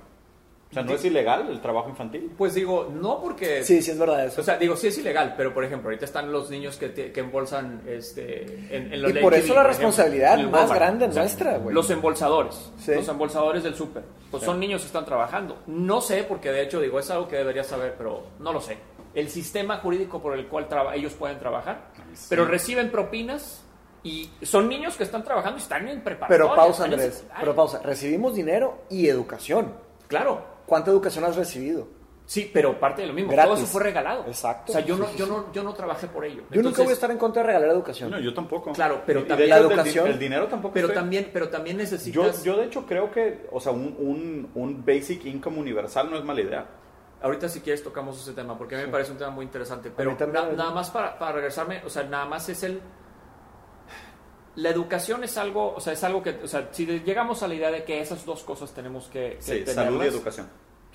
O 0.76 0.78
sea, 0.82 0.82
¿no 0.90 0.94
es 0.94 1.04
ilegal 1.04 1.48
el 1.50 1.60
trabajo 1.60 1.88
infantil? 1.88 2.32
Pues 2.36 2.54
digo, 2.54 2.90
no 2.92 3.20
porque... 3.22 3.64
Sí, 3.64 3.80
sí, 3.80 3.90
es 3.92 3.98
verdad 3.98 4.26
eso. 4.26 4.40
O 4.40 4.44
sea, 4.44 4.58
digo, 4.58 4.76
sí 4.76 4.88
es 4.88 4.98
ilegal, 4.98 5.34
pero 5.36 5.54
por 5.54 5.64
ejemplo, 5.64 5.88
ahorita 5.88 6.04
están 6.04 6.30
los 6.30 6.50
niños 6.50 6.76
que, 6.76 6.88
te- 6.90 7.12
que 7.12 7.20
embolsan 7.20 7.82
este, 7.86 8.42
en, 8.76 8.92
en 8.92 9.02
los 9.02 9.10
y 9.10 9.14
por 9.14 9.32
eso 9.34 9.54
la 9.54 9.62
por 9.62 9.68
responsabilidad 9.70 10.34
ejemplo, 10.34 10.50
más 10.50 10.60
Walmart. 10.68 10.80
grande 10.80 11.04
O 11.06 11.12
sea, 11.12 11.22
nuestra, 11.22 11.58
güey. 11.58 11.74
Los 11.74 11.88
embolsadores, 11.90 12.70
Sí. 12.78 12.94
los 12.94 13.08
embolsadores 13.08 13.62
del 13.62 13.74
súper, 13.74 14.02
pues 14.30 14.42
son 14.42 14.60
niños 14.60 14.82
que 14.82 14.86
están 14.88 15.04
trabajando. 15.04 15.62
No 15.66 16.00
sé, 16.00 16.24
porque 16.24 16.50
de 16.52 16.62
hecho 16.62 16.80
digo, 16.80 16.98
es 16.98 17.10
algo 17.10 17.26
que 17.28 17.36
debería 17.36 17.64
saber, 17.64 17.94
pero 17.96 18.22
no 18.40 18.52
lo 18.52 18.60
sé. 18.60 18.76
El 19.14 19.28
sistema 19.30 19.78
jurídico 19.78 20.20
por 20.20 20.36
el 20.38 20.46
cual 20.46 20.68
traba- 20.68 20.94
ellos 20.94 21.14
pueden 21.14 21.38
trabajar, 21.38 21.86
sí. 22.12 22.26
pero 22.28 22.44
reciben 22.44 22.90
propinas 22.90 23.62
y 24.02 24.30
son 24.42 24.68
niños 24.68 24.96
que 24.96 25.02
están 25.04 25.24
trabajando 25.24 25.58
y 25.58 25.62
están 25.62 25.88
en 25.88 26.00
preparatoria. 26.02 26.44
Pero 26.44 26.54
pausa, 26.54 26.84
Andrés. 26.84 27.24
Pero 27.40 27.54
pausa. 27.56 27.80
Recibimos 27.82 28.34
dinero 28.34 28.82
y 28.90 29.08
educación. 29.08 29.72
Claro, 30.06 30.42
¿Cuánta 30.66 30.90
educación 30.90 31.24
has 31.24 31.36
recibido? 31.36 31.88
sí, 32.28 32.50
pero 32.52 32.80
parte 32.80 33.02
de 33.02 33.06
lo 33.08 33.14
mismo. 33.14 33.30
Gratis. 33.30 33.50
Todo 33.52 33.62
eso 33.62 33.66
fue 33.72 33.82
regalado. 33.84 34.24
Exacto. 34.26 34.72
O 34.72 34.74
sea, 34.74 34.84
yo 34.84 34.96
Sí, 34.96 35.00
no, 35.00 35.06
sí, 35.08 35.16
yo 35.16 35.26
sí. 35.26 35.30
no, 35.30 35.52
yo 35.52 35.62
no 35.62 35.72
trabajé 35.74 36.08
por 36.08 36.24
ello. 36.24 36.42
Yo 36.50 36.60
nunca 36.60 36.82
voy 36.82 36.90
a 36.90 36.94
estar 36.94 37.08
en 37.12 37.18
contra 37.18 37.42
de 37.42 37.46
regalar 37.46 37.70
educación. 37.70 38.10
No, 38.10 38.18
yo 38.18 38.34
tampoco. 38.34 38.72
Claro, 38.72 39.02
pero 39.06 39.20
Y 39.20 39.24
también- 39.24 39.50
La 39.50 39.58
educación- 39.58 40.08
El 40.08 40.18
dinero 40.18 40.48
tampoco. 40.48 40.74
Pero 40.74 40.88
estoy- 40.88 41.00
también, 41.00 41.30
pero 41.32 41.48
también 41.50 41.76
Yo, 41.76 41.82
necesitas. 41.84 42.42
yo 42.42 42.56
de 42.56 42.64
hecho 42.64 42.84
creo 42.84 43.12
que, 43.12 43.46
o 43.52 43.60
sea, 43.60 43.70
un, 43.70 43.94
un, 44.00 44.50
un 44.56 44.84
basic 44.84 45.24
income 45.26 45.56
universal 45.60 46.10
no 46.10 46.16
es 46.18 46.24
mala 46.24 46.40
idea. 46.40 46.66
Ahorita 47.22 47.48
si 47.48 47.60
quieres 47.60 47.84
tocamos 47.84 48.20
ese 48.20 48.32
tema, 48.32 48.58
porque 48.58 48.74
a 48.74 48.78
mí 48.78 48.86
me 48.86 48.90
parece 48.90 49.12
un 49.12 49.18
tema 49.18 49.30
muy 49.30 49.44
interesante. 49.44 49.92
Pero 49.96 50.16
na- 50.32 50.50
nada 50.50 50.70
más 50.72 50.90
para, 50.90 51.16
para 51.20 51.30
regresarme, 51.32 51.80
o 51.84 51.88
sea, 51.88 52.02
nada 52.02 52.24
más 52.26 52.48
es 52.48 52.60
el... 52.64 52.80
La 54.56 54.70
educación 54.70 55.22
es 55.24 55.36
algo, 55.38 55.74
o 55.74 55.80
sea, 55.80 55.92
es 55.92 56.02
algo 56.04 56.22
que, 56.22 56.30
o 56.42 56.48
sea, 56.48 56.68
si 56.72 56.86
llegamos 56.86 57.42
a 57.42 57.48
la 57.48 57.54
idea 57.54 57.70
de 57.70 57.84
que 57.84 58.00
esas 58.00 58.24
dos 58.24 58.42
cosas 58.42 58.72
tenemos 58.72 59.06
que, 59.08 59.38
que 59.44 59.64
Sí, 59.66 59.66
salud 59.66 60.02
y 60.02 60.06
educación. 60.08 60.48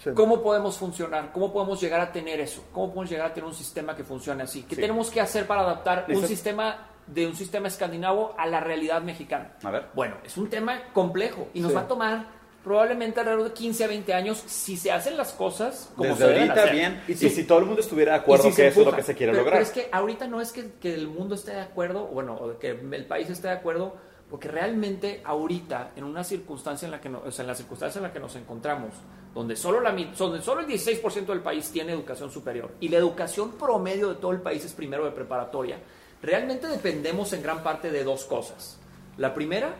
Sí. 0.04 0.10
¿Cómo 0.16 0.42
podemos 0.42 0.78
funcionar? 0.78 1.32
¿Cómo 1.32 1.54
podemos 1.54 1.80
llegar 1.80 2.02
a 2.02 2.12
tener 2.12 2.40
eso? 2.40 2.64
¿Cómo 2.74 2.88
podemos 2.88 3.10
llegar 3.12 3.28
a 3.28 3.34
tener 3.34 3.48
un 3.48 3.54
sistema 3.54 3.96
que 3.96 4.04
funcione 4.04 4.42
así? 4.44 4.64
¿Qué 4.64 4.74
Sí. 4.76 4.82
tenemos 4.82 5.12
que 5.12 5.22
hacer 5.22 5.46
para 5.46 5.62
adaptar 5.62 6.06
un 6.10 6.26
sistema 6.28 6.88
de 7.06 7.28
un 7.28 7.36
sistema 7.36 7.68
escandinavo 7.68 8.34
a 8.38 8.48
la 8.48 8.60
realidad 8.62 9.02
mexicana? 9.04 9.54
A 9.64 9.70
ver. 9.70 9.86
Bueno, 9.94 10.16
es 10.24 10.36
un 10.38 10.50
tema 10.50 10.82
complejo 10.94 11.50
y 11.54 11.60
nos 11.60 11.70
Sí. 11.72 11.76
va 11.76 11.82
a 11.82 11.88
tomar 11.88 12.26
probablemente 12.64 13.20
alrededor 13.20 13.46
de 13.46 13.54
15 13.54 13.84
a 13.84 13.88
20 13.88 14.14
años 14.14 14.44
si 14.46 14.78
se 14.78 14.92
hacen 14.92 15.18
las 15.18 15.32
cosas 15.34 15.90
como 15.96 16.10
Desde 16.10 16.18
se 16.26 16.28
deben 16.28 16.42
ahorita 16.50 16.62
hacer. 16.64 16.76
bien. 16.76 17.04
Y, 17.08 17.14
Sí. 17.16 17.30
si 17.30 17.44
todo 17.46 17.60
el 17.60 17.66
mundo 17.66 17.82
estuviera 17.82 18.14
de 18.14 18.20
acuerdo 18.20 18.50
si 18.50 18.56
que 18.56 18.68
eso 18.68 18.82
es 18.82 18.86
lo 18.86 18.96
que 18.96 19.04
se 19.04 19.16
quiere 19.16 19.32
pero, 19.32 19.44
lograr. 19.44 19.60
Pero 19.60 19.64
es 19.68 19.72
que 19.72 19.90
ahorita 19.92 20.28
no 20.28 20.40
es 20.42 20.52
que, 20.52 20.72
que 20.80 20.94
el 20.94 21.08
mundo 21.08 21.36
esté 21.36 21.52
de 21.52 21.62
acuerdo, 21.62 22.06
bueno, 22.08 22.36
o 22.36 22.58
que 22.60 22.70
el 22.70 23.06
país 23.06 23.30
esté 23.30 23.48
de 23.48 23.54
acuerdo, 23.56 23.96
porque 24.30 24.48
realmente 24.48 25.22
ahorita, 25.26 25.92
en 25.96 26.04
una 26.04 26.24
circunstancia 26.24 26.86
en 26.86 26.92
la 26.92 27.02
que, 27.02 27.10
no- 27.10 27.22
o 27.26 27.32
sea, 27.32 27.44
en 27.44 27.48
la 27.48 27.56
circunstancia 27.56 28.00
en 28.00 28.04
la 28.04 28.14
que 28.14 28.20
nos 28.20 28.36
encontramos, 28.36 28.94
donde 29.34 29.56
solo, 29.56 29.82
la, 29.82 29.92
donde 29.92 30.42
solo 30.42 30.62
el 30.62 30.68
16% 30.68 31.26
del 31.34 31.42
país 31.42 31.70
tiene 31.72 31.92
educación 31.94 32.30
superior 32.32 32.72
y 32.80 32.90
la 32.90 32.98
educación 32.98 33.52
promedio 33.54 34.10
de 34.10 34.16
todo 34.16 34.32
el 34.32 34.42
país 34.42 34.64
es 34.64 34.74
primero 34.74 35.04
de 35.06 35.12
preparatoria, 35.12 35.80
realmente 36.22 36.68
dependemos 36.68 37.34
en 37.34 37.42
gran 37.42 37.64
parte 37.64 37.92
de 37.92 38.04
dos 38.04 38.26
cosas. 38.26 38.78
La 39.18 39.34
primera 39.34 39.74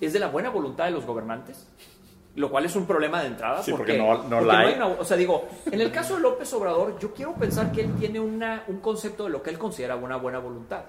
es 0.00 0.12
de 0.12 0.18
la 0.20 0.28
buena 0.28 0.50
voluntad 0.50 0.84
de 0.84 0.90
los 0.92 1.04
gobernantes, 1.04 1.66
lo 2.36 2.50
cual 2.50 2.64
es 2.64 2.76
un 2.76 2.86
problema 2.86 3.20
de 3.22 3.28
entrada. 3.28 3.62
Sí, 3.62 3.72
porque 3.72 3.98
no- 3.98 4.22
no 4.24 4.38
porque 4.38 4.44
la 4.46 4.58
hay. 4.60 4.74
una- 4.74 4.86
o 4.86 5.04
sea, 5.04 5.16
digo, 5.16 5.48
en 5.70 5.80
el 5.80 5.90
caso 5.90 6.14
de 6.16 6.20
López 6.22 6.52
Obrador, 6.54 6.98
yo 6.98 7.12
quiero 7.12 7.34
pensar 7.34 7.72
que 7.72 7.80
él 7.82 7.94
tiene 7.98 8.20
una, 8.20 8.64
un 8.68 8.78
concepto 8.80 9.24
de 9.24 9.30
lo 9.30 9.42
que 9.42 9.50
él 9.50 9.58
considera 9.58 9.96
una 9.96 10.16
buena 10.16 10.38
voluntad. 10.38 10.82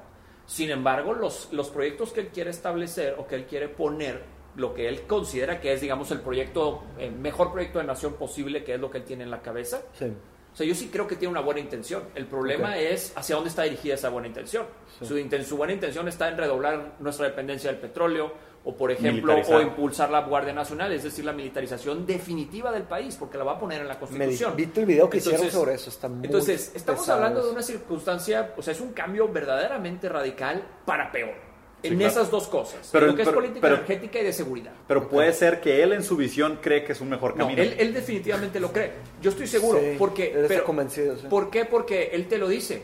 Sin 0.45 0.69
embargo, 0.69 1.13
los, 1.13 1.49
los 1.51 1.69
proyectos 1.69 2.11
que 2.11 2.21
él 2.21 2.27
quiere 2.27 2.49
establecer 2.51 3.15
o 3.17 3.25
que 3.27 3.35
él 3.35 3.45
quiere 3.45 3.69
poner, 3.69 4.23
lo 4.55 4.73
que 4.73 4.87
él 4.89 5.03
considera 5.07 5.61
que 5.61 5.71
es, 5.73 5.79
digamos, 5.81 6.11
el 6.11 6.19
proyecto, 6.19 6.83
el 6.99 7.13
mejor 7.13 7.51
proyecto 7.53 7.79
de 7.79 7.85
nación 7.85 8.13
posible, 8.15 8.63
que 8.63 8.73
es 8.73 8.79
lo 8.81 8.91
que 8.91 8.97
él 8.99 9.03
tiene 9.05 9.23
en 9.23 9.31
la 9.31 9.41
cabeza, 9.41 9.81
Sí. 9.93 10.11
O 10.53 10.55
sea, 10.55 10.65
yo 10.67 10.75
sí 10.75 10.89
creo 10.91 11.07
que 11.07 11.15
tiene 11.15 11.31
una 11.31 11.41
buena 11.41 11.59
intención. 11.61 12.03
El 12.15 12.25
problema 12.25 12.69
Ok. 12.71 12.75
es 12.77 13.13
hacia 13.15 13.35
dónde 13.35 13.49
está 13.49 13.63
dirigida 13.63 13.93
esa 13.95 14.09
buena 14.09 14.27
intención. 14.27 14.65
Su, 15.01 15.17
inten- 15.17 15.43
su 15.43 15.55
buena 15.57 15.73
intención 15.73 16.07
está 16.07 16.27
en 16.29 16.37
redoblar 16.37 16.95
nuestra 16.99 17.25
dependencia 17.27 17.71
del 17.71 17.79
petróleo 17.79 18.33
o, 18.63 18.75
por 18.75 18.91
ejemplo, 18.91 19.35
o 19.49 19.59
impulsar 19.61 20.11
la 20.11 20.21
Guardia 20.21 20.53
Nacional, 20.53 20.91
es 20.91 21.03
decir, 21.03 21.25
la 21.25 21.33
militarización 21.33 22.05
definitiva 22.05 22.71
del 22.71 22.83
país, 22.83 23.15
porque 23.15 23.37
la 23.37 23.43
va 23.43 23.53
a 23.53 23.59
poner 23.59 23.81
en 23.81 23.87
la 23.87 23.95
Me 23.95 23.99
Constitución. 23.99 24.55
vi 24.55 24.69
el 24.75 24.85
video 24.85 25.09
que 25.09 25.17
hicieron 25.17 25.39
Entonces- 25.41 25.59
sobre 25.59 25.73
eso. 25.73 25.89
Está 25.89 26.07
muy 26.09 26.25
Entonces, 26.25 26.71
estamos 26.75 27.01
pesado 27.01 27.17
hablando 27.17 27.43
de 27.43 27.51
una 27.53 27.63
circunstancia, 27.63 28.53
o 28.55 28.61
sea, 28.61 28.73
es 28.73 28.81
un 28.81 28.93
cambio 28.93 29.27
verdaderamente 29.29 30.07
radical 30.09 30.63
para 30.85 31.11
peor. 31.11 31.33
Sí, 31.81 31.87
en 31.87 31.97
claro. 31.97 32.11
esas 32.11 32.29
dos 32.29 32.47
cosas. 32.47 32.89
Pero- 32.91 33.07
lo 33.07 33.15
que 33.15 33.23
es 33.23 33.27
pero- 33.27 33.37
política 33.39 33.59
pero- 33.61 33.75
energética 33.75 34.19
y 34.19 34.23
de 34.23 34.33
seguridad. 34.33 34.71
Pero 34.87 35.09
puede 35.09 35.33
ser 35.33 35.59
que 35.61 35.81
él 35.81 35.93
en 35.93 36.03
su 36.03 36.15
visión 36.15 36.59
cree 36.61 36.83
que 36.83 36.91
es 36.91 37.01
un 37.01 37.09
mejor 37.09 37.35
No, 37.35 37.45
camino. 37.45 37.61
él, 37.61 37.75
él 37.77 37.93
definitivamente 37.93 38.59
lo 38.59 38.71
cree. 38.71 38.91
Yo 39.21 39.31
estoy 39.31 39.47
seguro. 39.47 39.79
Sí, 39.79 39.95
porque, 39.97 40.31
él 40.31 40.45
está 40.45 40.63
convencido, 40.63 41.17
sí. 41.17 41.25
¿Por 41.27 41.49
qué? 41.49 41.65
Porque 41.65 42.11
él 42.13 42.27
te 42.27 42.37
lo 42.37 42.47
dice. 42.47 42.83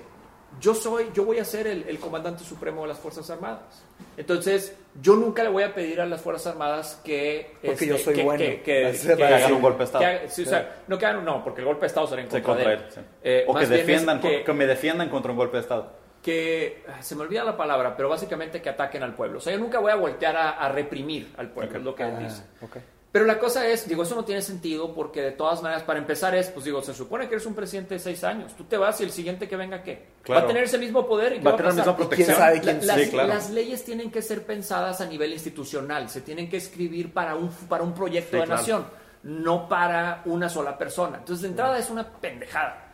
Yo 0.59 0.73
soy, 0.73 1.07
yo 1.13 1.23
voy 1.25 1.37
a 1.37 1.45
ser 1.45 1.67
el, 1.67 1.83
el 1.87 1.99
comandante 1.99 2.43
supremo 2.43 2.81
de 2.81 2.87
las 2.87 2.97
Fuerzas 2.97 3.29
Armadas. 3.29 3.83
Entonces, 4.15 4.73
yo 5.01 5.15
nunca 5.15 5.43
le 5.43 5.49
voy 5.49 5.61
a 5.61 5.75
pedir 5.75 6.01
a 6.01 6.05
las 6.07 6.21
Fuerzas 6.21 6.53
Armadas 6.53 6.99
que... 7.03 7.51
este, 7.61 7.67
Porque 7.67 7.85
yo 7.85 7.97
soy 7.99 8.15
que, 8.15 8.23
bueno. 8.23 8.39
Que, 8.39 8.61
que- 8.61 8.97
que- 9.17 9.23
a 9.23 9.35
hagan 9.35 9.53
un 9.53 9.61
golpe 9.61 9.79
de 9.79 9.83
Estado. 9.83 9.99
que 10.03 10.05
haga- 10.09 10.29
sí, 10.29 10.41
o 10.41 10.45
sea, 10.45 10.77
no 10.87 10.97
que 10.97 11.05
hagan- 11.05 11.23
no, 11.23 11.43
porque 11.43 11.61
el 11.61 11.65
golpe 11.67 11.81
de 11.81 11.87
Estado 11.87 12.07
será 12.07 12.21
en 12.23 12.27
Sí, 12.31 12.41
contra, 12.41 12.53
contra 12.53 12.69
de 12.69 12.75
él. 12.77 12.83
él. 12.87 12.91
sí. 12.91 12.99
Eh, 13.23 13.45
o 13.47 13.53
que 13.53 13.63
es 13.65 13.69
defiendan, 13.69 14.19
que- 14.19 14.43
que 14.43 14.53
me 14.53 14.65
defiendan 14.65 15.09
contra 15.09 15.31
un 15.31 15.37
golpe 15.37 15.57
de 15.57 15.61
Estado. 15.61 15.91
Que 16.21 16.83
ah, 16.89 17.01
se 17.01 17.15
me 17.15 17.21
olvida 17.23 17.43
la 17.43 17.55
palabra, 17.55 17.95
pero 17.95 18.09
básicamente 18.09 18.61
que 18.61 18.69
ataquen 18.69 19.03
al 19.03 19.13
pueblo. 19.15 19.37
O 19.37 19.41
sea, 19.41 19.53
yo 19.53 19.59
nunca 19.59 19.79
voy 19.79 19.91
a 19.91 19.95
voltear 19.95 20.35
a, 20.35 20.49
a 20.51 20.69
reprimir 20.69 21.33
al 21.37 21.49
pueblo, 21.49 21.71
Ok. 21.71 21.77
es 21.77 21.83
lo 21.83 21.95
que 21.95 22.03
él 22.03 22.13
Ah, 22.15 22.19
dice. 22.19 22.43
ok. 22.61 22.77
Pero 23.09 23.25
la 23.25 23.39
cosa 23.39 23.65
es, 23.65 23.87
digo, 23.87 24.03
eso 24.03 24.13
no 24.15 24.25
tiene 24.25 24.41
sentido 24.41 24.93
porque 24.93 25.21
de 25.21 25.31
todas 25.31 25.63
maneras, 25.63 25.81
para 25.83 25.97
empezar 25.97 26.35
es, 26.35 26.49
pues 26.49 26.65
digo, 26.65 26.81
se 26.83 26.93
supone 26.93 27.27
que 27.27 27.35
eres 27.35 27.47
un 27.47 27.55
presidente 27.55 27.95
de 27.95 27.99
seis 27.99 28.23
años. 28.23 28.53
Tú 28.55 28.65
te 28.65 28.77
vas 28.77 28.99
y 28.99 29.05
el 29.05 29.11
siguiente 29.11 29.47
que 29.47 29.55
venga, 29.55 29.81
¿qué? 29.81 30.05
Claro. 30.21 30.41
Va 30.41 30.45
a 30.45 30.47
tener 30.47 30.63
ese 30.65 30.77
mismo 30.77 31.07
poder 31.07 31.33
y 31.33 31.37
¿qué 31.39 31.43
Va 31.45 31.51
a 31.51 31.55
tener 31.55 31.73
la 31.73 31.75
misma 31.77 31.91
¿Y 31.93 31.95
quién 31.95 32.07
protección. 32.09 32.37
sabe 32.37 32.61
quién 32.61 32.79
La- 32.85 32.95
las, 32.95 33.05
Sí, 33.05 33.09
claro. 33.11 33.27
las 33.29 33.49
leyes 33.49 33.85
tienen 33.85 34.11
que 34.11 34.21
ser 34.21 34.45
pensadas 34.45 35.01
a 35.01 35.05
nivel 35.05 35.31
institucional, 35.31 36.09
se 36.09 36.21
tienen 36.21 36.49
que 36.49 36.57
escribir 36.57 37.11
para 37.13 37.35
un, 37.35 37.49
para 37.49 37.81
un 37.83 37.93
proyecto 37.93 38.31
Sí, 38.31 38.37
de 38.37 38.43
claro. 38.43 38.59
nación, 38.59 38.85
no 39.23 39.67
para 39.69 40.21
una 40.25 40.49
sola 40.49 40.77
persona. 40.77 41.17
Entonces, 41.19 41.41
de 41.43 41.47
entrada 41.47 41.79
es 41.79 41.89
una 41.89 42.07
pendejada. 42.07 42.93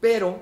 Pero 0.00 0.40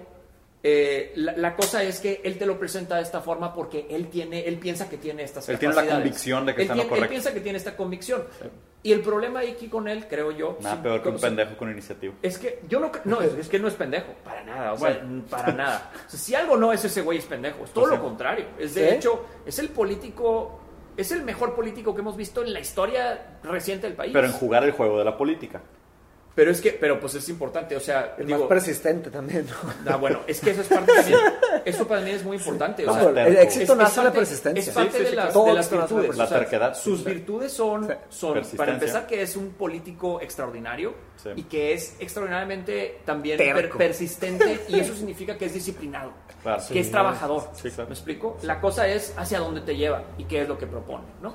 eh, 0.63 1.13
la, 1.17 1.37
la 1.37 1.57
cosa 1.57 1.83
es 1.83 2.01
que 2.01 2.21
él 2.25 2.37
te 2.39 2.45
lo 2.45 2.59
presenta 2.59 2.97
de 2.97 3.03
esta 3.03 3.21
forma 3.23 3.55
porque 3.55 3.87
él 3.91 4.09
tiene, 4.09 4.47
él 4.47 4.59
piensa 4.59 4.89
que 4.91 4.99
tiene 4.99 5.23
estas 5.23 5.49
Él 5.49 5.59
tiene 5.59 5.75
la 5.75 5.87
convicción 5.87 6.45
de 6.45 6.55
que 6.55 6.63
Él 6.63 6.65
está 6.65 6.73
en 6.75 6.79
lo 6.79 6.83
tiene- 6.83 6.83
él 6.85 6.89
correcto. 7.01 7.11
piensa 7.11 7.33
que 7.35 7.41
tiene 7.41 7.57
esta 7.59 7.77
convicción. 7.77 8.25
Y 8.83 8.93
el 8.93 9.01
problema 9.03 9.41
aquí 9.41 9.69
con 9.69 9.89
él, 9.89 10.07
creo 10.09 10.31
yo, 10.33 10.57
Nada 10.61 10.77
sí, 10.77 10.83
peor 10.83 11.03
que 11.03 11.09
un 11.11 11.19
pendejo 11.21 11.57
con 11.57 11.71
iniciativa. 11.71 12.15
es 12.23 12.39
que 12.39 12.61
yo 12.69 12.81
no, 12.81 12.91
no 13.05 13.21
es, 13.21 13.35
es 13.35 13.49
que 13.49 13.59
no 13.59 13.69
es 13.69 13.75
pendejo, 13.75 14.13
para 14.25 14.43
nada, 14.45 14.73
o 14.73 14.79
sea, 14.79 14.89
Bueno. 15.03 15.25
para 15.31 15.53
nada. 15.53 15.93
O 16.07 16.11
sea, 16.11 16.19
si 16.19 16.35
algo 16.35 16.57
no 16.57 16.73
es 16.73 16.83
ese 16.85 17.03
güey 17.03 17.19
es 17.19 17.27
pendejo, 17.27 17.65
es 17.65 17.71
todo 17.73 17.85
Pues 17.85 17.99
lo 17.99 18.03
contrario. 18.05 18.47
Es 18.59 18.75
de 18.75 18.89
¿Sí? 18.91 18.97
hecho, 18.97 19.25
es 19.45 19.59
el 19.59 19.69
político, 19.69 20.61
es 20.97 21.13
el 21.13 21.23
mejor 21.23 21.55
político 21.55 21.95
que 21.95 22.01
hemos 22.01 22.17
visto 22.17 22.43
en 22.43 22.53
la 22.55 22.61
historia 22.61 23.39
reciente 23.43 23.87
del 23.87 23.97
país. 23.97 24.13
Pero 24.15 24.27
en 24.27 24.33
jugar 24.33 24.65
el 24.65 24.73
juego 24.73 24.99
de 24.99 25.05
la 25.05 25.17
política. 25.17 25.61
Pero 26.33 26.53
es 26.53 26.61
que, 26.61 26.71
pero 26.71 27.01
pues 27.01 27.17
es 27.17 27.29
importante, 27.29 27.75
o 27.77 27.81
sea, 27.81 28.15
El 28.17 28.27
digo, 28.27 28.39
más 28.41 28.49
persistente 28.49 29.11
también, 29.11 29.47
¿no? 29.47 29.91
ah, 29.93 29.97
bueno, 29.97 30.21
es 30.29 30.41
que 30.41 30.51
eso 30.53 30.61
es 30.61 30.69
parte 30.69 30.93
también, 30.95 31.19
eso 31.65 31.89
para 31.89 32.01
mí 32.03 32.11
es 32.13 32.23
muy 32.25 32.37
importante. 32.37 32.85
o 32.87 32.95
No, 32.95 33.13
sea, 33.13 33.27
el 33.27 33.37
éxito 33.37 33.75
nace 33.75 34.03
la 34.05 34.13
persistencia. 34.13 34.61
Es 34.63 34.71
parte 34.71 34.91
Sí, 34.93 34.97
sí, 34.99 35.03
de 35.05 35.11
sí, 35.11 35.17
las, 35.17 35.35
de 35.35 35.53
las 35.53 35.73
la 35.73 35.79
virtudes. 35.79 36.17
La 36.17 36.25
o 36.25 36.27
sea, 36.29 36.39
terquedad. 36.39 36.75
Sus 36.75 37.05
virtudes 37.05 37.53
son, 37.53 37.93
son 38.09 38.41
para 38.57 38.73
empezar, 38.75 39.07
que 39.09 39.23
es 39.23 39.37
un 39.37 39.51
político 39.55 40.21
extraordinario 40.21 40.95
Sí. 41.21 41.31
y 41.37 41.43
que 41.43 41.75
es 41.75 41.97
extraordinariamente 42.01 43.01
también 43.05 43.37
per- 43.37 43.69
persistente 43.71 44.61
y 44.69 44.79
eso 44.81 44.95
significa 44.95 45.37
que 45.37 45.47
es 45.47 45.53
disciplinado, 45.53 46.13
Claro. 46.43 46.63
que 46.73 46.81
es 46.81 46.91
trabajador. 46.91 47.51
Sí, 47.55 47.71
claro. 47.71 47.89
¿Me 47.91 47.95
explico? 47.95 48.39
La 48.43 48.59
cosa 48.61 48.87
es 48.89 49.13
hacia 49.19 49.39
dónde 49.41 49.61
te 49.61 49.77
lleva 49.77 50.03
y 50.17 50.25
qué 50.25 50.43
es 50.43 50.49
lo 50.49 50.57
que 50.57 50.67
propone, 50.67 51.05
¿no? 51.21 51.35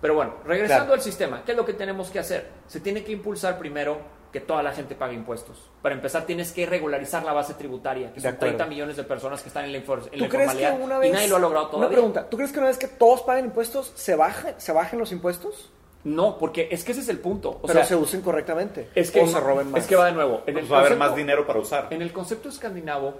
Pero 0.00 0.14
bueno, 0.14 0.34
regresando 0.44 0.86
Claro. 0.86 0.94
al 0.94 1.02
sistema, 1.02 1.42
¿qué 1.44 1.52
es 1.52 1.56
lo 1.56 1.64
que 1.64 1.74
tenemos 1.74 2.10
que 2.10 2.18
hacer? 2.18 2.48
Se 2.66 2.80
tiene 2.80 3.04
que 3.04 3.12
impulsar 3.12 3.58
primero 3.58 3.98
que 4.32 4.40
toda 4.40 4.62
la 4.62 4.72
gente 4.72 4.94
pague 4.94 5.14
impuestos. 5.14 5.70
Para 5.82 5.94
empezar, 5.94 6.24
tienes 6.24 6.52
que 6.52 6.64
regularizar 6.66 7.22
la 7.22 7.32
base 7.32 7.54
tributaria, 7.54 8.08
que 8.08 8.14
De 8.14 8.20
son 8.22 8.34
acuerdo. 8.36 8.56
30 8.56 8.66
millones 8.66 8.96
de 8.96 9.04
personas 9.04 9.42
que 9.42 9.48
están 9.48 9.64
en 9.66 9.72
la, 9.72 9.78
infor- 9.78 10.08
en 10.10 10.18
¿Tú 10.18 10.24
la 10.24 10.28
crees 10.28 10.50
que 10.52 10.62
informalidad 10.62 10.80
una 10.80 10.98
vez... 10.98 11.10
y 11.10 11.12
nadie 11.12 11.28
lo 11.28 11.36
ha 11.36 11.38
logrado 11.38 11.64
Una 11.66 11.70
todavía. 11.72 11.96
pregunta, 11.96 12.28
¿tú 12.30 12.36
crees 12.38 12.50
que 12.52 12.58
una 12.58 12.68
vez 12.68 12.78
que 12.78 12.88
todos 12.88 13.22
paguen 13.22 13.44
impuestos, 13.46 13.92
se, 13.94 14.16
baje, 14.16 14.54
se 14.56 14.72
bajen 14.72 14.98
los 14.98 15.12
impuestos? 15.12 15.70
No, 16.04 16.38
porque 16.38 16.68
es 16.72 16.82
que 16.82 16.92
ese 16.92 17.02
es 17.02 17.08
el 17.10 17.18
punto. 17.20 17.50
O 17.50 17.60
pero 17.62 17.74
sea, 17.74 17.84
se 17.84 17.94
usen 17.94 18.22
correctamente. 18.22 18.88
es 18.94 19.10
que, 19.12 19.20
o 19.20 19.26
se 19.28 19.38
roben 19.38 19.70
más. 19.70 19.82
Es 19.82 19.86
que 19.86 19.94
va 19.96 20.06
de 20.06 20.12
nuevo. 20.12 20.42
En 20.46 20.54
Pues 20.54 20.64
el 20.64 20.72
va 20.72 20.78
a 20.78 20.80
haber 20.80 20.96
más 20.96 21.14
dinero 21.14 21.46
para 21.46 21.60
usar. 21.60 21.88
En 21.90 22.02
el 22.02 22.12
concepto 22.12 22.48
escandinavo, 22.48 23.14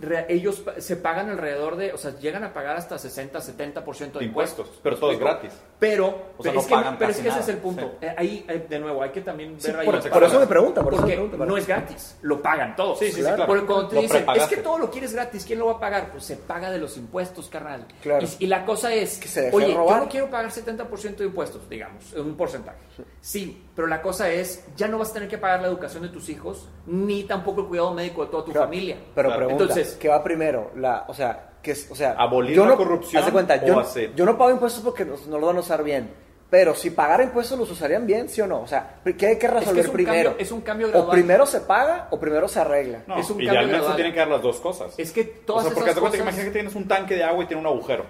re- 0.00 0.26
ellos 0.28 0.62
se 0.78 0.96
pagan 0.96 1.30
alrededor 1.30 1.76
de, 1.76 1.92
o 1.92 1.98
sea, 1.98 2.18
llegan 2.18 2.44
a 2.44 2.52
pagar 2.52 2.76
hasta 2.76 2.98
60, 2.98 3.38
70% 3.40 4.12
de 4.12 4.18
De 4.20 4.24
impuestos. 4.26 4.68
pero 4.82 4.96
todo 4.98 5.12
es 5.12 5.18
gratis. 5.18 5.52
Pero, 5.78 6.06
O 6.38 6.42
sea, 6.42 6.52
pero 6.52 6.54
no 6.54 6.60
es 6.60 6.66
que, 6.66 6.74
pagan 6.74 6.98
pero 6.98 7.10
es 7.10 7.16
que 7.16 7.20
ese 7.22 7.28
nada. 7.30 7.40
es 7.42 7.48
el 7.48 7.56
punto. 7.58 7.82
Sí. 8.00 8.06
Eh, 8.06 8.14
ahí, 8.16 8.44
eh, 8.48 8.66
de 8.68 8.78
nuevo, 8.78 9.02
hay 9.02 9.10
que 9.10 9.20
también 9.20 9.60
Sí, 9.60 9.68
ver 9.68 9.80
ahí 9.80 9.86
por, 9.86 9.94
por 9.94 10.00
eso 10.00 10.08
me 10.08 10.10
parámetros. 10.20 10.48
pregunta, 10.48 10.82
por 10.82 10.92
eso 10.94 11.02
me 11.02 11.08
Porque 11.08 11.28
pregunta. 11.28 11.46
no 11.46 11.56
es 11.56 11.66
gratis, 11.66 12.16
lo 12.22 12.40
pagan 12.42 12.76
todos. 12.76 12.98
Sí, 12.98 13.06
sí, 13.06 13.12
sí, 13.16 13.20
Claro. 13.22 13.46
cuando 13.46 13.88
te 13.88 14.00
dicen, 14.00 14.26
es 14.34 14.44
que 14.46 14.56
todo 14.58 14.78
lo 14.78 14.90
quieres 14.90 15.12
gratis, 15.12 15.44
¿quién 15.44 15.58
lo 15.58 15.66
va 15.66 15.72
a 15.72 15.80
pagar? 15.80 16.10
Pues 16.10 16.24
se 16.24 16.36
paga 16.36 16.70
de 16.70 16.78
los 16.78 16.96
impuestos, 16.96 17.48
carnal. 17.48 17.86
Claro. 18.02 18.26
Y, 18.38 18.44
y 18.44 18.46
la 18.48 18.64
cosa 18.64 18.92
es, 18.94 19.18
Que 19.18 19.28
se 19.28 19.42
deje 19.42 19.56
oye, 19.56 19.74
robar. 19.74 19.98
yo 20.00 20.04
no 20.04 20.10
quiero 20.10 20.30
pagar 20.30 20.50
70% 20.50 21.16
de 21.16 21.24
impuestos, 21.26 21.68
digamos, 21.68 22.12
un 22.14 22.36
porcentaje. 22.36 22.78
Sí, 23.20 23.62
pero 23.76 23.86
la 23.86 24.00
cosa 24.02 24.28
es, 24.30 24.64
ya 24.74 24.88
no 24.88 24.98
vas 24.98 25.10
a 25.10 25.12
tener 25.14 25.28
que 25.28 25.38
pagar 25.38 25.60
la 25.60 25.68
educación 25.68 26.02
de 26.02 26.08
tus 26.08 26.28
hijos, 26.30 26.68
ni 26.86 27.22
tampoco 27.24 27.60
el 27.60 27.66
cuidado 27.68 27.92
médico 27.94 28.24
de 28.24 28.30
toda 28.30 28.44
tu 28.44 28.50
Claro. 28.52 28.66
familia. 28.66 28.96
Pero 29.14 29.28
Claro. 29.28 29.46
pregunta, 29.46 29.62
Entonces- 29.64 29.96
¿qué 30.00 30.08
va 30.08 30.24
primero? 30.24 30.70
La, 30.76 31.04
o 31.06 31.14
sea, 31.14 31.50
que 31.62 31.72
es, 31.72 31.90
o 31.90 31.94
sea, 31.94 32.12
¿Abolir 32.18 32.56
yo 32.56 32.64
la 32.64 32.70
no, 32.70 32.76
corrupción 32.78 33.20
haz 33.20 33.26
de 33.26 33.32
cuenta, 33.32 33.60
o 33.62 33.66
yo, 33.66 33.74
no- 33.74 33.80
hacer? 33.80 34.14
yo 34.14 34.24
no 34.24 34.38
pago 34.38 34.50
impuestos 34.50 34.82
porque 34.82 35.04
no, 35.04 35.14
no 35.28 35.38
lo 35.38 35.46
van 35.46 35.56
a 35.58 35.60
usar 35.60 35.84
bien. 35.84 36.24
Pero 36.48 36.76
si 36.76 36.90
pagara 36.90 37.24
impuestos, 37.24 37.58
¿los 37.58 37.68
usarían 37.72 38.06
bien, 38.06 38.28
sí 38.28 38.40
o 38.40 38.46
no? 38.46 38.60
O 38.60 38.68
sea, 38.68 39.00
¿qué 39.18 39.26
hay 39.26 39.36
que 39.36 39.48
resolver 39.48 39.80
es 39.80 39.88
un 39.88 39.92
primero? 39.94 40.30
cambio- 40.30 40.44
es 40.44 40.52
un 40.52 40.60
cambio 40.60 40.86
O 40.86 40.90
gradual. 40.90 41.10
primero 41.10 41.44
se 41.44 41.60
paga 41.62 42.06
o 42.12 42.20
primero 42.20 42.46
se 42.46 42.60
arregla. 42.60 43.02
No, 43.08 43.16
Es 43.18 43.28
un 43.28 43.36
cambio 43.38 43.44
idealmente 43.50 43.72
se 43.72 43.78
gradual. 43.78 43.96
tienen 43.96 44.12
que 44.12 44.18
dar 44.20 44.28
las 44.28 44.42
dos 44.42 44.60
cosas. 44.60 44.94
Es 44.96 45.10
que 45.10 45.22
o 45.42 45.44
todas 45.44 45.64
sea, 45.64 45.74
porque 45.74 45.90
esas 45.90 45.96
de 45.96 46.00
cuenta 46.02 46.16
que 46.18 46.22
cosas... 46.22 46.34
imagina 46.34 46.44
que 46.44 46.52
tienes 46.60 46.74
un 46.76 46.86
tanque 46.86 47.14
de 47.16 47.24
agua 47.24 47.42
y 47.42 47.46
tiene 47.48 47.60
un 47.62 47.66
agujero. 47.66 48.04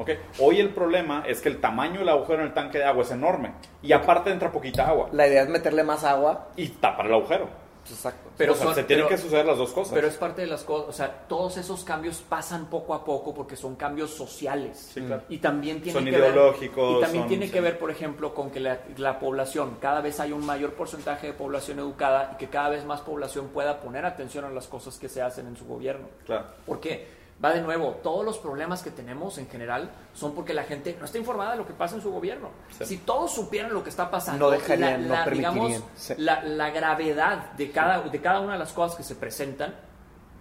¿Ok? 0.00 0.10
Hoy 0.40 0.58
el 0.60 0.70
problema 0.70 1.22
es 1.26 1.40
que 1.40 1.48
el 1.48 1.60
tamaño 1.60 2.00
del 2.00 2.08
agujero 2.08 2.40
en 2.42 2.48
el 2.48 2.54
tanque 2.54 2.78
de 2.78 2.84
agua 2.84 3.02
es 3.02 3.10
enorme. 3.10 3.52
Y 3.82 3.92
aparte 3.92 4.30
entra 4.30 4.50
poquita 4.50 4.88
agua. 4.88 5.08
La 5.12 5.26
idea 5.28 5.42
es 5.42 5.48
meterle 5.48 5.82
más 5.84 6.02
agua. 6.04 6.48
Y 6.56 6.68
tapar 6.68 7.06
el 7.06 7.14
agujero. 7.14 7.48
Exacto. 7.88 8.30
Pero 8.36 8.52
o 8.52 8.54
sea, 8.56 8.66
son- 8.66 8.74
se 8.76 8.84
tienen 8.84 9.06
pero- 9.06 9.16
que 9.16 9.22
suceder 9.22 9.44
las 9.46 9.56
dos 9.58 9.72
cosas. 9.72 9.92
Pero 9.94 10.06
es 10.06 10.14
parte 10.16 10.42
de 10.42 10.46
las 10.46 10.62
cosas, 10.62 10.88
o 10.90 10.92
sea, 10.92 11.10
todos 11.26 11.56
esos 11.56 11.82
cambios 11.82 12.18
pasan 12.28 12.66
poco 12.66 12.94
a 12.94 13.04
poco 13.04 13.34
porque 13.34 13.56
son 13.56 13.74
cambios 13.74 14.10
sociales. 14.10 14.90
Sí, 14.94 15.00
claro. 15.00 15.22
Y 15.28 15.38
también 15.38 15.80
tiene 15.82 15.98
Son 15.98 16.04
que 16.04 16.10
ver- 16.12 16.20
ideológicos, 16.30 16.98
y 16.98 17.00
también 17.00 17.22
son- 17.22 17.28
tiene 17.28 17.46
sí. 17.46 17.52
que 17.52 17.60
ver, 17.60 17.78
por 17.78 17.90
ejemplo, 17.90 18.32
con 18.34 18.50
que 18.50 18.60
la, 18.60 18.78
la 18.98 19.18
población, 19.18 19.78
cada 19.80 20.00
vez 20.02 20.20
hay 20.20 20.30
un 20.30 20.44
mayor 20.46 20.74
porcentaje 20.74 21.28
de 21.28 21.32
población 21.32 21.78
educada 21.80 22.32
y 22.34 22.36
que 22.36 22.48
cada 22.48 22.68
vez 22.68 22.84
más 22.84 23.00
población 23.00 23.48
pueda 23.48 23.80
poner 23.80 24.04
atención 24.04 24.44
a 24.44 24.50
las 24.50 24.68
cosas 24.68 24.96
que 24.98 25.08
se 25.08 25.22
hacen 25.22 25.46
en 25.48 25.56
su 25.56 25.66
gobierno. 25.66 26.06
Claro. 26.26 26.44
Porque, 26.66 27.08
va 27.42 27.52
de 27.54 27.62
nuevo, 27.62 27.98
todos 28.02 28.24
los 28.24 28.38
problemas 28.38 28.82
que 28.82 28.90
tenemos 28.90 29.38
en 29.38 29.48
general 29.48 29.90
son 30.12 30.34
porque 30.34 30.52
la 30.52 30.64
gente 30.64 30.94
no 30.98 31.06
está 31.06 31.18
informada 31.18 31.52
de 31.52 31.56
lo 31.58 31.66
que 31.66 31.72
pasa 31.72 31.94
en 31.96 32.02
su 32.02 32.10
gobierno. 32.12 32.50
Sí. 32.78 32.84
Si 32.84 32.96
todos 32.98 33.32
supieran 33.32 33.72
lo 33.72 33.82
que 33.82 33.88
está 33.90 34.10
pasando, 34.10 34.46
No 34.46 34.50
dejarían, 34.50 35.08
no 35.08 35.24
digamos. 35.30 35.82
Sí. 35.96 36.14
la, 36.18 36.42
la 36.44 36.70
gravedad 36.70 37.52
de 37.52 37.70
cada, 37.70 38.02
de 38.02 38.20
cada 38.20 38.40
una 38.40 38.52
de 38.54 38.58
las 38.58 38.72
cosas 38.72 38.96
que 38.96 39.02
se 39.02 39.14
presentan, 39.14 39.74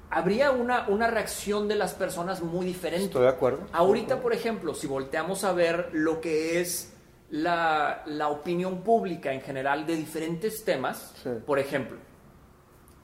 habría 0.10 0.52
una, 0.52 0.88
una 0.90 1.08
reacción 1.08 1.68
de 1.68 1.76
las 1.76 1.94
personas 1.94 2.42
muy 2.42 2.66
diferente. 2.66 3.06
Estoy 3.06 3.22
de 3.24 3.30
acuerdo. 3.30 3.68
Ahorita, 3.72 4.22
por 4.22 4.34
ejemplo, 4.34 4.74
si 4.74 4.88
volteamos 4.88 5.44
a 5.44 5.54
ver 5.54 5.90
lo 5.94 6.20
que 6.20 6.60
es 6.60 6.94
la, 7.30 8.02
la 8.08 8.28
opinión 8.30 8.82
pública 8.82 9.32
en 9.32 9.40
general 9.42 9.86
de 9.86 9.96
diferentes 9.96 10.66
temas, 10.66 11.14
Sí. 11.24 11.30
por 11.46 11.60
ejemplo, 11.60 11.98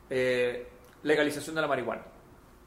eh, 0.10 0.68
legalización 1.04 1.56
de 1.56 1.62
la 1.62 1.68
marihuana. 1.68 2.02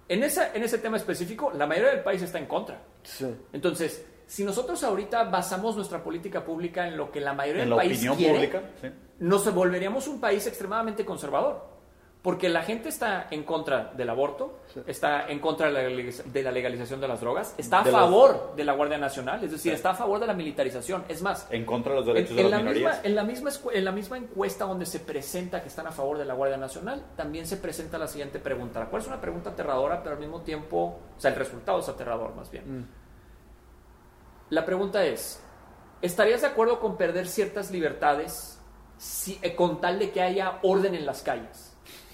En, 0.09 0.23
esa, 0.23 0.55
en 0.55 0.63
ese 0.63 0.79
tema 0.79 0.97
específico, 0.97 1.53
la 1.55 1.67
mayoría 1.67 1.91
del 1.93 2.03
país 2.03 2.23
está 2.23 2.39
en 2.39 2.47
contra. 2.47 2.81
Sí. 3.03 3.27
Entonces, 3.53 4.05
si 4.27 4.45
nosotros 4.45 4.83
ahorita 4.83 5.25
basamos 5.25 5.77
nuestra 5.77 6.03
política 6.03 6.45
pública 6.45 6.87
en 6.89 6.97
lo 6.97 7.11
que 7.11 7.21
la 7.21 7.33
mayoría 7.35 7.63
En 7.63 7.69
del 7.69 7.77
la 7.77 7.83
país 7.83 7.93
opinión 7.99 8.17
quiere, 8.17 8.35
pública. 8.35 8.63
sí. 8.81 8.89
nos 9.21 9.55
volveríamos 9.55 10.07
un 10.09 10.21
país 10.21 10.47
extremadamente 10.47 11.05
conservador. 11.05 11.78
Porque 12.29 12.51
la 12.51 12.63
gente 12.63 12.91
está 12.91 13.27
en 13.31 13.43
contra 13.43 13.91
del 13.97 14.11
aborto, 14.11 14.59
está 14.87 15.29
en 15.31 15.39
contra 15.39 15.71
de 15.73 15.73
la, 15.73 16.43
la 16.43 16.53
legalización 16.53 17.01
de 17.01 17.09
las 17.09 17.23
drogas, 17.23 17.55
está 17.57 17.81
a 17.81 17.85
De 17.85 17.91
las- 17.91 18.03
favor 18.03 18.53
de 18.55 18.65
la 18.65 18.75
Guardia 18.75 18.99
Nacional, 18.99 19.43
es 19.43 19.51
decir, 19.51 19.73
Sí. 19.73 19.77
está 19.77 19.91
a 19.93 19.95
favor 19.95 20.21
de 20.21 20.27
la 20.27 20.35
militarización. 20.35 21.07
Es 21.09 21.23
más, 21.23 21.47
En 21.51 21.65
contra 21.65 21.93
de 21.95 22.01
los 22.01 22.07
en, 22.09 22.15
derechos 22.17 22.31
en 22.33 22.37
de 22.37 22.43
la 22.43 22.51
las 22.51 22.59
minorías. 22.61 22.93
misma, 22.97 23.09
en, 23.09 23.15
la 23.15 23.25
misma, 23.25 23.51
en 23.73 23.85
la 23.87 23.93
misma 23.93 24.17
encuesta 24.19 24.67
donde 24.67 24.85
se 24.85 25.01
presenta 25.01 25.63
que 25.63 25.69
están 25.69 25.87
a 25.87 25.91
favor 25.91 26.19
de 26.19 26.27
la 26.27 26.35
Guardia 26.35 26.59
Nacional, 26.59 27.03
también 27.17 27.47
se 27.47 27.57
presenta 27.57 27.97
la 27.97 28.07
siguiente 28.09 28.39
pregunta, 28.41 28.79
la 28.81 28.91
cual 28.91 29.01
es 29.01 29.09
una 29.09 29.23
pregunta 29.23 29.49
aterradora, 29.49 30.03
pero 30.03 30.17
al 30.17 30.21
mismo 30.21 30.43
tiempo, 30.43 31.01
o 31.17 31.19
sea, 31.19 31.31
el 31.31 31.37
resultado 31.39 31.79
es 31.81 31.89
aterrador 31.89 32.35
más 32.35 32.51
bien. 32.51 32.81
Mm. 32.81 32.89
La 34.51 34.67
pregunta 34.67 35.03
es, 35.03 35.43
¿estarías 36.03 36.43
de 36.43 36.49
acuerdo 36.49 36.79
con 36.79 36.99
perder 36.99 37.27
ciertas 37.27 37.71
libertades 37.71 38.59
si- 38.99 39.39
eh, 39.41 39.55
con 39.55 39.81
tal 39.81 39.99
de 39.99 40.11
que 40.11 40.21
haya 40.21 40.59
orden 40.63 40.95
en 40.95 41.07
las 41.07 41.23
calles? 41.23 41.68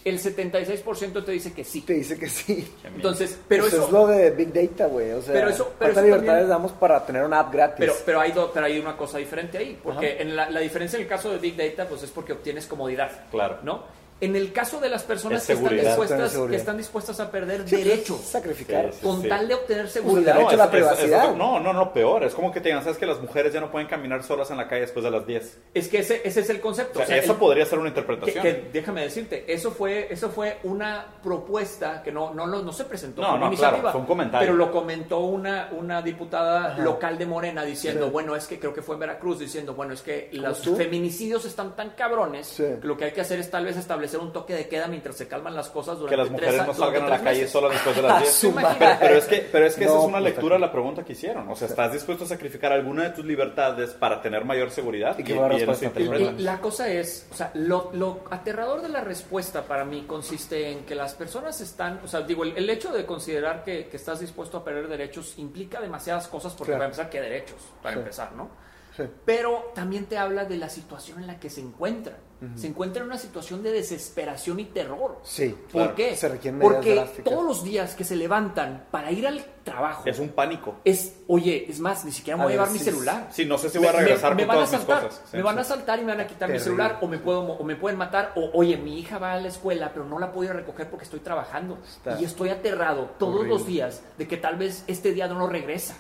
El 0.05 0.19
76% 0.21 1.25
te 1.25 1.33
dice 1.33 1.53
que 1.55 1.65
sí. 1.65 1.81
Te 1.81 1.95
dice 1.95 2.19
que 2.19 2.29
sí. 2.29 2.71
Entonces, 2.85 3.39
pero 3.49 3.63
Pues 3.65 3.73
eso... 3.73 3.85
es 3.87 3.91
lo 3.91 4.07
de 4.07 4.31
Big 4.33 4.53
Data, 4.53 4.87
güey. 4.87 5.13
O 5.13 5.23
sea, 5.23 5.33
Pero 5.33 5.49
eso- 5.49 5.65
pero 5.79 5.79
¿cuántas 5.79 5.97
eso 5.97 6.03
libertades 6.05 6.29
también- 6.29 6.49
damos 6.51 6.73
para 6.73 7.07
tener 7.07 7.25
una 7.25 7.41
app 7.41 7.53
gratis? 7.53 7.77
Pero, 7.79 7.95
pero, 8.05 8.21
hay 8.21 8.35
pero 8.53 8.67
hay 8.67 8.79
una 8.79 8.97
cosa 8.97 9.17
diferente 9.19 9.57
ahí, 9.59 9.79
porque 9.83 10.21
en 10.21 10.37
la, 10.37 10.51
la 10.51 10.61
diferencia 10.61 10.97
en 10.99 11.03
el 11.05 11.09
caso 11.09 11.31
de 11.31 11.39
Big 11.39 11.57
Data 11.57 11.89
pues 11.89 12.03
es 12.03 12.11
porque 12.11 12.35
obtienes 12.35 12.67
comodidad, 12.67 13.11
Claro. 13.31 13.59
¿no? 13.63 14.04
En 14.25 14.37
el 14.37 14.53
caso 14.53 14.81
de 14.81 14.89
las 14.89 15.03
personas 15.03 15.43
Es 15.43 15.47
que 15.47 15.53
están, 15.55 15.77
dispuestas, 15.77 16.33
que 16.49 16.57
están 16.57 16.77
dispuestas 16.77 17.21
a 17.21 17.31
perder 17.31 17.69
Sí, 17.69 17.75
pues, 17.77 17.85
derechos 17.85 18.21
Sacrificar. 18.21 18.93
Sí, 18.93 19.01
con 19.05 19.23
sí. 19.23 19.29
tal 19.29 19.49
de 19.49 19.55
obtener 19.55 19.85
el 19.85 19.91
seguridad, 19.91 20.35
derecho 20.35 20.51
a 20.51 20.57
la 20.57 20.65
es- 20.65 20.69
es- 20.75 20.75
es- 20.75 20.95
privacidad. 21.05 21.35
no, 21.35 21.61
no, 21.61 21.73
no, 21.73 21.93
peor. 21.93 22.25
Es 22.25 22.35
como 22.35 22.53
que 22.53 22.61
te 22.61 22.69
digan, 22.69 22.83
¿sabes 22.83 22.99
que 22.99 23.07
las 23.07 23.21
mujeres 23.21 23.53
ya 23.53 23.61
no 23.61 23.71
pueden 23.71 23.89
caminar 23.89 24.23
solas 24.23 24.51
en 24.51 24.57
la 24.57 24.69
calle 24.69 24.83
después 24.83 25.05
de 25.05 25.11
las 25.11 25.27
10? 25.27 25.59
es 25.75 25.89
que 25.89 25.99
ese, 25.99 26.21
ese 26.25 26.41
es 26.41 26.51
el 26.51 26.61
concepto. 26.61 26.93
O 26.93 26.97
sea, 26.97 27.05
O 27.05 27.09
sea, 27.09 27.17
eso 27.19 27.33
el- 27.33 27.39
podría 27.39 27.67
ser 27.67 27.79
una 27.79 27.93
que, 27.93 28.01
interpretación. 28.01 28.43
que 28.43 28.71
déjame 28.73 29.03
decirte, 29.03 29.45
eso 29.53 29.71
fue, 29.71 30.09
eso 30.11 30.31
fue 30.31 30.59
una 30.65 31.07
propuesta 31.23 32.03
que 32.03 32.13
no, 32.13 32.33
no, 32.33 32.47
lo- 32.47 32.63
no 32.63 32.73
se 32.73 32.85
presentó 32.85 33.21
No, 33.23 33.29
como 33.29 33.39
no, 33.41 33.47
iniciativa, 33.49 33.81
claro, 33.81 33.93
fue 33.93 34.01
un 34.01 34.07
comentario. 34.07 34.47
pero 34.47 34.57
lo 34.57 34.71
comentó 34.73 35.21
una, 35.21 35.69
una 35.73 36.01
diputada 36.03 36.73
Ajá. 36.73 36.83
local 36.83 37.19
de 37.19 37.27
Morena 37.27 37.65
diciendo, 37.65 38.07
Sí. 38.07 38.11
bueno, 38.13 38.37
es 38.37 38.47
que 38.47 38.59
creo 38.59 38.73
que 38.73 38.83
fue 38.83 38.95
en 38.95 39.01
Veracruz, 39.01 39.39
diciendo, 39.39 39.75
bueno, 39.75 39.93
es 39.95 40.03
que 40.03 40.29
los 40.33 40.63
tú? 40.63 40.77
feminicidios 40.77 41.45
están 41.45 41.75
tan 41.77 41.91
cabrones 41.91 42.47
Sí. 42.47 42.63
que 42.81 42.87
lo 42.87 42.97
que 42.97 43.07
hay 43.07 43.13
que 43.13 43.21
hacer 43.21 43.39
es 43.41 43.51
tal 43.51 43.65
vez 43.65 43.77
establecer 43.77 44.14
un 44.19 44.33
toque 44.33 44.55
de 44.55 44.69
queda 44.69 44.87
mientras 44.89 45.17
se 45.17 45.29
calman 45.29 45.55
las 45.55 45.69
cosas 45.69 45.99
durante 45.99 46.13
que 46.13 46.17
las 46.23 46.31
mujeres 46.31 46.51
tres 46.51 46.63
a- 46.63 46.67
no 46.67 46.75
salgan 46.75 47.03
a 47.05 47.09
la 47.09 47.19
calle 47.23 47.39
meses. 47.41 47.51
solas 47.51 47.73
después 47.73 47.97
de 47.97 48.03
las 48.03 48.13
A 48.17 48.21
10. 48.21 48.33
su 48.33 48.47
Imagínate. 48.49 48.85
madre. 48.85 48.97
Pero 49.01 49.15
es 49.19 49.25
que, 49.27 49.49
pero 49.53 49.67
es 49.67 49.75
que 49.75 49.85
esa 49.85 49.93
es 49.99 50.05
una 50.05 50.13
pues, 50.13 50.25
lectura 50.25 50.55
de 50.57 50.61
la 50.61 50.73
pregunta 50.73 51.05
que 51.05 51.13
hicieron. 51.13 51.49
O 51.49 51.57
sea, 51.57 51.69
¿estás 51.69 51.93
dispuesto 51.93 52.25
a 52.25 52.27
sacrificar 52.27 52.73
alguna 52.73 53.05
de 53.05 53.11
tus 53.11 53.25
libertades 53.25 53.91
para 53.91 54.21
tener 54.23 54.45
mayor 54.45 54.71
seguridad? 54.71 55.19
¿Y 55.19 55.23
respuesta? 55.23 55.87
interpretan. 55.87 56.39
Y 56.39 56.43
la 56.43 56.61
cosa 56.61 56.89
es, 56.89 57.29
o 57.33 57.35
sea, 57.35 57.51
lo, 57.55 57.91
lo 57.93 58.21
aterrador 58.31 58.83
de 58.83 58.89
la 58.89 59.01
respuesta 59.01 59.63
para 59.63 59.85
mí 59.85 60.05
consiste 60.07 60.71
en 60.71 60.85
que 60.85 60.95
las 60.95 61.15
personas 61.15 61.61
están, 61.61 62.01
o 62.05 62.09
sea, 62.09 62.21
digo, 62.21 62.45
el, 62.45 62.57
el 62.57 62.69
hecho 62.71 62.93
de 62.93 63.05
considerar 63.07 63.65
que, 63.65 63.87
que 63.87 63.97
estás 63.97 64.21
dispuesto 64.21 64.59
a 64.59 64.65
perder 64.65 64.89
derechos 64.89 65.35
implica 65.39 65.81
demasiadas 65.81 66.29
cosas, 66.29 66.53
porque 66.55 66.73
Claro. 66.73 66.79
para 66.81 66.87
empezar, 66.87 67.11
¿qué 67.11 67.21
derechos? 67.21 67.57
Para 67.83 67.95
Sí. 67.95 68.01
empezar, 68.01 68.33
¿no? 68.33 68.51
Sí. 68.97 69.03
Pero 69.25 69.73
también 69.75 70.07
te 70.07 70.17
habla 70.19 70.45
de 70.45 70.57
la 70.57 70.69
situación 70.69 71.19
en 71.21 71.27
la 71.27 71.41
que 71.41 71.51
se 71.51 71.61
encuentran. 71.61 72.17
Se 72.57 72.67
encuentran 72.67 73.05
en 73.05 73.11
una 73.13 73.19
situación 73.19 73.63
de 73.63 73.73
desesperación 73.73 74.61
y 74.61 74.65
terror. 74.67 75.19
Sí, 75.23 75.49
¿Por 75.51 75.69
claro. 75.71 75.95
qué? 75.95 76.17
Se 76.17 76.29
requieren 76.29 76.61
Porque 76.61 76.95
drásticas. 76.95 77.25
todos 77.33 77.45
los 77.45 77.65
días 77.65 77.95
que 77.95 78.05
se 78.05 78.17
levantan 78.17 78.87
para 78.91 79.11
ir 79.13 79.27
al 79.27 79.45
trabajo 79.65 80.03
Es 80.07 80.19
un 80.19 80.29
pánico. 80.31 80.77
es, 80.85 81.17
oye, 81.27 81.67
es 81.69 81.81
más, 81.81 82.05
ni 82.05 82.13
siquiera 82.13 82.37
me 82.37 82.43
A 82.43 82.47
voy 82.47 82.53
a 82.53 82.57
llevar 82.57 82.71
mi 82.71 82.79
celular. 82.79 83.29
Sí, 83.31 83.45
no 83.47 83.57
sé 83.59 83.71
si 83.71 83.79
voy 83.79 83.87
a 83.89 83.93
regresar 83.93 84.37
con 84.37 84.47
van 84.47 84.51
a 84.51 84.53
todas 84.55 84.71
mis 84.73 84.81
asaltar, 84.81 85.09
cosas. 85.09 85.23
Sí, 85.31 85.37
me 85.39 85.43
van 85.43 85.59
a 85.59 85.65
sí. 85.65 85.73
asaltar 85.73 85.99
y 85.99 86.03
me 86.03 86.13
van 86.13 86.21
a 86.21 86.27
quitar 86.27 86.51
mi 86.51 86.59
celular 86.59 86.99
o 87.01 87.07
me 87.09 87.19
puedo 87.19 87.41
o 87.41 87.65
me 87.65 87.77
pueden 87.77 87.99
matar 87.99 88.33
o 88.37 88.51
oye, 88.55 88.77
mi 88.77 88.99
hija 88.99 89.19
va 89.19 89.33
a 89.33 89.41
la 89.41 89.49
escuela, 89.49 89.91
pero 89.93 90.05
no 90.05 90.19
la 90.19 90.33
puedo 90.33 90.45
ir 90.45 90.51
a 90.51 90.55
recoger 90.61 90.91
porque 90.91 91.05
estoy 91.05 91.21
trabajando 91.21 91.79
Está 91.87 92.21
y 92.21 92.25
estoy 92.25 92.51
aterrado 92.51 93.11
todos 93.19 93.37
horrible. 93.37 93.55
los 93.55 93.67
días 93.67 94.03
de 94.19 94.29
que 94.29 94.37
tal 94.37 94.57
vez 94.57 94.85
este 94.87 95.13
día 95.13 95.27
no 95.29 95.47
regresa. 95.47 95.97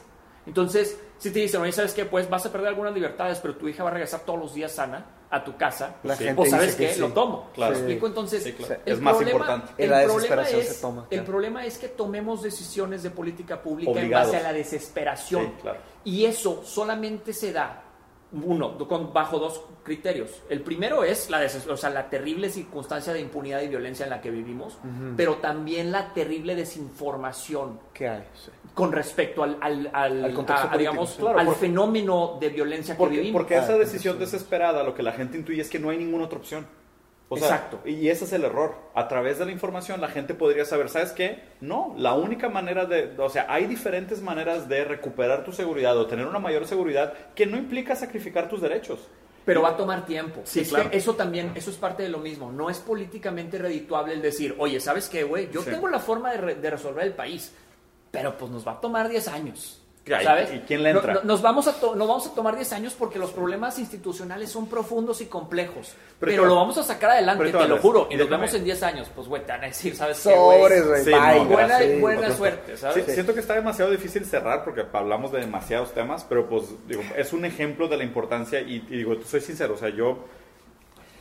Entonces, 0.46 0.98
si 1.16 1.30
te 1.30 1.38
dicen, 1.38 1.62
oye, 1.62 1.72
¿sabes 1.72 1.94
qué? 1.94 2.04
Pues 2.04 2.28
vas 2.28 2.44
a 2.44 2.52
perder 2.52 2.68
algunas 2.68 2.92
libertades, 2.92 3.38
pero 3.38 3.56
tu 3.56 3.66
hija 3.66 3.82
va 3.82 3.88
a 3.88 3.92
regresar 3.94 4.20
todos 4.26 4.38
los 4.38 4.52
días 4.52 4.72
sana. 4.72 5.06
A 5.34 5.44
tu 5.44 5.56
casa, 5.56 5.96
La 6.04 6.16
gente 6.16 6.40
o 6.40 6.46
sabes 6.46 6.76
que 6.76 6.94
sí. 6.94 7.00
lo 7.00 7.08
tomo. 7.12 7.50
Claro. 7.54 7.72
¿Me 7.72 7.78
explico? 7.78 8.06
Entonces, 8.06 8.42
Sí, 8.42 8.52
claro. 8.52 8.76
el 8.86 8.92
Es 8.94 9.00
más 9.00 9.14
problema- 9.16 9.32
importante. 9.38 9.72
El 9.84 9.90
la 9.90 9.96
problema 10.04 10.14
desesperación 10.14 10.60
es, 10.60 10.68
se 10.68 10.80
toma, 10.80 11.02
el 11.02 11.08
claro. 11.08 11.24
problema 11.24 11.66
es 11.66 11.78
que 11.78 11.88
tomemos 11.88 12.42
decisiones 12.42 13.02
de 13.02 13.10
política 13.10 13.60
pública 13.62 13.90
Obligados. 13.90 14.28
en 14.28 14.32
base 14.34 14.44
a 14.44 14.48
la 14.50 14.56
desesperación. 14.56 15.42
Sí, 15.46 15.52
claro. 15.62 15.78
Y 16.04 16.24
eso 16.26 16.62
solamente 16.64 17.32
se 17.32 17.52
da, 17.52 17.80
uno, 18.32 18.76
con, 18.88 19.12
bajo 19.12 19.38
dos 19.38 19.60
criterios. 19.84 20.30
El 20.48 20.62
primero 20.62 21.04
es 21.04 21.30
la, 21.30 21.46
o 21.70 21.76
sea, 21.76 21.90
la 21.90 22.08
terrible 22.10 22.48
circunstancia 22.50 23.12
de 23.12 23.20
impunidad 23.20 23.60
y 23.62 23.68
violencia 23.68 24.04
en 24.04 24.10
la 24.10 24.20
que 24.20 24.30
vivimos, 24.30 24.78
pero 25.16 25.36
también 25.36 25.92
la 25.92 26.12
terrible 26.12 26.54
desinformación 26.56 27.78
¿Qué 27.92 28.08
hay? 28.08 28.24
Con 28.74 28.90
respecto 28.92 29.42
al, 29.44 29.56
al, 29.60 29.88
al- 29.92 30.24
Al 30.24 30.34
contexto 30.34 30.64
a- 30.64 30.66
a, 30.66 30.72
político, 30.72 30.78
digamos. 30.78 31.10
Claro, 31.16 31.38
al 31.38 31.46
porque- 31.46 31.60
fenómeno 31.60 32.36
de 32.40 32.48
violencia 32.48 32.94
que 32.94 32.98
Porque, 32.98 33.16
vivimos. 33.18 33.40
porque 33.40 33.56
esa 33.56 33.74
Ah, 33.74 33.78
decisión 33.78 34.18
desesperada 34.18 34.82
lo 34.82 34.94
que 34.94 35.02
la 35.02 35.12
gente 35.12 35.36
intuye 35.38 35.60
es 35.62 35.70
que 35.70 35.78
no 35.78 35.90
hay 35.90 35.98
ninguna 35.98 36.24
otra 36.24 36.38
opción. 36.38 36.66
O 37.30 37.36
sea, 37.36 37.46
Exacto. 37.48 37.80
Y 37.88 38.08
ese 38.10 38.24
es 38.26 38.32
el 38.32 38.44
error. 38.44 38.74
A 38.94 39.08
través 39.08 39.38
de 39.38 39.46
la 39.46 39.50
información 39.52 40.00
la 40.00 40.08
gente 40.08 40.34
podría 40.34 40.64
saber, 40.64 40.88
¿sabes 40.90 41.12
qué? 41.12 41.42
No, 41.60 41.94
la 41.96 42.14
única 42.14 42.48
manera 42.50 42.84
de, 42.84 43.14
o 43.18 43.28
sea, 43.30 43.46
hay 43.48 43.66
diferentes 43.66 44.20
maneras 44.20 44.68
de 44.68 44.84
recuperar 44.84 45.42
tu 45.44 45.52
seguridad 45.52 45.96
o 45.96 46.06
tener 46.06 46.26
una 46.26 46.38
mayor 46.38 46.66
seguridad 46.66 47.14
que 47.34 47.46
no 47.46 47.56
implica 47.56 47.96
sacrificar 47.96 48.48
tus 48.48 48.60
derechos. 48.60 49.08
Pero 49.46 49.62
va 49.62 49.70
a 49.70 49.76
tomar 49.76 50.04
tiempo. 50.06 50.40
Sí, 50.44 50.60
es 50.60 50.68
claro. 50.70 50.90
que 50.90 50.96
eso 50.96 51.14
también, 51.14 51.52
eso 51.54 51.70
es 51.70 51.76
parte 51.76 52.02
de 52.02 52.08
lo 52.08 52.18
mismo. 52.18 52.50
No 52.52 52.70
es 52.70 52.78
políticamente 52.78 53.58
redituable 53.58 54.14
el 54.14 54.22
decir, 54.22 54.54
oye, 54.58 54.80
¿sabes 54.80 55.08
qué, 55.08 55.22
güey? 55.22 55.50
Yo 55.50 55.62
Sí. 55.62 55.70
tengo 55.70 55.88
la 55.88 55.98
forma 56.00 56.30
de, 56.32 56.36
re- 56.38 56.54
de 56.56 56.70
resolver 56.70 57.04
el 57.04 57.12
país, 57.14 57.52
pero 58.14 58.36
pues 58.38 58.50
nos 58.50 58.66
va 58.66 58.72
a 58.72 58.80
tomar 58.80 59.08
10 59.08 59.28
años. 59.28 59.80
Ya, 60.06 60.20
¿y- 60.20 60.24
¿Sabes? 60.26 60.52
y 60.52 60.58
quién 60.58 60.82
le 60.82 60.90
entra? 60.90 61.14
no- 61.14 61.20
nos, 61.22 61.40
vamos 61.40 61.66
a 61.66 61.72
to- 61.80 61.94
nos 61.94 62.06
vamos 62.06 62.26
a 62.26 62.34
tomar 62.34 62.54
10 62.56 62.74
años 62.74 62.92
porque 62.92 63.18
los 63.18 63.30
problemas 63.30 63.78
institucionales 63.78 64.50
son 64.50 64.66
profundos 64.66 65.22
y 65.22 65.26
complejos. 65.26 65.94
Pero 66.20 66.32
Pero, 66.32 66.44
lo 66.44 66.56
vamos 66.56 66.76
a 66.76 66.82
sacar 66.82 67.12
adelante, 67.12 67.50
te 67.50 67.66
lo 67.68 67.78
juro. 67.78 68.08
Y 68.10 68.16
nos 68.16 68.28
vemos 68.28 68.52
en 68.52 68.64
10 68.64 68.82
años. 68.82 69.10
Pues, 69.14 69.28
güey, 69.28 69.46
te 69.46 69.52
van 69.52 69.62
a 69.64 69.66
decir, 69.68 69.96
¿sabes 69.96 70.20
qué, 70.22 70.34
güey? 70.34 70.60
Sobres, 70.60 70.86
güey. 70.88 71.04
Sí, 71.04 71.10
no, 71.10 71.44
Buena, 71.46 71.66
gracias. 71.68 72.00
buena 72.02 72.30
suerte, 72.36 72.72
Sí, 72.76 72.80
¿sabes? 72.82 73.06
siento 73.06 73.32
que 73.32 73.40
está 73.40 73.54
demasiado 73.54 73.90
difícil 73.90 74.26
cerrar 74.26 74.62
porque 74.62 74.84
hablamos 74.92 75.32
de 75.32 75.40
demasiados 75.40 75.94
temas, 75.94 76.22
pero 76.28 76.50
pues 76.50 76.64
digo, 76.86 77.02
es 77.16 77.32
un 77.32 77.46
ejemplo 77.46 77.88
de 77.88 77.96
la 77.96 78.04
importancia 78.04 78.60
y, 78.60 78.84
y 78.88 78.96
digo, 78.98 79.14
soy 79.24 79.40
sincero, 79.40 79.72
o 79.72 79.78
sea, 79.78 79.88
yo 79.88 80.18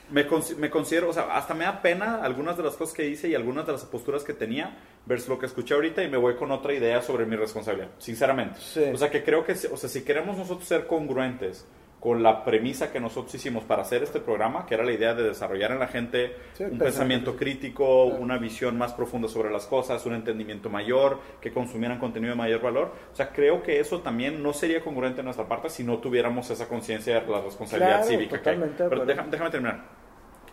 me, 0.09 0.27
cons- 0.29 0.57
me 0.57 0.69
considero, 0.69 1.09
o 1.09 1.13
sea, 1.13 1.35
hasta 1.37 1.53
me 1.53 1.63
da 1.63 1.81
pena 1.81 2.19
algunas 2.21 2.57
de 2.57 2.63
las 2.63 2.75
cosas 2.75 2.93
que 2.93 3.07
hice 3.07 3.29
y 3.29 3.35
algunas 3.35 3.65
de 3.65 3.71
las 3.71 3.83
posturas 3.85 4.23
que 4.25 4.33
tenía 4.33 4.75
versus 5.05 5.27
lo 5.29 5.37
que 5.39 5.45
escuché 5.47 5.73
ahorita 5.73 6.03
y 6.03 6.09
me 6.09 6.17
voy 6.17 6.35
con 6.35 6.51
otra 6.51 6.73
idea 6.73 7.01
sobre 7.01 7.25
mi 7.25 7.35
responsabilidad, 7.35 7.89
sinceramente. 7.97 8.59
Sí. 8.59 8.83
O 8.93 8.97
sea, 8.97 9.09
que 9.09 9.23
creo 9.23 9.43
que, 9.43 9.51
o 9.53 9.77
sea, 9.77 9.89
si 9.89 10.03
queremos 10.03 10.37
nosotros 10.37 10.67
ser 10.67 10.87
congruentes 10.87 11.67
con 11.99 12.21
la 12.21 12.43
premisa 12.43 12.91
que 12.91 12.99
nosotros 12.99 13.33
hicimos 13.33 13.63
para 13.63 13.83
hacer 13.83 14.03
este 14.03 14.19
programa, 14.19 14.65
que 14.65 14.73
era 14.73 14.83
la 14.83 14.91
idea 14.91 15.13
de 15.13 15.23
desarrollar 15.23 15.71
en 15.71 15.79
la 15.79 15.87
gente 15.87 16.35
Sí, 16.51 16.65
un 16.65 16.77
pensamiento 16.77 17.37
crítico, 17.37 18.03
una 18.03 18.37
visión 18.37 18.77
más 18.77 18.91
profunda 18.91 19.29
sobre 19.29 19.49
las 19.49 19.65
cosas, 19.67 20.05
un 20.05 20.13
entendimiento 20.13 20.69
mayor, 20.69 21.19
que 21.39 21.53
consumieran 21.53 21.99
contenido 21.99 22.31
de 22.33 22.37
mayor 22.37 22.59
valor. 22.61 22.91
O 23.13 23.15
sea, 23.15 23.29
creo 23.29 23.63
que 23.63 23.79
eso 23.79 24.01
también 24.01 24.43
no 24.43 24.51
sería 24.51 24.81
congruente 24.81 25.17
de 25.17 25.23
nuestra 25.23 25.47
parte 25.47 25.69
si 25.69 25.85
no 25.85 25.99
tuviéramos 25.99 26.49
esa 26.49 26.67
conciencia 26.67 27.21
de 27.21 27.25
la 27.31 27.39
responsabilidad 27.39 28.01
Claro, 28.01 28.07
cívica. 28.07 28.41
que 28.41 28.49
hay. 28.49 28.73
Pero 28.77 29.05
déjame, 29.05 29.31
déjame 29.31 29.49
terminar. 29.49 29.85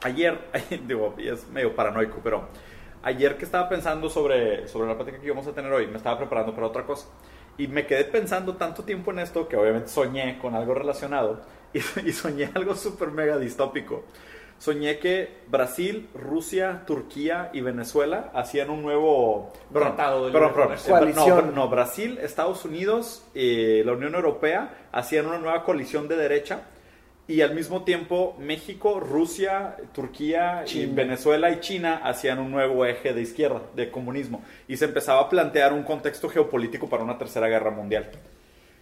Ayer, 0.03 0.39
digo, 0.87 1.17
es 1.19 1.49
medio 1.49 1.75
paranoico, 1.75 2.21
pero 2.23 2.49
ayer 3.03 3.37
que 3.37 3.45
estaba 3.45 3.69
pensando 3.69 4.09
sobre, 4.09 4.69
sobre 4.69 4.89
la 4.89 4.95
plática 4.97 5.19
que 5.19 5.27
íbamos 5.27 5.47
a 5.47 5.53
tener 5.53 5.73
hoy, 5.73 5.87
me 5.87 5.97
estaba 5.97 6.19
preparando 6.19 6.55
para 6.55 6.67
otra 6.67 6.85
cosa. 6.85 7.09
Y 7.59 7.69
me 7.69 7.87
quedé 7.87 8.05
pensando 8.05 8.57
tanto 8.57 8.85
tiempo 8.85 9.11
en 9.11 9.19
esto 9.19 9.49
que 9.49 9.57
obviamente 9.57 9.89
soñé 9.89 10.39
con 10.39 10.55
algo 10.55 10.75
relacionado 10.75 11.41
y, 11.75 11.79
y 11.79 12.13
soñé 12.13 12.51
algo 12.55 12.75
súper 12.75 13.11
mega 13.11 13.39
distópico. 13.39 14.05
Soñé 14.59 14.99
que 14.99 15.39
Brasil, 15.49 16.11
Rusia, 16.15 16.83
Turquía 16.87 17.49
y 17.55 17.63
Venezuela 17.63 18.31
hacían 18.35 18.69
un 18.69 18.83
nuevo 18.83 19.55
Tratado 19.73 20.27
de 20.27 20.33
perdón, 20.33 20.53
comercio. 20.53 21.01
no, 21.15 21.41
no, 21.41 21.69
Brasil, 21.71 22.19
Estados 22.21 22.67
Unidos 22.67 23.25
y 23.35 23.83
la 23.85 23.93
Unión 23.93 24.15
Europea 24.15 24.75
hacían 24.93 25.25
una 25.27 25.39
nueva 25.39 25.65
coalición 25.65 26.09
de 26.09 26.17
derecha 26.17 26.65
y 27.29 27.43
al 27.43 27.55
mismo 27.55 27.85
tiempo 27.85 28.37
México, 28.41 28.99
Rusia, 28.99 29.77
Turquía 29.95 30.63
y 30.65 30.69
China. 30.69 30.93
Venezuela 30.95 31.51
y 31.51 31.61
China 31.61 32.01
hacían 32.03 32.41
un 32.41 32.51
nuevo 32.51 32.85
eje 32.85 33.13
de 33.13 33.23
izquierda, 33.23 33.63
de 33.77 33.91
comunismo. 33.91 34.43
Y 34.67 34.77
se 34.77 34.87
empezaba 34.87 35.21
a 35.21 35.29
plantear 35.29 35.73
un 35.73 35.85
contexto 35.85 36.29
geopolítico 36.29 36.89
para 36.89 37.05
una 37.05 37.19
tercera 37.19 37.47
guerra 37.47 37.71
mundial. 37.71 38.11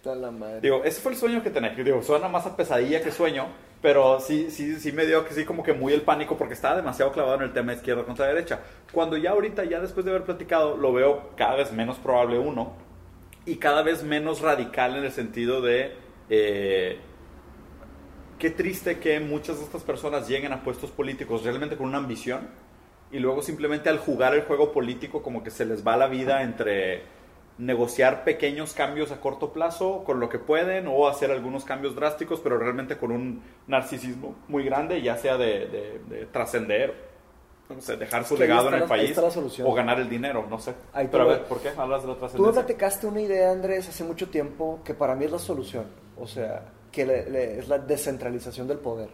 La 0.03 0.31
madre. 0.31 0.61
Digo, 0.61 0.83
ese 0.83 0.99
fue 1.01 1.11
el 1.11 1.17
sueño 1.17 1.43
que 1.43 1.51
tenía. 1.51 1.69
Digo, 1.71 2.01
suena 2.01 2.27
más 2.27 2.45
a 2.47 2.55
pesadilla 2.55 3.03
que 3.03 3.11
sueño, 3.11 3.47
pero 3.81 4.19
sí, 4.19 4.49
sí, 4.49 4.79
sí 4.79 4.91
me 4.91 5.05
dio 5.05 5.25
que 5.25 5.33
sí 5.35 5.45
como 5.45 5.61
que 5.61 5.73
muy 5.73 5.93
el 5.93 6.01
pánico 6.01 6.35
porque 6.35 6.55
estaba 6.55 6.77
demasiado 6.77 7.11
clavado 7.11 7.35
en 7.35 7.43
el 7.43 7.53
tema 7.53 7.73
izquierda 7.73 8.03
contra 8.03 8.25
derecha. 8.25 8.61
Cuando 8.91 9.17
ya 9.17 9.31
ahorita, 9.31 9.65
ya 9.65 9.79
después 9.79 10.05
de 10.05 10.11
haber 10.11 10.23
platicado, 10.23 10.77
lo 10.77 10.91
veo 10.93 11.31
cada 11.35 11.57
vez 11.57 11.71
menos 11.71 11.97
probable 11.97 12.39
uno 12.39 12.73
y 13.45 13.57
cada 13.57 13.83
vez 13.83 14.01
menos 14.01 14.41
radical 14.41 14.95
en 14.95 15.03
el 15.03 15.11
sentido 15.11 15.61
de... 15.61 15.91
eh, 16.29 16.97
qué 18.39 18.49
triste 18.49 18.99
que 18.99 19.19
muchas 19.19 19.57
de 19.59 19.65
estas 19.65 19.83
personas 19.83 20.27
lleguen 20.27 20.53
a 20.53 20.63
puestos 20.63 20.91
políticos 20.91 21.43
realmente 21.43 21.77
con 21.77 21.87
una 21.87 21.97
ambición 21.99 22.47
y 23.11 23.19
luego 23.19 23.41
simplemente 23.41 23.89
al 23.89 23.97
jugar 23.99 24.33
el 24.35 24.43
juego 24.43 24.71
político 24.71 25.21
como 25.21 25.43
que 25.43 25.51
se 25.51 25.65
les 25.65 25.85
va 25.85 25.97
la 25.97 26.07
vida 26.07 26.41
entre 26.43 27.03
negociar 27.57 28.23
pequeños 28.23 28.73
cambios 28.73 29.11
a 29.11 29.19
corto 29.19 29.51
plazo 29.51 30.03
con 30.05 30.19
lo 30.21 30.29
que 30.29 30.39
pueden 30.39 30.87
o 30.87 31.07
hacer 31.09 31.29
algunos 31.31 31.65
cambios 31.65 31.95
drásticos 31.95 32.39
pero 32.39 32.57
realmente 32.57 32.97
con 32.97 33.11
un 33.11 33.41
narcisismo 33.67 34.35
muy 34.47 34.63
grande 34.63 35.01
ya 35.01 35.17
sea 35.17 35.37
de, 35.37 35.67
de- 35.67 35.99
de 36.07 36.25
trascender 36.27 37.09
no 37.69 37.81
sé, 37.81 37.97
dejar 37.97 38.25
su 38.25 38.33
Es 38.35 38.39
que 38.39 38.47
legado 38.47 38.69
en 38.69 38.73
el 38.75 38.79
la- 38.81 38.87
país 38.87 39.15
o 39.63 39.73
ganar 39.73 39.99
el 39.99 40.09
dinero, 40.09 40.47
no 40.49 40.57
sé. 40.57 40.73
Ahí 40.93 41.07
pero 41.11 41.23
a 41.25 41.27
ver, 41.27 41.43
¿por 41.43 41.59
qué 41.59 41.69
hablas 41.77 42.01
de 42.01 42.07
la 42.07 42.13
Tú 42.15 42.17
me 42.17 42.19
trascendencia? 42.19 42.61
platicaste 42.65 43.05
una 43.07 43.21
idea, 43.21 43.51
Andrés, 43.51 43.87
hace 43.89 44.03
mucho 44.03 44.29
tiempo 44.29 44.79
que 44.83 44.95
para 44.95 45.13
mí 45.15 45.25
es 45.25 45.31
la 45.31 45.37
solución. 45.37 45.85
O 46.17 46.25
sea, 46.25 46.63
que 46.91 47.05
le- 47.05 47.29
le- 47.29 47.59
es 47.59 47.67
la 47.67 47.77
descentralización 47.79 48.67
del 48.67 48.77
poder. 48.79 49.09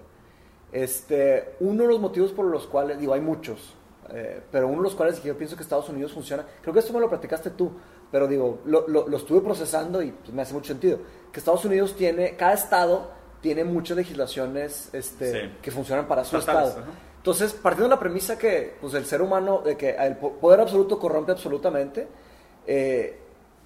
Este, 0.72 1.56
uno 1.61 1.84
de 1.84 1.89
los 1.89 1.99
motivos 1.99 2.31
por 2.31 2.45
los 2.45 2.68
cuales, 2.68 2.99
digo, 2.99 3.14
hay 3.14 3.22
muchos, 3.22 3.76
eh, 4.14 4.41
pero 4.52 4.68
uno 4.68 4.77
de 4.77 4.84
los 4.84 4.95
cuales 4.95 5.22
yo 5.23 5.38
pienso 5.38 5.56
que 5.56 5.64
Estados 5.64 5.88
Unidos 5.89 6.14
funciona, 6.14 6.45
creo 6.61 6.73
que 6.73 6.80
esto 6.80 6.93
me 6.93 6.99
lo 6.99 7.10
platicaste 7.10 7.52
tú, 7.52 7.72
pero 8.11 8.27
digo, 8.27 8.60
lo, 8.65 8.88
lo- 8.88 9.07
lo 9.07 9.18
estuve 9.18 9.41
procesando 9.41 10.02
y 10.02 10.11
pues, 10.11 10.31
me 10.34 10.41
hace 10.41 10.53
mucho 10.53 10.68
sentido, 10.68 10.99
que 11.31 11.39
Estados 11.39 11.64
Unidos 11.65 11.95
tiene, 11.95 12.35
cada 12.35 12.53
estado 12.53 13.11
tiene 13.41 13.64
muchas 13.64 13.95
legislaciones 13.97 14.89
este, 14.93 15.31
Sí. 15.31 15.53
que 15.61 15.72
funcionan 15.72 16.07
para 16.07 16.23
su 16.26 16.38
estado. 16.38 16.68
ajá. 16.80 16.84
Entonces, 17.18 17.53
partiendo 17.53 17.85
de 17.89 17.95
la 17.95 17.99
premisa 17.99 18.38
que 18.38 18.76
pues, 18.81 18.93
el 18.95 19.06
ser 19.06 19.22
humano, 19.22 19.61
de 19.64 19.76
que 19.77 19.91
el 19.91 20.18
po- 20.18 20.34
poder 20.34 20.60
absoluto 20.60 20.99
corrompe 20.99 21.31
absolutamente, 21.31 22.07
eh, 22.68 23.19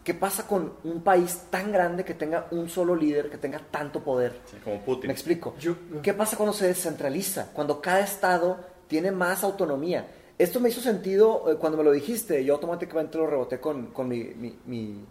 ¿qué 0.10 0.16
pasa 0.16 0.48
con 0.48 0.74
un 0.86 1.04
país 1.04 1.42
tan 1.52 1.72
grande 1.72 2.04
que 2.04 2.16
tenga 2.16 2.48
un 2.50 2.68
solo 2.68 2.96
líder, 2.96 3.30
que 3.30 3.38
tenga 3.38 3.60
tanto 3.70 4.00
poder? 4.04 4.34
Sí, 4.50 4.58
como 4.64 4.80
Putin. 4.84 5.06
Me 5.10 5.14
explico. 5.14 5.54
Yo- 5.60 5.76
¿Qué 6.02 6.16
pasa 6.16 6.36
cuando 6.36 6.52
se 6.52 6.66
descentraliza? 6.66 7.52
Cuando 7.54 7.80
cada 7.80 8.00
estado 8.00 8.58
tiene 8.88 9.12
más 9.12 9.44
autonomía. 9.44 10.08
Esto 10.40 10.60
me 10.60 10.70
hizo 10.70 10.82
sentido 10.82 11.52
eh, 11.52 11.58
cuando 11.58 11.78
me 11.78 11.84
lo 11.84 11.92
dijiste. 11.92 12.44
Yo 12.44 12.56
automáticamente 12.56 13.20
lo 13.20 13.28
reboté 13.28 13.60
con, 13.60 13.88
con 13.92 14.08
mi, 14.08 14.24
mi- 14.24 14.58
mi- 14.66 15.06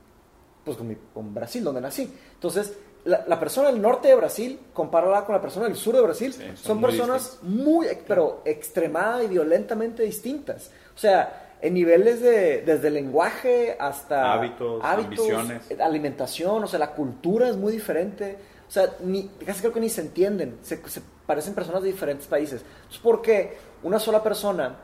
pues 0.65 0.77
con, 0.77 0.89
mi- 0.89 0.97
con 1.15 1.33
Brasil, 1.33 1.63
donde 1.63 1.81
nací. 1.81 2.13
Entonces, 2.35 2.73
la, 3.05 3.25
la 3.29 3.39
persona 3.39 3.69
del 3.71 3.81
norte 3.81 4.09
de 4.09 4.17
Brasil, 4.17 4.59
comparada 4.73 5.25
con 5.25 5.33
la 5.37 5.41
persona 5.41 5.67
del 5.67 5.77
sur 5.77 5.95
de 5.95 6.01
Brasil, 6.03 6.33
Sí, 6.33 6.43
son 6.43 6.57
son, 6.57 6.77
muy 6.81 6.91
personas 6.91 7.39
muy, 7.43 7.87
pero 8.09 8.43
extremada 8.45 9.23
y 9.23 9.29
violentamente 9.29 10.03
distintas. 10.03 10.73
O 10.97 10.99
sea, 10.99 11.48
en 11.61 11.75
niveles 11.75 12.21
de, 12.21 12.63
desde 12.63 12.91
lenguaje 12.91 13.77
hasta 13.79 14.33
Hábitos, 14.33 14.83
ambiciones. 14.85 15.71
eh, 15.71 15.79
alimentación, 15.83 16.63
o 16.63 16.67
sea, 16.67 16.79
la 16.79 16.93
cultura 16.93 17.49
es 17.49 17.57
muy 17.57 17.73
diferente. 17.73 18.39
O 18.69 18.71
sea, 18.71 18.95
ni, 19.03 19.29
casi 19.45 19.61
creo 19.61 19.73
que 19.73 19.81
ni 19.81 19.89
se 19.89 20.03
entienden. 20.03 20.59
Se, 20.63 20.77
se 20.89 21.01
parecen 21.27 21.55
personas 21.55 21.83
de 21.83 21.89
diferentes 21.89 22.27
países. 22.27 22.63
Entonces, 22.63 22.99
¿por 23.01 23.23
qué 23.23 23.57
una 23.83 23.99
sola 23.99 24.23
persona 24.23 24.77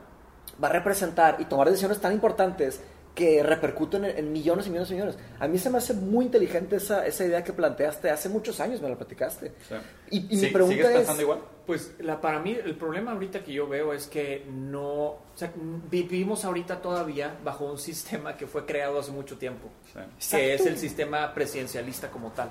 va 0.61 0.67
a 0.67 0.71
representar 0.71 1.37
y 1.39 1.45
tomar 1.45 1.67
decisiones 1.67 1.99
tan 1.99 2.13
importantes 2.13 2.81
que 3.15 3.41
repercuten 3.41 4.05
en, 4.05 4.17
en 4.17 4.31
millones 4.31 4.67
y 4.67 4.69
millones 4.69 4.91
y 4.91 4.93
millones? 4.93 5.17
A 5.39 5.47
mí 5.47 5.57
se 5.57 5.69
me 5.69 5.77
hace 5.79 5.93
muy 5.93 6.25
inteligente 6.25 6.75
esa, 6.75 7.07
esa 7.07 7.25
idea 7.25 7.43
que 7.43 7.53
planteaste 7.53 8.09
hace 8.09 8.29
muchos 8.29 8.59
años, 8.59 8.81
me 8.81 8.89
la 8.89 8.97
platicaste. 8.97 9.53
Sí. 9.67 9.75
Y, 10.11 10.17
y 10.35 10.37
Sí, 10.37 10.45
mi 10.47 10.51
pregunta 10.51 10.87
¿Sigues 10.89 11.09
es... 11.09 11.19
igual? 11.19 11.39
Pues 11.65 11.93
la, 11.99 12.21
para 12.21 12.39
mí 12.39 12.51
el 12.63 12.75
problema 12.75 13.13
ahorita 13.13 13.43
que 13.43 13.53
yo 13.53 13.67
veo 13.67 13.93
es 13.93 14.05
que 14.05 14.45
no, 14.51 14.83
o 15.05 15.19
sea, 15.33 15.51
vivimos 15.89 16.45
ahorita 16.45 16.81
todavía 16.81 17.35
bajo 17.43 17.65
un 17.65 17.79
sistema 17.79 18.37
que 18.37 18.45
fue 18.45 18.65
creado 18.65 18.99
hace 18.99 19.11
mucho 19.11 19.37
tiempo, 19.37 19.69
Sí. 20.19 20.35
que 20.35 20.53
es 20.53 20.65
el 20.67 20.77
sistema 20.77 21.33
presidencialista 21.33 22.11
como 22.11 22.31
tal. 22.33 22.49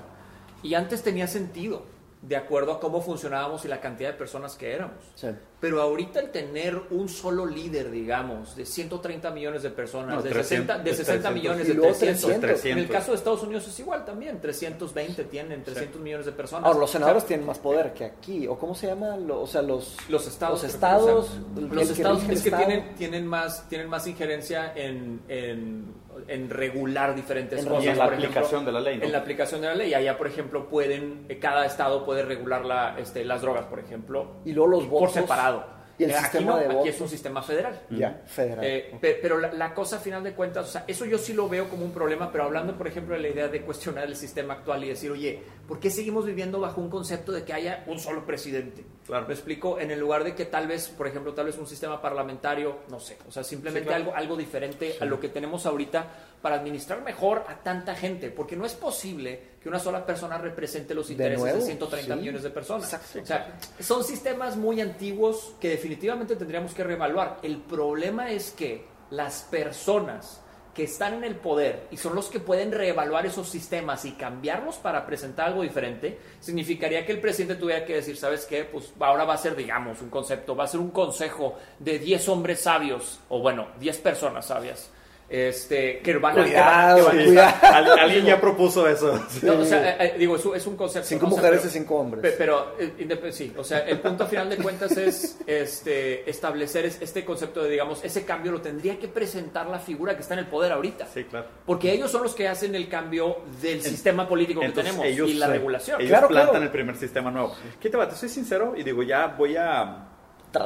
Y 0.63 0.73
antes 0.73 1.03
tenía 1.03 1.27
sentido. 1.27 1.85
De 2.27 2.35
acuerdo 2.35 2.71
a 2.73 2.79
cómo 2.79 3.01
funcionábamos 3.01 3.65
y 3.65 3.67
la 3.67 3.79
cantidad 3.79 4.09
de 4.11 4.17
personas 4.17 4.55
que 4.55 4.73
éramos. 4.73 4.97
Sí. 5.15 5.27
Pero 5.59 5.81
ahorita 5.81 6.19
el 6.19 6.31
tener 6.31 6.79
un 6.91 7.07
solo 7.07 7.45
líder, 7.45 7.89
digamos, 7.91 8.55
de 8.55 8.65
130 8.65 9.31
millones 9.31 9.63
de 9.63 9.69
personas, 9.69 10.15
No, 10.15 10.21
de, 10.21 10.29
300, 10.31 10.75
60, 10.75 10.77
de 10.79 10.89
60 10.95 11.05
300. 11.29 11.33
millones, 11.33 11.67
de 11.67 11.73
luego 11.75 11.93
300. 11.95 12.39
300. 12.39 12.65
En 12.65 12.77
el 12.79 12.87
caso 12.89 13.11
de 13.11 13.17
Estados 13.17 13.43
Unidos 13.43 13.67
es 13.67 13.79
igual 13.79 14.05
también, 14.05 14.41
320 14.41 15.23
tienen, 15.25 15.63
300 15.63 16.01
millones 16.01 16.25
de 16.25 16.31
personas. 16.33 16.65
Ahora, 16.65 16.79
los 16.79 16.89
senadores 16.91 17.17
O 17.17 17.21
sea, 17.21 17.27
tienen 17.29 17.45
más 17.45 17.59
poder 17.59 17.93
que 17.93 18.05
aquí. 18.05 18.47
¿O 18.47 18.57
cómo 18.57 18.75
se 18.75 18.87
llama? 18.87 19.17
Lo- 19.17 19.41
o 19.41 19.47
sea, 19.47 19.61
los... 19.61 19.95
los 20.09 20.27
estados, 20.27 20.61
Los 20.61 20.71
o 20.71 20.75
estados, 20.75 21.27
sea, 21.27 21.39
los 21.61 21.87
que 21.87 21.93
estados 21.93 22.23
es 22.23 22.27
que 22.41 22.49
estado. 22.49 22.65
tienen, 22.65 22.95
tienen 22.95 23.27
más 23.27 23.67
tienen 23.69 23.87
más 23.89 24.05
injerencia 24.07 24.73
en, 24.75 25.21
en, 25.27 25.93
en 26.27 26.49
regular 26.49 27.15
diferentes 27.15 27.59
En 27.59 27.67
cosas. 27.67 27.85
En 27.85 27.97
la 27.97 28.05
por 28.05 28.13
ejemplo, 28.13 28.29
aplicación 28.29 28.65
de 28.65 28.71
la 28.71 28.79
ley, 28.79 28.97
¿no? 28.97 29.03
En 29.05 29.11
la 29.11 29.17
aplicación 29.19 29.61
de 29.61 29.67
la 29.67 29.75
ley. 29.75 29.93
Allá, 29.93 30.17
por 30.17 30.27
ejemplo, 30.27 30.69
pueden, 30.69 31.25
eh, 31.29 31.39
cada 31.39 31.65
estado 31.65 32.05
puede 32.05 32.23
regular 32.23 32.65
la, 32.65 32.97
este, 32.97 33.23
las 33.25 33.41
drogas, 33.41 33.65
por 33.65 33.79
ejemplo, 33.79 34.41
Y 34.45 34.53
luego 34.53 34.71
los 34.71 34.83
por 34.85 35.09
separado. 35.09 35.74
Y 35.97 36.03
el 36.03 36.11
Eh, 36.11 36.15
aquí 36.17 36.43
no, 36.43 36.57
de 36.57 36.65
aquí 36.65 36.89
es 36.89 36.99
un 36.99 37.07
sistema 37.07 37.41
federal. 37.41 37.79
Ya, 37.89 38.21
federal. 38.25 38.65
Eh, 38.65 38.97
pe- 38.99 39.17
pero 39.21 39.37
la, 39.37 39.53
la 39.53 39.73
cosa, 39.73 39.95
a 39.95 39.99
final 39.99 40.23
de 40.23 40.33
cuentas, 40.33 40.67
o 40.67 40.71
sea, 40.71 40.83
eso 40.87 41.05
yo 41.05 41.17
sí 41.17 41.33
lo 41.33 41.47
veo 41.47 41.69
como 41.69 41.85
un 41.85 41.91
problema, 41.91 42.31
pero 42.31 42.43
hablando, 42.43 42.77
por 42.77 42.87
ejemplo, 42.87 43.15
de 43.15 43.21
la 43.21 43.29
idea 43.29 43.47
de 43.47 43.61
cuestionar 43.61 44.03
el 44.05 44.15
sistema 44.15 44.55
actual 44.55 44.83
y 44.83 44.89
decir, 44.89 45.09
oye, 45.11 45.41
¿por 45.67 45.79
qué 45.79 45.89
seguimos 45.89 46.25
viviendo 46.25 46.59
bajo 46.59 46.81
un 46.81 46.89
concepto 46.89 47.31
de 47.31 47.43
que 47.45 47.53
haya 47.53 47.83
un 47.87 47.97
solo 47.99 48.25
presidente? 48.25 48.83
Claro. 49.05 49.27
Me 49.27 49.33
explico, 49.33 49.79
en 49.79 49.91
el 49.91 49.99
lugar 49.99 50.23
de 50.25 50.35
que 50.35 50.45
tal 50.45 50.67
vez, 50.67 50.89
por 50.89 51.07
ejemplo, 51.07 51.33
tal 51.33 51.45
vez 51.45 51.57
un 51.57 51.67
sistema 51.67 52.01
parlamentario, 52.01 52.79
no 52.89 52.99
sé, 52.99 53.17
o 53.27 53.31
sea, 53.31 53.43
simplemente 53.43 53.85
Sí, 53.85 53.87
claro. 53.87 54.03
algo, 54.05 54.15
algo 54.17 54.35
diferente 54.37 54.95
a 54.99 55.05
lo 55.05 55.19
que 55.19 55.29
tenemos 55.29 55.65
ahorita 55.65 56.05
para 56.41 56.55
administrar 56.57 57.01
mejor 57.03 57.43
a 57.47 57.55
tanta 57.63 57.95
gente, 57.95 58.29
porque 58.31 58.55
no 58.55 58.65
es 58.65 58.73
posible 58.73 59.54
que 59.65 59.69
una 59.69 59.79
sola 59.79 60.05
persona 60.05 60.37
represente 60.37 60.93
los 60.93 61.09
intereses 61.09 61.43
de, 61.43 61.51
nuevo, 61.51 61.65
130 61.65 62.13
sí. 62.13 62.19
millones 62.19 62.43
de 62.43 62.51
personas. 62.51 62.93
Exacto. 62.93 63.19
O 63.23 63.25
sea, 63.25 63.57
son 63.79 64.03
sistemas 64.03 64.55
muy 64.57 64.79
antiguos 64.79 65.55
que 65.59 65.69
definitivamente 65.69 66.35
tendríamos 66.35 66.75
que 66.75 66.83
reevaluar. 66.83 67.39
El 67.41 67.57
problema 67.57 68.29
es 68.29 68.51
que 68.51 68.85
las 69.09 69.41
personas 69.41 70.39
que 70.75 70.83
están 70.83 71.15
en 71.15 71.23
el 71.23 71.37
poder 71.37 71.87
y 71.89 71.97
son 71.97 72.13
los 72.13 72.27
que 72.27 72.39
pueden 72.39 72.71
reevaluar 72.71 73.25
esos 73.25 73.49
sistemas 73.49 74.05
y 74.05 74.11
cambiarlos 74.11 74.75
para 74.75 75.03
presentar 75.03 75.47
algo 75.47 75.63
diferente, 75.63 76.19
significaría 76.41 77.03
que 77.03 77.13
el 77.13 77.19
presidente 77.19 77.55
tuviera 77.55 77.85
que 77.85 77.95
decir, 77.95 78.17
¿sabes 78.17 78.45
qué? 78.45 78.65
Pues 78.65 78.93
ahora 78.99 79.23
va 79.23 79.33
a 79.33 79.37
ser, 79.37 79.55
digamos, 79.55 79.99
un 79.99 80.11
concepto, 80.11 80.55
va 80.55 80.65
a 80.65 80.67
ser 80.67 80.79
un 80.79 80.91
consejo 80.91 81.57
de 81.79 81.97
10 81.97 82.29
hombres 82.29 82.59
sabios, 82.59 83.19
o 83.29 83.39
bueno, 83.39 83.69
10 83.79 83.97
personas 83.97 84.45
sabias, 84.45 84.91
este, 85.27 85.99
que 85.99 86.17
van 86.17 86.35
que 86.35 86.43
que 86.43 86.47
Cuidado, 86.49 87.05
van 87.07 87.37
a 87.37 87.49
al- 87.69 87.99
alguien 87.99 88.25
ya 88.25 88.39
propuso 88.39 88.87
eso. 88.87 89.19
no, 89.41 89.59
o 89.59 89.65
sea, 89.65 89.91
eh, 89.91 89.95
eh, 89.99 90.15
digo, 90.19 90.35
es 90.35 90.45
un, 90.45 90.55
es 90.55 90.67
un 90.67 90.75
concepto. 90.77 91.07
Cinco 91.09 91.23
¿no? 91.27 91.27
O 91.29 91.31
sea, 91.31 91.37
mujeres 91.41 91.59
pero- 91.61 91.69
y 91.69 91.73
cinco 91.79 91.95
hombres. 91.95 92.21
pe- 92.21 92.31
Pero, 92.37 92.75
eh, 92.79 93.31
sí, 93.31 93.53
o 93.57 93.63
sea, 93.63 93.79
el 93.79 93.99
punto 93.99 94.23
a 94.25 94.27
final 94.27 94.49
de 94.49 94.57
cuentas 94.57 94.91
es 94.97 95.37
este, 95.47 96.29
establecer 96.29 96.85
es- 96.85 97.01
este 97.01 97.25
concepto 97.25 97.63
de, 97.63 97.69
digamos, 97.71 98.03
ese 98.03 98.23
cambio 98.23 98.51
lo 98.51 98.61
tendría 98.61 98.99
que 98.99 99.07
presentar 99.07 99.67
la 99.67 99.79
figura 99.79 100.15
que 100.15 100.21
está 100.21 100.35
en 100.35 100.41
el 100.41 100.47
poder 100.47 100.71
ahorita. 100.71 101.07
Sí, 101.13 101.23
claro. 101.23 101.47
Porque 101.65 101.91
ellos 101.91 102.11
son 102.11 102.23
los 102.23 102.35
que 102.35 102.47
hacen 102.47 102.75
el 102.75 102.87
cambio 102.87 103.37
del 103.61 103.81
sistema 103.81 104.27
político 104.27 104.61
que 104.61 104.69
tenemos 104.69 105.05
ellos, 105.05 105.29
y 105.29 105.33
la 105.35 105.47
sí, 105.47 105.51
regulación. 105.53 105.99
Ellos 106.01 106.09
Claro, 106.11 106.27
plantan 106.27 106.49
claro. 106.51 106.65
el 106.65 106.71
primer 106.71 106.95
sistema 106.97 107.31
nuevo. 107.31 107.55
¿Qué 107.79 107.89
te 107.89 107.97
va? 107.97 108.07
Te 108.07 108.15
soy 108.15 108.29
sincero 108.29 108.73
y 108.77 108.83
digo, 108.83 109.01
ya 109.03 109.27
voy 109.27 109.55
a 109.57 110.09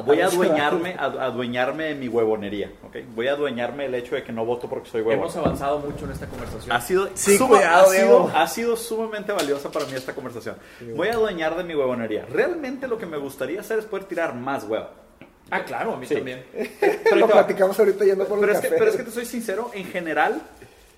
voy 0.04 0.20
a 0.20 0.26
adueñarme, 0.26 0.94
a- 0.98 1.04
adueñarme 1.26 1.84
de 1.84 1.94
mi 1.94 2.08
huevonería, 2.08 2.70
¿ok? 2.86 2.96
Voy 3.14 3.28
a 3.28 3.32
adueñarme 3.32 3.86
el 3.86 3.94
hecho 3.94 4.14
de 4.14 4.22
que 4.22 4.32
no 4.32 4.44
voto 4.44 4.68
porque 4.68 4.88
soy 4.88 5.00
huevón. 5.02 5.24
Hemos 5.24 5.36
avanzado 5.36 5.78
mucho 5.80 6.04
en 6.04 6.12
esta 6.12 6.26
conversación. 6.26 6.72
Ha 6.74 6.80
sido, 6.80 7.08
Sí, 7.14 7.36
suma- 7.36 7.56
cuidado, 7.56 7.90
ha, 7.90 7.94
sido, 7.94 8.28
ha 8.34 8.46
sido 8.48 8.76
sumamente 8.76 9.32
valiosa 9.32 9.70
para 9.70 9.84
mí 9.86 9.92
esta 9.94 10.14
conversación. 10.14 10.56
Voy 10.96 11.08
a 11.08 11.12
adueñar 11.14 11.56
de 11.56 11.64
mi 11.64 11.74
huevonería. 11.74 12.26
Realmente 12.30 12.86
lo 12.88 12.98
que 12.98 13.06
me 13.06 13.16
gustaría 13.18 13.60
hacer 13.60 13.78
es 13.78 13.84
poder 13.84 14.04
tirar 14.06 14.34
más 14.34 14.64
huevo. 14.64 14.88
Ah, 15.50 15.64
claro, 15.64 15.94
a 15.94 15.96
mí 15.96 16.06
Sí. 16.06 16.14
también. 16.14 16.44
Pero, 17.04 17.16
Lo 17.16 17.26
platicamos 17.28 17.76
ahorita 17.78 18.04
yendo 18.04 18.24
por 18.26 18.38
pero 18.38 18.52
el 18.52 18.56
es, 18.58 18.62
que, 18.62 18.68
pero 18.68 18.90
es 18.90 18.96
que 18.96 19.02
te 19.02 19.10
soy 19.10 19.24
sincero, 19.26 19.70
en 19.74 19.84
general, 19.84 20.40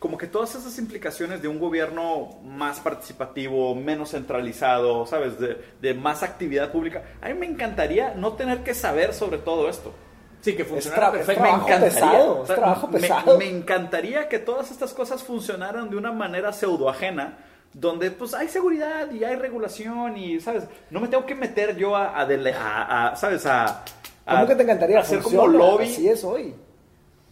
como 0.03 0.19
que 0.19 0.27
todas 0.27 0.57
esas 0.57 0.77
implicaciones 0.79 1.41
de 1.43 1.47
un 1.47 1.61
gobierno 1.61 2.31
más 2.45 2.81
participativo, 2.81 3.73
menos 3.77 4.11
centralizado, 4.11 5.07
¿sabes? 5.07 5.39
De, 5.39 5.57
de 5.81 5.95
más 5.95 6.25
actividad 6.25 6.73
pública, 6.73 7.05
a 7.21 7.29
mí 7.29 7.35
me 7.35 7.47
encantaría 7.47 8.13
no 8.15 8.33
tener 8.33 8.65
que 8.65 8.75
saber 8.75 9.15
sobre 9.15 9.39
todo 9.39 9.69
esto. 9.69 9.93
Sí, 10.41 10.57
que 10.57 10.65
funcionara 10.65 11.13
perfecto. 11.13 11.41
trabajo 11.41 11.69
pesado, 11.69 12.35
es 12.35 12.41
O 12.41 12.47
sea, 12.47 12.57
trabajo 12.57 12.89
me- 12.89 12.99
pesado. 12.99 13.39
Me, 13.39 13.49
encantaría 13.49 14.29
que 14.29 14.41
todas 14.41 14.73
estas 14.73 14.93
cosas 14.93 15.23
funcionaran 15.23 15.89
de 15.89 15.95
una 15.97 16.11
manera 16.11 16.53
pseudoajena, 16.53 17.39
donde 17.73 18.11
pues 18.11 18.35
hay 18.35 18.49
seguridad 18.49 19.09
y 19.13 19.23
hay 19.23 19.37
regulación 19.37 20.17
y, 20.17 20.41
¿sabes? 20.41 20.65
No 20.91 20.99
me 20.99 21.07
tengo 21.07 21.25
que 21.27 21.37
meter 21.37 21.77
yo 21.77 21.95
a, 21.95 22.21
a, 22.21 22.27
dele- 22.29 22.55
a- 22.57 23.11
a, 23.11 23.15
¿sabes? 23.17 23.47
A, 23.47 23.85
a- 24.27 24.35
¿Cómo 24.35 24.49
que 24.49 24.57
te 24.57 24.65
encantaría? 24.65 24.99
a 24.99 25.03
hacer 25.03 25.21
como 25.23 25.43
Funciona, 25.43 25.65
lobby. 25.65 25.85
Así 25.85 26.09
es 26.09 26.25
hoy. 26.25 26.57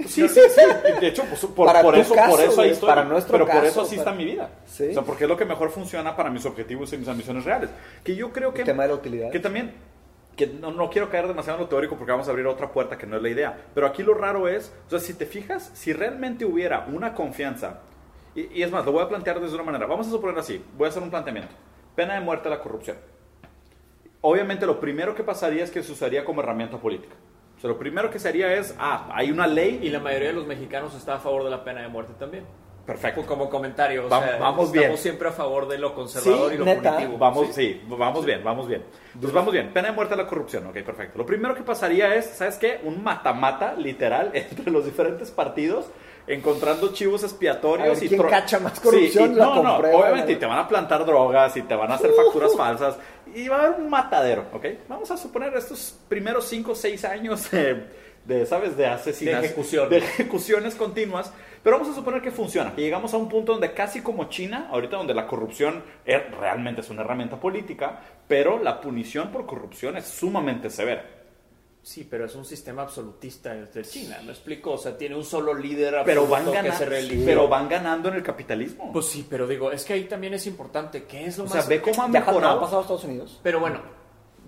Sí, 0.06 0.28
sí, 0.28 0.40
sí. 0.54 0.60
De 1.00 1.06
hecho, 1.08 1.24
pues, 1.24 1.44
por, 1.46 1.66
Para 1.66 1.82
por 1.82 1.94
tu 1.94 2.00
eso, 2.00 2.14
caso, 2.14 2.30
por 2.36 2.40
eso 2.44 2.60
ahí 2.60 2.70
estoy. 2.70 2.88
para 2.88 3.04
nuestro 3.04 3.32
pero 3.32 3.46
por 3.46 3.64
eso 3.64 3.82
así 3.82 3.96
para- 3.96 4.10
está 4.10 4.12
mi 4.16 4.24
vida. 4.24 4.50
Sí. 4.66 4.88
O 4.90 4.92
sea, 4.94 5.02
porque 5.02 5.24
es 5.24 5.28
lo 5.30 5.36
que 5.36 5.44
mejor 5.44 5.70
funciona 5.70 6.16
para 6.16 6.30
mis 6.30 6.44
objetivos 6.46 6.92
y 6.92 6.98
mis 6.98 7.08
ambiciones 7.08 7.44
reales. 7.44 7.70
Que 8.04 8.16
yo 8.16 8.32
creo 8.32 8.52
que... 8.54 8.60
El 8.62 8.66
tema 8.66 8.82
de 8.84 8.88
la 8.90 8.94
utilidad. 8.94 9.30
Que 9.30 9.40
también... 9.40 9.74
Que 10.36 10.46
no, 10.46 10.70
no 10.70 10.88
quiero 10.88 11.10
caer 11.10 11.28
demasiado 11.28 11.58
en 11.58 11.64
lo 11.64 11.68
teórico 11.68 11.96
porque 11.96 12.12
vamos 12.12 12.26
a 12.28 12.30
abrir 12.30 12.46
otra 12.46 12.72
puerta 12.72 12.96
que 12.96 13.06
no 13.06 13.16
es 13.16 13.22
la 13.22 13.28
idea. 13.28 13.58
Pero 13.74 13.86
aquí 13.86 14.02
lo 14.02 14.14
raro 14.14 14.48
es... 14.48 14.72
O 14.86 14.90
sea, 14.90 14.98
si 15.00 15.14
te 15.14 15.26
fijas, 15.26 15.70
si 15.74 15.92
realmente 15.92 16.44
hubiera 16.44 16.86
una 16.90 17.14
confianza... 17.14 17.80
Y, 18.34 18.60
y 18.60 18.62
es 18.62 18.70
más, 18.70 18.86
lo 18.86 18.92
voy 18.92 19.02
a 19.02 19.08
plantear 19.08 19.40
desde 19.40 19.54
una 19.56 19.64
manera. 19.64 19.86
Vamos 19.86 20.06
a 20.06 20.10
suponer 20.10 20.38
así. 20.38 20.64
Voy 20.78 20.86
a 20.86 20.88
hacer 20.90 21.02
un 21.02 21.10
planteamiento. 21.10 21.52
Pena 21.96 22.14
de 22.14 22.20
muerte 22.20 22.48
a 22.48 22.52
la 22.52 22.60
corrupción. 22.60 22.96
Obviamente 24.22 24.66
lo 24.66 24.78
primero 24.80 25.14
que 25.14 25.24
pasaría 25.24 25.64
es 25.64 25.70
que 25.70 25.82
se 25.82 25.92
usaría 25.92 26.24
como 26.24 26.40
herramienta 26.42 26.76
política. 26.78 27.14
O 27.60 27.62
sea, 27.62 27.68
lo 27.68 27.78
primero 27.78 28.10
que 28.10 28.18
se 28.18 28.26
haría 28.26 28.54
es, 28.54 28.74
ah, 28.78 29.10
hay 29.12 29.30
una 29.30 29.46
ley 29.46 29.80
Y 29.82 29.90
la 29.90 30.00
mayoría 30.00 30.28
de 30.28 30.32
los 30.34 30.46
mexicanos 30.46 30.94
está 30.94 31.16
a 31.16 31.18
favor 31.18 31.44
de 31.44 31.50
la 31.50 31.62
pena 31.62 31.82
de 31.82 31.88
muerte 31.88 32.14
también. 32.18 32.46
Perfecto. 32.86 33.26
Como 33.26 33.50
comentario, 33.50 34.06
o 34.06 34.08
Va- 34.08 34.18
sea, 34.20 34.38
vamos 34.38 34.68
estamos 34.68 34.72
bien. 34.72 34.96
siempre 34.96 35.28
a 35.28 35.32
favor 35.32 35.68
de 35.68 35.76
lo 35.76 35.94
conservador 35.94 36.48
Sí, 36.48 36.54
y 36.54 36.58
lo 36.58 36.64
neta. 36.64 36.92
punitivo. 36.94 37.18
Vamos, 37.18 37.46
Sí. 37.48 37.52
sí, 37.52 37.82
vamos 37.86 38.24
bien, 38.24 38.42
vamos 38.42 38.66
bien. 38.66 38.82
Pues 39.20 39.30
vamos 39.32 39.52
bien. 39.52 39.72
Pena 39.74 39.88
de 39.88 39.94
muerte 39.94 40.14
a 40.14 40.16
la 40.16 40.26
corrupción, 40.26 40.66
ok, 40.68 40.78
perfecto. 40.82 41.18
Lo 41.18 41.26
primero 41.26 41.54
que 41.54 41.62
pasaría 41.62 42.14
es, 42.14 42.24
¿sabes 42.30 42.56
qué? 42.56 42.80
Un 42.82 43.04
mata-mata, 43.04 43.74
literal, 43.74 44.30
entre 44.34 44.70
los 44.72 44.86
diferentes 44.86 45.30
partidos, 45.30 45.90
encontrando 46.26 46.92
chivos 46.92 47.22
expiatorios. 47.24 47.88
A 47.88 47.92
ver, 47.94 48.04
y 48.04 48.08
¿quién 48.08 48.20
tro- 48.20 48.28
cacha 48.30 48.58
más 48.60 48.74
Sí, 48.74 48.80
corrupción? 48.82 49.32
y- 49.32 49.34
La 49.36 49.44
no, 49.46 49.62
no, 49.62 49.76
obviamente, 49.76 50.32
y 50.32 50.36
te 50.36 50.46
van 50.46 50.58
a 50.58 50.68
plantar 50.68 51.04
drogas 51.04 51.56
y 51.56 51.62
te 51.62 51.74
van 51.74 51.90
a 51.90 51.94
hacer 51.94 52.10
facturas 52.12 52.54
falsas. 52.56 52.96
Y 53.34 53.48
va 53.48 53.56
a 53.56 53.64
haber 53.66 53.80
un 53.80 53.88
matadero, 53.88 54.46
¿ok? 54.52 54.66
Vamos 54.88 55.10
a 55.10 55.16
suponer 55.16 55.54
estos 55.54 55.98
primeros 56.08 56.46
5 56.46 56.72
o 56.72 56.74
6 56.74 57.04
años 57.04 57.50
de, 57.50 57.86
de, 58.24 58.46
¿sabes? 58.46 58.76
De 58.76 58.86
asesinatos. 58.86 59.40
De 59.42 59.46
ejecución. 59.46 59.88
De 59.88 59.98
ejecuciones 59.98 60.74
continuas. 60.74 61.32
Pero 61.62 61.76
vamos 61.78 61.92
a 61.92 61.94
suponer 61.94 62.22
que 62.22 62.30
funciona. 62.30 62.74
Que 62.74 62.80
llegamos 62.80 63.12
a 63.12 63.18
un 63.18 63.28
punto 63.28 63.52
donde 63.52 63.72
casi 63.72 64.00
como 64.00 64.30
China, 64.30 64.68
ahorita 64.72 64.96
donde 64.96 65.12
la 65.14 65.26
corrupción 65.26 65.82
es- 66.06 66.22
realmente 66.38 66.80
es 66.80 66.88
una 66.90 67.02
herramienta 67.02 67.38
política, 67.38 68.00
pero 68.26 68.58
la 68.62 68.80
punición 68.80 69.28
por 69.30 69.44
corrupción 69.46 69.96
es 69.98 70.06
sumamente 70.06 70.70
severa. 70.70 71.04
Sí, 71.90 72.06
pero 72.08 72.26
es 72.26 72.36
un 72.36 72.44
sistema 72.44 72.82
absolutista 72.82 73.52
desde 73.52 73.82
China, 73.82 74.18
¿me 74.24 74.30
explico? 74.30 74.70
O 74.74 74.78
sea, 74.78 74.96
tiene 74.96 75.16
un 75.16 75.24
solo 75.24 75.52
líder 75.54 75.96
Pero 76.04 76.20
absoluto 76.22 76.30
van, 76.30 76.44
que 76.44 76.68
gana- 76.68 76.78
se 76.78 76.84
reelige. 76.86 77.24
pero 77.24 77.48
van 77.48 77.68
ganando 77.68 78.08
en 78.10 78.14
el 78.14 78.22
capitalismo. 78.22 78.92
Pues 78.92 79.06
sí, 79.06 79.26
pero 79.28 79.44
digo, 79.48 79.72
es 79.72 79.84
que 79.84 79.94
ahí 79.94 80.04
también 80.04 80.34
es 80.34 80.46
importante, 80.46 81.02
¿qué 81.04 81.24
es 81.26 81.36
lo 81.36 81.44
o 81.44 81.46
más... 81.48 81.54
sea, 81.54 81.68
ve 81.68 81.80
cómo 81.82 82.02
han 82.04 82.12
¿Ya 82.12 82.22
cuando 82.24 82.38
ha 82.38 82.42
mejorado. 82.42 82.60
pasado 82.60 82.78
a 82.78 82.82
Estados 82.82 83.04
Unidos? 83.04 83.40
Pero 83.42 83.58
bueno, 83.58 83.80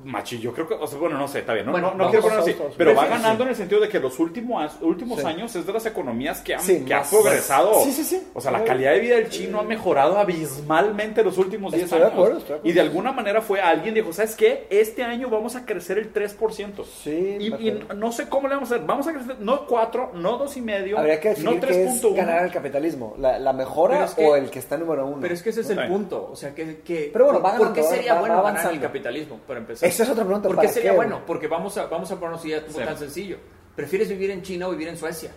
Machi, 0.04 0.38
yo 0.38 0.52
creo 0.52 0.66
que, 0.68 0.74
o 0.74 0.86
sea, 0.86 0.98
bueno, 0.98 1.16
no 1.18 1.28
sé, 1.28 1.40
está 1.40 1.52
bien, 1.54 1.66
no, 1.66 1.72
Bueno, 1.72 1.94
no, 1.96 2.08
quiero 2.10 2.22
ponerlo 2.22 2.42
así, 2.44 2.56
pero 2.76 2.94
va 2.94 3.06
ganando 3.06 3.44
en 3.44 3.50
el 3.50 3.56
sentido 3.56 3.80
de 3.80 3.88
que 3.88 4.00
los 4.00 4.18
últimos, 4.18 4.72
últimos 4.80 5.20
Sí. 5.20 5.26
años 5.26 5.54
es 5.54 5.66
de 5.66 5.72
las 5.72 5.86
economías 5.86 6.40
que 6.40 6.54
han, 6.54 6.60
Sí, 6.60 6.84
que 6.84 6.92
ha 6.94 7.02
progresado. 7.02 7.82
Sí, 7.84 7.92
sí, 7.92 8.04
sí. 8.04 8.22
O 8.34 8.40
sea, 8.40 8.50
la 8.50 8.64
calidad 8.64 8.92
de 8.92 9.00
vida 9.00 9.16
del 9.16 9.28
chino 9.28 9.60
ha 9.60 9.62
mejorado 9.62 10.18
abismalmente 10.18 11.22
los 11.22 11.38
últimos 11.38 11.72
10 11.72 11.84
Estoy 11.84 11.98
de 12.00 12.04
años. 12.06 12.14
acuerdo, 12.14 12.38
estoy 12.38 12.48
de 12.50 12.54
acuerdo. 12.56 12.70
Y 12.70 12.72
de 12.72 12.80
alguna 12.80 13.12
manera 13.12 13.40
fue 13.42 13.60
alguien 13.60 13.94
dijo, 13.94 14.12
¿sabes 14.12 14.34
qué? 14.34 14.66
Este 14.70 15.02
año 15.02 15.28
vamos 15.30 15.56
a 15.56 15.64
crecer 15.64 15.98
el 15.98 16.12
3%. 16.12 16.84
Sí, 16.84 17.10
Y, 17.40 17.78
no 17.96 18.12
sé 18.12 18.28
cómo 18.28 18.48
le 18.48 18.54
vamos 18.54 18.70
a 18.70 18.74
hacer. 18.76 18.86
Vamos 18.86 19.06
a 19.06 19.12
crecer, 19.12 19.36
no 19.40 19.66
4, 19.66 20.10
no 20.14 20.38
2,5, 20.38 20.98
Habría 20.98 21.20
que 21.20 21.28
no 21.30 21.52
definir 21.52 21.60
qué 21.60 21.84
es 21.84 22.02
3.1. 22.02 22.14
ganar 22.16 22.44
el 22.44 22.50
capitalismo. 22.52 23.14
¿La, 23.18 23.38
la 23.38 23.52
mejora 23.52 23.94
Pero 23.94 24.04
es 24.06 24.14
que- 24.14 24.26
o 24.26 24.36
el 24.36 24.50
que 24.50 24.58
está 24.58 24.76
número 24.76 25.06
uno? 25.06 25.18
pero 25.20 25.34
es 25.34 25.42
que 25.42 25.50
ese 25.50 25.60
es 25.62 25.70
el 25.70 25.86
punto, 25.88 26.28
o 26.32 26.36
sea, 26.36 26.54
que... 26.54 26.78
que 26.80 27.10
Pero 27.12 27.26
bueno, 27.26 27.40
¿por- 27.40 27.46
va 27.48 27.56
¿Por 27.56 27.66
ganando, 27.68 27.74
qué 27.74 27.80
va- 27.82 27.94
sería 27.94 28.14
va- 28.14 28.20
bueno 28.20 28.36
va 28.42 28.52
ganar 28.52 28.72
el 28.72 28.80
capitalismo, 28.80 29.38
para 29.46 29.60
empezar? 29.60 29.88
Esa 29.93 30.02
es 30.05 30.10
otra 30.10 30.24
pregunta. 30.24 30.48
¿Por 30.48 30.56
qué 30.56 30.62
¿para 30.62 30.73
sería 30.73 30.90
qué, 30.90 30.97
bueno? 30.97 31.14
güey? 31.16 31.27
Porque 31.27 31.47
vamos 31.48 31.77
a, 31.78 31.86
vamos 31.86 32.10
a 32.10 32.16
ponernos 32.19 32.43
ya 32.44 32.60
Sí. 32.69 32.74
tan 32.85 32.98
sencillo. 32.98 33.39
¿Prefieres 33.77 34.09
vivir 34.09 34.31
en 34.31 34.43
China 34.43 34.69
o 34.69 34.70
vivir 34.73 34.89
en 34.89 34.97
Suecia? 34.97 35.31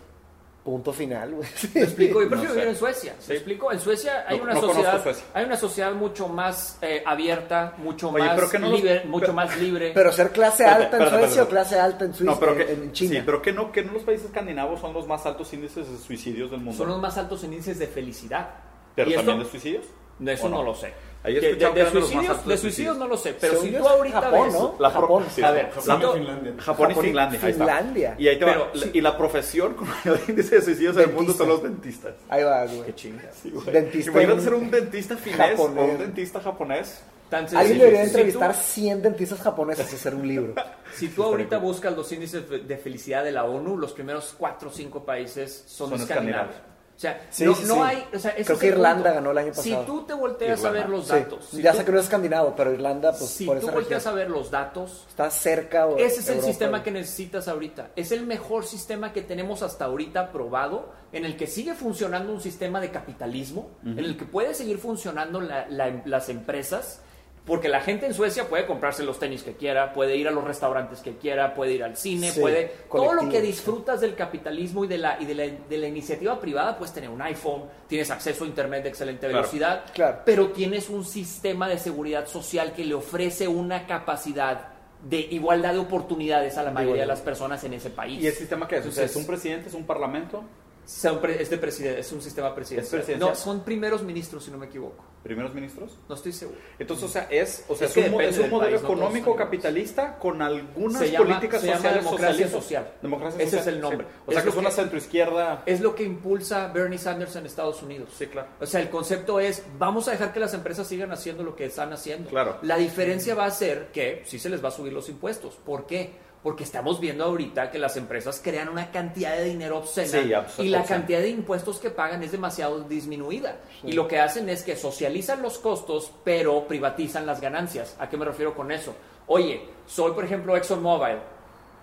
Punto 0.64 0.92
final, 0.92 1.36
güey. 1.36 1.48
¿Me 1.76 1.82
explico? 1.82 2.20
Yo 2.20 2.24
No 2.26 2.30
prefiero 2.30 2.54
sé. 2.54 2.60
vivir 2.60 2.70
en 2.74 2.76
Suecia. 2.80 3.16
Sí. 3.20 3.26
¿Me 3.30 3.36
explico? 3.36 3.72
En 3.72 3.80
Suecia 3.80 4.26
hay 4.28 4.38
No- 4.38 4.44
una 4.46 4.54
no 4.56 4.62
sociedad, 4.62 5.04
Suecia. 5.04 5.24
hay 5.36 5.46
una 5.46 5.58
sociedad 5.58 5.94
mucho 5.94 6.28
más 6.28 6.80
eh, 6.82 7.04
abierta, 7.06 7.76
mucho 7.78 8.10
Oye, 8.10 8.24
más 8.26 8.36
pero 8.50 8.60
no 8.60 8.70
los- 8.72 8.80
libre, 8.82 9.04
mucho 9.06 9.22
pero- 9.28 9.34
más 9.34 9.58
libre. 9.60 9.92
Pero 9.94 10.12
ser 10.12 10.32
clase 10.32 10.66
alta 10.66 10.98
en 11.04 11.10
Suecia 11.10 11.44
o 11.44 11.48
clase 11.48 11.80
alta 11.80 12.06
en 12.06 12.14
Suiza, 12.16 12.32
No, 12.34 12.40
pero 12.40 12.54
en, 12.54 12.58
que, 12.58 12.74
en 12.74 12.92
China. 12.94 13.12
sí, 13.14 13.22
pero 13.24 13.42
que 13.44 13.54
no, 13.54 13.72
que 13.72 13.84
no 13.84 13.94
los 13.94 14.02
países 14.04 14.26
escandinavos 14.26 14.82
son 14.82 14.92
los 14.94 15.08
más 15.08 15.24
altos 15.28 15.54
índices 15.54 15.88
de 15.88 15.98
suicidios 16.00 16.50
del 16.50 16.62
mundo. 16.62 16.76
son 16.76 16.88
los 16.90 17.00
más 17.00 17.16
altos 17.20 17.44
índices 17.44 17.78
de 17.78 17.86
felicidad. 17.86 18.50
Pero 18.96 19.12
y 19.12 19.14
también 19.14 19.38
esto, 19.42 19.46
de 19.46 19.52
suicidios. 19.52 19.86
De 20.18 20.34
eso 20.34 20.48
¿O 20.48 20.50
no? 20.50 20.58
no? 20.58 20.64
lo 20.64 20.74
sé. 20.76 20.94
Ahí 21.26 21.34
De- 21.36 21.56
de, 21.56 21.70
de 21.72 21.92
suicidios, 21.92 22.46
de 22.46 22.58
suicidios 22.58 22.98
no 22.98 23.08
lo 23.08 23.18
sé, 23.18 23.36
pero 23.40 23.60
si 23.62 23.72
tú 23.72 23.88
ahorita 23.88 24.22
Japón, 24.22 24.44
ves... 24.48 24.54
¿no? 24.54 24.76
La 24.80 24.90
Japón. 24.92 25.26
sí, 25.34 25.42
A 25.42 25.52
ver, 25.52 25.66
Japón, 25.72 25.84
si 25.84 25.90
Japón 25.90 26.02
tú- 26.02 26.16
y 26.16 26.20
Finlandia. 26.20 26.54
Japón 26.60 26.92
y 26.92 26.96
Finlandia. 26.96 27.40
ahí 27.44 27.52
está. 27.52 27.66
Finlandia. 27.66 28.16
Y 28.20 28.28
ahí 28.28 28.40
te 28.40 28.46
va. 28.46 28.52
Pero, 28.54 28.70
La- 28.74 28.82
sí. 28.84 28.92
Y 28.94 29.02
la 29.02 29.18
profesión 29.18 29.74
con 29.74 29.88
mayor 29.90 30.20
índice 30.28 30.56
de 30.56 30.62
suicidios 30.62 30.96
en 30.98 31.04
el 31.04 31.14
mundo 31.14 31.34
son 31.34 31.50
los 31.50 31.64
dentistas. 31.64 32.14
Ahí 32.30 32.44
va, 32.44 32.66
güey. 32.66 32.84
Qué 32.84 32.96
chinga. 32.96 33.24
Sí, 33.42 33.50
güey. 33.52 33.66
Dentista 33.72 34.12
Imagínate 34.12 34.42
ser 34.42 34.54
un 34.54 34.72
dentista 34.72 35.18
finés 35.18 35.60
o 35.60 35.64
un 35.66 35.98
dentista 35.98 36.40
japonés. 36.40 37.02
Tan 37.30 37.48
Alguien 37.58 37.80
debería 37.80 38.02
Si 38.04 38.08
entrevistar 38.10 38.54
tú- 38.54 38.60
100 38.62 39.02
dentistas 39.02 39.40
japoneses 39.42 39.92
y 39.92 39.96
hacer 39.96 40.14
un 40.14 40.28
libro. 40.28 40.54
Si 40.96 41.10
tú 41.10 41.24
ahorita 41.24 41.58
buscas 41.58 41.94
los 41.94 42.10
índices 42.14 42.44
de 42.48 42.78
felicidad 42.78 43.22
de 43.24 43.32
la 43.34 43.44
ONU, 43.44 43.76
los 43.78 43.92
primeros 43.92 44.34
cuatro 44.38 44.70
o 44.70 44.72
cinco 44.72 45.04
países 45.04 45.66
son, 45.68 45.90
Son 45.90 46.00
escandinavos. 46.00 46.56
O 46.96 47.00
sea, 47.00 47.28
Sí, 47.30 47.44
no, 47.44 47.54
sí, 47.56 47.64
no 47.68 47.74
sí. 47.76 47.80
hay. 47.84 48.08
O 48.14 48.20
sea, 48.20 48.32
ese 48.32 48.46
Creo 48.46 48.58
que 48.60 48.68
Irlanda 48.68 49.04
punto. 49.04 49.16
ganó 49.16 49.32
el 49.32 49.38
año 49.38 49.54
Si 49.54 49.70
pasado. 49.72 49.86
tú 49.86 50.04
te 50.06 50.14
volteas 50.14 50.64
a 50.64 50.70
ver 50.72 50.88
los 50.90 51.08
datos. 51.10 51.46
si 51.52 51.62
ya 51.62 51.72
tú- 51.74 51.78
sé 51.80 51.86
que 51.86 51.92
no 51.92 51.98
es 52.00 52.04
escandinavo, 52.06 52.54
pero 52.56 52.72
Irlanda, 52.74 53.12
pues 53.12 53.30
Si 53.30 53.46
por 53.46 53.60
tú 53.60 53.66
esa 53.68 53.74
volteas 53.76 54.04
región. 54.06 54.14
a 54.14 54.16
ver 54.24 54.30
los 54.32 54.50
datos, 54.50 55.06
Está 55.10 55.30
cerca. 55.30 55.88
o 55.88 55.98
ese 55.98 56.22
es 56.22 56.30
el 56.30 56.42
sistema 56.42 56.82
que 56.84 56.92
necesitas 56.92 57.50
ahorita. 57.50 57.90
Es 57.98 58.12
el 58.14 58.26
mejor 58.26 58.66
sistema 58.66 59.12
que 59.12 59.22
tenemos 59.22 59.62
hasta 59.62 59.86
ahorita 59.86 60.32
probado, 60.32 60.94
en 61.12 61.26
el 61.26 61.36
que 61.36 61.48
sigue 61.48 61.74
funcionando 61.74 62.32
un 62.32 62.40
sistema 62.40 62.80
de 62.80 62.92
capitalismo, 62.92 63.72
en 63.84 64.00
el 64.00 64.16
que 64.18 64.24
puede 64.26 64.54
seguir 64.54 64.78
funcionando 64.78 65.42
la- 65.42 65.68
la- 65.70 66.02
las 66.06 66.30
empresas, 66.30 67.02
porque 67.46 67.70
la 67.70 67.80
gente 67.82 68.06
en 68.08 68.14
Suecia 68.16 68.48
puede 68.50 68.66
comprarse 68.66 69.04
los 69.04 69.20
tenis 69.20 69.44
que 69.44 69.54
quiera, 69.54 69.94
puede 69.94 70.16
ir 70.18 70.28
a 70.28 70.32
los 70.32 70.44
restaurantes 70.44 71.02
que 71.02 71.18
quiera, 71.18 71.54
puede 71.54 71.74
ir 71.74 71.84
al 71.84 71.96
cine, 71.96 72.32
Sí, 72.32 72.40
puede... 72.40 72.72
Todo 72.92 73.14
lo 73.14 73.30
que 73.30 73.40
disfrutas 73.42 74.02
del 74.02 74.16
capitalismo 74.16 74.84
y 74.84 74.88
de 74.88 74.98
la, 74.98 75.18
y 75.22 75.26
de 75.26 75.36
la, 75.36 75.44
de 75.70 75.78
la 75.78 75.88
iniciativa 75.88 76.40
privada, 76.40 76.76
puedes 76.78 76.94
tener 76.94 77.10
un 77.10 77.22
iPhone, 77.22 77.66
tienes 77.88 78.10
acceso 78.10 78.44
a 78.44 78.48
Internet 78.48 78.84
de 78.84 78.90
excelente 78.90 79.28
Claro. 79.28 79.36
velocidad, 79.38 79.84
Claro. 79.94 80.22
pero 80.26 80.48
tienes 80.50 80.90
un 80.90 81.06
sistema 81.06 81.68
de 81.70 81.78
seguridad 81.78 82.26
social 82.26 82.74
que 82.74 82.84
le 82.84 82.96
ofrece 82.96 83.48
una 83.48 83.86
capacidad 83.86 84.70
de 85.04 85.20
igualdad 85.20 85.74
de 85.74 85.80
oportunidades 85.80 86.58
a 86.58 86.64
la 86.64 86.72
mayoría 86.72 87.02
de 87.04 87.08
las 87.08 87.22
personas 87.22 87.64
en 87.64 87.74
ese 87.76 87.92
país. 87.92 88.24
¿Y 88.24 88.28
el 88.28 88.34
sistema 88.34 88.68
qué 88.68 88.78
es? 88.78 88.82
Entonces- 88.86 89.12
¿Es 89.12 89.16
un 89.18 89.28
presidente? 89.28 89.68
¿Es 89.70 89.76
un 89.76 89.86
parlamento? 89.86 90.44
Son 90.86 91.20
pre- 91.20 91.42
es, 91.42 91.50
de 91.50 91.58
preside- 91.60 91.98
es 92.00 92.12
un 92.12 92.22
sistema 92.22 92.54
presidencial. 92.54 93.00
presidencial? 93.02 93.30
No, 93.32 93.36
son 93.36 93.62
primeros 93.64 94.04
ministros, 94.04 94.44
si 94.44 94.52
no 94.52 94.58
me 94.58 94.68
equivoco. 94.68 95.04
¿Primeros 95.24 95.54
ministros? 95.56 95.98
No 96.08 96.14
estoy 96.14 96.32
seguro. 96.32 96.60
Entonces, 96.78 97.06
o 97.06 97.10
sea, 97.10 97.28
es, 97.32 97.66
o 97.68 97.76
sea, 97.76 97.88
Es 97.88 97.98
es, 97.98 98.14
un, 98.14 98.22
es 98.22 98.36
un 98.36 98.42
del 98.44 98.52
modelo 98.52 98.72
país, 98.78 98.84
económico 98.84 99.36
capitalista 99.36 100.20
con 100.20 100.42
algunas 100.44 101.02
Se 101.02 101.10
llama- 101.12 101.26
políticas 101.26 101.62
se 101.62 101.68
llama 101.68 101.80
sociales 101.80 102.04
democracia 102.04 102.48
social. 102.50 102.94
Democracia 103.02 103.42
Ese 103.42 103.58
social, 103.58 103.62
es 103.62 103.76
el 103.76 103.82
nombre. 103.82 104.08
sí. 104.08 104.14
O 104.28 104.32
sea, 104.32 104.44
que 104.44 104.50
es 104.50 104.56
una 104.56 104.70
centroizquierda. 104.72 105.64
Es 105.66 105.82
lo 105.82 105.96
que 105.96 106.04
impulsa 106.04 106.68
Bernie 106.68 107.00
Sanders 107.00 107.36
en 107.36 107.46
Estados 107.48 107.82
Unidos. 107.82 108.10
Sí, 108.16 108.28
claro. 108.28 108.50
O 108.60 108.66
sea, 108.68 108.80
el 108.82 108.90
concepto 108.92 109.40
es, 109.40 109.64
vamos 109.80 110.08
a 110.08 110.12
dejar 110.12 110.32
que 110.34 110.40
las 110.40 110.54
empresas 110.54 110.88
sigan 110.88 111.12
haciendo 111.12 111.44
lo 111.44 111.56
que 111.56 111.66
están 111.66 111.92
haciendo. 111.94 112.30
Claro. 112.30 112.60
La 112.62 112.78
diferencia 112.78 113.34
va 113.34 113.46
a 113.46 113.52
ser 113.52 113.88
que 113.92 114.22
sí 114.26 114.38
se 114.38 114.50
les 114.50 114.64
va 114.64 114.68
a 114.70 114.72
subir 114.72 114.94
los 114.94 115.10
impuestos. 115.10 115.56
¿Por 115.66 115.88
qué? 115.88 116.24
Porque 116.46 116.64
estamos 116.64 117.00
viendo 117.00 117.24
ahorita 117.24 117.72
que 117.72 117.80
las 117.80 117.98
empresas 117.98 118.40
crean 118.44 118.70
una 118.70 118.92
cantidad 118.92 119.36
de 119.36 119.46
dinero 119.46 119.80
obscena 119.80 120.46
Sí, 120.48 120.64
y 120.64 120.70
la 120.70 120.84
cantidad 120.84 121.20
de 121.20 121.30
impuestos 121.30 121.80
que 121.80 121.90
pagan 121.90 122.22
es 122.22 122.32
demasiado 122.32 122.82
disminuida. 122.82 123.56
Y 123.84 123.94
lo 123.94 124.08
que 124.08 124.20
hacen 124.20 124.48
es 124.50 124.62
que 124.62 124.76
socializan 124.76 125.42
los 125.42 125.58
costos, 125.58 126.12
pero 126.24 126.68
privatizan 126.68 127.26
las 127.26 127.42
ganancias. 127.42 127.96
¿A 127.98 128.08
qué 128.08 128.16
me 128.16 128.26
refiero 128.26 128.54
con 128.54 128.72
eso? 128.72 128.94
Oye, 129.26 129.60
soy 129.88 130.12
por 130.12 130.24
ejemplo 130.24 130.56
ExxonMobil 130.56 131.18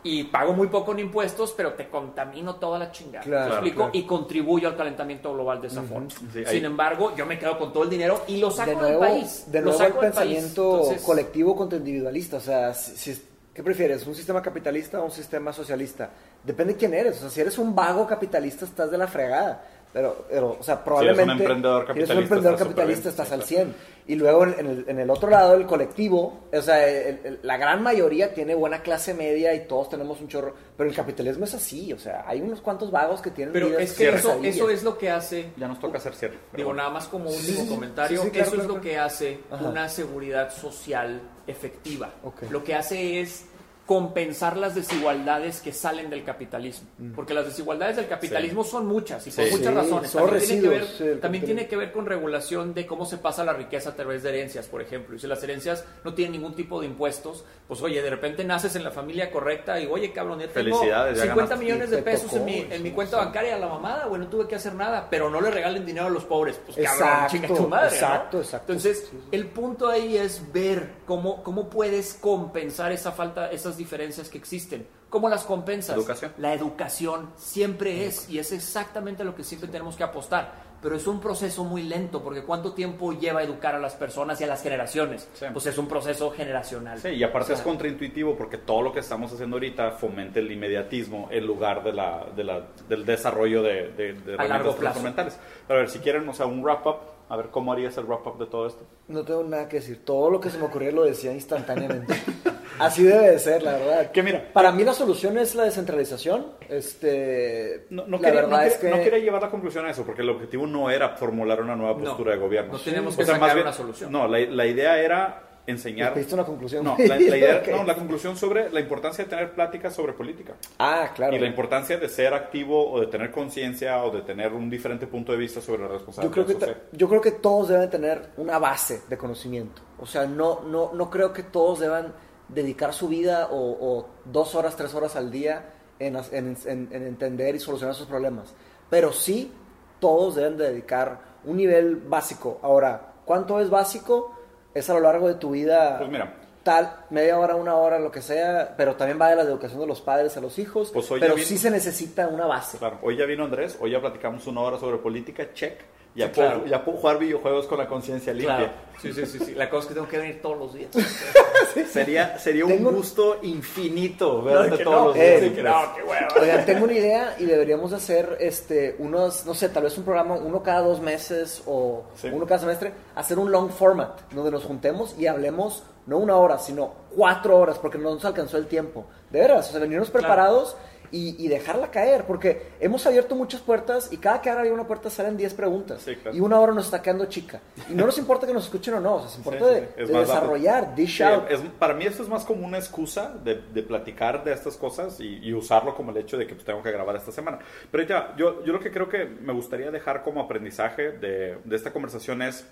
y 0.05 0.23
pago 0.25 0.53
muy 0.53 0.69
poco 0.69 0.93
en 0.93 1.01
impuestos, 1.01 1.53
pero 1.57 1.73
te 1.73 1.89
contamino 1.89 2.55
toda 2.55 2.79
la 2.79 2.93
chingada. 2.93 3.25
Claro, 3.25 3.47
¿Me 3.47 3.51
explico? 3.55 3.77
claro. 3.79 3.91
Y 3.95 4.03
contribuyo 4.05 4.69
al 4.69 4.77
calentamiento 4.77 5.33
global 5.35 5.61
de 5.61 5.67
esa 5.67 5.83
forma. 5.83 6.09
Sí, 6.11 6.39
ahí- 6.39 6.47
Sin 6.47 6.65
embargo, 6.67 7.17
yo 7.17 7.27
me 7.27 7.37
quedo 7.37 7.59
con 7.59 7.73
todo 7.73 7.83
el 7.83 7.91
dinero 7.91 8.23
y 8.29 8.37
lo 8.37 8.49
saco 8.53 8.71
de 8.71 8.77
nuevo, 8.77 8.89
del 9.05 9.11
país. 9.13 9.45
de 9.51 9.59
Lo 9.61 9.67
nuevo 9.73 9.83
el 9.83 9.89
saco 9.89 10.01
pensamiento 10.01 10.73
Entonces, 10.83 11.03
colectivo 11.03 11.57
contra 11.57 11.79
individualista. 11.79 12.37
O 12.37 12.41
sea, 12.41 12.73
si, 12.75 12.97
si- 13.15 13.23
¿qué 13.55 13.63
prefieres? 13.63 14.07
¿Un 14.07 14.15
sistema 14.15 14.43
capitalista 14.43 15.01
o 15.01 15.05
un 15.05 15.11
sistema 15.11 15.53
socialista? 15.53 16.11
Depende 16.45 16.75
de 16.75 16.79
quién 16.79 16.95
eres. 16.95 17.19
O 17.19 17.21
sea, 17.21 17.31
si 17.31 17.41
eres 17.41 17.59
un 17.59 17.75
vago 17.75 18.07
capitalista, 18.07 18.65
estás 18.65 18.91
de 18.91 18.99
la 18.99 19.07
fregada. 19.07 19.65
Pero, 19.93 20.25
pero 20.31 20.57
o 20.59 20.63
sea, 20.63 20.83
probablemente. 20.83 21.33
emprendedor 21.33 21.85
si 21.87 21.93
eres 21.93 22.09
capitalista, 22.09 22.15
un 22.15 22.23
emprendedor 22.23 22.55
estás 22.55 22.69
súper 22.69 22.77
capitalista, 22.85 23.03
bien, 23.03 23.11
estás 23.11 23.33
al 23.33 23.39
claro. 23.41 23.73
100. 23.73 23.93
Y 24.05 24.15
luego 24.17 24.45
en, 24.47 24.67
el, 24.67 24.85
en 24.89 24.99
el 24.99 25.11
otro 25.11 25.31
lado, 25.31 25.55
el 25.55 25.65
colectivo, 25.67 26.49
o 26.53 26.61
sea, 26.63 26.89
el- 26.89 27.21
el- 27.25 27.41
la 27.43 27.57
gran 27.57 27.83
mayoría 27.83 28.35
tiene 28.35 28.55
buena 28.55 28.83
clase 28.83 29.15
media 29.15 29.55
y 29.55 29.67
todos 29.69 29.91
tenemos 29.91 30.21
un 30.21 30.27
chorro. 30.29 30.55
Pero 30.77 30.89
el 30.91 30.97
capitalismo 30.97 31.45
es 31.45 31.55
así. 31.55 31.93
O 31.93 31.99
sea, 31.99 32.25
hay 32.27 32.41
unos 32.41 32.61
cuantos 32.63 32.91
vagos 32.91 33.21
que 33.23 33.31
tienen. 33.31 33.53
pero 33.53 33.79
es 33.79 33.93
que 33.93 34.09
eso, 34.09 34.41
eso 34.43 34.71
es 34.71 34.83
lo 34.83 34.97
que 34.99 35.11
hace 35.11 35.51
Ya 35.57 35.69
nos 35.69 35.79
toca 35.79 35.99
hacer 35.99 36.15
cierre. 36.15 36.39
pero 36.51 36.57
Digo, 36.57 36.69
bueno. 36.71 36.83
nada 36.83 36.95
más 36.95 37.07
como 37.07 37.31
último 37.31 37.63
sí, 37.63 37.69
comentario, 37.69 38.19
Sí, 38.23 38.25
sí, 38.25 38.31
claro, 38.33 38.47
eso 38.49 38.57
claro, 38.57 38.71
es 38.71 38.75
lo 38.77 38.81
que 38.83 38.99
hace 38.99 39.39
Ajá. 39.51 39.69
una 39.69 39.89
seguridad 39.89 40.51
social 40.51 41.21
efectiva. 41.47 42.11
Lo 42.51 42.65
que 42.65 42.75
hace 42.75 43.21
es 43.21 43.45
compensar 43.87 44.57
las 44.57 44.75
desigualdades 44.75 45.61
que 45.61 45.73
salen 45.73 46.09
del 46.09 46.25
capitalismo. 46.25 46.89
Porque 47.15 47.35
las 47.35 47.47
desigualdades 47.47 47.97
del 47.97 48.07
capitalismo 48.07 48.63
son 48.65 48.87
muchas 48.87 49.27
y 49.27 49.31
por 49.31 49.45
Sí. 49.45 49.51
muchas. 49.51 49.67
Sí, 49.69 49.75
razones. 49.75 50.11
son 50.11 50.23
También, 50.31 50.47
tiene 50.47 50.63
que, 50.63 50.69
ver, 51.05 51.21
también 51.21 51.45
tiene 51.45 51.67
que 51.69 51.77
ver 51.77 51.93
con 51.93 52.07
regulación 52.07 52.75
de 52.75 52.87
cómo 52.87 53.05
se 53.05 53.19
pasa 53.19 53.45
la 53.45 53.53
riqueza 53.53 53.91
a 53.91 53.95
través 53.95 54.23
de 54.23 54.31
herencias, 54.31 54.67
por 54.67 54.81
ejemplo. 54.83 55.17
Y 55.17 55.19
si 55.19 55.27
las 55.27 55.43
herencias 55.43 55.85
no 56.05 56.15
tienen 56.15 56.33
ningún 56.33 56.55
tipo 56.55 56.81
de 56.81 56.87
impuestos, 56.87 57.45
pues 57.69 57.83
oye, 57.83 58.01
de 58.03 58.11
repente 58.11 58.45
naces 58.45 58.77
en 58.77 58.85
la 58.85 58.91
familia 58.93 59.31
correcta 59.31 59.81
y 59.81 59.87
oye, 59.87 60.13
cabrón, 60.13 60.39
ya 60.41 60.49
tengo 60.49 60.77
Felicidades, 60.77 61.19
ya 61.19 61.25
50 61.25 61.43
ganaste. 61.55 61.65
millones 61.65 61.91
de 61.91 61.99
pesos 62.03 62.33
en 62.35 62.45
mi, 62.45 62.53
sí, 62.55 62.67
en 62.71 62.83
mi 62.83 62.91
cuenta 62.93 63.17
bancaria 63.17 63.57
a 63.57 63.59
la 63.59 63.69
mamada, 63.69 64.07
güey, 64.07 64.21
no 64.21 64.29
tuve 64.29 64.47
que 64.47 64.55
hacer 64.55 64.75
nada, 64.75 65.09
pero 65.11 65.29
no 65.29 65.41
le 65.41 65.51
regalen 65.51 65.85
dinero 65.85 66.07
a 66.07 66.11
los 66.11 66.25
pobres. 66.25 66.59
Pues 66.65 66.77
cabrón, 66.77 66.95
Exacto, 67.09 67.33
chinga 67.33 67.49
tu 67.49 67.69
madre, 67.69 67.89
¿no? 67.89 67.95
exacto, 67.95 68.39
exacto. 68.39 68.73
Entonces, 68.73 68.99
Sí, 69.11 69.19
sí. 69.21 69.29
el 69.33 69.47
punto 69.49 69.89
ahí 69.89 70.17
es 70.17 70.53
ver 70.53 70.91
cómo, 71.07 71.43
cómo 71.43 71.69
puedes 71.69 72.15
compensar 72.15 72.93
esa 72.93 73.13
falta, 73.13 73.51
esas 73.51 73.72
diferencias 73.77 74.29
que 74.29 74.39
existen. 74.39 74.87
¿Cómo 75.11 75.29
las 75.29 75.45
compensas? 75.45 75.97
Educación. 75.97 76.33
La 76.39 76.55
educación 76.55 77.31
siempre 77.37 78.07
es, 78.07 78.29
y 78.31 78.39
es 78.39 78.53
exactamente 78.53 79.25
lo 79.25 79.35
que 79.35 79.45
siempre 79.45 79.69
tenemos 79.69 79.97
que 79.97 80.05
apostar. 80.05 80.73
Pero 80.83 80.97
es 80.97 81.07
un 81.07 81.21
proceso 81.21 81.63
muy 81.63 81.85
lento, 81.85 82.25
porque 82.25 82.43
¿cuánto 82.43 82.73
tiempo 82.73 83.13
lleva 83.13 83.41
educar 83.45 83.77
a 83.77 83.79
las 83.79 83.95
personas 83.95 84.41
y 84.41 84.45
a 84.45 84.49
las 84.49 84.65
generaciones? 84.65 85.29
Sí. 85.35 85.47
Pues 85.53 85.65
es 85.67 85.79
un 85.79 85.87
proceso 85.87 86.33
generacional. 86.33 86.99
Sí, 86.99 87.11
y 87.11 87.23
aparte 87.23 87.45
O 87.45 87.47
sea, 87.47 87.57
es 87.57 87.63
contraintuitivo 87.63 88.37
porque 88.37 88.59
todo 88.59 88.83
lo 88.83 88.93
que 88.93 88.99
estamos 88.99 89.33
haciendo 89.33 89.55
ahorita 89.57 89.93
fomenta 89.93 90.41
el 90.41 90.51
inmediatismo 90.51 91.29
en 91.31 91.47
lugar 91.47 91.85
de 91.85 91.93
la, 91.93 92.27
de 92.35 92.43
la- 92.43 92.67
del 92.89 93.07
desarrollo 93.07 93.63
de, 93.63 93.93
de, 93.93 94.13
de 94.15 94.35
A 94.37 94.45
largo 94.45 94.75
plazo. 94.75 95.01
Pero 95.05 95.29
a 95.69 95.75
ver, 95.75 95.89
si 95.89 96.01
quieren, 96.01 96.29
o 96.29 96.35
sea, 96.35 96.47
un 96.47 96.65
wrap-up, 96.65 96.97
a 97.33 97.37
ver 97.37 97.49
cómo 97.49 97.73
harías 97.73 97.97
el 97.97 98.05
wrap-up 98.05 98.37
de 98.39 98.45
todo 98.45 98.67
esto. 98.67 98.85
No 99.09 99.25
tengo 99.25 99.43
nada 99.43 99.67
que 99.67 99.77
decir. 99.77 100.05
Todo 100.05 100.29
lo 100.29 100.39
que 100.39 100.51
se 100.51 100.59
me 100.59 100.65
ocurría 100.65 100.93
lo 100.93 101.05
decía 101.05 101.33
instantáneamente. 101.33 102.13
Así 102.79 103.05
debe 103.05 103.31
de 103.31 103.39
ser, 103.39 103.63
la 103.63 103.73
verdad. 103.73 104.11
Que 104.13 104.23
mira- 104.23 104.53
para 104.53 104.71
mí 104.71 104.85
la 104.85 104.93
solución 104.93 105.39
es 105.39 105.55
la 105.55 105.65
descentralización. 105.65 106.47
Este, 106.69 107.87
No, 107.91 108.07
no 108.07 108.19
la 108.19 108.29
quería, 108.29 108.43
no 108.43 108.49
verdad 108.49 108.63
quería- 108.63 108.75
es 108.75 108.81
que 108.81 108.91
no 108.91 108.97
quería 109.03 109.19
llevar 109.19 109.41
la 109.43 109.51
conclusión 109.51 109.87
a 109.87 109.91
eso, 109.91 110.05
porque 110.05 110.21
el 110.23 110.29
objetivo 110.29 110.67
no 110.67 110.91
era 110.91 111.11
formular 111.17 111.61
una 111.63 111.75
nueva 111.75 111.95
No, 111.99 112.05
postura 112.05 112.33
de 112.33 112.39
gobierno. 112.39 112.73
no 112.75 112.79
tenemos 112.81 113.15
O 113.15 113.17
que 113.17 113.25
sea, 113.25 113.35
sacar 113.35 113.49
más 113.49 113.55
bien- 113.55 113.67
una 113.67 113.73
solución. 113.73 114.13
No, 114.13 114.29
la, 114.29 114.39
la 114.39 114.67
idea 114.67 115.01
era 115.01 115.43
enseñar... 115.67 116.13
¿Pediste 116.15 116.35
una 116.35 116.45
conclusión? 116.45 116.85
No, 116.85 116.97
la, 116.99 117.07
la 117.17 117.21
idea, 117.21 117.57
Ok. 117.63 117.69
no, 117.69 117.85
la 117.85 117.95
conclusión 117.95 118.37
sobre 118.37 118.71
la 118.71 118.81
importancia 118.81 119.25
de 119.25 119.31
tener 119.31 119.53
pláticas 119.55 119.95
sobre 119.95 120.13
política. 120.13 120.55
Ah, 120.79 121.11
claro. 121.15 121.37
Y 121.37 121.39
la 121.39 121.47
importancia 121.47 121.97
de 121.99 122.09
ser 122.09 122.35
activo 122.35 122.91
o 122.91 123.01
de 123.01 123.07
tener 123.07 123.31
conciencia 123.31 124.03
o 124.05 124.11
de 124.11 124.23
tener 124.23 124.53
un 124.53 124.69
diferente 124.69 125.07
punto 125.07 125.33
de 125.33 125.39
vista 125.39 125.61
sobre 125.61 125.83
la 125.83 125.89
Yo 125.89 125.95
responsabilidad 125.95 126.33
creo, 126.35 126.47
que 126.47 126.53
social. 126.55 126.83
yo 126.93 127.09
creo 127.09 127.21
que 127.21 127.31
todos 127.33 127.69
deben 127.69 127.89
tener 127.91 128.31
una 128.37 128.59
base 128.59 129.03
de 129.09 129.17
conocimiento. 129.17 129.83
O 130.01 130.07
sea, 130.07 130.27
no, 130.27 130.63
no, 130.63 130.93
no 130.93 131.11
creo 131.11 131.33
que 131.33 131.45
todos 131.45 131.79
deban 131.81 132.13
dedicar 132.49 132.93
su 132.93 133.09
vida 133.09 133.49
o, 133.51 133.57
o 133.81 134.09
dos 134.25 134.55
horas, 134.55 134.77
tres 134.77 134.93
horas 134.95 135.15
al 135.17 135.31
día 135.31 135.71
en, 135.99 136.17
as- 136.17 136.33
en- 136.33 136.57
en- 136.67 136.89
en 136.93 137.07
entender 137.07 137.55
y 137.55 137.61
solucionar 137.61 137.95
sus 137.95 138.07
problemas. 138.09 138.53
Pero 138.91 139.13
sí, 139.13 139.53
todos 140.01 140.35
deben 140.35 140.57
de 140.57 140.71
dedicar 140.71 141.21
un 141.45 141.57
nivel 141.57 141.97
básico. 141.97 142.59
Ahora, 142.63 143.13
¿cuánto 143.25 143.61
es 143.61 143.71
básico? 143.71 144.37
Es 144.75 144.89
a 144.91 144.95
lo 144.95 145.01
largo 145.01 145.29
de 145.29 145.35
tu 145.35 145.51
vida. 145.51 145.99
Pues 145.99 146.11
mira. 146.11 146.35
Tal, 146.63 146.95
media 147.11 147.39
hora, 147.41 147.57
una 147.57 147.75
hora, 147.75 147.99
lo 147.99 148.13
que 148.13 148.23
sea, 148.23 148.75
pero 148.77 148.95
también 148.95 149.21
va 149.21 149.29
de 149.31 149.35
la 149.37 149.43
educación 149.43 149.81
de 149.81 149.87
los 149.89 150.01
padres 150.01 150.37
a 150.37 150.41
los 150.41 150.61
hijos. 150.61 150.91
Pues 150.93 151.07
pero 151.11 151.27
ya 151.29 151.35
vi- 151.35 151.43
sí 151.43 151.59
se 151.59 151.71
necesita 151.73 152.29
una 152.29 152.47
base. 152.47 152.79
Claro, 152.79 152.99
hoy 153.03 153.17
ya 153.17 153.25
vino 153.27 153.43
Andrés, 153.45 153.77
hoy 153.81 153.91
ya 153.91 154.01
platicamos 154.01 154.47
una 154.47 154.61
hora 154.61 154.79
sobre 154.79 154.99
política, 154.99 155.53
check. 155.53 155.81
Ya, 156.15 156.31
puedo, 156.31 156.49
claro. 156.51 156.67
ya 156.67 156.85
puedo 156.85 156.99
jugar 156.99 157.19
videojuegos 157.19 157.67
con 157.67 157.79
la 157.79 157.87
conciencia 157.87 158.33
limpia. 158.35 158.57
Claro. 158.57 158.73
Sí, 159.01 159.13
sí, 159.15 159.25
sí, 159.27 159.39
sí. 159.39 159.55
La 159.55 159.71
cosa 159.71 159.83
es 159.83 159.89
que 159.89 159.95
tengo 159.95 160.09
que 160.09 160.19
venir 160.19 160.43
todos 160.43 160.59
los 160.59 160.75
días. 160.75 160.91
Sería, 161.91 162.39
sería 162.39 162.67
Tengo- 162.67 162.91
un 162.91 162.97
gusto 162.97 163.39
infinito 163.43 164.43
verte 164.43 164.77
que 164.79 164.85
todos 164.85 164.97
no, 164.97 165.05
los 165.07 165.15
días. 165.15 165.43
eh. 165.43 165.63
No, 165.63 165.95
qué. 165.95 166.41
Oigan, 166.41 166.67
tengo 166.67 166.85
una 166.85 166.93
idea 166.93 167.35
y 167.39 167.45
deberíamos 167.47 167.91
de 167.91 167.97
hacer 167.97 168.37
este, 168.41 168.97
unos, 168.99 169.47
no 169.47 169.55
sé, 169.55 169.69
tal 169.71 169.85
vez 169.85 169.97
un 169.97 170.05
programa, 170.05 170.35
uno 170.35 170.63
cada 170.63 170.81
dos 170.83 171.01
meses 171.01 171.63
o 171.67 172.05
Sí. 172.15 172.29
uno 172.33 172.47
cada 172.47 172.61
semestre, 172.61 172.93
hacer 173.15 173.39
un 173.39 173.51
long 173.51 173.71
format, 173.71 174.21
donde 174.33 174.51
nos 174.51 174.65
juntemos 174.65 175.15
y 175.19 175.27
hablemos 175.27 175.83
no 176.07 176.19
una 176.19 176.37
hora, 176.37 176.59
sino 176.59 176.93
cuatro 177.17 177.57
horas, 177.59 177.79
porque 177.79 177.97
no 177.99 178.13
nos 178.15 178.25
alcanzó 178.25 178.57
el 178.59 178.67
tiempo. 178.67 179.07
De 179.31 179.41
veras, 179.41 179.69
o 179.69 179.73
sea, 179.73 179.81
venirnos 179.81 180.11
preparados 180.11 180.77
y, 181.13 181.37
y 181.45 181.49
dejarla 181.49 181.91
caer, 181.91 182.25
porque 182.25 182.71
hemos 182.81 183.07
abierto 183.07 183.37
muchas 183.37 183.61
puertas 183.61 184.13
y 184.13 184.17
cada 184.17 184.41
que 184.41 184.51
abre 184.51 184.73
una 184.73 184.87
puerta 184.87 185.11
salen 185.11 185.37
10 185.37 185.55
preguntas 185.55 186.03
Sí, 186.03 186.17
claro. 186.17 186.37
y 186.37 186.41
una 186.41 186.59
hora 186.59 186.73
nos 186.73 186.87
está 186.87 187.01
quedando 187.03 187.27
chica. 187.27 187.61
Y 187.89 187.95
no 187.95 188.07
nos 188.07 188.17
importa 188.19 188.47
que 188.47 188.55
nos 188.55 188.65
escuchen 188.65 188.95
o 188.95 189.01
no, 189.01 189.17
o 189.17 189.21
sea, 189.21 189.29
se 189.29 189.37
importa 189.39 189.59
Sí, 189.69 189.75
de, 189.75 189.81
sí, 189.81 189.93
de 190.07 190.13
más 190.13 190.27
desarrollar, 190.29 190.95
dish 190.95 191.23
out. 191.23 191.51
es- 191.51 191.61
para 191.79 191.95
mí 191.95 192.05
esto 192.07 192.23
es 192.23 192.29
más 192.29 192.45
como 192.45 192.67
una 192.67 192.79
excusa 192.79 193.33
de, 193.45 193.57
de 193.73 193.83
platicar 193.83 194.43
de 194.43 194.53
estas 194.53 194.77
cosas 194.77 195.21
y, 195.21 195.39
y 195.43 195.53
usarlo 195.55 195.95
como 195.95 196.11
el 196.11 196.17
hecho 196.17 196.37
de 196.39 196.47
que 196.47 196.55
pues, 196.55 196.65
tengo 196.65 196.83
que 196.83 196.91
grabar 196.91 197.15
esta 197.17 197.31
semana. 197.31 197.59
Pero 197.91 198.03
ya, 198.05 198.35
yo, 198.37 198.65
yo 198.65 198.73
lo 198.73 198.81
que 198.81 198.91
creo 198.91 199.09
que 199.09 199.27
me 199.27 199.53
gustaría 199.53 199.91
dejar 199.91 200.23
como 200.23 200.41
aprendizaje 200.41 201.13
de, 201.13 201.59
de 201.63 201.77
esta 201.77 201.93
conversación 201.93 202.43
es 202.43 202.67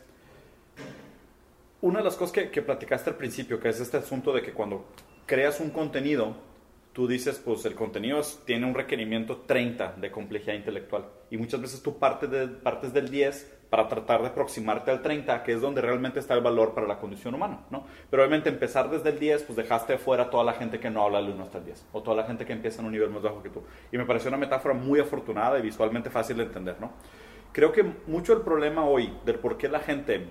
una 1.83 1.99
de 1.99 2.05
las 2.05 2.17
cosas 2.17 2.33
que, 2.33 2.51
que 2.51 2.63
platicaste 2.63 3.11
al 3.11 3.17
principio, 3.17 3.59
que 3.61 3.69
es 3.71 3.81
este 3.81 3.97
asunto 3.97 4.33
de 4.33 4.43
que 4.43 4.53
cuando 4.53 4.85
creas 5.27 5.61
un 5.61 5.71
contenido, 5.71 6.35
tú 7.01 7.09
dices, 7.09 7.41
pues 7.43 7.65
el 7.65 7.75
contenido 7.75 8.21
tiene 8.45 8.67
un 8.67 8.75
requerimiento 8.75 9.39
30 9.47 9.95
de 9.97 10.11
complejidad 10.11 10.53
intelectual. 10.53 11.07
Y 11.31 11.39
muchas 11.39 11.59
veces 11.59 11.83
tú 11.83 11.99
partes, 11.99 12.31
de, 12.31 12.47
partes 12.47 12.93
del 12.93 13.11
10 13.11 13.61
para 13.71 13.89
tratar 13.89 14.21
de 14.21 14.29
aproximarte 14.29 14.91
al 14.91 15.01
30, 15.01 15.43
que 15.43 15.55
es 15.55 15.63
donde 15.63 15.81
realmente 15.81 16.21
está 16.21 16.35
el 16.35 16.43
valor 16.43 16.75
para 16.75 16.87
la 16.87 16.99
condición 16.99 17.35
humana, 17.35 17.61
¿no? 17.71 17.87
Pero 18.11 18.23
obviamente 18.23 18.51
empezar 18.51 18.91
desde 18.91 19.09
el 19.09 19.19
10, 19.19 19.45
pues 19.45 19.57
dejaste 19.57 19.97
fuera 19.97 20.29
toda 20.29 20.45
la 20.45 20.53
gente 20.53 20.79
que 20.79 20.91
no 20.91 21.03
habla 21.03 21.23
del 21.23 21.31
1 21.31 21.43
hasta 21.43 21.57
el 21.57 21.65
10, 21.65 21.87
o 21.93 22.03
toda 22.03 22.19
la 22.19 22.25
gente 22.25 22.45
que 22.45 22.53
empieza 22.53 22.81
en 22.81 22.87
un 22.89 22.93
nivel 22.93 23.09
más 23.09 23.23
bajo 23.23 23.43
que 23.43 23.49
tú. 23.49 23.63
Y 23.91 23.97
me 23.97 24.05
pareció 24.05 24.29
una 24.29 24.37
metáfora 24.37 24.75
muy 24.75 25.01
afortunada 25.01 25.59
y 25.59 25.63
visualmente 25.63 26.11
fácil 26.11 26.37
de 26.37 26.43
entender, 26.43 26.77
¿no? 26.83 26.93
Creo 27.53 27.73
que 27.73 27.83
mucho 28.09 28.35
el 28.35 28.43
problema 28.43 28.85
hoy 28.85 29.11
del 29.25 29.39
por 29.39 29.57
qué 29.57 29.71
la 29.71 29.81
gente 29.81 30.27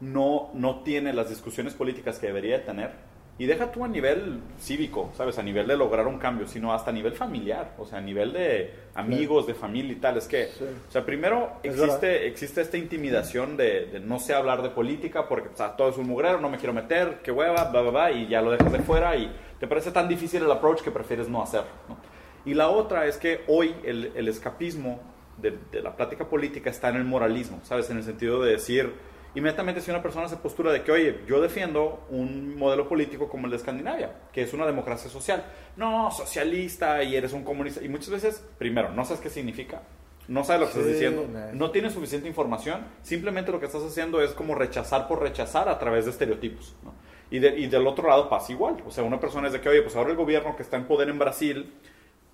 no, 0.00 0.48
no 0.54 0.82
tiene 0.84 1.12
las 1.12 1.28
discusiones 1.28 1.74
políticas 1.74 2.18
que 2.18 2.28
debería 2.28 2.60
de 2.60 2.64
tener. 2.64 3.13
Y 3.36 3.46
deja 3.46 3.72
tú 3.72 3.84
a 3.84 3.88
nivel 3.88 4.38
cívico, 4.60 5.10
¿sabes? 5.16 5.38
A 5.38 5.42
nivel 5.42 5.66
de 5.66 5.76
lograr 5.76 6.06
un 6.06 6.18
cambio, 6.20 6.46
sino 6.46 6.72
hasta 6.72 6.90
a 6.90 6.94
nivel 6.94 7.14
familiar, 7.14 7.74
o 7.78 7.84
sea, 7.84 7.98
a 7.98 8.00
nivel 8.00 8.32
de 8.32 8.72
amigos, 8.94 9.48
de 9.48 9.54
familia 9.54 9.90
y 9.92 9.96
tal. 9.96 10.16
Es 10.18 10.28
que, 10.28 10.46
Sí. 10.56 10.64
o 10.88 10.92
sea, 10.92 11.04
primero 11.04 11.54
existe, 11.64 12.28
existe 12.28 12.60
esta 12.60 12.76
intimidación 12.78 13.56
de, 13.56 13.86
de 13.86 13.98
no 13.98 14.20
sé 14.20 14.34
hablar 14.34 14.62
de 14.62 14.70
política 14.70 15.26
porque 15.28 15.48
o 15.48 15.56
sea, 15.56 15.74
todo 15.74 15.88
es 15.88 15.96
un 15.98 16.06
mugrero, 16.06 16.40
no 16.40 16.48
me 16.48 16.58
quiero 16.58 16.72
meter, 16.72 17.22
qué 17.24 17.32
hueva, 17.32 17.64
bla, 17.70 17.80
bla, 17.82 17.90
bla, 17.90 18.10
y 18.12 18.28
ya 18.28 18.40
lo 18.40 18.52
dejas 18.52 18.70
de 18.70 18.78
fuera 18.78 19.16
y 19.16 19.34
te 19.58 19.66
parece 19.66 19.90
tan 19.90 20.06
difícil 20.06 20.42
el 20.44 20.50
approach 20.52 20.82
que 20.82 20.92
prefieres 20.92 21.28
no 21.28 21.42
hacerlo. 21.42 21.70
¿no? 21.88 21.96
Y 22.44 22.54
la 22.54 22.68
otra 22.68 23.06
es 23.06 23.16
que 23.16 23.40
hoy 23.48 23.74
el, 23.84 24.12
el 24.14 24.28
escapismo 24.28 25.00
de, 25.38 25.58
de 25.72 25.82
la 25.82 25.96
plática 25.96 26.28
política 26.28 26.70
está 26.70 26.88
en 26.90 26.96
el 26.96 27.04
moralismo, 27.04 27.58
¿sabes? 27.64 27.90
En 27.90 27.96
el 27.96 28.04
sentido 28.04 28.40
de 28.44 28.52
decir, 28.52 28.92
inmediatamente 29.34 29.80
si 29.80 29.90
una 29.90 30.02
persona 30.02 30.28
se 30.28 30.36
postura 30.36 30.72
de 30.72 30.82
que, 30.82 30.92
oye, 30.92 31.20
yo 31.26 31.40
defiendo 31.40 32.06
un 32.10 32.56
modelo 32.56 32.88
político 32.88 33.28
como 33.28 33.46
el 33.46 33.50
de 33.50 33.56
Escandinavia, 33.56 34.12
que 34.32 34.42
es 34.42 34.52
una 34.54 34.66
democracia 34.66 35.10
social. 35.10 35.44
No, 35.76 36.10
socialista 36.10 37.02
y 37.02 37.16
eres 37.16 37.32
un 37.32 37.44
comunista. 37.44 37.82
Y 37.82 37.88
muchas 37.88 38.10
veces, 38.10 38.44
primero, 38.58 38.90
no 38.90 39.04
sabes 39.04 39.20
qué 39.20 39.30
significa. 39.30 39.82
No 40.28 40.42
sabes 40.44 40.60
lo 40.62 40.66
que 40.68 40.72
Sí, 40.72 40.78
estás 40.78 40.92
diciendo. 40.94 41.26
No 41.52 41.70
tienes 41.70 41.92
suficiente 41.92 42.26
información. 42.28 42.80
Simplemente 43.02 43.52
lo 43.52 43.60
que 43.60 43.66
estás 43.66 43.82
haciendo 43.82 44.22
es 44.22 44.30
como 44.32 44.54
rechazar 44.54 45.06
por 45.08 45.20
rechazar 45.20 45.68
a 45.68 45.78
través 45.78 46.06
de 46.06 46.12
estereotipos. 46.12 46.74
¿no? 46.82 46.94
Y, 47.30 47.40
de- 47.40 47.58
y 47.58 47.66
del 47.66 47.86
otro 47.86 48.08
lado 48.08 48.28
pasa 48.30 48.52
igual. 48.52 48.76
O 48.86 48.90
sea, 48.90 49.04
una 49.04 49.20
persona 49.20 49.48
es 49.48 49.52
de 49.52 49.60
que, 49.60 49.68
oye, 49.68 49.82
pues 49.82 49.96
ahora 49.96 50.10
el 50.10 50.16
gobierno 50.16 50.56
que 50.56 50.62
está 50.62 50.76
en 50.78 50.84
poder 50.86 51.08
en 51.10 51.18
Brasil 51.18 51.74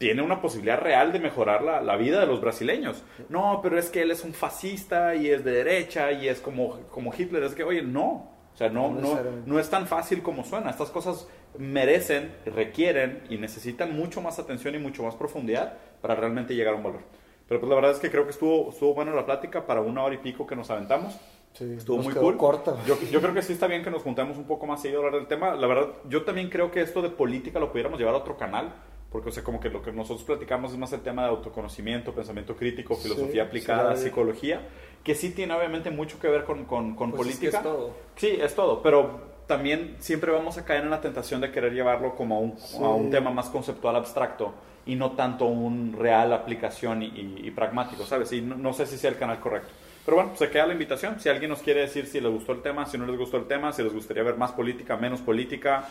tiene 0.00 0.22
una 0.22 0.40
posibilidad 0.40 0.80
real 0.80 1.12
de 1.12 1.20
mejorar 1.20 1.62
la, 1.62 1.82
la 1.82 1.96
vida 1.96 2.20
de 2.20 2.26
los 2.26 2.40
brasileños. 2.40 3.02
No, 3.28 3.60
pero 3.62 3.78
es 3.78 3.90
que 3.90 4.00
él 4.00 4.10
es 4.10 4.24
un 4.24 4.32
fascista 4.32 5.14
y 5.14 5.28
es 5.28 5.44
de 5.44 5.52
derecha 5.52 6.10
y 6.10 6.26
es 6.26 6.40
como, 6.40 6.80
como 6.90 7.12
Hitler. 7.12 7.42
Es 7.42 7.54
que, 7.54 7.64
oye, 7.64 7.82
no. 7.82 8.30
O 8.54 8.56
sea, 8.56 8.70
no, 8.70 8.90
No 8.92 9.18
no, 9.44 9.60
es 9.60 9.68
tan 9.68 9.86
fácil 9.86 10.22
como 10.22 10.42
suena. 10.42 10.70
Estas 10.70 10.88
cosas 10.88 11.28
merecen, 11.58 12.32
requieren 12.46 13.24
y 13.28 13.36
necesitan 13.36 13.94
mucho 13.94 14.22
más 14.22 14.38
atención 14.38 14.74
y 14.74 14.78
mucho 14.78 15.02
más 15.02 15.16
profundidad 15.16 15.74
para 16.00 16.14
realmente 16.14 16.54
llegar 16.54 16.72
a 16.72 16.76
un 16.78 16.82
valor. 16.82 17.02
Pero 17.46 17.60
pues 17.60 17.68
la 17.68 17.76
verdad 17.76 17.90
es 17.90 17.98
que 17.98 18.10
creo 18.10 18.24
que 18.24 18.30
estuvo, 18.30 18.70
estuvo 18.70 18.94
buena 18.94 19.12
la 19.12 19.26
plática 19.26 19.66
para 19.66 19.82
una 19.82 20.02
hora 20.02 20.14
y 20.14 20.18
pico 20.18 20.46
que 20.46 20.56
nos 20.56 20.70
aventamos. 20.70 21.14
Sí, 21.52 21.74
Estuvo 21.76 21.98
muy 21.98 22.14
cool. 22.14 22.38
corta. 22.38 22.74
Yo, 22.86 22.96
yo 23.10 23.20
creo 23.20 23.34
que 23.34 23.42
sí 23.42 23.52
está 23.52 23.66
bien 23.66 23.84
que 23.84 23.90
nos 23.90 24.00
juntemos 24.00 24.38
un 24.38 24.44
poco 24.44 24.66
más 24.66 24.82
a 24.82 24.88
hablar 24.88 25.12
del 25.12 25.26
tema. 25.26 25.54
La 25.56 25.66
verdad, 25.66 25.90
yo 26.08 26.22
también 26.24 26.48
creo 26.48 26.70
que 26.70 26.80
esto 26.80 27.02
de 27.02 27.10
política 27.10 27.60
lo 27.60 27.70
pudiéramos 27.70 27.98
llevar 27.98 28.14
a 28.14 28.18
otro 28.18 28.38
canal. 28.38 28.72
Porque, 29.10 29.30
o 29.30 29.32
sea, 29.32 29.42
como 29.42 29.58
que 29.60 29.68
lo 29.70 29.82
que 29.82 29.92
nosotros 29.92 30.22
platicamos 30.24 30.72
es 30.72 30.78
más 30.78 30.92
el 30.92 31.00
tema 31.00 31.22
de 31.24 31.28
autoconocimiento, 31.30 32.12
pensamiento 32.12 32.54
crítico, 32.56 32.94
filosofía 32.96 33.42
Sí, 33.42 33.48
aplicada, 33.48 33.96
sí, 33.96 34.04
psicología, 34.04 34.60
que 35.02 35.14
sí 35.14 35.30
tiene 35.30 35.54
obviamente 35.54 35.90
mucho 35.90 36.20
que 36.20 36.28
ver 36.28 36.44
con, 36.44 36.64
con, 36.64 36.94
con 36.94 37.10
Pues 37.10 37.22
es 37.22 37.38
que 37.38 37.48
política. 37.48 37.58
es 37.58 37.62
todo. 37.64 37.90
Sí, 38.16 38.38
es 38.40 38.54
todo, 38.54 38.82
pero 38.82 39.30
también 39.46 39.96
siempre 39.98 40.30
vamos 40.30 40.58
a 40.58 40.64
caer 40.64 40.84
en 40.84 40.90
la 40.90 41.00
tentación 41.00 41.40
de 41.40 41.50
querer 41.50 41.72
llevarlo 41.72 42.14
como 42.14 42.36
a 42.36 42.38
un, 42.40 42.54
a 42.84 42.88
un 42.94 43.10
tema 43.10 43.30
más 43.30 43.48
conceptual 43.48 43.96
abstracto 43.96 44.52
y 44.86 44.94
no 44.94 45.12
tanto 45.12 45.46
un 45.46 45.92
real 45.98 46.32
aplicación 46.32 47.02
y, 47.02 47.06
y- 47.06 47.40
y 47.48 47.50
pragmático, 47.50 48.04
¿sabes? 48.04 48.32
Y 48.32 48.40
no, 48.42 48.54
no 48.56 48.72
sé 48.72 48.86
si 48.86 48.96
sea 48.96 49.10
el 49.10 49.18
canal 49.18 49.40
correcto. 49.40 49.70
Pero 50.04 50.16
bueno, 50.16 50.36
se 50.36 50.48
queda 50.50 50.66
la 50.66 50.72
invitación. 50.72 51.20
Si 51.20 51.28
alguien 51.28 51.50
nos 51.50 51.60
quiere 51.62 51.80
decir 51.80 52.06
si 52.06 52.20
les 52.20 52.32
gustó 52.32 52.52
el 52.52 52.62
tema, 52.62 52.86
si 52.86 52.96
no 52.96 53.06
les 53.06 53.18
gustó 53.18 53.36
el 53.36 53.46
tema, 53.46 53.72
si 53.72 53.82
les 53.82 53.92
gustaría 53.92 54.22
ver 54.22 54.36
más 54.36 54.52
política, 54.52 54.96
menos 54.96 55.20
política, 55.20 55.84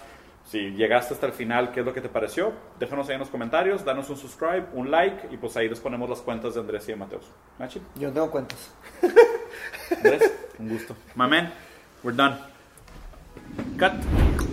si 0.49 0.71
llegaste 0.71 1.13
hasta 1.13 1.27
el 1.27 1.34
final, 1.34 1.71
¿qué 1.71 1.81
es 1.81 1.85
lo 1.85 1.93
que 1.93 2.01
te 2.01 2.09
pareció? 2.09 2.51
Déjanos 2.80 3.07
ahí 3.07 3.13
en 3.13 3.19
los 3.19 3.30
comentarios, 3.30 3.85
danos 3.85 4.09
un 4.09 4.17
subscribe, 4.17 4.65
un 4.73 4.89
like 4.89 5.27
y 5.31 5.38
pues 5.38 5.55
ahí 5.57 5.69
les 5.69 5.80
ponemos 5.80 6.09
las 6.09 6.21
cuentas 6.21 6.55
de 6.55 6.61
Andrés 6.61 6.89
y 6.89 6.93
de 6.93 6.95
Mateus. 6.95 7.26
Machi, 7.59 7.80
Yo 7.95 8.07
no 8.07 8.13
tengo 8.15 8.31
cuentas. 8.31 8.73
Andrés, 9.95 10.34
un 10.57 10.69
gusto. 10.69 10.95
My 11.13 11.27
man, 11.27 11.53
we're 12.03 12.17
done. 12.17 12.35
Cut. 13.77 14.48